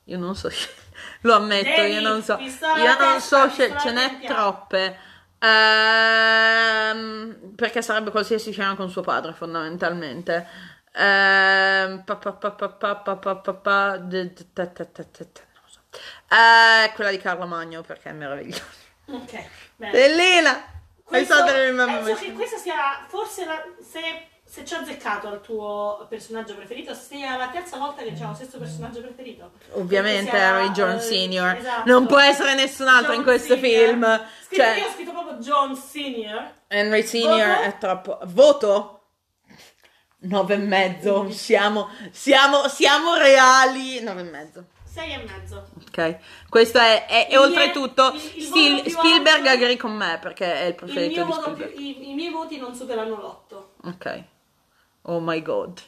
io 0.07 0.17
non 0.17 0.35
so, 0.35 0.49
lo 1.21 1.35
ammetto, 1.35 1.81
Devi, 1.81 1.93
io 1.93 2.01
non 2.01 2.21
so, 2.21 2.37
io 2.37 2.51
alla 2.73 2.97
non 2.97 3.13
testa, 3.13 3.49
so, 3.49 3.55
ce, 3.55 3.73
ce 3.79 3.91
n'è 3.91 4.19
troppe. 4.25 4.97
Ehm, 5.39 7.53
perché 7.55 7.81
sarebbe 7.81 8.11
qualsiasi 8.11 8.51
scena 8.51 8.75
con 8.75 8.89
suo 8.89 9.01
padre, 9.01 9.33
fondamentalmente. 9.33 10.45
Ehm, 10.95 12.03
eh, 16.27 16.91
quella 16.93 17.09
di 17.09 17.17
Carlo 17.17 17.45
Magno 17.45 17.81
perché 17.81 18.09
è 18.09 18.13
meravigliosa. 18.13 18.63
Ok. 19.07 19.43
Bellina. 19.75 20.71
Questo, 21.03 21.43
penso 21.43 22.15
che 22.15 22.31
questa 22.33 22.57
sia 22.57 23.05
forse 23.07 23.45
la, 23.45 23.61
se, 23.79 24.27
se 24.43 24.65
ci 24.65 24.73
ho 24.73 24.77
azzeccato 24.77 25.27
al 25.27 25.41
tuo 25.41 26.05
personaggio 26.09 26.55
preferito, 26.55 26.93
sia 26.95 27.35
la 27.35 27.49
terza 27.49 27.77
volta 27.77 28.01
che 28.01 28.13
c'è 28.13 28.25
lo 28.25 28.33
stesso 28.33 28.57
personaggio 28.57 29.01
preferito. 29.01 29.51
Ovviamente 29.73 30.31
era 30.31 30.61
eh, 30.61 30.65
il 30.65 30.71
John 30.71 30.99
Senior. 30.99 31.55
Esatto. 31.57 31.89
Non 31.89 32.07
può 32.07 32.19
essere 32.19 32.55
nessun 32.55 32.87
altro 32.87 33.11
John 33.11 33.17
in 33.17 33.23
questo 33.23 33.55
Senior. 33.55 33.89
film. 33.89 34.25
Scritto, 34.45 34.63
cioè, 34.63 34.77
io 34.77 34.85
ho 34.87 34.91
scritto 34.91 35.11
proprio 35.11 35.37
John 35.37 35.75
Senior. 35.75 36.51
Henry 36.67 37.03
Senior 37.03 37.47
Voto? 37.47 37.61
è 37.61 37.77
troppo. 37.77 38.19
Voto? 38.23 39.02
Nove 40.23 40.53
e 40.53 40.57
mezzo. 40.57 41.29
Siamo, 41.31 41.89
siamo, 42.11 42.67
siamo 42.67 43.15
reali. 43.15 44.01
Nove 44.01 44.21
e 44.21 44.23
mezzo. 44.23 44.65
Sei 44.85 45.11
e 45.13 45.17
mezzo. 45.17 45.69
Ok. 45.87 46.17
Questo 46.49 46.77
è, 46.77 47.05
è- 47.07 47.27
e 47.29 47.33
Il 47.33 47.37
oltretutto 47.39 48.11
il- 48.13 48.31
il 48.35 48.43
Stil- 48.43 48.89
Spielberg 48.89 49.45
alto- 49.45 49.49
agree 49.63 49.77
con 49.77 49.91
me 49.95 50.19
perché 50.21 50.53
è 50.53 50.61
il 50.63 50.67
Il 50.69 50.75
preferito 50.75 51.25
mio 51.25 51.25
di 51.25 51.31
voto 51.39 51.53
più- 51.53 51.65
Spielberg. 51.65 51.79
i, 51.79 52.09
I 52.11 52.13
miei 52.13 52.31
voti 52.31 52.57
non 52.57 52.75
superano 52.75 53.15
l'otto. 53.19 53.73
Ok. 53.85 54.23
Oh 55.03 55.19
my 55.19 55.41
god. 55.41 55.81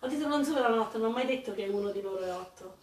Ho 0.00 0.06
detto 0.06 0.28
non 0.28 0.44
superano 0.44 0.76
l'otto, 0.76 0.96
non 0.98 1.08
ho 1.08 1.12
mai 1.12 1.26
detto 1.26 1.52
che 1.54 1.64
uno 1.66 1.90
di 1.90 2.00
loro 2.00 2.20
è 2.24 2.32
otto. 2.32 2.76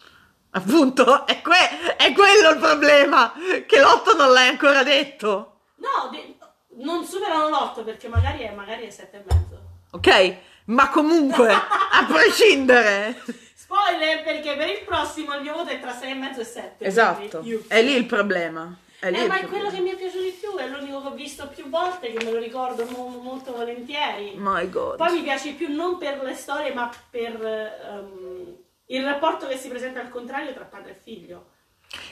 Appunto, 0.51 1.25
è, 1.25 1.41
que- 1.41 1.95
è 1.97 2.13
quello 2.13 2.49
il 2.51 2.57
problema. 2.59 3.33
Che 3.65 3.79
l'otto 3.79 4.15
non 4.15 4.31
l'hai 4.31 4.49
ancora 4.49 4.83
detto. 4.83 5.59
No, 5.77 6.09
de- 6.11 6.35
non 6.83 7.03
superano 7.05 7.47
l'otto 7.49 7.83
perché 7.83 8.07
magari 8.09 8.43
è, 8.43 8.53
magari 8.53 8.85
è 8.85 8.89
sette 8.89 9.17
e 9.17 9.23
mezzo. 9.25 9.63
Ok? 9.95 10.35
Ma 10.65 10.89
comunque, 10.89 11.51
a 11.51 12.05
prescindere. 12.07 13.21
Spoiler 13.55 14.23
perché 14.23 14.55
per 14.55 14.67
il 14.69 14.81
prossimo 14.85 15.35
il 15.35 15.41
mio 15.41 15.53
voto 15.53 15.69
è 15.69 15.79
tra 15.79 15.93
6 15.93 16.11
e 16.11 16.13
mezzo 16.15 16.41
e 16.41 16.43
7. 16.45 16.85
Esatto. 16.85 17.43
È 17.67 17.81
lì 17.81 17.93
il 17.95 18.05
problema. 18.05 18.77
È 18.99 19.09
lì 19.11 19.17
Eh, 19.17 19.21
il 19.23 19.27
ma 19.27 19.35
è 19.35 19.39
problema. 19.39 19.63
quello 19.69 19.75
che 19.75 19.81
mi 19.83 19.91
è 19.91 19.95
piaciuto 20.01 20.23
di 20.23 20.37
più, 20.39 20.55
è 20.57 20.67
l'unico 20.67 21.01
che 21.01 21.07
ho 21.07 21.11
visto 21.13 21.47
più 21.47 21.69
volte, 21.69 22.11
che 22.11 22.23
me 22.25 22.31
lo 22.31 22.39
ricordo 22.39 22.85
mo- 22.89 23.19
molto 23.21 23.51
volentieri. 23.53 24.33
My 24.37 24.69
god. 24.69 24.97
Poi 24.97 25.11
mi 25.13 25.21
piace 25.21 25.51
più 25.51 25.73
non 25.73 25.97
per 25.97 26.21
le 26.23 26.33
storie, 26.33 26.73
ma 26.73 26.89
per 27.09 27.45
ehm, 27.45 28.55
il 28.87 29.03
rapporto 29.03 29.47
che 29.47 29.57
si 29.57 29.67
presenta 29.69 29.99
al 29.99 30.09
contrario 30.09 30.53
tra 30.53 30.63
padre 30.65 30.91
e 30.91 30.99
figlio. 31.01 31.51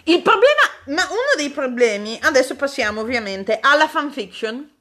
Il 0.05 0.21
problema, 0.21 0.61
ma 0.87 1.03
uno 1.09 1.33
dei 1.37 1.49
problemi, 1.49 2.17
adesso 2.21 2.55
passiamo 2.55 3.01
ovviamente 3.01 3.57
alla 3.61 3.87
fanfiction. 3.87 4.71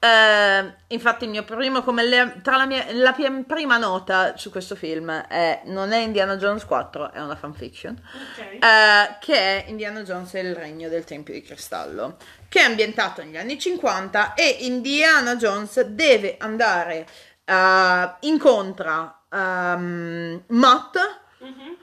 Eh, 0.00 0.74
infatti 0.88 1.24
il 1.24 1.30
mio 1.30 1.42
primo, 1.42 1.82
come 1.82 2.04
le- 2.04 2.40
tra 2.40 2.56
la 2.56 2.66
mia, 2.66 2.84
la 2.92 3.12
mia 3.18 3.32
prima 3.44 3.78
nota 3.78 4.36
su 4.36 4.48
questo 4.50 4.76
film 4.76 5.10
è, 5.10 5.62
non 5.64 5.90
è 5.92 5.98
Indiana 5.98 6.36
Jones 6.36 6.64
4, 6.64 7.12
è 7.12 7.20
una 7.20 7.34
fanfiction, 7.34 8.00
Ok. 8.00 8.38
eh, 8.62 9.16
che 9.18 9.34
è 9.34 9.64
Indiana 9.68 10.02
Jones 10.02 10.32
e 10.34 10.40
il 10.40 10.54
regno 10.54 10.88
del 10.88 11.02
Tempio 11.02 11.34
di 11.34 11.42
Cristallo, 11.42 12.16
che 12.48 12.60
è 12.60 12.64
ambientato 12.64 13.22
negli 13.24 13.36
anni 13.36 13.58
50 13.58 14.34
e 14.34 14.46
Indiana 14.60 15.34
Jones 15.34 15.80
deve 15.80 16.36
andare, 16.38 17.04
eh, 17.44 18.12
incontra 18.20 19.22
ehm, 19.32 20.44
Matt 20.48 20.96
Mhm. 21.40 21.76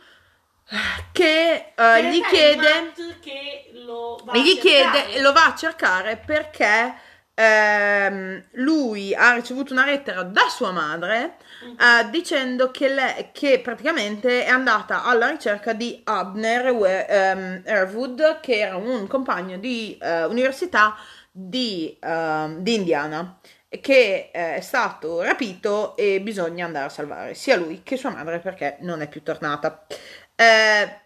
che 1.12 1.74
In 1.78 2.10
gli 2.10 2.22
chiede 2.26 2.92
che 3.22 3.70
lo 3.86 4.20
va 4.24 4.36
gli 4.38 4.58
chiede, 4.60 5.20
lo 5.22 5.32
va 5.32 5.46
a 5.48 5.56
cercare 5.56 6.18
perché 6.18 6.94
ehm, 7.36 8.44
lui 8.54 9.14
ha 9.14 9.34
ricevuto 9.34 9.74
una 9.74 9.86
lettera 9.86 10.24
da 10.24 10.48
sua 10.50 10.72
madre 10.72 11.36
eh, 11.62 12.10
dicendo 12.10 12.72
che, 12.72 12.88
lei, 12.90 13.30
che 13.32 13.60
praticamente 13.60 14.46
è 14.46 14.50
andata 14.50 15.04
alla 15.04 15.30
ricerca 15.30 15.74
di 15.74 16.02
Abner 16.06 16.66
ehm, 17.08 17.62
Erwood, 17.64 18.40
che 18.40 18.60
era 18.60 18.78
un 18.78 19.06
compagno 19.08 19.58
di 19.58 19.98
eh, 20.02 20.24
università 20.24 20.96
di, 21.32 21.98
ehm, 22.00 22.60
di 22.60 22.74
Indiana 22.74 23.38
che 23.82 24.30
eh, 24.34 24.56
è 24.56 24.62
stato 24.62 25.22
rapito 25.22 25.98
e 25.98 26.22
bisogna 26.22 26.66
andare 26.66 26.86
a 26.86 26.90
salvare 26.90 27.34
sia 27.34 27.58
lui 27.58 27.82
che 27.84 27.98
sua 27.98 28.12
madre 28.12 28.40
perché 28.40 28.78
non 28.82 29.02
è 29.02 29.10
più 29.10 29.22
tornata. 29.22 29.86
Eh, 30.36 31.00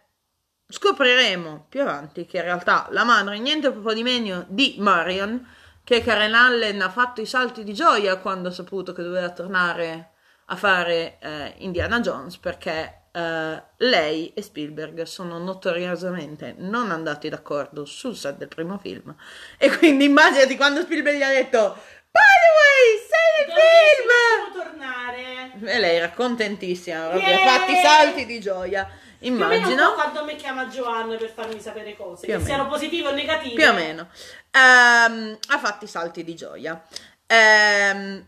scopriremo 0.67 1.65
più 1.67 1.81
avanti 1.81 2.25
che 2.25 2.37
in 2.37 2.43
realtà 2.43 2.87
la 2.91 3.03
madre 3.03 3.39
niente 3.39 3.71
proprio 3.71 3.95
di 3.95 4.03
meno 4.03 4.45
di 4.47 4.75
Marion, 4.77 5.43
che 5.89 6.03
Karen 6.03 6.35
Allen 6.35 6.81
ha 6.83 6.89
fatto 6.91 7.19
i 7.19 7.25
salti 7.25 7.63
di 7.63 7.73
gioia 7.73 8.17
quando 8.17 8.49
ha 8.49 8.51
saputo 8.51 8.93
che 8.93 9.01
doveva 9.01 9.31
tornare 9.31 10.11
a 10.45 10.55
fare 10.55 11.17
eh, 11.19 11.55
Indiana 11.57 11.99
Jones 11.99 12.37
perché 12.37 13.05
eh, 13.11 13.63
lei 13.77 14.31
e 14.35 14.41
Spielberg 14.43 15.01
sono 15.01 15.39
notoriosamente 15.39 16.53
non 16.59 16.91
andati 16.91 17.27
d'accordo 17.27 17.85
sul 17.85 18.15
set 18.15 18.37
del 18.37 18.49
primo 18.49 18.77
film 18.77 19.15
e 19.57 19.75
quindi 19.77 20.05
immaginati 20.05 20.55
quando 20.55 20.81
Spielberg 20.81 21.17
gli 21.17 21.23
ha 21.23 21.29
detto 21.29 21.75
By 22.11 22.35
the 22.43 22.51
way, 22.59 23.07
sei 23.09 23.47
nel 23.47 23.55
film! 23.57 24.61
Tornare. 24.61 25.73
E 25.73 25.79
lei 25.79 25.95
era 25.95 26.11
contentissima, 26.11 27.07
proprio, 27.07 27.33
ha 27.33 27.37
fatti 27.37 27.71
i 27.71 27.81
salti 27.81 28.25
di 28.27 28.39
gioia. 28.39 28.87
Immagino. 29.19 29.93
quando 29.93 30.23
mi 30.23 30.35
chiama 30.35 30.67
Giovanna 30.67 31.15
per 31.17 31.31
farmi 31.31 31.59
sapere 31.59 31.95
cose, 31.95 32.25
Più 32.25 32.37
che 32.37 32.43
siano 32.43 32.67
positive 32.67 33.09
o 33.09 33.11
negative. 33.11 33.53
Più 33.55 33.67
o 33.69 33.73
meno. 33.73 34.09
Ehm, 34.51 35.37
ha 35.49 35.59
fatti 35.59 35.85
i 35.85 35.87
salti 35.87 36.23
di 36.23 36.35
gioia. 36.35 36.81
Ehm, 37.27 38.25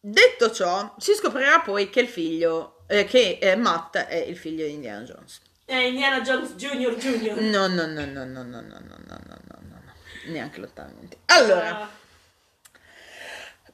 detto 0.00 0.50
ciò, 0.50 0.94
si 0.98 1.14
scoprirà 1.14 1.60
poi 1.60 1.88
che 1.90 2.00
il 2.00 2.08
figlio, 2.08 2.84
eh, 2.86 3.04
che 3.04 3.38
eh, 3.40 3.56
Matt 3.56 3.96
è 3.96 4.16
il 4.16 4.36
figlio 4.36 4.64
di 4.64 4.72
Indiana 4.74 5.02
Jones. 5.04 5.40
Eh, 5.64 5.88
Indiana 5.88 6.20
Jones 6.20 6.54
Junior 6.54 6.94
Junior. 6.96 7.38
No, 7.40 7.66
no, 7.66 7.86
no, 7.86 8.04
no, 8.04 8.24
no, 8.24 8.42
no, 8.42 8.42
no, 8.42 8.60
no, 8.60 8.60
no, 8.62 9.18
no, 9.26 9.38
no, 9.44 9.58
no, 9.60 9.92
neanche 10.26 10.60
lontanamente. 10.60 11.18
Allora, 11.26 11.80
Ah, 11.82 11.88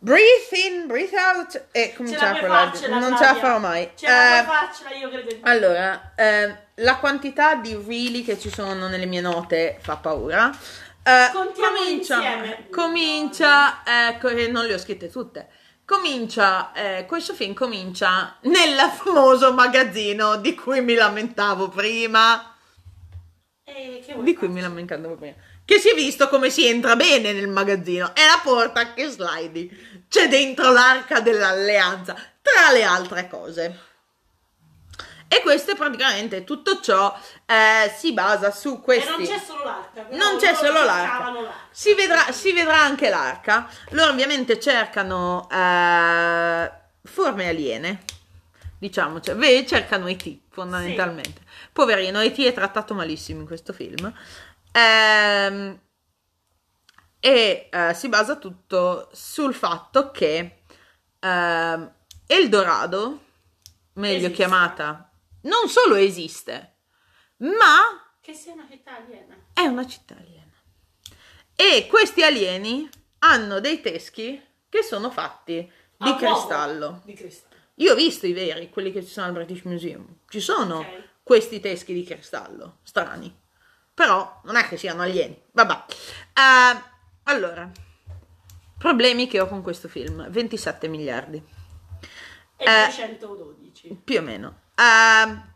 breathe 0.04 0.52
in, 0.52 0.86
breathe 0.86 1.14
out 1.16 1.68
e 1.72 1.94
la 1.98 2.30
a 2.30 2.38
parlare. 2.38 2.88
Non 2.88 3.16
ce 3.16 3.24
la 3.24 3.34
farò 3.36 3.58
mai. 3.58 3.90
Ce 3.94 4.06
la 4.06 4.40
Eh, 4.40 4.44
farcela, 4.44 4.90
io 4.94 5.08
credo. 5.08 5.36
Allora, 5.42 6.12
ehm, 6.14 6.58
la 6.76 6.96
quantità 6.96 7.54
di 7.54 7.74
really 7.74 8.22
che 8.22 8.38
ci 8.38 8.50
sono 8.50 8.86
nelle 8.88 9.06
mie 9.06 9.22
note 9.22 9.78
fa 9.80 9.96
paura. 9.96 10.50
Eh, 11.02 11.30
comincia, 11.32 12.16
insieme. 12.16 12.68
comincia, 12.70 13.82
ecco, 14.08 14.28
che 14.28 14.48
non 14.48 14.66
le 14.66 14.74
ho 14.74 14.78
scritte 14.78 15.08
tutte. 15.10 15.48
Comincia, 15.86 16.72
eh, 16.72 17.04
questo 17.06 17.34
film 17.34 17.52
comincia 17.52 18.36
nel 18.42 18.78
famoso 18.94 19.52
magazzino 19.52 20.36
di 20.36 20.54
cui 20.54 20.80
mi 20.82 20.94
lamentavo 20.94 21.68
prima. 21.68 22.54
Eh, 23.64 24.04
Di 24.18 24.34
cui 24.34 24.48
mi 24.48 24.60
lamentavo 24.60 25.14
prima. 25.16 25.34
Che 25.64 25.78
si 25.78 25.90
è 25.90 25.94
visto 25.94 26.28
come 26.28 26.50
si 26.50 26.66
entra 26.66 26.94
bene 26.94 27.32
nel 27.32 27.48
magazzino. 27.48 28.14
È 28.14 28.24
la 28.24 28.40
porta 28.42 28.92
che 28.92 29.08
slidi. 29.08 30.02
C'è 30.08 30.28
dentro 30.28 30.70
l'arca 30.70 31.20
dell'alleanza, 31.20 32.14
tra 32.42 32.70
le 32.72 32.82
altre 32.82 33.28
cose. 33.28 33.78
E 35.26 35.40
questo 35.40 35.72
è 35.72 35.74
praticamente 35.74 36.44
tutto 36.44 36.80
ciò 36.80 37.12
eh, 37.46 37.92
si 37.96 38.12
basa 38.12 38.50
su 38.52 38.74
E 38.74 38.80
questi. 38.80 39.10
non 39.10 39.26
c'è 39.26 39.38
solo 39.44 39.64
l'arca. 39.64 40.06
Non 40.10 40.36
c'è 40.38 40.54
solo 40.54 40.78
cercavano 40.84 41.40
l'arca. 41.40 41.54
Si 41.70 41.94
vedrà, 41.94 42.30
si 42.30 42.52
vedrà 42.52 42.80
anche 42.82 43.08
l'arca. 43.08 43.68
Loro 43.90 44.12
ovviamente 44.12 44.60
cercano 44.60 45.48
eh, 45.50 46.70
forme 47.02 47.48
aliene. 47.48 48.02
Diciamo, 48.78 49.20
cioè, 49.20 49.34
beh, 49.34 49.66
cercano 49.66 50.06
E.T. 50.08 50.38
fondamentalmente. 50.50 51.40
Poverino, 51.72 52.20
E.T. 52.20 52.38
è 52.44 52.52
trattato 52.52 52.92
malissimo 52.94 53.40
in 53.40 53.46
questo 53.46 53.72
film. 53.72 54.12
Ehm, 54.76 55.80
e 57.20 57.68
eh, 57.70 57.94
si 57.94 58.08
basa 58.08 58.36
tutto 58.36 59.08
sul 59.12 59.54
fatto 59.54 60.10
che 60.10 60.62
ehm, 61.20 61.94
Eldorado, 62.26 63.24
meglio 63.94 64.16
Esiste. 64.26 64.32
chiamata, 64.34 65.10
non 65.42 65.68
solo 65.68 65.94
esiste, 65.94 66.78
ma 67.38 68.14
Che 68.20 68.34
sia 68.34 68.52
una 68.54 68.66
città 68.68 68.96
aliena. 68.96 69.36
è 69.52 69.64
una 69.66 69.86
città 69.86 70.16
aliena. 70.16 70.42
E 71.54 71.86
questi 71.88 72.22
alieni 72.24 72.88
hanno 73.20 73.60
dei 73.60 73.80
teschi 73.80 74.42
che 74.68 74.82
sono 74.82 75.10
fatti 75.10 75.54
di 75.96 76.08
A 76.08 76.10
uovo. 76.10 76.16
cristallo. 76.16 77.02
Di 77.04 77.14
cristallo. 77.14 77.54
Io 77.76 77.92
ho 77.92 77.96
visto 77.96 78.26
i 78.26 78.32
veri, 78.32 78.70
quelli 78.70 78.90
che 78.92 79.02
ci 79.04 79.10
sono 79.10 79.26
al 79.26 79.32
British 79.32 79.62
Museum. 79.62 80.18
Ci 80.28 80.40
sono 80.40 80.78
Ok. 80.80 81.08
questi 81.22 81.60
teschi 81.60 81.92
di 81.94 82.02
cristallo, 82.04 82.78
strani. 82.82 83.42
Però 83.94 84.40
non 84.44 84.56
è 84.56 84.66
che 84.66 84.76
siano 84.76 85.02
alieni. 85.02 85.40
Vabbè. 85.52 85.84
Eh, 86.34 86.82
allora, 87.24 87.70
problemi 88.78 89.26
che 89.28 89.40
ho 89.40 89.46
con 89.46 89.62
questo 89.62 89.88
film. 89.88 90.28
27 90.28 90.88
miliardi. 90.88 91.36
E 92.56 92.64
Eh. 92.64 92.84
312. 92.84 94.00
Più 94.04 94.18
o 94.18 94.22
meno. 94.22 94.60
Ehm, 94.76 95.52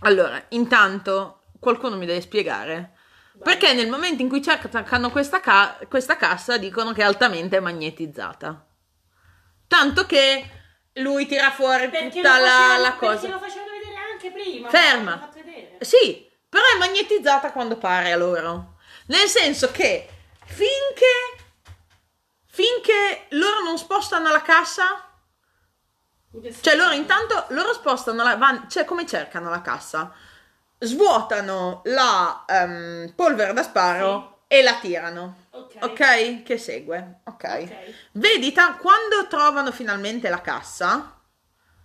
allora, 0.00 0.42
intanto 0.50 1.42
qualcuno 1.58 1.96
mi 1.96 2.06
deve 2.06 2.20
spiegare 2.22 2.94
perché 3.42 3.72
nel 3.74 3.88
momento 3.88 4.22
in 4.22 4.28
cui 4.28 4.42
cercano 4.42 5.10
questa, 5.10 5.40
ca- 5.40 5.78
questa 5.88 6.16
cassa 6.16 6.58
dicono 6.58 6.92
che 6.92 7.00
è 7.00 7.04
altamente 7.04 7.58
magnetizzata. 7.60 8.66
Tanto 9.66 10.04
che 10.04 10.50
lui 10.94 11.26
tira 11.26 11.50
fuori 11.50 11.88
Perché 11.88 12.10
tutta 12.16 12.38
la, 12.38 12.46
facevano- 12.48 12.82
la 12.82 12.90
Perché 12.92 13.06
cosa. 13.06 13.28
lo 13.28 13.38
facevano 13.38 13.70
vedere 13.78 13.96
anche 14.12 14.30
prima. 14.30 14.68
Ferma. 14.68 15.30
Sì, 15.80 16.29
però 16.50 16.62
è 16.74 16.78
magnetizzata 16.78 17.52
quando 17.52 17.78
pare 17.78 18.12
a 18.12 18.16
loro. 18.16 18.74
Nel 19.06 19.28
senso 19.28 19.70
che 19.70 20.06
finché, 20.44 21.06
finché 22.46 23.26
loro 23.30 23.62
non 23.64 23.78
spostano 23.78 24.30
la 24.30 24.42
cassa, 24.42 25.04
Cioè 26.60 26.76
loro 26.76 26.92
intanto 26.92 27.46
loro 27.48 27.72
spostano 27.72 28.22
la 28.22 28.36
van- 28.36 28.68
cioè 28.70 28.84
come 28.84 29.04
cercano 29.06 29.50
la 29.50 29.62
cassa? 29.62 30.12
Svuotano 30.78 31.80
la 31.86 32.44
ehm, 32.46 33.12
polvere 33.16 33.52
da 33.52 33.62
sparo 33.64 34.42
e 34.46 34.62
la 34.62 34.74
tirano. 34.78 35.46
Ok. 35.50 35.76
Ok? 35.80 36.42
Che 36.44 36.56
segue. 36.58 37.20
Ok. 37.24 37.44
Ok. 37.44 37.94
Vedi 38.12 38.52
ta- 38.52 38.74
quando 38.74 39.26
trovano 39.28 39.72
finalmente 39.72 40.28
la 40.28 40.40
cassa, 40.40 41.19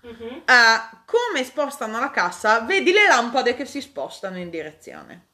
Mhm. 0.06 0.44
eh, 0.45 0.98
come 1.06 1.44
spostano 1.44 1.99
la 1.99 2.11
cassa, 2.11 2.60
vedi 2.61 2.91
le 2.91 3.07
lampade 3.07 3.56
che 3.56 3.65
si 3.65 3.82
spostano 3.82 4.38
in 4.38 4.49
direzione. 4.49 5.27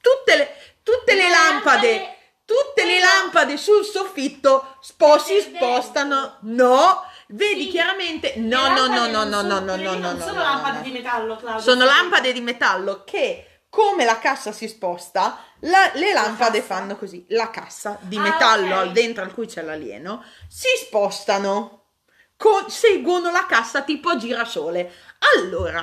Tutte 0.00 0.36
le, 0.36 0.56
tutte 0.82 1.14
le 1.14 1.22
Le 1.24 1.28
lampade, 1.28 1.90
lampade- 1.90 2.16
tutte 2.44 2.84
le 2.84 2.98
lampade 3.00 3.56
sul 3.56 3.84
soffitto 3.84 4.76
spo- 4.80 5.18
si 5.18 5.40
spostano. 5.40 6.36
No, 6.42 7.02
vedi 7.28 7.64
Sì. 7.64 7.70
chiaramente. 7.70 8.34
No, 8.36 8.68
no, 8.68 8.86
no, 8.86 9.06
no, 9.08 9.24
no, 9.24 9.42
no, 9.42 9.58
no, 9.60 9.76
no, 9.76 9.94
no, 9.94 10.18
sono 10.20 10.32
no, 10.32 10.42
lampade 10.42 10.76
no. 10.78 10.82
di 10.82 10.90
metallo, 10.92 11.36
Claudio. 11.36 11.60
Sono 11.60 11.84
lampade 11.84 12.32
di 12.32 12.40
metallo 12.40 13.02
che, 13.04 13.62
come 13.68 14.04
la 14.04 14.18
cassa 14.18 14.52
si 14.52 14.68
sposta, 14.68 15.42
la- 15.60 15.90
le 15.94 16.12
lampade 16.12 16.60
cassa? 16.60 16.74
fanno 16.74 16.96
così. 16.96 17.24
La 17.30 17.50
cassa 17.50 17.98
di 18.00 18.16
Ah, 18.16 18.20
metallo 18.22 18.74
ok. 18.76 18.80
al 18.80 18.92
dentro 18.92 19.24
al 19.24 19.34
cui 19.34 19.46
c'è 19.46 19.62
l'alieno 19.62 20.24
si 20.48 20.68
spostano. 20.78 21.80
Co- 22.36 22.68
seguono 22.68 23.30
la 23.30 23.46
cassa 23.46 23.82
tipo 23.82 24.10
a 24.10 24.16
girasole. 24.16 24.92
Allora, 25.36 25.80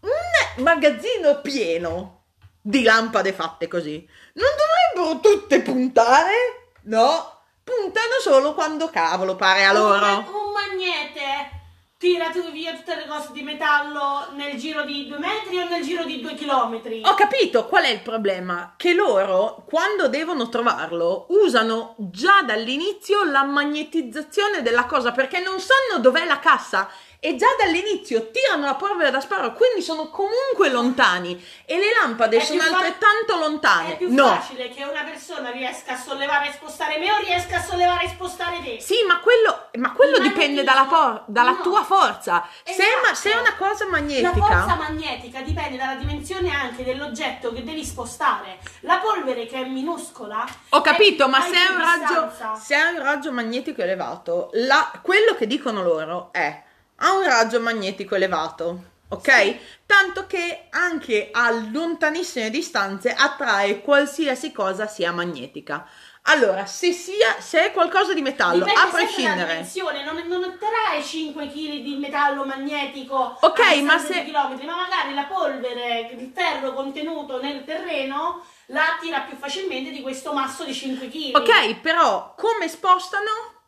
un 0.00 0.62
magazzino 0.64 1.40
pieno 1.40 2.24
di 2.62 2.82
lampade 2.82 3.32
fatte 3.32 3.68
così 3.68 4.06
non 4.34 4.48
dovrebbero 4.94 5.20
tutte 5.20 5.62
puntare? 5.62 6.68
No, 6.82 7.42
puntano 7.64 8.14
solo 8.22 8.54
quando 8.54 8.88
cavolo 8.90 9.36
pare 9.36 9.64
a 9.64 9.70
Un 9.72 9.76
loro. 9.78 10.00
ma- 10.00 10.16
Un 10.16 10.52
magnete 10.52 11.59
tira 12.00 12.30
tu 12.30 12.50
via 12.50 12.72
tutte 12.72 12.96
le 12.96 13.04
cose 13.06 13.28
di 13.32 13.42
metallo 13.42 14.28
nel 14.32 14.56
giro 14.56 14.84
di 14.84 15.06
due 15.06 15.18
metri 15.18 15.58
o 15.58 15.68
nel 15.68 15.82
giro 15.82 16.04
di 16.04 16.22
due 16.22 16.32
chilometri? 16.32 17.02
Ho 17.04 17.12
capito 17.12 17.66
qual 17.66 17.84
è 17.84 17.90
il 17.90 18.00
problema? 18.00 18.72
Che 18.74 18.94
loro, 18.94 19.64
quando 19.66 20.08
devono 20.08 20.48
trovarlo, 20.48 21.26
usano 21.28 21.96
già 21.98 22.40
dall'inizio 22.40 23.24
la 23.24 23.44
magnetizzazione 23.44 24.62
della 24.62 24.86
cosa 24.86 25.12
perché 25.12 25.40
non 25.40 25.60
sanno 25.60 26.00
dov'è 26.00 26.24
la 26.24 26.38
cassa 26.38 26.88
e 27.20 27.36
già 27.36 27.46
dall'inizio 27.58 28.30
tirano 28.30 28.64
la 28.64 28.74
polvere 28.74 29.10
da 29.10 29.20
sparo, 29.20 29.52
quindi 29.52 29.82
sono 29.82 30.08
comunque 30.08 30.70
lontani 30.70 31.32
e 31.66 31.76
le 31.78 31.92
lampade 32.00 32.38
È 32.38 32.40
sono 32.40 32.60
più 32.60 32.68
fa- 32.70 32.76
altrettanto 32.78 33.36
lontane. 33.36 33.92
È 33.92 33.96
più 33.98 34.12
no. 34.12 34.26
facile 34.28 34.70
che 34.70 34.84
una 34.84 35.02
persona 35.02 35.50
riesca 35.50 35.92
a 35.92 35.96
sollevare 35.98 36.48
e 36.48 36.52
spostare 36.52 36.98
me 36.98 37.12
o 37.12 37.18
riesca 37.18 37.58
a 37.58 37.62
sollevare 37.62 38.04
e 38.06 38.08
spostare 38.08 38.60
te. 38.64 38.80
Sì, 38.80 38.94
ma 39.06 39.20
quello, 39.20 39.68
ma 39.74 39.92
quello 39.92 40.18
dipende 40.18 40.64
dalla, 40.64 40.84
por- 40.84 41.22
dalla 41.26 41.50
no. 41.50 41.60
tua 41.60 41.84
forza. 41.84 42.48
Se 42.64 42.72
è, 42.72 43.00
ma- 43.02 43.10
Esatto. 43.12 43.14
se 43.16 43.32
è 43.32 43.38
una 43.38 43.54
cosa 43.54 43.84
La 43.84 43.90
magnetica... 43.90 44.32
forza 44.32 44.74
magnetica 44.76 45.40
dipende 45.42 45.76
dalla 45.76 45.94
dimensione 45.96 46.50
anche 46.54 46.84
dell'oggetto 46.84 47.52
che 47.52 47.62
devi 47.62 47.84
spostare. 47.84 48.58
La 48.80 48.96
polvere 48.96 49.44
che 49.46 49.56
è 49.60 49.64
minuscola. 49.66 50.42
Ho 50.70 50.80
capito, 50.80 51.28
ma 51.28 51.42
se 51.42 51.52
è, 51.54 51.70
un 51.70 51.78
raggio, 51.78 52.32
se 52.58 52.74
è 52.76 52.82
un 52.92 52.98
raggio 53.02 53.30
magnetico 53.30 53.82
elevato, 53.82 54.48
la- 54.54 54.90
quello 55.02 55.34
che 55.34 55.46
dicono 55.46 55.82
loro 55.82 56.30
è 56.32 56.62
ha 57.02 57.12
un 57.12 57.24
raggio 57.24 57.60
magnetico 57.60 58.14
elevato, 58.14 58.84
ok? 59.08 59.56
Tanto 59.86 60.26
che 60.26 60.66
anche 60.70 61.28
a 61.32 61.50
lontanissime 61.50 62.50
distanze 62.50 63.12
attrae 63.12 63.80
qualsiasi 63.80 64.52
cosa 64.52 64.86
sia 64.86 65.12
magnetica. 65.12 65.86
Allora, 66.24 66.66
se, 66.66 66.92
sia, 66.92 67.40
se 67.40 67.64
è 67.64 67.72
qualcosa 67.72 68.12
di 68.12 68.20
metallo, 68.20 68.64
Dipende 68.64 68.80
a 68.80 68.86
prescindere. 68.88 69.48
dimensione, 69.52 70.04
non, 70.04 70.16
non 70.28 70.44
otterrai 70.44 71.02
5 71.02 71.46
kg 71.48 71.54
di 71.80 71.96
metallo 71.98 72.44
magnetico 72.44 73.38
Ok, 73.40 73.58
a 73.60 73.82
ma 73.82 73.98
se- 73.98 74.22
chilometri, 74.24 74.66
ma 74.66 74.76
magari 74.76 75.14
la 75.14 75.24
polvere, 75.24 76.10
il 76.14 76.30
ferro 76.34 76.74
contenuto 76.74 77.40
nel 77.40 77.64
terreno 77.64 78.44
la 78.66 78.96
attira 78.96 79.20
più 79.20 79.36
facilmente 79.38 79.90
di 79.90 80.02
questo 80.02 80.34
masso 80.34 80.64
di 80.64 80.74
5 80.74 81.08
kg. 81.08 81.36
Ok, 81.36 81.76
però 81.80 82.34
come 82.36 82.68
spostano? 82.68 83.59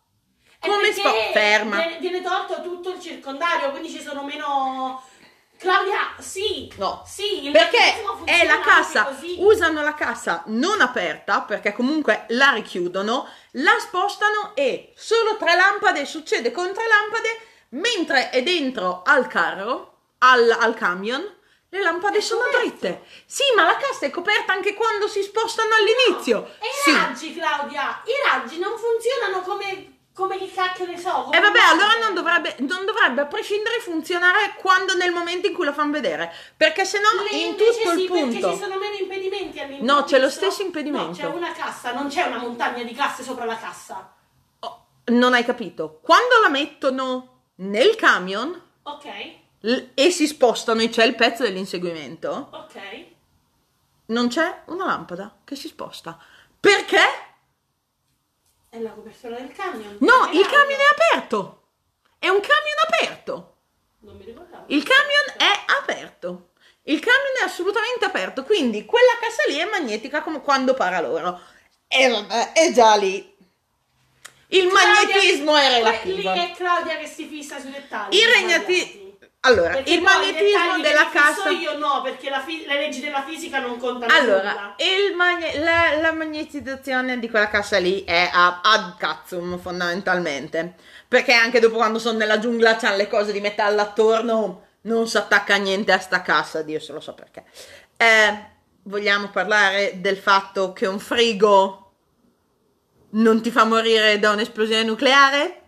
Come 0.62 0.93
spo- 0.93 1.12
ferma. 1.32 1.84
Viene, 1.98 2.22
tolto 2.22 2.62
tutto 2.62 2.90
il 2.90 3.01
circondario, 3.01 3.70
quindi 3.70 3.90
ci 3.90 4.01
sono 4.01 4.22
meno. 4.22 5.02
Claudia, 5.56 6.14
sì. 6.18 6.72
No. 6.76 7.05
Sì, 7.06 7.48
Perché 7.52 8.02
è 8.24 8.44
la 8.44 8.59
cassa, 8.60 9.16
usano 9.36 9.82
la 9.82 9.94
cassa 9.94 10.43
non 10.47 10.80
aperta 10.80 11.43
perché 11.43 11.72
comunque 11.72 12.24
la 12.30 12.51
richiudono, 12.51 13.28
la 13.52 13.76
spostano 13.78 14.52
e 14.55 14.93
solo 14.97 15.36
tre 15.36 15.55
lampade 15.55 16.05
succede 16.05 16.51
con 16.51 16.72
tre 16.72 16.84
lampade, 16.89 17.40
mentre 17.70 18.30
è 18.30 18.43
dentro 18.43 19.02
al 19.05 19.28
carro, 19.28 19.98
al, 20.18 20.51
al 20.51 20.74
camion, 20.74 21.32
le 21.68 21.80
lampade 21.80 22.18
È 22.18 22.20
sono 22.20 22.43
coperto. 22.43 22.59
dritte. 22.68 23.05
Sì, 23.24 23.44
ma 23.55 23.62
la 23.64 23.76
cassa 23.76 24.06
è 24.06 24.10
coperta 24.10 24.52
anche 24.52 24.74
quando 24.74 25.06
si 25.06 25.22
spostano 25.22 25.70
all'inizio. 25.74 26.44
E 26.59 26.66
i 26.66 26.82
sì. 26.84 26.93
raggi, 26.93 27.34
Claudia, 27.34 28.02
i 28.05 28.28
raggi 28.28 28.59
non 28.59 28.72
funzionano 28.76 29.43
come. 29.43 29.91
Come 30.14 30.36
che 30.39 30.51
cacchio 30.52 30.84
ne 30.86 30.98
so. 30.98 31.30
E 31.32 31.40
vabbè, 31.40 31.59
allora 31.59 31.98
non 31.98 32.14
dovrebbe, 32.14 32.56
non 32.59 32.84
dovrebbe 32.84 33.22
a 33.22 33.26
prescindere 33.26 33.80
funzionare 33.80 34.55
quando 34.59 34.94
nel 34.94 35.10
momento 35.10 35.47
in 35.47 35.55
cui 35.55 35.64
lo 35.64 35.72
fanno 35.72 35.93
vedere. 35.93 36.32
Perché 36.56 36.84
se 36.84 36.98
no, 37.01 37.09
in 37.36 37.56
tutto 37.56 37.72
sì, 37.72 37.80
il 37.80 38.09
perché 38.09 38.20
punto. 38.22 38.52
ci 38.52 38.59
sono 38.59 38.78
meno 38.78 38.94
impedimenti 39.01 39.59
all'interno. 39.60 39.94
No, 39.94 40.05
c'è 40.05 40.18
lo 40.18 40.28
stesso 40.28 40.62
impedimento. 40.62 41.06
No, 41.22 41.30
c'è 41.30 41.36
una 41.36 41.52
cassa, 41.52 41.93
non 41.93 42.09
c'è 42.09 42.24
una 42.26 42.39
montagna 42.39 42.82
di 42.82 42.93
casse 42.93 43.22
sopra 43.22 43.44
la 43.47 43.56
cassa. 43.56 44.14
Oh, 44.60 44.86
non 45.06 45.32
hai 45.34 45.44
capito. 45.44 45.98
Quando 46.02 46.40
la 46.43 46.48
mettono 46.48 47.28
nel 47.56 47.97
camion 47.97 48.60
Ok, 48.82 49.06
l- 49.60 49.78
e 49.94 50.10
si 50.10 50.26
spostano 50.26 50.80
e 50.82 50.89
c'è 50.89 51.05
il 51.05 51.14
pezzo 51.14 51.43
dell'inseguimento, 51.43 52.48
ok. 52.51 52.80
non 54.06 54.28
c'è 54.28 54.62
una 54.66 54.84
lampada 54.86 55.36
che 55.44 55.55
si 55.55 55.68
sposta. 55.68 56.18
Perché? 56.60 57.01
È 58.74 58.78
la 58.78 58.88
copertura 58.92 59.36
del 59.36 59.52
camion. 59.52 59.98
No, 60.00 60.30
il 60.32 60.46
camion 60.46 60.80
è 60.80 61.12
aperto. 61.12 61.62
È 62.18 62.28
un 62.28 62.40
camion 62.40 62.78
aperto. 62.86 63.56
Non 63.98 64.16
mi 64.16 64.24
ricordavo. 64.24 64.64
Il 64.68 64.82
camion 64.82 65.24
è 65.36 65.64
aperto. 65.78 66.52
Il 66.84 66.98
camion 66.98 67.32
è 67.42 67.44
assolutamente 67.44 68.06
aperto, 68.06 68.44
quindi 68.44 68.86
quella 68.86 69.12
cassa 69.20 69.42
lì 69.48 69.58
è 69.58 69.66
magnetica 69.66 70.22
come 70.22 70.40
quando 70.40 70.72
para 70.72 71.00
loro. 71.00 71.38
E 71.86 72.08
vabbè, 72.08 72.52
è 72.52 72.72
già 72.72 72.94
lì. 72.96 73.36
Il 74.46 74.68
Claudia- 74.68 75.16
magnetismo 75.16 75.54
è 75.54 75.68
relativo. 75.68 76.32
Lì 76.32 76.38
è 76.38 76.52
Claudia 76.56 76.96
che 76.96 77.06
si 77.06 77.26
fissa 77.26 77.60
sui 77.60 77.72
dettagli. 77.72 78.16
Il 78.16 78.26
regnati- 78.26 79.01
Allora, 79.44 79.74
Perché 79.74 79.94
il 79.94 80.02
magnetismo 80.02 80.78
della 80.81 81.09
cassa. 81.10 81.51
io 81.51 81.77
no, 81.77 82.01
perché 82.02 82.31
la 82.31 82.40
fi- 82.40 82.64
le 82.64 82.74
leggi 82.78 83.01
della 83.01 83.24
fisica 83.27 83.59
non 83.59 83.77
contano 83.77 84.14
Allora, 84.14 84.77
magne- 85.16 85.59
la, 85.59 85.97
la 86.01 86.12
magnetizzazione 86.12 87.19
di 87.19 87.28
quella 87.28 87.48
cassa 87.48 87.78
lì 87.78 88.05
è 88.05 88.31
a, 88.32 88.60
ad 88.62 88.97
cazzum 88.97 89.59
fondamentalmente. 89.59 90.74
Perché 91.09 91.32
anche 91.32 91.59
dopo 91.59 91.74
quando 91.74 91.98
sono 91.98 92.19
nella 92.19 92.39
giungla 92.39 92.77
c'hanno 92.77 92.97
le 92.97 93.09
cose 93.09 93.32
di 93.32 93.40
metallo 93.40 93.81
attorno, 93.81 94.66
non 94.82 95.09
si 95.09 95.16
attacca 95.16 95.56
niente 95.56 95.90
a 95.90 95.98
sta 95.98 96.23
cassa, 96.23 96.62
Dio 96.62 96.78
se 96.78 96.93
lo 96.93 97.01
so 97.01 97.12
perché. 97.14 97.43
Eh, 97.97 98.44
vogliamo 98.85 99.28
parlare 99.31 100.01
del 100.01 100.19
fatto 100.19 100.73
che 100.73 100.86
un 100.86 101.01
frigo 101.01 101.94
non 103.10 103.43
ti 103.43 103.51
fa 103.51 103.64
morire 103.64 104.20
da 104.20 104.31
un'esplosione 104.31 104.85
nucleare? 104.85 105.62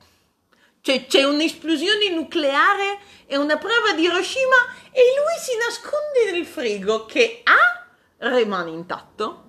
Cioè 0.80 1.06
c'è 1.06 1.24
un'esplosione 1.24 2.10
nucleare 2.10 2.98
e 3.26 3.36
una 3.36 3.56
prova 3.56 3.92
di 3.94 4.02
Hiroshima 4.02 4.56
e 4.90 5.00
lui 5.16 5.38
si 5.40 5.56
nasconde 5.56 6.30
nel 6.32 6.46
frigo 6.46 7.06
che 7.06 7.40
A 7.44 7.86
rimane 8.34 8.70
intatto, 8.70 9.42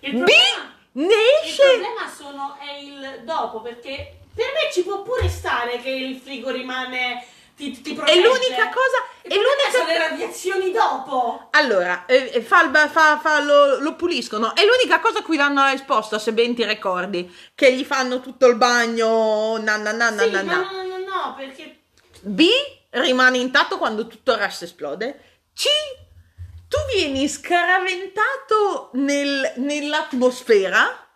Il 0.00 0.12
B 0.12 0.16
problema, 0.16 0.74
ne 0.92 1.04
il 1.04 1.44
esce 1.44 1.62
problema 1.62 2.08
sono, 2.08 2.56
è 2.60 2.78
il 2.78 3.22
dopo, 3.24 3.60
perché 3.60 4.18
per 4.34 4.46
me 4.52 4.72
ci 4.72 4.82
può 4.82 5.02
pure 5.02 5.28
stare 5.28 5.80
che 5.80 5.90
il 5.90 6.16
frigo 6.18 6.50
rimane. 6.50 7.26
Ti, 7.56 7.70
ti 7.80 7.92
è 7.92 7.94
protegge. 7.94 8.20
l'unica 8.20 8.68
cosa 8.68 8.98
Il 9.22 9.32
è 9.32 9.34
problema 9.34 9.70
sono 9.72 9.84
l'unica 9.84 9.86
le 9.86 10.08
radiazioni 10.10 10.72
dopo. 10.72 11.48
allora 11.52 12.04
eh, 12.04 12.30
eh, 12.34 12.42
fa 12.42 12.62
il 12.62 12.70
fa- 12.90 13.18
fa- 13.18 13.40
lo, 13.40 13.78
lo 13.80 13.94
puliscono 13.94 14.54
è 14.54 14.62
l'unica 14.62 15.00
cosa 15.00 15.20
a 15.20 15.22
cui 15.22 15.38
danno 15.38 15.62
la 15.62 15.70
risposta 15.70 16.18
se 16.18 16.34
ben 16.34 16.54
ti 16.54 16.66
ricordi 16.66 17.34
che 17.54 17.72
gli 17.72 17.82
fanno 17.82 18.20
tutto 18.20 18.46
il 18.46 18.56
bagno 18.56 19.56
na 19.56 19.76
na 19.78 19.92
na 19.92 20.10
no, 21.16 21.34
perché 21.34 21.84
B 22.22 22.46
rimane 22.90 23.38
intatto 23.38 23.78
quando 23.78 24.06
tutto 24.06 24.32
il 24.32 24.38
resto 24.38 24.64
esplode. 24.64 25.40
C 25.54 25.66
tu 26.68 26.76
vieni 26.94 27.28
scaraventato 27.28 28.90
nel- 28.94 29.52
nell'atmosfera, 29.56 31.08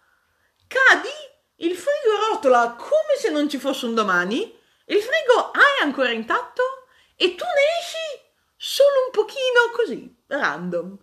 cadi, 0.66 1.08
il 1.56 1.76
frigo 1.76 2.28
rotola 2.30 2.72
come 2.72 3.16
se 3.18 3.30
non 3.30 3.48
ci 3.48 3.58
fosse 3.58 3.86
un 3.86 3.94
domani, 3.94 4.40
il 4.86 5.00
frigo 5.00 5.52
è 5.52 5.82
ancora 5.82 6.10
intatto 6.10 6.62
e 7.16 7.34
tu 7.34 7.44
ne 7.44 7.80
esci 7.80 8.28
solo 8.56 9.04
un 9.06 9.10
pochino 9.12 9.70
così, 9.74 10.22
random. 10.26 10.96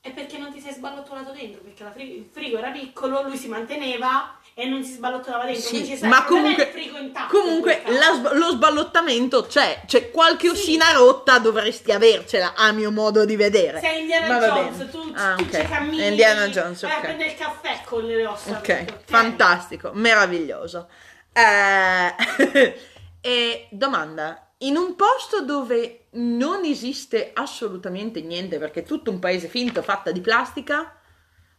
è 0.00 0.12
perché 0.12 0.36
non 0.36 0.52
ti 0.52 0.60
sei 0.60 0.74
sballottolato 0.74 1.32
dentro, 1.32 1.62
perché 1.62 1.90
fri- 1.92 2.16
il 2.18 2.28
frigo 2.30 2.58
era 2.58 2.70
piccolo, 2.70 3.22
lui 3.22 3.38
si 3.38 3.48
manteneva 3.48 4.38
e 4.56 4.66
non 4.66 4.84
si 4.84 4.92
sballottolava 4.92 5.44
dentro. 5.46 5.62
Sì, 5.68 5.98
ma 6.02 6.24
comunque, 6.24 6.62
il 6.62 6.68
frigo 6.70 6.98
intatto. 6.98 7.36
comunque 7.36 7.82
la 7.86 8.30
lo 8.34 8.50
sballottamento 8.52 9.46
c'è, 9.46 9.82
c'è 9.84 10.10
qualche 10.12 10.48
Sì. 10.48 10.52
ossina 10.54 10.92
rotta 10.92 11.38
dovresti 11.40 11.90
avercela 11.90 12.54
a 12.54 12.70
mio 12.70 12.92
modo 12.92 13.24
di 13.24 13.34
vedere. 13.34 13.80
Sei 13.80 14.02
Indiana 14.02 14.38
Ma 14.38 14.46
Jones, 14.46 14.90
tu, 14.90 15.12
Ah, 15.16 15.34
tu 15.36 15.42
ok. 15.42 15.60
ci 15.60 15.66
cammini, 15.68 16.06
Indiana 16.06 16.48
Jones, 16.48 16.82
vai 16.82 16.92
a 16.92 16.94
ok. 16.96 17.00
prendere 17.02 17.30
il 17.30 17.36
caffè 17.36 17.80
con 17.84 18.04
le 18.04 18.26
ossa. 18.26 18.50
Ok, 18.58 18.84
fantastico, 19.06 19.90
meraviglioso. 19.92 20.88
Eh, 21.32 22.14
e 23.20 23.66
domanda, 23.72 24.50
in 24.58 24.76
un 24.76 24.94
posto 24.94 25.42
dove 25.42 26.06
non 26.12 26.64
esiste 26.64 27.32
assolutamente 27.34 28.20
niente 28.20 28.58
perché 28.58 28.80
è 28.80 28.84
tutto 28.84 29.10
un 29.10 29.18
paese 29.18 29.48
finto 29.48 29.82
fatta 29.82 30.12
di 30.12 30.20
plastica, 30.20 30.96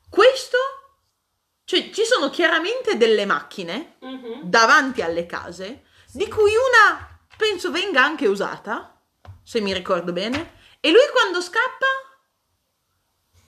questo, 0.10 0.58
cioè 1.66 1.90
ci 1.90 2.04
sono 2.06 2.30
chiaramente 2.30 2.96
delle 2.96 3.26
macchine 3.26 3.96
Mhm. 4.00 4.42
davanti 4.44 5.02
alle 5.02 5.26
case, 5.26 5.84
di 6.14 6.28
cui 6.30 6.52
una 6.56 7.20
penso 7.36 7.72
venga 7.72 8.04
anche 8.04 8.28
usata, 8.28 9.02
se 9.44 9.60
mi 9.60 9.74
ricordo 9.74 10.14
bene, 10.14 10.54
e 10.80 10.92
lui 10.92 11.02
quando 11.12 11.42
scappa 11.42 11.86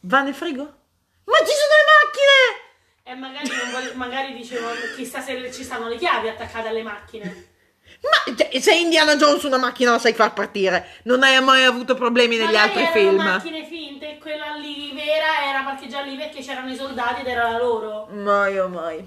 va 0.02 0.22
nel 0.22 0.34
frigo? 0.36 0.64
Ma 0.64 1.38
ci 1.40 1.54
sono 1.54 1.74
le 1.78 1.86
macchine! 2.04 2.66
E 3.04 3.16
magari, 3.16 3.48
non 3.56 3.72
voglio- 3.72 3.94
magari 3.96 4.34
dicevo, 4.34 4.68
chissà 4.96 5.22
se 5.22 5.52
ci 5.54 5.64
stanno 5.64 5.88
le 5.88 5.98
chiavi 5.98 6.28
attaccate 6.28 6.68
alle 6.68 6.84
macchine. 6.84 7.56
Ma 8.02 8.36
cioè, 8.36 8.60
se 8.60 8.76
Indiana 8.76 9.16
Jones 9.16 9.44
una 9.44 9.58
macchina 9.58 9.92
la 9.92 10.00
sai 10.00 10.14
far 10.14 10.34
partire, 10.34 11.00
non 11.04 11.24
hai 11.24 11.42
mai 11.42 11.64
avuto 11.64 11.96
problemi 11.96 12.36
negli 12.38 12.54
Magari 12.54 12.68
altri 12.70 12.82
erano 12.84 13.10
film. 13.10 13.16
macchine 13.24 13.66
finte 13.66 14.12
e 14.12 14.18
quella 14.20 14.54
lì 14.56 14.92
vera 14.94 15.50
era 15.50 15.64
parcheggiata 15.64 16.04
lì 16.06 16.16
perché 16.16 16.42
c'erano 16.42 16.72
i 16.72 16.76
soldati 16.76 17.22
ed 17.22 17.28
era 17.28 17.52
la 17.52 17.58
loro. 17.58 18.08
Mai 18.12 18.58
o 18.60 18.68
mai. 18.68 18.98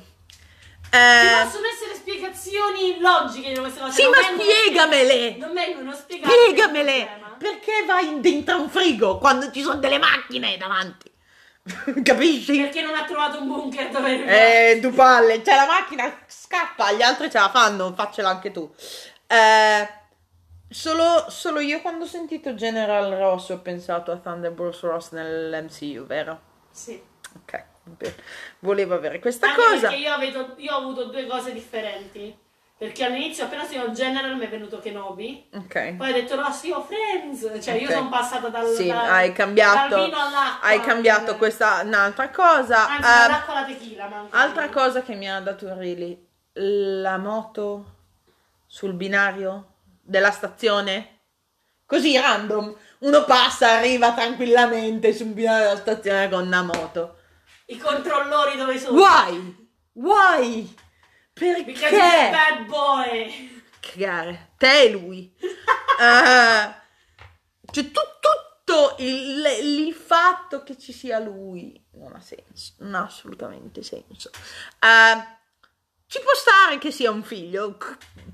Ci 0.90 0.96
Eh, 0.96 1.44
possono 1.44 1.66
essere 1.68 1.94
spiegazioni 1.94 2.98
logiche 2.98 3.52
di 3.52 3.58
queste 3.60 3.78
cose. 3.80 3.92
sì, 3.92 4.02
non 4.02 4.10
ma 4.10 4.18
vengono 4.26 4.42
spiegamele! 4.50 5.36
Non 5.36 5.52
vengono 5.54 5.92
spiegate. 5.94 6.32
Spiegamele! 6.34 7.08
Perché 7.38 7.84
vai 7.86 8.20
dentro 8.20 8.60
un 8.60 8.68
frigo 8.68 9.18
quando 9.18 9.50
ci 9.52 9.62
sono 9.62 9.76
delle 9.78 9.98
macchine 9.98 10.56
davanti? 10.56 11.09
Capisci? 12.02 12.56
Perché 12.60 12.82
non 12.82 12.94
ha 12.94 13.04
trovato 13.04 13.38
un 13.40 13.46
bunker 13.48 13.90
dove 13.90 14.24
Eh, 14.74 14.80
tu 14.80 14.90
palle, 14.92 15.42
c'è 15.42 15.54
la 15.54 15.66
macchina, 15.66 16.12
scappa, 16.26 16.92
gli 16.92 17.02
altri 17.02 17.30
ce 17.30 17.38
la 17.38 17.50
fanno, 17.50 17.92
faccela 17.94 18.28
anche 18.30 18.50
tu. 18.50 18.72
Eh, 19.26 19.88
solo, 20.68 21.26
solo 21.28 21.60
io 21.60 21.80
quando 21.80 22.04
ho 22.04 22.08
sentito 22.08 22.54
General 22.54 23.10
Ross 23.12 23.50
ho 23.50 23.60
pensato 23.60 24.10
a 24.10 24.16
Thunderbolts 24.16 24.80
Ross 24.80 25.10
nell'MCU, 25.12 26.04
vero? 26.06 26.40
Sì. 26.70 27.00
Ok, 27.42 27.64
volevo 28.60 28.94
avere 28.94 29.18
questa 29.20 29.48
Anche 29.48 29.60
cosa. 29.60 29.80
perché 29.88 29.96
io, 29.96 30.12
avevo- 30.12 30.54
io 30.56 30.74
ho 30.74 30.78
avuto 30.78 31.04
due 31.10 31.26
cose 31.26 31.52
differenti. 31.52 32.36
Perché 32.81 33.05
all'inizio, 33.05 33.44
appena 33.44 33.66
sono 33.66 33.90
General, 33.93 34.35
mi 34.36 34.47
è 34.47 34.48
venuto 34.48 34.78
Kenobi. 34.78 35.51
Ok. 35.52 35.97
Poi 35.97 36.09
ho 36.09 36.12
detto 36.15 36.35
Rossi, 36.40 36.69
io 36.69 36.81
Friends. 36.82 37.62
Cioè, 37.62 37.74
io 37.74 37.86
Ok. 37.89 37.93
sono 37.93 38.09
passata 38.09 38.48
dal, 38.48 38.66
Sì, 38.74 38.86
dal- 38.86 39.05
hai 39.07 39.32
cambiato, 39.35 39.97
dal 39.97 40.05
vino 40.07 40.16
all'acqua. 40.16 40.66
hai 40.66 40.81
cambiato 40.81 41.32
Eh, 41.32 41.36
questa 41.36 41.82
un'altra 41.85 42.31
cosa. 42.31 42.89
Anzi, 42.89 43.07
Eh, 43.07 43.12
dall'acqua 43.12 43.55
alla 43.55 43.66
tequila. 43.66 44.09
manco. 44.09 44.35
altra 44.35 44.69
cosa 44.70 45.02
che 45.02 45.15
mi 45.15 45.31
ha 45.31 45.40
dato 45.40 45.74
Really, 45.74 46.27
la 46.55 47.19
moto 47.19 47.85
sul 48.66 48.94
binario 48.94 49.74
della 50.01 50.31
stazione. 50.31 51.19
Così 51.85 52.16
random, 52.19 52.74
uno 53.01 53.24
passa, 53.24 53.73
arriva 53.73 54.15
tranquillamente 54.15 55.12
sul 55.12 55.27
binario 55.35 55.65
della 55.66 55.77
stazione 55.81 56.31
con 56.31 56.47
una 56.47 56.62
moto. 56.62 57.16
I 57.66 57.77
controllori 57.77 58.57
dove 58.57 58.78
sono? 58.78 58.98
Why? 59.93 60.77
Why? 61.40 61.64
Because 61.64 61.90
he's 61.90 61.98
Perché? 62.00 62.30
bad 62.30 62.66
boy. 62.66 63.62
Cagare. 63.80 64.50
Te 64.58 64.82
e 64.82 64.90
lui. 64.90 65.32
Eh, 66.00 66.74
cioè, 67.72 67.90
tu- 67.90 68.00
tutto 68.20 68.94
il, 69.00 69.44
il 69.62 69.92
fatto 69.92 70.62
che 70.62 70.78
ci 70.78 70.94
sia 70.94 71.18
lui 71.18 71.78
non 71.96 72.14
ha 72.14 72.20
senso, 72.22 72.72
non 72.78 72.94
ha 72.94 73.02
assolutamente 73.04 73.82
senso. 73.82 74.30
Eh, 74.78 75.24
ci 76.06 76.18
può 76.20 76.32
stare 76.34 76.78
che 76.78 76.90
sia 76.90 77.10
un 77.10 77.22
figlio, 77.22 77.76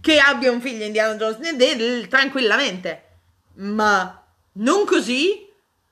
che 0.00 0.20
abbia 0.20 0.52
un 0.52 0.60
figlio 0.60 0.84
Indiana 0.84 1.14
Jones, 1.16 2.08
tranquillamente, 2.08 3.02
ma 3.54 4.24
non 4.52 4.84
così, 4.86 5.44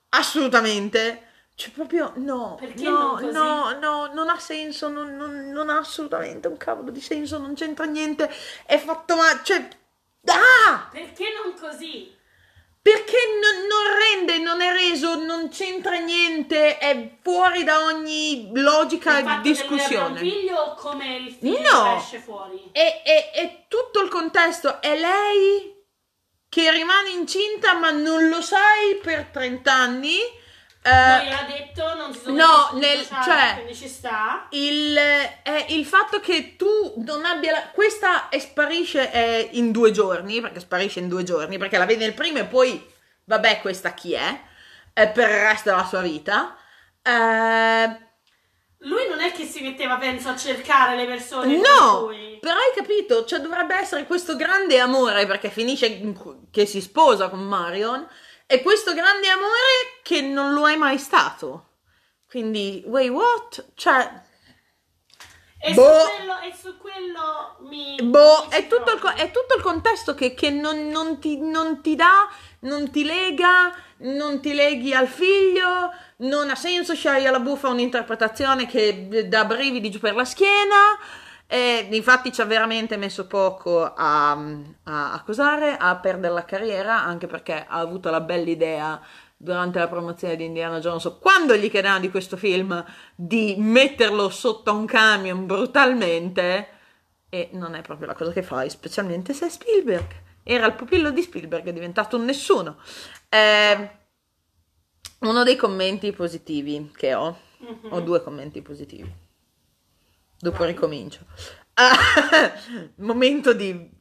assolutamente. 0.09 1.24
Cioè, 1.55 1.71
proprio 1.71 2.11
no, 2.15 2.57
Perché 2.59 2.83
no, 2.83 3.17
non 3.19 3.29
no, 3.31 3.79
no, 3.79 4.05
non 4.13 4.27
ha 4.29 4.37
senso, 4.39 4.89
non, 4.89 5.15
non- 5.15 5.49
non 5.51 5.69
ha 5.69 5.77
assolutamente 5.77 6.47
un 6.49 6.57
cavolo 6.57 6.91
di 6.91 6.99
senso, 6.99 7.37
non 7.37 7.53
c'entra 7.55 7.85
niente, 7.85 8.29
è 8.65 8.77
fatto 8.77 9.15
ma, 9.15 9.41
cioè, 9.41 9.65
ah! 10.25 10.89
Perché 10.91 11.25
non 11.41 11.53
così? 11.57 12.13
Perché 12.81 13.17
non, 13.41 13.65
non 13.67 13.97
rende, 14.27 14.37
non 14.43 14.61
è 14.61 14.71
reso, 14.73 15.15
non 15.15 15.47
c'entra 15.49 15.95
niente, 15.97 16.77
è 16.77 17.15
fuori 17.21 17.63
da 17.63 17.83
ogni 17.85 18.51
Il 18.51 18.61
logica 18.61 19.39
discussione. 19.41 20.09
un 20.09 20.17
figlio 20.17 20.57
o 20.57 20.75
come 20.75 21.15
il 21.15 21.31
figlio 21.31 21.71
No. 21.71 21.95
esce 21.95 22.19
fuori? 22.19 22.69
E, 22.73 23.01
e- 23.05 23.31
e 23.33 23.65
tutto 23.69 24.01
il 24.01 24.09
contesto 24.09 24.81
è 24.81 24.99
lei 24.99 25.73
che 26.49 26.69
rimane 26.71 27.09
incinta 27.09 27.73
ma 27.73 27.89
non 27.91 28.27
lo 28.29 28.41
sai 28.41 28.97
per 29.01 29.29
30 29.31 29.73
anni. 29.73 30.17
Eh, 30.87 30.89
Poi 31.23 31.31
ha 31.33 31.45
detto 31.47 31.95
non 31.95 32.13
si 32.13 32.19
sono 32.25 32.35
no, 32.35 32.69
nel- 32.79 32.99
baciare, 33.09 33.23
cioè- 33.23 33.53
quindi 33.55 33.75
ci 33.75 33.87
sta. 33.87 34.45
il, 34.51 34.95
è 34.95 35.65
il 35.69 35.83
fatto 35.85 36.19
che 36.19 36.55
tu 36.55 36.93
non 36.97 37.25
abbia 37.25 37.51
la- 37.53 37.69
questa 37.73 38.29
sparisce 38.37 39.11
eh, 39.11 39.49
in 39.53 39.71
due 39.71 39.89
giorni 39.91 40.41
perché 40.41 40.59
sparisce 40.59 40.99
in 40.99 41.07
due 41.07 41.23
giorni 41.23 41.57
perché 41.57 41.79
la 41.79 41.85
vede 41.85 42.05
il 42.05 42.13
primo 42.13 42.37
e 42.37 42.45
poi 42.45 42.85
vabbè 43.23 43.61
questa 43.61 43.95
chi 43.95 44.13
è? 44.13 44.41
Eh, 44.93 45.07
per 45.07 45.27
il 45.29 45.39
resto 45.39 45.69
della 45.71 45.85
sua 45.85 46.01
vita. 46.01 46.55
Eh, 47.01 47.97
Lui 48.79 49.07
non 49.09 49.19
è 49.21 49.31
che 49.31 49.45
si 49.45 49.61
metteva, 49.63 49.97
penso, 49.97 50.29
a 50.29 50.35
cercare 50.35 50.95
le 50.95 51.05
persone 51.05 51.57
no 51.57 52.09
però 52.39 52.53
hai 52.57 52.73
capito 52.75 53.25
cioè 53.25 53.39
dovrebbe 53.39 53.75
essere 53.75 54.05
questo 54.05 54.35
grande 54.35 54.77
amore 54.79 55.25
perché 55.25 55.49
finisce 55.49 55.87
in- 55.87 56.15
che 56.51 56.67
si 56.67 56.79
sposa 56.79 57.29
con 57.29 57.39
Marion 57.39 58.07
e 58.47 58.61
questo 58.61 58.93
grande 58.93 59.27
amore 59.29 59.64
che 60.15 60.21
non 60.21 60.53
lo 60.53 60.67
è 60.69 60.75
mai 60.75 60.97
stato. 60.97 61.69
Quindi 62.27 62.83
wait 62.85 63.09
what? 63.09 63.65
Cioè 63.75 64.23
E, 65.67 65.73
Boh. 65.73 65.81
su 65.81 66.09
quello, 66.17 66.39
e 66.41 66.53
su 66.55 66.77
quello 66.77 67.57
mi... 67.69 67.95
Boh, 68.03 68.45
mi 68.49 68.55
è 68.55 68.67
tutto, 68.67 68.91
il, 68.91 69.01
è 69.15 69.31
tutto 69.31 69.55
il 69.55 69.63
contesto 69.63 70.13
che, 70.13 70.35
che 70.35 70.51
non, 70.51 70.89
non 70.89 71.19
ti, 71.19 71.39
non 71.39 71.81
ti 71.81 71.95
dà, 71.95 72.29
non 72.59 72.91
ti 72.91 73.03
lega, 73.03 73.73
non 73.99 74.41
ti 74.41 74.53
leghi 74.53 74.93
al 74.93 75.07
figlio, 75.07 75.91
non 76.17 76.51
ha 76.51 76.55
senso, 76.55 76.93
Shia 76.93 77.31
la 77.31 77.39
buffa 77.39 77.69
un'interpretazione 77.69 78.67
che 78.67 79.27
dà 79.27 79.45
brividi 79.45 79.89
giù 79.89 79.97
per 79.97 80.13
la 80.13 80.25
schiena, 80.25 80.99
e 81.47 81.87
infatti 81.91 82.31
ci 82.31 82.41
ha 82.41 82.45
veramente 82.45 82.95
messo 82.95 83.25
poco 83.25 83.91
a, 83.91 84.31
a, 84.31 85.13
a 85.13 85.23
cosare, 85.25 85.77
a 85.77 85.95
perdere 85.95 86.33
la 86.33 86.45
carriera, 86.45 87.01
anche 87.03 87.25
perché 87.25 87.65
ha 87.67 87.79
avuto 87.79 88.11
la 88.11 88.21
bella 88.21 88.51
idea 88.51 89.01
durante 89.37 89.79
la 89.79 89.87
promozione 89.87 90.35
di 90.35 90.45
Indiana 90.45 90.79
Jones, 90.79 91.05
o 91.05 91.17
quando 91.19 91.55
gli 91.55 91.69
chiedevano 91.69 91.99
di 91.99 92.09
questo 92.09 92.37
film, 92.37 92.83
di 93.15 93.55
metterlo 93.57 94.29
sotto 94.29 94.73
un 94.73 94.85
camion 94.85 95.45
brutalmente, 95.45 96.69
e 97.29 97.49
non 97.53 97.75
è 97.75 97.81
proprio 97.81 98.07
la 98.07 98.13
cosa 98.13 98.31
che 98.31 98.43
fai, 98.43 98.69
specialmente 98.69 99.33
se 99.33 99.47
è 99.47 99.49
Spielberg. 99.49 100.23
Era 100.43 100.67
il 100.67 100.73
pupillo 100.75 101.09
di 101.11 101.21
Spielberg, 101.21 101.65
è 101.67 101.73
diventato 101.73 102.17
un 102.17 102.25
nessuno. 102.25 102.77
Eh, 103.29 103.89
uno 105.19 105.43
dei 105.43 105.55
commenti 105.55 106.11
positivi 106.11 106.91
che 106.95 107.13
ho, 107.13 107.37
Mhm. 107.57 107.87
ho 107.93 107.99
due 108.01 108.21
commenti 108.21 108.61
positivi. 108.61 109.11
Dopo 110.37 110.63
ricomincio. 110.65 111.21
Ah, 111.75 111.95
momento 112.97 113.53
di... 113.53 113.94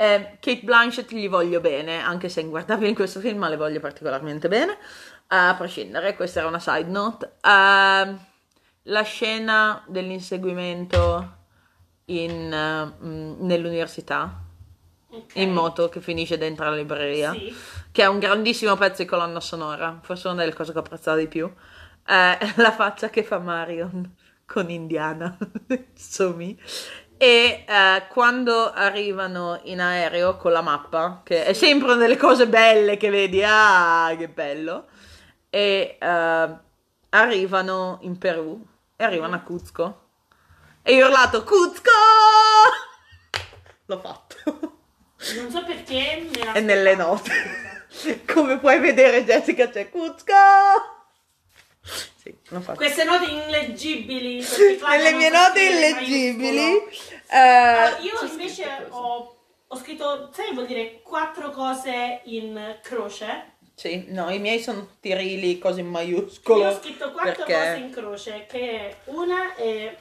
eh, 0.00 0.38
Kate 0.40 0.60
Blanchett 0.62 1.12
gli 1.12 1.28
voglio 1.28 1.60
bene, 1.60 2.00
anche 2.00 2.30
se 2.30 2.40
è 2.40 2.44
inguardabile 2.44 2.88
in 2.88 2.94
questo 2.94 3.20
film, 3.20 3.36
ma 3.38 3.48
le 3.50 3.56
voglio 3.56 3.80
particolarmente 3.80 4.48
bene. 4.48 4.78
A 5.28 5.54
prescindere, 5.58 6.16
questa 6.16 6.38
era 6.40 6.48
una 6.48 6.58
side 6.58 6.88
note. 6.90 7.32
Ah, 7.42 8.16
la 8.84 9.02
scena 9.02 9.84
dell'inseguimento 9.86 11.36
in, 12.06 12.92
mm, 13.04 13.44
nell'università 13.46 14.42
Ok. 15.10 15.36
in 15.36 15.52
moto 15.52 15.88
che 15.90 16.00
finisce 16.00 16.38
dentro 16.38 16.64
la 16.64 16.76
libreria 16.76 17.32
Sì. 17.32 17.52
che 17.92 18.02
è 18.02 18.06
un 18.06 18.18
grandissimo 18.20 18.76
pezzo 18.76 19.02
di 19.02 19.08
colonna 19.08 19.40
sonora, 19.40 19.98
forse 20.02 20.28
una 20.28 20.38
delle 20.38 20.54
cose 20.54 20.72
che 20.72 20.78
ho 20.78 20.80
apprezzato 20.80 21.18
di 21.18 21.26
più, 21.28 21.52
è 22.04 22.38
la 22.56 22.72
faccia 22.72 23.10
che 23.10 23.22
fa 23.22 23.38
Marion 23.38 24.14
con 24.46 24.70
Indiana, 24.70 25.36
Sumi. 25.94 26.58
E 27.22 27.66
eh, 27.68 28.06
quando 28.08 28.72
arrivano 28.72 29.60
in 29.64 29.78
aereo 29.78 30.38
con 30.38 30.52
la 30.52 30.62
mappa, 30.62 31.20
che 31.22 31.44
è 31.44 31.52
sempre 31.52 31.88
una 31.88 32.00
delle 32.00 32.16
cose 32.16 32.48
belle 32.48 32.96
che 32.96 33.10
vedi, 33.10 33.42
ah, 33.44 34.14
che 34.16 34.30
bello, 34.30 34.86
e 35.50 35.98
eh, 36.00 36.48
arrivano 37.10 37.98
in 38.04 38.16
Perù 38.16 38.66
e 38.96 39.04
arrivano 39.04 39.34
a 39.34 39.40
Cuzco. 39.40 40.08
E 40.80 40.94
io 40.94 41.04
ho 41.04 41.08
urlato, 41.08 41.44
Cuzco! 41.44 41.90
L'ho 43.84 43.98
fatto. 43.98 44.78
Non 45.36 45.50
so 45.50 45.62
perché 45.66 46.26
me 46.32 46.54
E 46.54 46.60
nelle 46.60 46.94
note. 46.94 47.32
Come 48.32 48.58
puoi 48.58 48.80
vedere, 48.80 49.26
Jessica, 49.26 49.68
c'è 49.68 49.90
Cuzco. 49.90 50.32
Sì. 52.22 52.36
Queste 52.74 53.04
note 53.04 53.24
illeggibili. 53.30 54.44
Nelle 54.88 55.10
non 55.10 55.18
mie 55.18 55.28
note 55.30 55.62
illeggibili. 55.62 56.58
maiuscolo. 56.58 57.20
eh, 57.30 57.36
Allora, 57.38 57.98
io 58.00 58.12
c'è 58.18 58.26
invece 58.28 58.86
ho, 58.90 59.36
ho 59.68 59.76
scritto, 59.76 60.30
sai, 60.32 60.52
vuol 60.52 60.66
dire 60.66 61.00
quattro 61.02 61.50
cose 61.50 62.20
in 62.24 62.78
croce. 62.82 63.52
Sì, 63.74 64.04
no, 64.08 64.28
i 64.28 64.38
miei 64.38 64.60
sono 64.60 64.80
tutti 64.86 65.14
rili, 65.14 65.58
cose 65.58 65.80
in 65.80 65.86
maiuscolo. 65.88 66.60
Io 66.60 66.68
ho 66.68 66.78
scritto 66.78 67.10
quattro 67.12 67.44
perché- 67.44 67.54
cose 67.54 67.76
in 67.76 67.90
croce, 67.90 68.46
che 68.46 68.96
una 69.06 69.54
è- 69.54 69.96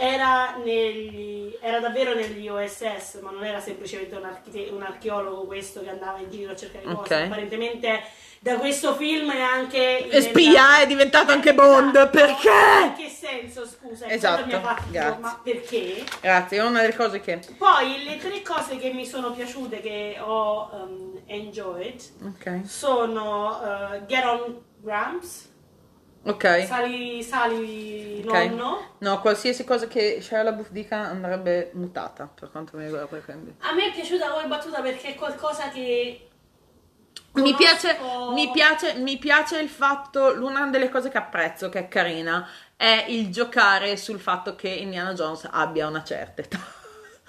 era, 0.00 0.56
negli, 0.64 1.54
era 1.60 1.78
davvero 1.78 2.14
negli 2.14 2.48
OSS, 2.48 3.18
ma 3.20 3.30
non 3.30 3.44
era 3.44 3.60
semplicemente 3.60 4.16
un, 4.16 4.24
archite- 4.24 4.70
un 4.72 4.80
archeologo 4.80 5.44
questo 5.44 5.82
che 5.82 5.90
andava 5.90 6.18
in 6.18 6.30
giro 6.30 6.52
a 6.52 6.56
cercare 6.56 6.86
Ok. 6.86 6.96
cose. 6.96 7.14
Apparentemente 7.14 8.02
da 8.40 8.54
questo 8.54 8.94
film 8.94 9.30
è 9.30 9.42
anche... 9.42 10.08
E 10.08 10.22
spia, 10.22 10.80
è 10.80 10.86
diventato 10.86 11.32
anche 11.32 11.52
Bond, 11.52 11.94
Esatto. 11.94 12.10
perché? 12.16 12.48
In 12.86 12.94
che 12.96 13.08
senso, 13.10 13.66
scusa? 13.66 14.06
Esatto, 14.06 14.48
fatto 14.60 15.18
ma 15.20 15.38
perché? 15.42 16.02
Grazie, 16.22 16.58
è 16.58 16.62
una 16.64 16.80
delle 16.80 16.96
cose 16.96 17.20
che... 17.20 17.38
Poi 17.58 18.02
le 18.04 18.16
tre 18.16 18.40
cose 18.40 18.78
che 18.78 18.92
mi 18.94 19.04
sono 19.04 19.32
piaciute, 19.32 19.82
che 19.82 20.16
ho 20.18 20.70
um, 20.72 21.20
enjoyed, 21.26 22.00
Ok. 22.24 22.60
sono 22.64 23.60
uh, 23.60 24.06
Get 24.06 24.24
on 24.24 24.62
Gramps, 24.78 25.49
Ok. 26.22 26.66
Sali, 26.66 27.22
sali 27.22 28.22
Ok. 28.26 28.32
nonno. 28.32 28.94
No, 28.98 29.20
qualsiasi 29.20 29.64
cosa 29.64 29.86
che 29.86 30.20
Shia 30.20 30.42
LaBeouf 30.42 30.70
dica 30.70 30.98
andrebbe 30.98 31.70
mutata, 31.74 32.26
per 32.32 32.50
quanto 32.50 32.76
mi 32.76 32.84
riguarda. 32.84 33.16
quindi. 33.18 33.54
A 33.60 33.72
me 33.72 33.86
è 33.88 33.92
piaciuta 33.92 34.28
come 34.30 34.46
battuta 34.46 34.80
perché 34.82 35.08
è 35.08 35.14
qualcosa 35.14 35.68
che... 35.70 36.26
Mi 37.32 37.54
piace, 37.54 37.96
mi, 38.32 38.50
piace, 38.50 38.94
mi 38.94 39.16
piace 39.16 39.58
il 39.60 39.68
fatto, 39.68 40.34
una 40.44 40.66
delle 40.66 40.88
cose 40.88 41.10
che 41.10 41.18
apprezzo, 41.18 41.68
che 41.68 41.78
è 41.78 41.88
carina, 41.88 42.46
è 42.76 43.04
il 43.08 43.30
giocare 43.30 43.96
sul 43.96 44.18
fatto 44.18 44.56
che 44.56 44.68
Indiana 44.68 45.12
Jones 45.12 45.48
abbia 45.50 45.86
una 45.86 46.02
certa 46.02 46.42
età. 46.42 46.58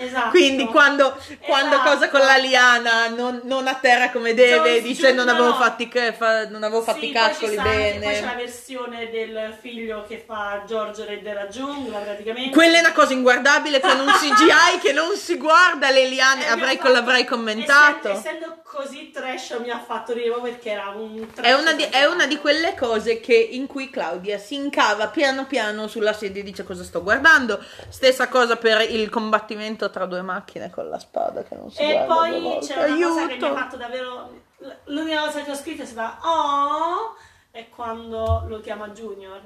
Esatto. 0.06 0.30
Quindi 0.30 0.66
quando, 0.66 1.16
quando 1.42 1.76
Esatto. 1.76 1.90
cosa 1.92 2.10
con 2.10 2.20
la 2.22 2.38
liana 2.38 3.08
non, 3.10 3.42
non 3.44 3.68
atterra 3.68 4.10
come 4.12 4.34
deve, 4.34 4.70
Jones 4.80 4.82
dice 4.82 5.12
non 5.14 5.30
avevo 5.30 5.48
no. 5.50 5.56
fatti, 5.56 5.90
fa- 6.18 6.48
non 6.48 6.64
avevo 6.64 6.82
fatti 6.82 7.08
Sì, 7.08 7.12
calcoli 7.12 7.54
sta 7.54 7.62
anche- 7.62 7.76
bene. 7.78 8.06
Poi 8.06 8.14
c'è 8.14 8.26
la 8.26 8.34
versione 8.34 9.10
del 9.10 9.58
figlio 9.60 10.06
che 10.08 10.24
fa 10.26 10.64
Giorgio 10.68 11.06
Re 11.06 11.22
della 11.22 11.48
giungla, 11.48 12.00
praticamente. 12.00 12.50
Quella 12.56 12.78
è 12.78 12.80
una 12.80 12.94
cosa 12.94 13.14
inguardabile 13.14 13.80
con 13.80 14.00
un 14.00 14.08
CGI 14.08 14.80
che 14.82 14.92
non 14.94 15.16
si 15.16 15.38
guarda 15.38 15.90
le 15.92 16.08
liane, 16.08 16.48
avrei, 16.50 16.78
fatto- 16.78 16.92
l'avrei 16.92 17.26
commentato. 17.26 18.10
Essendo, 18.10 18.18
essendo 18.20 18.62
così 18.64 19.12
trash 19.12 19.58
mi 19.62 19.70
ha 19.70 19.80
fatto 19.80 20.14
ridere 20.14 20.40
perché 20.42 20.70
era 20.72 20.90
un 20.96 21.28
trash 21.34 21.46
È 21.46 21.54
una, 21.54 21.74
di, 21.74 21.84
è 21.84 22.06
una 22.06 22.26
di 22.26 22.38
quelle 22.38 22.74
cose 22.76 23.20
che, 23.20 23.36
in 23.36 23.68
cui 23.68 23.90
Claudia 23.90 24.38
si 24.38 24.56
incava 24.56 25.08
piano 25.08 25.46
piano 25.46 25.88
sulla 25.88 26.14
sedia 26.14 26.42
e 26.42 26.46
dice 26.46 26.64
cosa 26.64 26.84
sto 26.84 27.04
guardando. 27.04 27.64
Stessa 27.90 28.28
cosa 28.30 28.56
per 28.56 28.82
il 28.90 29.10
combattimento 29.10 29.90
tra 29.92 30.06
due 30.08 30.22
macchine 30.24 30.72
con 30.72 30.90
la 30.90 30.98
spada 30.98 31.44
che 31.44 31.54
non 31.56 31.70
si 31.70 31.80
E 31.82 32.04
guarda 32.06 32.06
due 32.38 32.42
poi 32.42 32.58
c'è 32.62 32.76
una 32.90 33.08
cosa 33.08 33.28
che 33.28 33.36
mi 33.38 33.44
ha 33.44 33.46
Aiuto! 33.46 33.56
fatto 33.56 33.78
davvero. 33.78 34.42
L'unica 34.86 35.22
cosa 35.26 35.44
che 35.44 35.52
ho 35.52 35.56
scritto 35.56 35.84
è 35.84 35.86
stata 35.86 36.28
Oh! 36.28 37.16
è 37.52 37.70
quando 37.70 38.46
lo 38.48 38.60
chiama 38.62 38.88
Junior. 38.90 39.40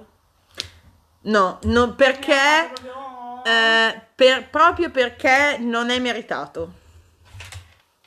No, 1.22 1.60
no, 1.64 1.94
perché... 1.96 2.70
Proprio- 2.74 3.44
eh, 3.44 4.02
per- 4.16 4.50
proprio 4.50 4.90
perché 4.92 5.58
non 5.60 5.90
è 5.90 6.00
meritato. 6.00 6.84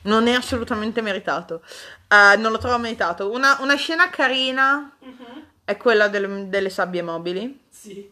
Non 0.03 0.27
è 0.27 0.33
assolutamente 0.33 1.01
meritato. 1.01 1.61
Eh, 2.07 2.37
non 2.37 2.51
lo 2.51 2.57
trovo 2.57 2.77
meritato. 2.77 3.29
Una, 3.31 3.57
una 3.59 3.75
scena 3.75 4.09
carina 4.09 4.95
Mhm. 4.99 5.45
è 5.65 5.75
quella 5.77 6.07
delle, 6.07 6.47
delle 6.49 6.69
sabbie 6.69 7.01
mobili. 7.01 7.67
Sì. 7.69 8.09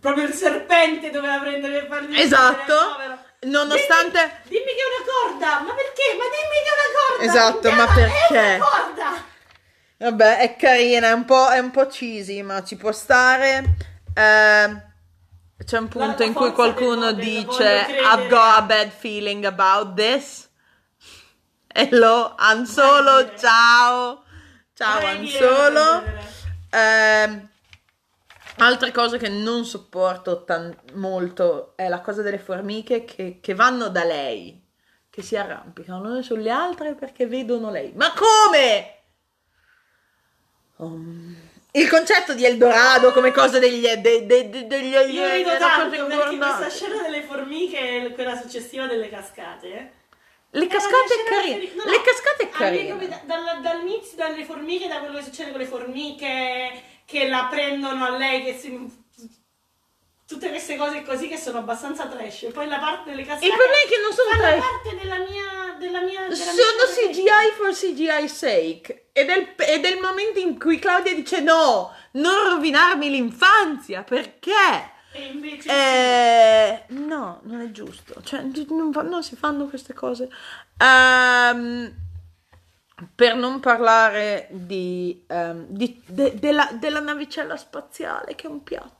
Proprio 0.00 0.24
il 0.24 0.32
serpente 0.32 1.10
doveva 1.10 1.38
prendere 1.38 1.80
per 1.80 1.88
fargli 1.88 2.18
Esatto. 2.18 2.74
Nonostante... 3.40 4.40
Dimmi, 4.44 4.64
dimmi 4.64 4.72
che 4.72 4.82
è 4.82 4.88
una 4.94 5.04
corda, 5.06 5.60
ma 5.60 5.74
perché? 5.74 6.16
Ma 6.16 6.24
dimmi 6.24 6.58
che 6.64 6.68
è 6.68 6.74
una 6.74 6.90
corda! 6.98 7.24
Esatto, 7.24 7.70
ma 7.72 7.86
perché? 7.94 8.34
È 8.34 8.54
una 8.56 8.64
corda! 8.66 9.24
Vabbè, 10.00 10.38
è 10.38 10.56
carina, 10.56 11.08
è 11.08 11.12
un 11.12 11.24
po', 11.24 11.48
è 11.48 11.58
un 11.58 11.70
po' 11.70 11.86
cheesy, 11.86 12.42
ma 12.42 12.62
ci 12.64 12.76
può 12.76 12.92
stare. 12.92 13.76
Eh, 14.14 14.82
c'è 15.64 15.78
un 15.78 15.88
punto 15.88 16.22
in 16.22 16.32
cui 16.34 16.52
qualcuno 16.52 17.12
del 17.12 17.24
dice. 17.24 17.86
I've 17.90 18.28
got 18.28 18.58
a 18.58 18.62
bad 18.62 18.90
feeling 18.90 19.44
about 19.44 19.94
this. 19.96 20.48
Hello, 21.74 22.34
Solo, 22.64 23.02
Vorrei 23.02 23.24
dire. 23.24 23.38
ciao. 23.38 24.24
Ciao 24.74 24.92
Vorrei 24.94 25.16
Han 25.16 25.20
dire 25.22 25.38
Solo. 25.38 25.80
una 25.80 26.00
cosa 26.00 26.00
del 26.00 26.26
Ehm, 26.70 27.48
altre 28.58 28.92
cose 28.92 29.18
che 29.18 29.28
non 29.28 29.64
sopporto 29.64 30.44
tan- 30.44 30.76
molto 30.94 31.72
è 31.76 31.88
la 31.88 32.00
cosa 32.00 32.22
delle 32.22 32.38
formiche 32.38 33.04
che, 33.04 33.38
che 33.40 33.54
vanno 33.54 33.88
da 33.88 34.04
lei, 34.04 34.60
che 35.10 35.22
si 35.22 35.36
arrampicano 35.36 36.22
sulle 36.22 36.50
altre 36.50 36.94
perché 36.94 37.26
vedono 37.26 37.70
lei. 37.70 37.92
Ma 37.94 38.12
come? 38.12 38.94
Um, 40.76 41.36
il 41.72 41.88
concetto 41.88 42.34
di 42.34 42.44
Eldorado 42.44 43.12
come 43.12 43.32
cosa 43.32 43.58
degli 43.58 43.80
de- 43.82 44.00
de- 44.00 44.26
de- 44.48 44.66
degli 44.66 44.92
Io 44.92 45.28
rido 45.28 45.56
tanto 45.58 46.06
perché 46.06 46.36
questa 46.38 46.70
scena 46.70 47.02
delle 47.02 47.22
formiche 47.22 48.04
e 48.04 48.12
quella 48.12 48.36
successiva 48.36 48.86
delle 48.86 49.08
cascate. 49.08 49.92
Le 50.50 50.66
cascate 50.66 51.14
è 51.14 51.28
carine. 51.28 51.72
no, 51.74 51.84
no, 51.84 51.90
Le 51.90 52.00
cascate 52.00 52.42
è 52.44 52.48
carine. 52.48 53.22
dall'inizio, 53.60 54.16
dalle 54.16 54.44
formiche, 54.44 54.88
da 54.88 55.00
quello 55.00 55.18
che 55.18 55.24
succede 55.24 55.50
con 55.50 55.60
le 55.60 55.66
formiche 55.66 56.82
che 57.08 57.26
la 57.26 57.48
prendono 57.50 58.04
a 58.04 58.10
lei, 58.18 58.44
che 58.44 58.58
si... 58.58 59.06
Tutte 60.26 60.50
queste 60.50 60.76
cose 60.76 61.02
così 61.04 61.26
che 61.26 61.38
sono 61.38 61.56
abbastanza 61.56 62.06
trash. 62.06 62.42
E 62.42 62.50
poi 62.50 62.68
la 62.68 62.78
parte 62.78 63.08
delle 63.08 63.24
cascate... 63.24 63.46
Il 63.46 63.52
problema 63.52 63.80
è 63.82 63.88
che 63.88 64.00
non 64.02 64.12
sono 64.12 64.28
trash. 64.36 64.60
parte 64.60 64.96
della 64.98 65.18
mia... 65.20 65.76
Della 65.78 66.00
mia 66.00 66.26
della 66.26 66.32
mia 66.32 66.34
Sono 66.34 66.84
scena 66.90 67.12
CGI 67.12 67.52
for 67.56 67.72
CGI 67.72 68.28
sake. 68.28 69.08
Ed 69.12 69.30
è, 69.30 69.38
il, 69.38 69.54
ed 69.56 69.84
è 69.86 69.88
il 69.88 70.00
momento 70.00 70.38
in 70.38 70.58
cui 70.58 70.78
Claudia 70.78 71.14
dice 71.14 71.40
no, 71.40 71.94
non 72.12 72.50
rovinarmi 72.50 73.08
l'infanzia, 73.08 74.02
perché? 74.02 74.92
E 75.12 75.24
invece... 75.32 75.70
Eh, 75.70 76.82
no, 76.88 77.40
non 77.44 77.62
è 77.62 77.70
giusto. 77.70 78.20
Cioè, 78.22 78.42
non, 78.68 78.90
non 79.08 79.22
si 79.22 79.34
fanno 79.34 79.66
queste 79.66 79.94
cose. 79.94 80.28
Ehm, 80.76 82.07
per 83.14 83.36
non 83.36 83.60
parlare 83.60 84.48
di, 84.50 85.24
ehm, 85.28 85.66
di- 85.68 86.02
de- 86.06 86.34
della, 86.38 86.68
della 86.72 87.00
navicella 87.00 87.56
spaziale, 87.56 88.34
che 88.34 88.46
è 88.46 88.50
un 88.50 88.62
piatto. 88.62 88.96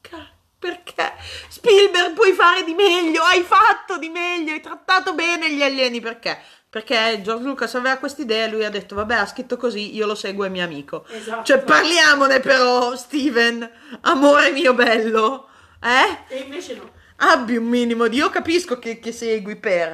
Cazzo? 0.00 0.34
Perché? 0.58 1.12
Spielberg 1.48 2.14
puoi 2.14 2.32
fare 2.32 2.64
di 2.64 2.74
meglio, 2.74 3.22
hai 3.22 3.42
fatto 3.42 3.98
di 3.98 4.08
meglio, 4.08 4.52
hai 4.52 4.60
trattato 4.60 5.14
bene 5.14 5.52
gli 5.52 5.62
alieni, 5.62 6.00
perché? 6.00 6.38
Perché 6.68 7.20
George 7.22 7.44
Lucas 7.44 7.74
aveva 7.74 7.96
quest'idea 7.96 8.46
e 8.46 8.50
lui 8.50 8.64
ha 8.64 8.70
detto, 8.70 8.94
vabbè, 8.94 9.14
ha 9.14 9.26
scritto 9.26 9.56
così, 9.56 9.94
io 9.94 10.06
lo 10.06 10.14
seguo, 10.14 10.44
è 10.44 10.48
mio 10.48 10.64
amico. 10.64 11.06
Esatto. 11.08 11.44
Cioè, 11.44 11.58
parliamone 11.60 12.40
però, 12.40 12.96
Steven, 12.96 13.70
amore 14.02 14.50
mio 14.50 14.74
bello, 14.74 15.48
eh? 15.82 16.34
E 16.34 16.38
invece 16.40 16.74
no. 16.74 16.90
Abbi 17.16 17.56
un 17.56 17.64
minimo 17.66 18.08
di... 18.08 18.16
Io 18.16 18.30
capisco 18.30 18.78
che, 18.78 18.98
che 18.98 19.12
segui 19.12 19.56
per... 19.56 19.90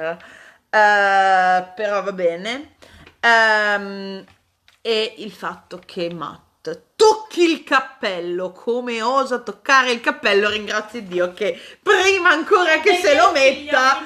eh, 0.71 1.73
però 1.75 2.03
va 2.03 2.13
bene. 2.13 2.77
Ehm, 3.25 4.25
e 4.81 5.15
il 5.19 5.31
fatto 5.31 5.81
che 5.85 6.13
Matt 6.13 6.51
tocchi 6.97 7.43
il 7.43 7.63
cappello 7.63 8.51
come 8.51 9.01
osa 9.01 9.39
toccare 9.39 9.93
il 9.93 10.01
cappello 10.01 10.51
ringrazio 10.51 11.03
Dio 11.03 11.33
che 11.33 11.59
prima 11.81 12.31
ancora 12.31 12.81
che 12.81 12.97
se 12.97 13.15
lo 13.17 13.31
metta 13.33 14.01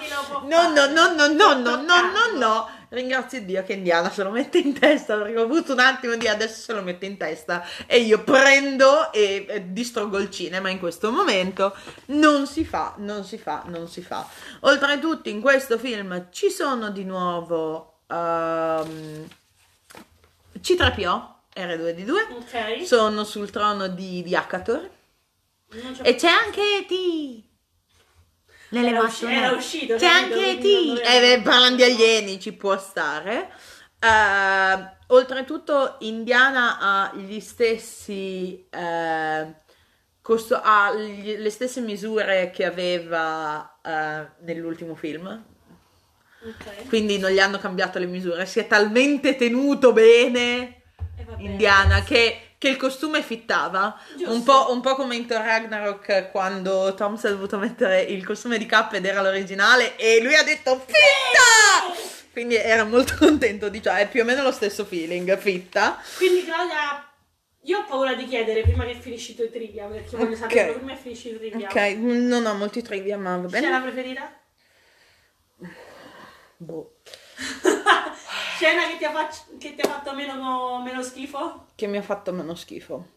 no 0.45 0.73
no 0.73 0.87
no 0.87 1.15
no 1.15 1.27
no 1.29 1.55
no 1.55 1.83
no 1.83 2.39
no 2.39 2.69
ringrazio 2.91 3.43
Dio 3.43 3.63
che 3.65 3.75
Indiana 3.75 4.11
se 4.11 4.23
lo 4.23 4.31
mette 4.31 4.59
in 4.59 4.79
testa 4.79 5.17
perché 5.17 5.39
ho 5.39 5.45
avuto 5.45 5.73
un 5.73 5.81
attimo 5.81 6.15
di 6.17 6.29
adesso 6.29 6.61
se 6.61 6.73
lo 6.73 6.83
mette 6.83 7.07
in 7.07 7.17
testa 7.17 7.65
e 7.87 8.01
io 8.01 8.23
prendo 8.23 9.13
e 9.13 9.47
eh, 9.49 9.73
distruggo 9.73 10.19
il 10.19 10.31
cinema 10.31 10.71
in 10.71 10.79
questo 10.79 11.11
momento. 11.11 11.75
Non 12.07 12.47
si 12.47 12.65
fa 12.65 12.95
non 12.99 13.25
si 13.25 13.39
fa 13.39 13.65
non 13.67 13.89
si 13.89 14.03
fa. 14.03 14.27
Oltretutto 14.61 15.29
in 15.29 15.41
questo 15.41 15.79
film 15.79 16.29
ci 16.31 16.51
sono 16.51 16.91
di 16.91 17.05
nuovo 17.05 17.96
ehm, 18.09 19.29
C3PO 20.61 21.35
R2D2 21.55 22.13
Ok. 22.37 22.85
sono 22.87 23.25
sul 23.25 23.51
trono 23.51 23.89
di, 23.89 24.23
di 24.23 24.35
c'ho- 25.69 26.03
e 26.03 26.15
c'è 26.15 26.29
anche 26.29 26.61
E.T. 26.79 27.45
Nelle 28.71 28.89
Era 28.89 29.01
usci- 29.03 29.25
era 29.27 29.53
uscito, 29.53 29.95
C'è 29.97 30.07
anche 30.07 30.35
doveva- 30.35 30.53
Eh, 31.03 31.21
beh, 31.37 31.43
parlando 31.43 31.77
di 31.77 31.83
alieni, 31.85 32.41
ci 32.41 32.53
può 32.53 32.77
stare. 32.79 33.51
Eh, 33.99 34.91
oltretutto, 35.09 35.97
Indiana 36.01 36.79
ha 36.79 37.13
gli 37.15 37.39
stessi. 37.41 38.67
eh, 38.69 39.55
costo- 40.21 40.61
ha 40.61 40.93
gli- 40.95 41.37
le 41.39 41.51
stesse 41.51 41.81
misure 41.81 42.51
che 42.51 42.65
aveva 42.65 43.79
eh, 43.83 44.29
nell'ultimo 44.41 44.95
film. 44.97 45.45
Quindi 46.89 47.19
non 47.19 47.31
gli 47.31 47.39
hanno 47.39 47.59
cambiato 47.59 47.99
le 47.99 48.07
misure. 48.07 48.47
Si 48.47 48.59
è 48.59 48.67
talmente 48.67 49.37
tenuto 49.37 49.93
bene. 49.93 50.83
E 51.19 51.25
vabbè. 51.25 51.43
Indiana 51.43 52.03
che, 52.03 52.41
che 52.59 52.69
il 52.69 52.77
costume 52.77 53.23
fittava 53.23 53.99
un 54.27 54.43
po', 54.43 54.71
un 54.71 54.81
po' 54.81 54.95
come 54.95 55.17
in 55.17 55.27
Thor 55.27 55.41
Ragnarok 55.43 56.31
quando 56.31 56.95
Tom 56.95 57.17
si 57.17 57.27
è 57.27 57.31
dovuto 57.31 57.59
mettere 57.59 58.03
il 58.03 58.25
costume 58.25 58.59
di 58.59 58.67
Cap 58.67 58.93
ed 58.95 59.05
era 59.05 59.23
l'originale 59.23 59.97
e 59.97 60.21
lui 60.23 60.35
ha 60.35 60.43
detto 60.43 60.79
fitta 60.79 61.95
quindi 62.33 62.57
era 62.57 62.85
molto 62.85 63.15
contento 63.21 63.71
di 63.71 63.83
ciò 63.83 63.95
è 63.95 64.09
più 64.09 64.21
o 64.21 64.25
meno 64.25 64.43
lo 64.43 64.53
stesso 64.53 64.85
feeling 64.85 65.39
fitta 65.39 65.99
Quindi 66.17 66.45
Claudia, 66.45 67.11
io 67.63 67.79
ho 67.79 67.85
paura 67.85 68.15
di 68.15 68.27
chiedere 68.27 68.61
prima 68.61 68.85
che 68.85 68.95
finisci 69.01 69.33
i 69.33 69.35
tuoi 69.37 69.51
trivia, 69.51 69.87
perché 69.87 70.17
voglio 70.17 70.37
sapere 70.37 70.79
come 70.79 70.97
finisci 70.97 71.29
i 71.31 71.37
trivia. 71.39 71.69
ok 71.69 71.97
non 71.99 72.45
ho 72.45 72.55
molti 72.55 72.83
trivia 72.83 73.17
ma 73.17 73.37
va 73.39 73.49
bene 73.49 73.81
preferita? 73.81 74.39
Boh. 76.57 76.97
Scena 78.57 78.89
che 78.89 78.97
ti 78.97 79.05
ha, 79.05 79.13
fac- 79.13 79.59
che 79.59 79.75
ti 79.75 79.81
ha 79.83 79.89
fatto 79.89 80.15
meno, 80.15 80.81
meno 80.83 81.03
schifo? 81.03 81.67
che 81.75 81.87
mi 81.87 81.99
ha 81.99 82.03
fatto 82.03 82.33
meno 82.33 82.55
schifo 82.55 83.15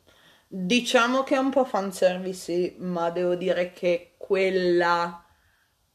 diciamo 0.52 1.22
che 1.24 1.36
è 1.36 1.38
un 1.38 1.52
po' 1.52 1.64
fanservice 1.64 2.40
sì, 2.40 2.76
ma 2.80 3.11
devo 3.11 3.36
dire 3.36 3.72
che 3.72 4.16
quella 4.18 5.24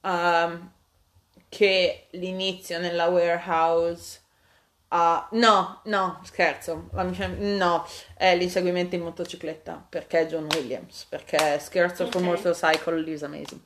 ehm, 0.00 0.72
che 1.48 2.06
l'inizio 2.12 2.78
nella 2.78 3.06
warehouse 3.06 4.22
ha 4.88 5.28
no, 5.32 5.80
no, 5.84 6.20
scherzo, 6.24 6.88
la 6.92 7.02
mia- 7.02 7.34
no, 7.38 7.86
è 8.16 8.36
l'inseguimento 8.36 8.94
in 8.94 9.02
motocicletta 9.02 9.84
perché 9.88 10.26
John 10.26 10.46
Williams, 10.54 11.04
perché 11.08 11.58
Scherzo 11.58 12.06
for 12.06 12.20
Ok. 12.20 12.26
Motorcycle 12.26 13.10
is 13.10 13.22
amazing. 13.22 13.60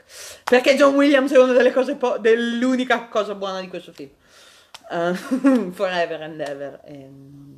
Perché 0.45 0.75
John 0.77 0.95
Williams 0.95 1.33
è 1.33 1.39
una 1.39 1.53
delle 1.53 1.73
cose 1.73 1.97
po- 1.97 2.19
dell'unica 2.19 3.09
cosa 3.09 3.35
buona 3.35 3.61
di 3.61 3.69
questo 3.69 3.93
film. 3.93 4.11
Eh, 4.91 5.15
forever 5.73 6.23
and 6.23 6.41
ever 6.41 6.81
e 6.85 6.93
non, 6.93 7.47
andava. 7.47 7.58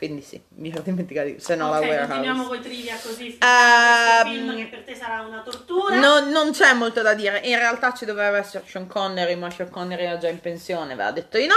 Quindi 0.00 0.22
sì, 0.22 0.42
mi 0.54 0.70
ero 0.70 0.80
dimenticato 0.80 1.28
di 1.28 1.40
se 1.40 1.54
no 1.56 1.68
la 1.68 1.76
ok, 1.76 1.82
warehouse. 1.82 2.06
continuiamo 2.06 2.46
con 2.46 2.56
i 2.56 2.60
trivia 2.62 2.94
così. 3.02 3.36
Questo 3.36 4.30
film 4.30 4.56
che 4.56 4.66
per 4.68 4.82
te 4.82 4.94
sarà 4.94 5.20
una 5.20 5.42
tortura. 5.42 5.94
No, 6.00 6.20
non 6.30 6.52
c'è 6.52 6.72
molto 6.72 7.02
da 7.02 7.12
dire. 7.12 7.40
In 7.40 7.58
realtà 7.58 7.92
ci 7.92 8.06
doveva 8.06 8.38
essere 8.38 8.64
Sean 8.66 8.86
Connery, 8.86 9.34
ma 9.34 9.50
Sean 9.50 9.68
Connery 9.68 10.04
era 10.04 10.16
già 10.16 10.28
in 10.28 10.40
pensione, 10.40 10.94
aveva 10.94 11.10
detto 11.10 11.36
di 11.36 11.46
no. 11.46 11.54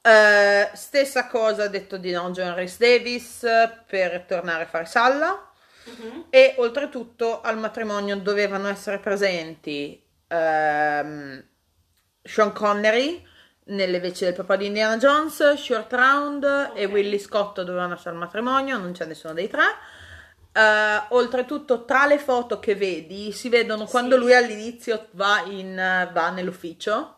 Eh, 0.00 0.70
stessa 0.74 1.26
cosa 1.26 1.64
ha 1.64 1.66
detto 1.66 1.96
di 1.96 2.12
no 2.12 2.30
John 2.30 2.54
Rhys 2.54 2.78
Davis 2.78 3.40
per 3.84 4.24
tornare 4.28 4.62
a 4.62 4.66
fare 4.66 4.84
Salla. 4.84 5.50
Mhm. 5.86 6.26
E 6.30 6.54
oltretutto 6.58 7.40
al 7.40 7.58
matrimonio 7.58 8.14
dovevano 8.14 8.68
essere 8.68 8.98
presenti 9.00 10.00
ehm, 10.28 11.44
Sean 12.22 12.52
Connery 12.52 13.26
nelle 13.64 14.00
veci 14.00 14.24
del 14.24 14.34
papà 14.34 14.56
di 14.56 14.66
Indiana 14.66 14.96
Jones, 14.96 15.54
Short 15.54 15.92
Round 15.92 16.72
e 16.74 16.84
Ok. 16.84 16.92
Willy 16.92 17.18
Scott 17.18 17.60
dovevano 17.62 17.94
essere 17.94 18.10
al 18.10 18.16
matrimonio, 18.16 18.78
non 18.78 18.92
c'è 18.92 19.04
nessuno 19.06 19.34
dei 19.34 19.48
tre. 19.48 19.64
Eh, 20.52 21.06
oltretutto, 21.10 21.84
tra 21.84 22.06
le 22.06 22.18
foto 22.18 22.58
che 22.58 22.74
vedi, 22.74 23.32
si 23.32 23.48
vedono 23.48 23.86
quando 23.86 24.16
Sì. 24.16 24.20
lui 24.20 24.34
all'inizio 24.34 25.08
va, 25.12 25.42
in, 25.46 25.74
va 26.12 26.30
nell'ufficio. 26.30 27.16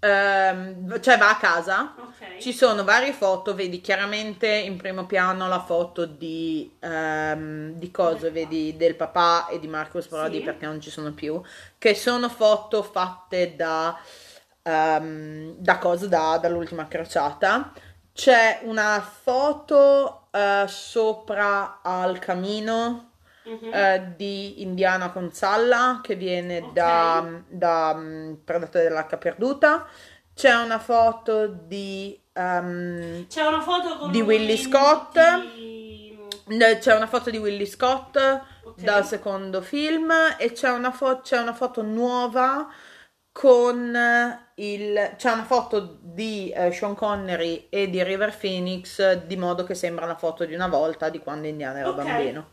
ehm, 0.00 1.00
cioè 1.00 1.16
va 1.18 1.30
a 1.30 1.36
casa, 1.38 1.94
Ok. 1.96 2.36
ci 2.36 2.52
sono 2.52 2.84
varie 2.84 3.12
foto, 3.12 3.54
vedi 3.54 3.80
chiaramente 3.80 4.46
in 4.48 4.76
primo 4.76 5.06
piano 5.06 5.48
la 5.48 5.60
foto 5.64 6.04
di, 6.06 6.76
ehm, 6.80 7.72
di 7.72 7.90
cose, 7.90 8.30
vedi 8.30 8.76
del 8.76 8.94
papà 8.94 9.48
e 9.48 9.58
di 9.58 9.66
Marcos 9.68 10.08
Brody 10.08 10.40
Sì. 10.40 10.42
perché 10.42 10.66
non 10.66 10.80
ci 10.80 10.90
sono 10.90 11.12
più, 11.14 11.40
che 11.78 11.94
sono 11.94 12.28
foto 12.28 12.82
fatte 12.82 13.56
da, 13.56 13.98
ehm, 14.70 15.54
da 15.58 15.78
cosa, 15.78 16.06
da- 16.08 16.38
dall'ultima 16.40 16.88
crociata. 16.88 17.72
C'è 18.12 18.60
una 18.64 19.00
foto 19.00 20.28
eh, 20.32 20.64
sopra 20.66 21.80
al 21.82 22.18
camino 22.18 23.10
Mhm. 23.44 23.70
eh, 23.72 24.12
di 24.16 24.62
Indiana 24.62 25.10
con 25.12 25.30
Salla 25.32 26.00
che 26.02 26.16
viene 26.16 26.58
Ok. 26.58 26.72
da, 26.72 27.24
da 27.48 27.94
mm, 27.94 28.32
Predatore 28.44 28.84
dell'Arca 28.84 29.16
Perduta. 29.18 29.86
C'è 30.34 30.52
una 30.54 30.78
foto 30.80 31.46
di 31.46 32.18
ehm, 32.32 33.26
C'è 33.28 33.46
una 33.46 33.60
foto 33.60 34.08
Di 34.08 34.20
Willy 34.20 34.56
Scott. 34.56 35.16
eh, 35.16 36.78
c'è 36.78 36.94
una 36.94 37.06
foto 37.06 37.30
di 37.30 37.38
Willy 37.38 37.66
Scott 37.66 38.16
Ok. 38.64 38.80
dal 38.82 39.04
secondo 39.04 39.62
film 39.62 40.12
e 40.38 40.52
c'è 40.52 40.70
una, 40.70 40.90
fo- 40.90 41.20
c'è 41.20 41.38
una 41.38 41.54
foto 41.54 41.82
nuova 41.82 42.68
con 43.38 43.94
il 44.54 45.10
c'è 45.18 45.30
una 45.30 45.44
foto 45.44 45.98
di 46.00 46.48
eh, 46.56 46.72
Sean 46.72 46.94
Connery 46.94 47.66
e 47.68 47.90
di 47.90 48.02
River 48.02 48.34
Phoenix 48.34 49.12
di 49.26 49.36
modo 49.36 49.64
che 49.64 49.74
sembra 49.74 50.06
una 50.06 50.16
foto 50.16 50.46
di 50.46 50.54
una 50.54 50.68
volta 50.68 51.10
di 51.10 51.18
quando 51.18 51.46
Indiana 51.46 51.80
era 51.80 51.90
Ok. 51.90 51.96
bambino 52.02 52.46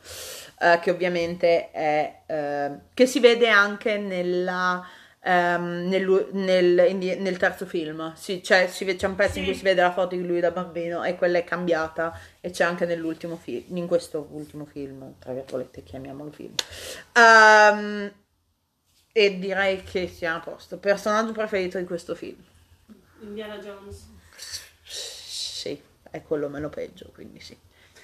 eh, 0.60 0.80
che 0.82 0.92
ovviamente 0.92 1.72
è 1.72 2.20
eh, 2.26 2.72
che 2.94 3.06
si 3.06 3.22
vede 3.22 3.48
anche 3.48 3.98
nella 3.98 4.86
ehm, 5.22 5.88
nel, 5.88 6.28
nel- 6.34 6.86
in- 6.90 7.22
nel 7.22 7.38
terzo 7.38 7.66
film 7.66 8.12
Sì, 8.16 8.42
c'è, 8.42 8.68
si 8.68 8.84
vede- 8.84 8.98
c'è 8.98 9.08
un 9.08 9.16
pezzo 9.16 9.38
in 9.38 9.46
Sì. 9.46 9.50
cui 9.52 9.58
si 9.58 9.64
vede 9.64 9.82
la 9.82 9.94
foto 9.94 10.18
di 10.18 10.26
lui 10.28 10.42
da 10.42 10.52
bambino 10.52 11.02
e 11.06 11.16
quella 11.16 11.38
è 11.38 11.46
cambiata 11.46 12.20
e 12.42 12.50
c'è 12.52 12.66
anche 12.66 12.86
nell'ultimo 12.86 13.38
film 13.42 13.78
in 13.78 13.88
questo 13.88 14.28
ultimo 14.32 14.66
film 14.66 15.14
tra 15.18 15.32
virgolette 15.32 15.82
chiamiamolo 15.82 16.30
film 16.32 16.56
Ehm, 17.14 18.12
e 19.16 19.38
direi 19.40 19.84
che 19.84 20.08
sia 20.08 20.36
a 20.36 20.40
posto 20.40 20.78
personaggio 20.78 21.32
preferito 21.34 21.78
di 21.78 21.86
questo 21.86 22.16
film 22.16 22.44
Indiana 23.22 23.58
Jones. 23.60 24.10
sì 24.84 25.80
è 26.10 26.22
quello 26.24 26.50
meno 26.50 26.70
peggio 26.70 27.10
quindi 27.14 27.40
sì 27.40 27.56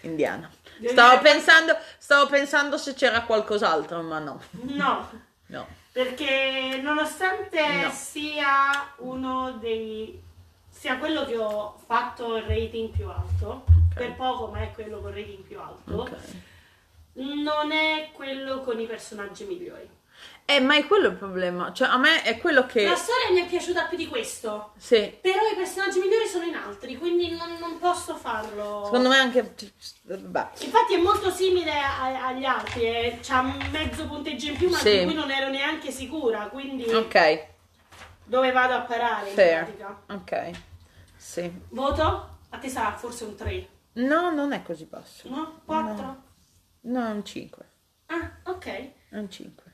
Indiana 0.02 0.49
stavo 0.86 1.19
pensando 1.22 1.76
stavo 1.98 2.27
pensando 2.30 2.77
se 2.77 2.94
c'era 2.94 3.23
qualcos'altro 3.23 4.02
ma 4.03 4.19
no 4.19 4.41
No, 4.52 5.10
no 5.48 5.68
perché 5.91 6.80
nonostante 6.81 7.60
No. 7.81 7.91
sia 7.91 8.94
uno 8.98 9.57
dei 9.60 10.22
sia 10.69 10.98
quello 10.99 11.26
che 11.26 11.36
ho 11.38 11.77
fatto 11.88 12.38
il 12.38 12.44
rating 12.44 12.90
più 12.95 13.10
alto, 13.10 13.65
per 13.94 14.14
poco 14.15 14.48
ma 14.48 14.61
è 14.61 14.72
quello 14.72 14.99
con 15.02 15.10
il 15.10 15.15
rating 15.26 15.44
più 15.44 15.60
alto, 15.60 15.94
Ok. 16.03 16.11
non 17.15 17.72
è 17.73 18.11
quello 18.14 18.61
con 18.61 18.80
i 18.80 18.86
personaggi 18.86 19.44
migliori. 19.44 19.90
Eh, 20.45 20.59
ma 20.59 20.75
è 20.75 20.87
quello 20.87 21.09
il 21.09 21.15
problema. 21.15 21.71
Cioè, 21.73 21.87
a 21.89 21.97
me 21.97 22.23
è 22.23 22.37
quello 22.39 22.65
che. 22.65 22.83
La 22.83 22.95
storia 22.95 23.29
mi 23.31 23.41
è 23.41 23.45
piaciuta 23.47 23.83
più 23.85 23.97
di 23.97 24.07
questo, 24.07 24.73
Sì. 24.77 25.15
però 25.21 25.39
i 25.51 25.55
personaggi 25.55 25.99
migliori 25.99 26.25
sono 26.27 26.43
in 26.45 26.55
altri, 26.55 26.97
quindi 26.97 27.29
non, 27.35 27.57
non 27.59 27.77
posso 27.77 28.15
farlo. 28.15 28.81
Secondo 28.85 29.09
me 29.09 29.17
anche. 29.17 29.53
Vabbè. 30.03 30.49
Infatti 30.61 30.93
è 30.95 30.97
molto 30.97 31.29
simile 31.29 31.71
a- 31.77 32.25
agli 32.27 32.45
altri, 32.45 32.81
eh, 32.83 33.19
c'ha 33.21 33.43
mezzo 33.71 34.07
punteggio 34.07 34.47
in 34.47 34.57
più, 34.57 34.69
ma 34.69 34.77
Sì. 34.77 34.97
di 34.99 35.05
cui 35.05 35.13
non 35.13 35.29
ero 35.29 35.49
neanche 35.49 35.91
sicura, 35.91 36.47
quindi 36.47 36.91
Ok. 36.91 37.45
dove 38.25 38.51
vado 38.51 38.73
a 38.73 38.81
parare 38.81 39.29
in 39.29 39.35
Fair. 39.35 39.63
pratica? 39.65 40.01
Ok. 40.09 40.49
Sì. 41.15 41.51
Voto? 41.69 42.37
A 42.49 42.57
te 42.57 42.69
sarà 42.69 42.93
forse 42.93 43.23
un 43.25 43.35
3, 43.35 43.67
No, 43.93 44.31
non 44.31 44.51
è 44.53 44.63
così 44.63 44.85
basso. 44.85 45.29
no? 45.29 45.61
4? 45.65 46.23
No, 46.81 47.05
è 47.07 47.11
un 47.11 47.23
5. 47.23 47.65
Ah, 48.07 48.31
ok. 48.45 48.89
Un 49.11 49.29
5. 49.29 49.68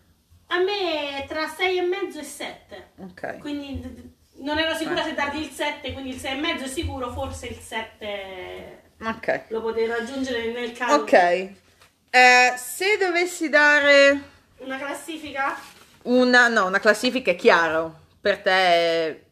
A 0.47 0.59
me 0.59 1.26
tra 1.27 1.47
6 1.47 1.77
e 1.77 1.81
mezzo 1.81 2.19
e 2.19 2.23
7, 2.23 2.88
Ok. 3.01 3.39
quindi 3.39 4.13
non 4.38 4.57
ero 4.59 4.76
sicura 4.76 5.03
se 5.03 5.13
dargli 5.13 5.41
il 5.41 5.49
7, 5.49 5.91
quindi 5.93 6.11
il 6.11 6.19
6 6.19 6.38
e 6.38 6.39
mezzo 6.39 6.65
è 6.65 6.67
sicuro, 6.67 7.11
forse 7.11 7.47
il 7.47 7.57
7 7.59 8.81
Ok. 9.01 9.45
lo 9.49 9.61
potrei 9.61 9.88
raggiungere 9.88 10.51
nel 10.51 10.72
caso. 10.73 10.95
Ok. 11.01 11.13
Eh, 11.13 12.53
se 12.55 12.97
dovessi 12.97 13.49
dare 13.49 14.22
Una 14.59 14.77
classifica? 14.77 15.57
una. 16.03 16.47
No, 16.47 16.67
una 16.67 16.80
classifica 16.80 17.31
è 17.31 17.35
chiaro. 17.35 18.03
Per 18.22 18.39
te 18.39 19.24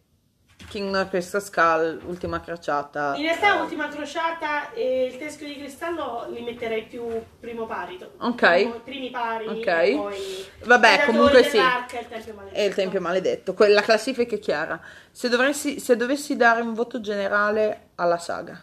Kingdom 0.74 1.08
Crystal 1.08 1.40
Skull, 1.40 2.02
ultima 2.06 2.42
crociata. 2.42 3.14
In 3.16 3.22
realtà 3.22 3.62
Ultima 3.62 3.88
Crociata 3.90 4.74
e 4.74 5.06
il 5.06 5.18
Teschio 5.20 5.46
di 5.46 5.58
Cristallo 5.58 6.26
li 6.32 6.42
metterei 6.42 6.86
più 6.88 7.06
primo 7.40 7.68
pari. 7.68 8.04
Ok. 8.18 8.82
Primi 8.82 9.12
pari 9.12 9.46
Ok. 9.46 9.68
e 9.68 9.94
poi 9.96 10.46
Vabbè, 10.66 11.06
comunque 11.06 11.44
sì. 11.44 11.58
e 11.58 11.62
il 11.62 11.86
Tempio 12.10 12.34
Maledetto. 12.34 12.56
E 12.56 12.66
il 12.66 12.74
Tempio 12.74 13.02
Maledetto. 13.02 13.56
La 13.68 13.82
classifica 13.84 14.36
è 14.36 14.40
chiara. 14.40 14.82
Se, 15.12 15.30
dovresti- 15.30 15.80
se 15.80 15.96
dovessi 15.96 16.36
dare 16.36 16.62
un 16.62 16.74
voto 16.74 17.00
generale 17.00 17.90
alla 17.94 18.18
saga, 18.18 18.60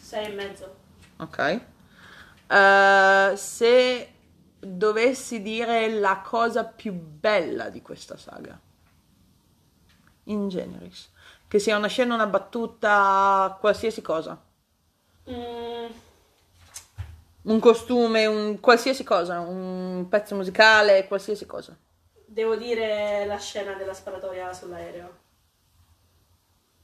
6 0.00 0.24
e 0.24 0.28
mezzo. 0.30 0.74
ok? 1.18 1.60
Eh, 2.46 3.32
se 3.36 4.12
dovessi 4.58 5.42
dire 5.42 5.90
la 5.90 6.22
cosa 6.24 6.64
più 6.64 6.94
bella 6.94 7.68
di 7.68 7.82
questa 7.82 8.16
saga, 8.16 8.58
in 10.24 10.48
generis, 10.48 11.10
che 11.48 11.58
sia 11.58 11.76
una 11.76 11.88
scena, 11.88 12.14
una 12.14 12.26
battuta, 12.26 13.56
qualsiasi 13.60 14.02
cosa, 14.02 14.40
Mm, 15.28 15.90
un 17.42 17.58
costume, 17.60 18.26
un 18.26 18.60
qualsiasi 18.60 19.04
cosa, 19.04 19.40
un 19.40 20.06
pezzo 20.08 20.34
musicale, 20.34 21.06
qualsiasi 21.06 21.46
cosa. 21.46 21.76
devo 22.26 22.56
dire 22.56 23.24
la 23.26 23.38
scena 23.38 23.74
della 23.74 23.92
sparatoria 23.92 24.52
sull'aereo. 24.54 25.18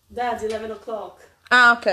That's 0.09 0.43
11 0.43 0.71
o'clock. 0.73 1.21
Ah, 1.51 1.73
ok. 1.73 1.87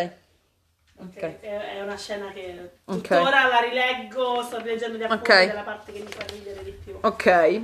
Ok, 0.99 1.15
Ok. 1.15 1.39
È, 1.39 1.81
una 1.81 1.97
scena 1.97 2.31
che 2.31 2.79
tuttora 2.85 3.47
la 3.47 3.59
rileggo, 3.59 4.43
sto 4.43 4.59
leggendo 4.59 4.97
di 4.97 5.03
appunti 5.03 5.29
Ok. 5.31 5.45
della 5.47 5.63
parte 5.63 5.91
che 5.91 5.99
mi 5.99 6.07
fa 6.11 6.23
ridere 6.25 6.63
di 6.63 6.71
più. 6.71 6.97
Ok. 7.01 7.61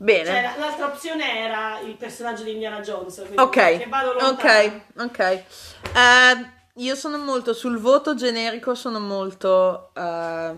Bene. 0.00 0.24
Cioè, 0.26 0.42
la- 0.42 0.56
l'altra 0.58 0.86
opzione 0.86 1.38
era 1.40 1.80
il 1.80 1.96
personaggio 1.96 2.44
di 2.44 2.52
Indiana 2.52 2.80
Jones. 2.80 3.18
Ok, 3.36 3.78
che 3.78 3.86
vado 3.88 4.12
lontano. 4.12 4.32
ok, 4.36 4.80
ok. 5.04 5.18
Eh, 5.18 6.50
io 6.76 6.94
sono 6.94 7.18
molto 7.18 7.52
sul 7.52 7.78
voto 7.78 8.14
generico, 8.14 8.76
sono 8.76 9.00
molto 9.00 9.92
eh, 9.94 10.54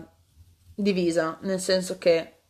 divisa, 0.75 1.37
nel 1.41 1.59
senso 1.59 1.97
che 1.97 2.41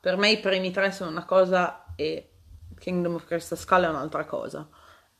per 0.00 0.16
me 0.18 0.30
i 0.30 0.38
primi 0.38 0.70
tre 0.70 0.92
sono 0.92 1.10
una 1.10 1.24
cosa 1.24 1.86
e 1.96 2.30
Kingdom 2.78 3.14
of 3.14 3.24
Crystal 3.24 3.56
Skull 3.56 3.84
è 3.84 3.88
un'altra 3.88 4.24
cosa. 4.26 4.68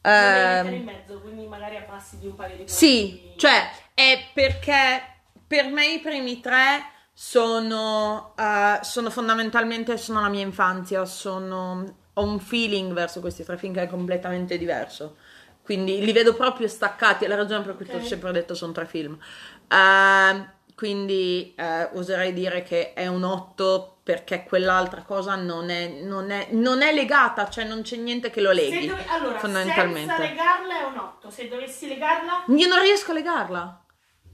Mettere 0.03 0.77
in 0.77 0.85
mezzo, 0.85 1.21
quindi 1.21 1.47
magari 1.47 1.77
abbassi 1.77 2.19
di 2.19 2.27
un 2.27 2.35
paio 2.35 2.57
di 2.57 2.69
sì, 2.69 3.33
cioè 3.37 3.69
è 3.95 4.29
perché 4.33 5.23
per 5.47 5.67
me 5.69 5.87
i 5.95 6.01
primi 6.01 6.41
tre 6.41 6.81
sono, 7.21 8.33
eh, 8.39 8.79
sono 8.83 9.11
fondamentalmente 9.11 9.97
sono 9.97 10.21
la 10.21 10.29
mia 10.29 10.43
infanzia, 10.45 11.05
sono, 11.05 11.95
ho 12.13 12.23
un 12.23 12.39
feeling 12.39 12.93
verso 12.93 13.19
questi 13.19 13.43
tre 13.43 13.59
film 13.59 13.75
che 13.75 13.83
è 13.83 13.87
completamente 13.89 14.57
diverso. 14.57 15.17
Quindi 15.65 15.99
li 16.05 16.13
vedo 16.13 16.33
proprio 16.35 16.69
staccati, 16.69 17.25
è 17.25 17.29
la 17.29 17.35
ragione 17.35 17.65
per 17.65 17.75
cui 17.75 17.87
ti 17.87 17.97
ho 17.97 18.05
sempre 18.05 18.31
detto 18.31 18.55
sono 18.55 18.71
tre 18.71 18.87
film. 18.87 19.19
Eh, 19.67 20.47
quindi 20.77 21.55
eh, 21.57 21.91
oserei 21.95 22.33
dire 22.33 22.63
che 22.63 22.93
è 22.93 23.09
un 23.09 23.25
8 23.25 23.97
perché 24.05 24.45
quell'altra 24.45 25.03
cosa 25.03 25.35
non 25.35 25.71
è, 25.71 25.89
non 25.89 26.31
è- 26.31 26.47
non 26.53 26.83
è 26.83 26.95
legata, 26.95 27.49
cioè 27.51 27.65
non 27.65 27.83
c'è 27.83 27.97
niente 27.97 28.31
che 28.31 28.41
lo 28.41 28.51
Se 28.55 28.55
leghi. 28.55 28.87
dove- 28.87 29.05
allora, 29.09 29.39
fondamentalmente. 29.41 30.15
senza 30.15 30.19
legarla 30.23 30.81
è 30.81 30.85
un 30.85 30.97
8. 30.99 31.31
Se 31.31 31.49
dovessi 31.49 31.89
legarla, 31.89 32.45
Io 32.47 32.69
non 32.69 32.81
riesco 32.81 33.11
a 33.11 33.15
legarla. 33.15 33.83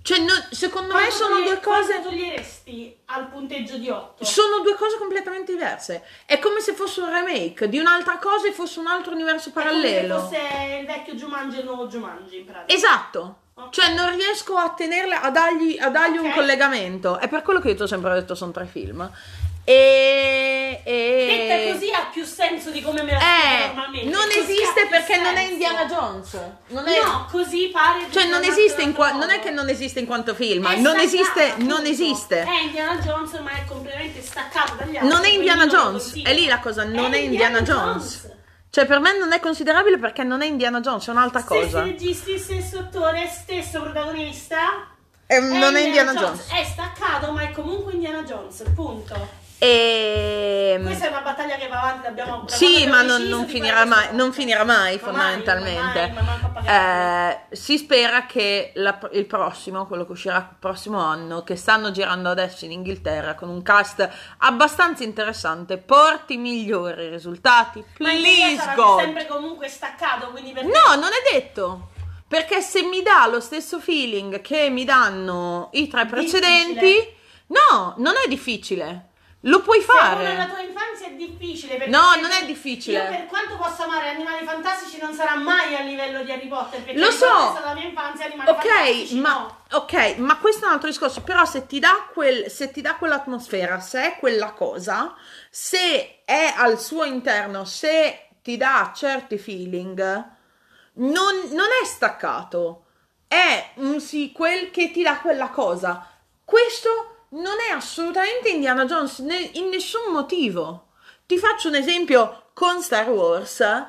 Cioè, 0.04 0.18
no- 0.18 0.46
secondo 0.50 0.88
me 0.92 1.00
quanto 1.00 1.14
sono 1.16 1.34
toglie- 1.36 1.44
due 1.48 1.60
cose. 1.60 2.02
toglieresti 2.02 2.96
al 3.06 3.28
punteggio 3.28 3.78
di 3.78 3.88
8? 3.88 4.22
Sono 4.22 4.60
due 4.60 4.74
cose 4.74 4.98
completamente 4.98 5.52
diverse. 5.52 6.02
È 6.26 6.38
come 6.38 6.60
se 6.60 6.74
fosse 6.74 7.00
un 7.00 7.10
remake 7.10 7.70
di 7.70 7.78
un'altra 7.78 8.18
cosa 8.18 8.46
e 8.46 8.52
fosse 8.52 8.80
un 8.80 8.86
altro 8.86 9.12
universo 9.14 9.50
parallelo. 9.50 10.16
Come 10.16 10.28
se 10.28 10.36
fosse 10.42 10.76
il 10.80 10.86
vecchio 10.86 11.14
Jumanji 11.14 11.56
e 11.56 11.60
il 11.60 11.64
nuovo 11.64 11.86
Jumanji, 11.86 12.36
in 12.40 12.44
pratica. 12.44 12.74
Esatto. 12.76 13.38
Ok. 13.54 13.70
Cioè, 13.72 13.94
non 13.94 14.14
riesco 14.14 14.56
a 14.56 14.74
tenerle, 14.74 15.14
a 15.14 15.30
dargli, 15.30 15.78
a 15.78 15.88
dargli 15.88 16.18
un 16.18 16.26
Ok. 16.26 16.34
collegamento. 16.34 17.18
È 17.18 17.26
per 17.28 17.40
quello 17.40 17.60
che 17.60 17.68
io 17.70 17.74
ti 17.76 17.82
ho 17.82 17.86
sempre 17.86 18.12
detto 18.12 18.34
sono 18.34 18.50
tre 18.52 18.66
film. 18.66 19.10
E. 19.66 20.80
e... 20.84 21.46
Detta 21.48 21.72
così 21.72 21.90
ha 21.90 22.08
più 22.12 22.24
senso 22.24 22.70
di 22.70 22.82
come 22.82 23.02
me 23.02 23.12
la 23.12 23.18
Eh, 23.18 23.66
normalmente. 23.68 24.10
non 24.10 24.24
Così 24.26 24.38
esiste 24.40 24.86
perché 24.90 25.16
non 25.16 25.36
è. 25.36 25.42
Indiana 25.44 25.86
Jones. 25.86 26.38
Non 26.68 26.86
è... 26.86 27.00
No, 27.02 27.26
così 27.30 27.68
pare. 27.72 28.06
Cioè, 28.10 28.26
non 28.26 28.42
esiste 28.44 28.82
in 28.82 28.92
qua- 28.92 29.12
non 29.12 29.30
è 29.30 29.40
che 29.40 29.50
non 29.50 29.68
esiste 29.68 30.00
in 30.00 30.06
quanto 30.06 30.34
film, 30.34 30.66
È 30.70 30.76
non 30.76 30.98
esiste, 30.98 31.50
appunto. 31.52 31.74
non 31.76 31.86
esiste. 31.86 32.42
È 32.42 32.60
Indiana 32.62 32.96
Jones, 33.00 33.32
ma 33.40 33.50
è 33.52 33.64
completamente 33.66 34.20
staccato 34.22 34.74
dagli 34.74 34.96
altri. 34.96 35.08
Non 35.08 35.24
è 35.24 35.28
Indiana 35.28 35.66
Jones, 35.66 36.22
è 36.22 36.32
lì 36.34 36.46
la 36.46 36.58
cosa, 36.60 36.84
non 36.84 37.14
è, 37.14 37.18
Indiana, 37.18 37.60
Jones. 37.62 38.20
Jones. 38.20 38.32
Cioè, 38.70 38.86
per 38.86 38.98
me 39.00 39.16
non 39.16 39.32
è 39.32 39.38
considerabile 39.40 39.98
perché 39.98 40.24
non 40.24 40.42
è 40.42 40.46
Indiana 40.46 40.80
Jones, 40.80 41.06
è 41.06 41.10
un'altra 41.10 41.40
Stessi 41.40 41.60
cosa. 41.64 41.82
registi, 41.84 42.38
stesso 42.38 42.78
attore, 42.80 43.28
stesso 43.28 43.80
protagonista. 43.80 44.88
Eh, 45.26 45.38
non 45.40 45.74
è 45.76 45.80
Indiana 45.80 46.12
Jones. 46.14 46.48
È 46.50 46.64
staccato, 46.64 47.30
ma 47.32 47.42
è 47.42 47.50
comunque 47.52 47.92
Indiana 47.92 48.22
Jones. 48.24 48.62
Punto. 48.74 49.42
E... 49.58 50.78
Questa 50.82 51.06
è 51.06 51.08
una 51.08 51.20
battaglia 51.20 51.56
che 51.56 51.68
va 51.68 51.80
avanti. 51.80 52.06
Ehm. 52.20 52.46
Sì, 52.46 52.86
ma 52.86 52.98
abbiamo 52.98 53.18
non, 53.18 53.28
non 53.28 53.46
finirà 53.46 53.84
mai, 53.84 54.08
non 54.12 54.32
finirà 54.32 54.64
mai 54.64 54.94
Ma 54.96 55.00
fondamentalmente. 55.00 56.12
ma 56.14 56.20
mai, 56.22 56.38
ma. 56.64 57.40
Eh, 57.50 57.56
si 57.56 57.78
spera 57.78 58.26
che 58.26 58.72
la- 58.76 58.98
il 59.12 59.26
prossimo, 59.26 59.86
quello 59.86 60.04
che 60.06 60.12
uscirà 60.12 60.36
il 60.36 60.56
prossimo 60.58 60.98
anno, 60.98 61.42
che 61.44 61.56
stanno 61.56 61.90
girando 61.90 62.28
adesso 62.30 62.64
in 62.64 62.72
Inghilterra 62.72 63.34
con 63.34 63.48
un 63.48 63.62
cast 63.62 64.08
abbastanza 64.38 65.02
interessante, 65.04 65.78
porti 65.78 66.36
migliori 66.36 67.08
risultati. 67.08 67.84
Ma 67.98 68.10
Please 68.10 68.56
sarà 68.56 68.74
God. 68.74 69.00
sempre 69.00 69.26
comunque 69.26 69.68
staccato, 69.68 70.30
quindi 70.30 70.52
per 70.52 70.64
No, 70.64 70.94
non 70.94 71.10
è 71.10 71.32
detto. 71.32 71.90
Perché 72.26 72.60
se 72.62 72.82
mi 72.82 73.02
dà 73.02 73.26
lo 73.28 73.38
stesso 73.40 73.78
feeling 73.78 74.40
che 74.40 74.68
mi 74.68 74.84
danno 74.84 75.68
i 75.72 75.86
tre 75.88 76.06
precedenti, 76.06 76.74
Difficile. 76.80 77.14
no, 77.48 77.94
non 77.98 78.14
è 78.22 78.26
difficile. 78.28 79.08
Lo 79.46 79.60
puoi 79.60 79.80
Se 79.80 79.86
fare. 79.86 80.22
nella 80.26 80.46
tua 80.46 80.60
infanzia 80.60 81.06
è 81.08 81.12
difficile 81.12 81.76
perché 81.76 81.90
No, 81.90 82.14
non 82.20 82.30
è 82.30 82.44
difficile. 82.46 82.98
Io 83.02 83.08
per 83.08 83.26
quanto 83.26 83.56
posso 83.56 83.82
amare 83.82 84.08
animali 84.08 84.44
fantastici 84.44 84.98
non 85.00 85.12
sarà 85.12 85.36
mai 85.36 85.74
a 85.76 85.80
livello 85.80 86.22
di 86.22 86.32
Harry 86.32 86.48
Potter 86.48 86.82
perché 86.82 86.98
Lo 86.98 87.06
Harry 87.06 87.14
so. 87.16 87.26
Potter 87.26 87.46
è 87.46 87.50
stata 87.52 87.66
la 87.66 87.74
mia 87.74 87.88
infanzia 87.88 88.24
animali 88.26 88.50
Ok, 88.50 88.62
fantastici 88.66 89.18
ma, 89.20 89.30
no. 89.38 89.58
ok, 89.72 90.14
ma 90.18 90.36
questo 90.38 90.64
è 90.64 90.66
un 90.68 90.72
altro 90.74 90.88
discorso. 90.88 91.20
Però 91.22 91.44
se 91.44 91.66
ti 91.66 91.78
dà, 91.78 92.08
quel, 92.12 92.50
se 92.50 92.70
ti 92.70 92.80
dà 92.80 92.94
quell'atmosfera, 92.94 93.80
se 93.80 94.02
è 94.14 94.18
quella 94.18 94.52
cosa, 94.52 95.14
se 95.50 96.22
è 96.24 96.54
al 96.56 96.80
suo 96.80 97.04
interno, 97.04 97.64
se 97.64 98.28
ti 98.42 98.56
dà 98.56 98.92
certi 98.94 99.36
feeling, 99.38 99.98
non, 100.94 101.34
non 101.50 101.66
è 101.82 101.84
staccato. 101.84 102.80
È 103.28 103.72
un 103.76 104.00
sequel 104.00 104.70
che 104.70 104.90
ti 104.90 105.02
dà 105.02 105.18
quella 105.18 105.48
cosa. 105.48 106.08
Questo 106.44 107.13
non 107.34 107.56
è 107.68 107.72
assolutamente 107.72 108.48
Indiana 108.48 108.84
Jones 108.84 109.18
ne- 109.20 109.50
in 109.54 109.68
nessun 109.68 110.12
motivo. 110.12 110.88
Ti 111.26 111.38
faccio 111.38 111.68
un 111.68 111.74
esempio 111.74 112.50
con 112.54 112.80
Star 112.82 113.08
Wars. 113.10 113.60
Eh, 113.60 113.86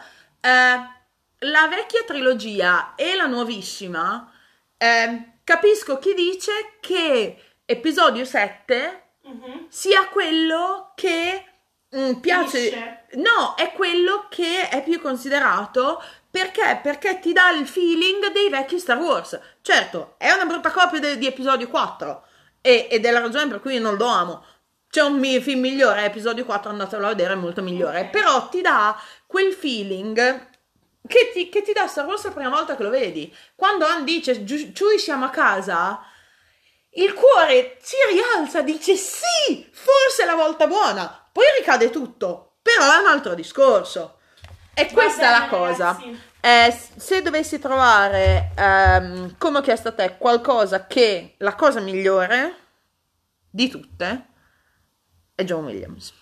la 1.40 1.68
vecchia 1.68 2.04
trilogia 2.06 2.94
e 2.96 3.16
la 3.16 3.26
nuovissima, 3.28 4.32
eh, 4.78 5.32
capisco 5.44 6.00
chi 6.00 6.14
dice 6.14 6.78
che 6.80 7.42
episodio 7.66 8.26
7 8.26 9.02
Mhm. 9.26 9.66
sia 9.70 10.08
quello 10.08 10.92
che 10.96 11.46
mm, 11.96 12.14
piace. 12.20 12.58
Finisce. 12.70 13.06
No, 13.14 13.56
è 13.56 13.72
quello 13.74 14.28
che 14.30 14.70
è 14.70 14.84
più 14.84 15.00
considerato 15.02 16.02
perché? 16.30 16.80
Perché 16.84 17.20
ti 17.20 17.32
dà 17.34 17.50
il 17.52 17.66
feeling 17.68 18.32
dei 18.32 18.50
vecchi 18.50 18.78
Star 18.80 18.98
Wars. 18.98 19.40
Certo, 19.62 20.16
è 20.18 20.32
una 20.32 20.46
brutta 20.46 20.72
copia 20.72 21.00
de- 21.00 21.18
di 21.18 21.26
episodio 21.28 21.68
4 21.70 22.26
e- 22.66 22.88
ed 22.90 23.06
è 23.06 23.12
la 23.12 23.20
ragione 23.20 23.48
per 23.48 23.60
cui 23.62 23.76
io 23.76 23.80
non 23.80 23.96
lo 23.96 24.08
amo. 24.08 24.44
C'è 24.90 25.02
un 25.02 25.22
film 25.42 25.60
migliore, 25.60 26.06
episodio 26.06 26.46
4, 26.46 26.72
andatelo 26.72 27.06
a 27.06 27.10
vedere, 27.10 27.34
è 27.34 27.36
molto 27.36 27.62
migliore. 27.62 28.06
Però 28.06 28.48
ti 28.50 28.62
dà 28.62 29.00
quel 29.28 29.54
feeling 29.54 30.48
che 31.08 31.32
ti, 31.34 31.50
che 31.50 31.62
ti 31.62 31.74
dà 31.74 31.86
Star 31.86 32.06
Wars 32.06 32.24
la 32.24 32.32
prima 32.32 32.50
volta 32.50 32.76
che 32.76 32.84
lo 32.84 32.90
vedi. 32.90 33.34
Quando 33.56 33.86
Han 33.86 34.04
dice 34.04 34.44
"Giu- 34.44 34.72
Chewie 34.72 34.98
siamo 34.98 35.26
a 35.26 35.30
casa, 35.30 36.02
il 36.92 37.14
cuore 37.14 37.78
si 37.82 37.96
rialza, 38.12 38.62
dice 38.62 38.96
sì, 38.96 39.70
forse 39.72 40.24
è 40.24 40.26
la 40.26 40.36
volta 40.36 40.66
buona. 40.66 41.28
Poi 41.32 41.44
ricade 41.60 41.90
tutto, 41.90 42.56
però 42.62 42.92
è 42.94 42.98
un 43.00 43.08
altro 43.08 43.34
discorso. 43.36 44.20
E 44.74 44.90
questa 44.92 45.28
è 45.28 45.30
la 45.30 45.46
bene, 45.46 45.50
cosa. 45.50 45.86
ragazzi. 45.88 46.22
Eh, 46.46 46.72
se 46.98 47.24
dovessi 47.24 47.58
trovare, 47.58 48.52
ehm, 48.56 49.36
come 49.40 49.58
ho 49.58 49.62
chiesto 49.62 49.88
a 49.88 49.94
te, 49.94 50.16
qualcosa 50.20 50.86
che 50.86 51.34
la 51.40 51.56
cosa 51.56 51.80
migliore 51.80 52.56
di 53.50 53.68
tutte 53.68 54.26
è 55.34 55.44
John 55.44 55.64
Williams. 55.64 56.14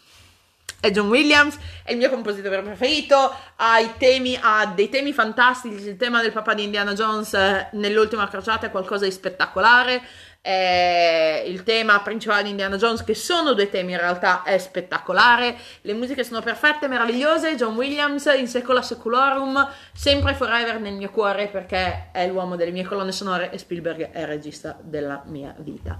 È 0.80 0.90
John 0.92 1.10
Williams, 1.10 1.58
è 1.84 1.92
il 1.92 1.98
mio 1.98 2.10
compositore 2.10 2.62
preferito, 2.62 3.36
ha, 3.58 3.86
temi, 3.98 4.40
ha 4.42 4.66
dei 4.68 4.88
temi 4.88 5.12
fantastici, 5.12 5.90
il 5.90 5.98
tema 5.98 6.22
del 6.22 6.32
papà 6.32 6.54
di 6.54 6.64
Indiana 6.64 6.94
Jones 6.94 7.34
eh, 7.34 7.68
nell'ultima 7.74 8.30
crociata 8.30 8.68
è 8.68 8.72
qualcosa 8.72 9.04
di 9.04 9.12
spettacolare, 9.12 10.02
eh, 10.46 11.46
il 11.48 11.64
tema 11.64 12.02
principale 12.02 12.44
di 12.44 12.50
Indiana 12.50 12.76
Jones, 12.76 13.06
che 13.06 13.16
sono 13.16 13.54
due 13.54 13.70
temi 13.70 13.94
in 13.94 13.98
realtà, 13.98 14.44
è 14.44 14.58
spettacolare, 14.58 15.56
le 15.82 15.94
musiche 15.94 16.26
sono 16.26 16.42
perfette, 16.42 16.90
meravigliose, 16.90 17.56
John 17.56 17.76
Williams 17.76 18.26
in 18.38 18.50
secola 18.50 18.82
seculorum, 18.82 19.66
sempre 19.94 20.34
forever 20.34 20.82
nel 20.82 20.96
mio 20.96 21.10
cuore 21.12 21.48
perché 21.48 22.10
è 22.12 22.28
l'uomo 22.28 22.58
delle 22.58 22.72
mie 22.72 22.84
colonne 22.84 23.14
sonore 23.14 23.52
e 23.52 23.58
Spielberg 23.58 24.12
è 24.12 24.20
il 24.20 24.28
regista 24.28 24.78
della 24.82 25.24
mia 25.28 25.56
vita. 25.60 25.98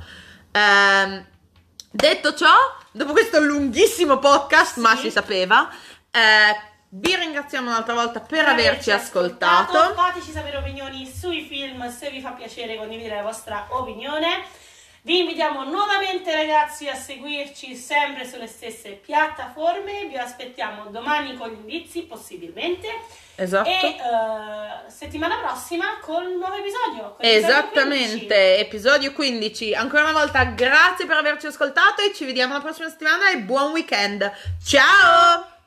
Ehm, 0.52 1.26
detto 1.90 2.34
ciò, 2.34 2.54
dopo 2.92 3.14
questo 3.14 3.40
lunghissimo 3.40 4.20
podcast, 4.20 4.76
ma 4.78 4.94
Sì. 4.96 5.04
si 5.04 5.12
sapeva, 5.12 5.70
eh, 6.12 6.72
vi 6.96 7.16
ringraziamo 7.16 7.70
un'altra 7.70 7.94
volta 7.94 8.20
per 8.20 8.46
averci 8.46 8.92
ascoltato. 8.92 9.94
Fateci 9.96 10.32
sapere 10.32 10.58
opinioni 10.58 11.08
sui 11.08 11.42
film 11.42 11.90
se 11.90 12.12
vi 12.12 12.22
fa 12.22 12.32
piacere 12.32 12.76
condividere 12.76 13.16
la 13.16 13.24
vostra 13.24 13.66
opinione. 13.70 14.62
Vi 15.02 15.20
invitiamo 15.20 15.66
nuovamente 15.66 16.34
ragazzi 16.34 16.88
a 16.88 16.96
seguirci 16.96 17.76
sempre 17.76 18.26
sulle 18.26 18.48
stesse 18.48 18.92
piattaforme. 18.92 20.06
Vi 20.06 20.16
aspettiamo 20.16 20.86
domani 20.92 21.36
con 21.36 21.50
gli 21.50 21.60
indizi, 21.60 22.04
possibilmente. 22.04 22.88
Esatto. 23.36 23.68
E 23.68 23.74
eh, 23.74 24.90
settimana 24.90 25.40
prossima 25.40 25.98
con 26.00 26.26
un 26.26 26.38
nuovo 26.38 26.54
episodio. 26.54 27.16
con 27.16 27.26
l'episodio 27.26 27.70
15. 27.72 27.88
Esattamente, 28.06 28.58
episodio 28.60 29.12
15. 29.12 29.74
Ancora 29.74 30.04
una 30.04 30.14
volta 30.14 30.44
grazie 30.46 31.06
per 31.06 31.18
averci 31.18 31.48
ascoltato 31.48 32.02
e 32.02 32.14
ci 32.14 32.24
vediamo 32.24 32.54
la 32.54 32.62
prossima 32.62 32.88
settimana 32.88 33.32
e 33.32 33.40
buon 33.40 33.72
weekend. 33.72 34.32
Ciao! 34.64 35.53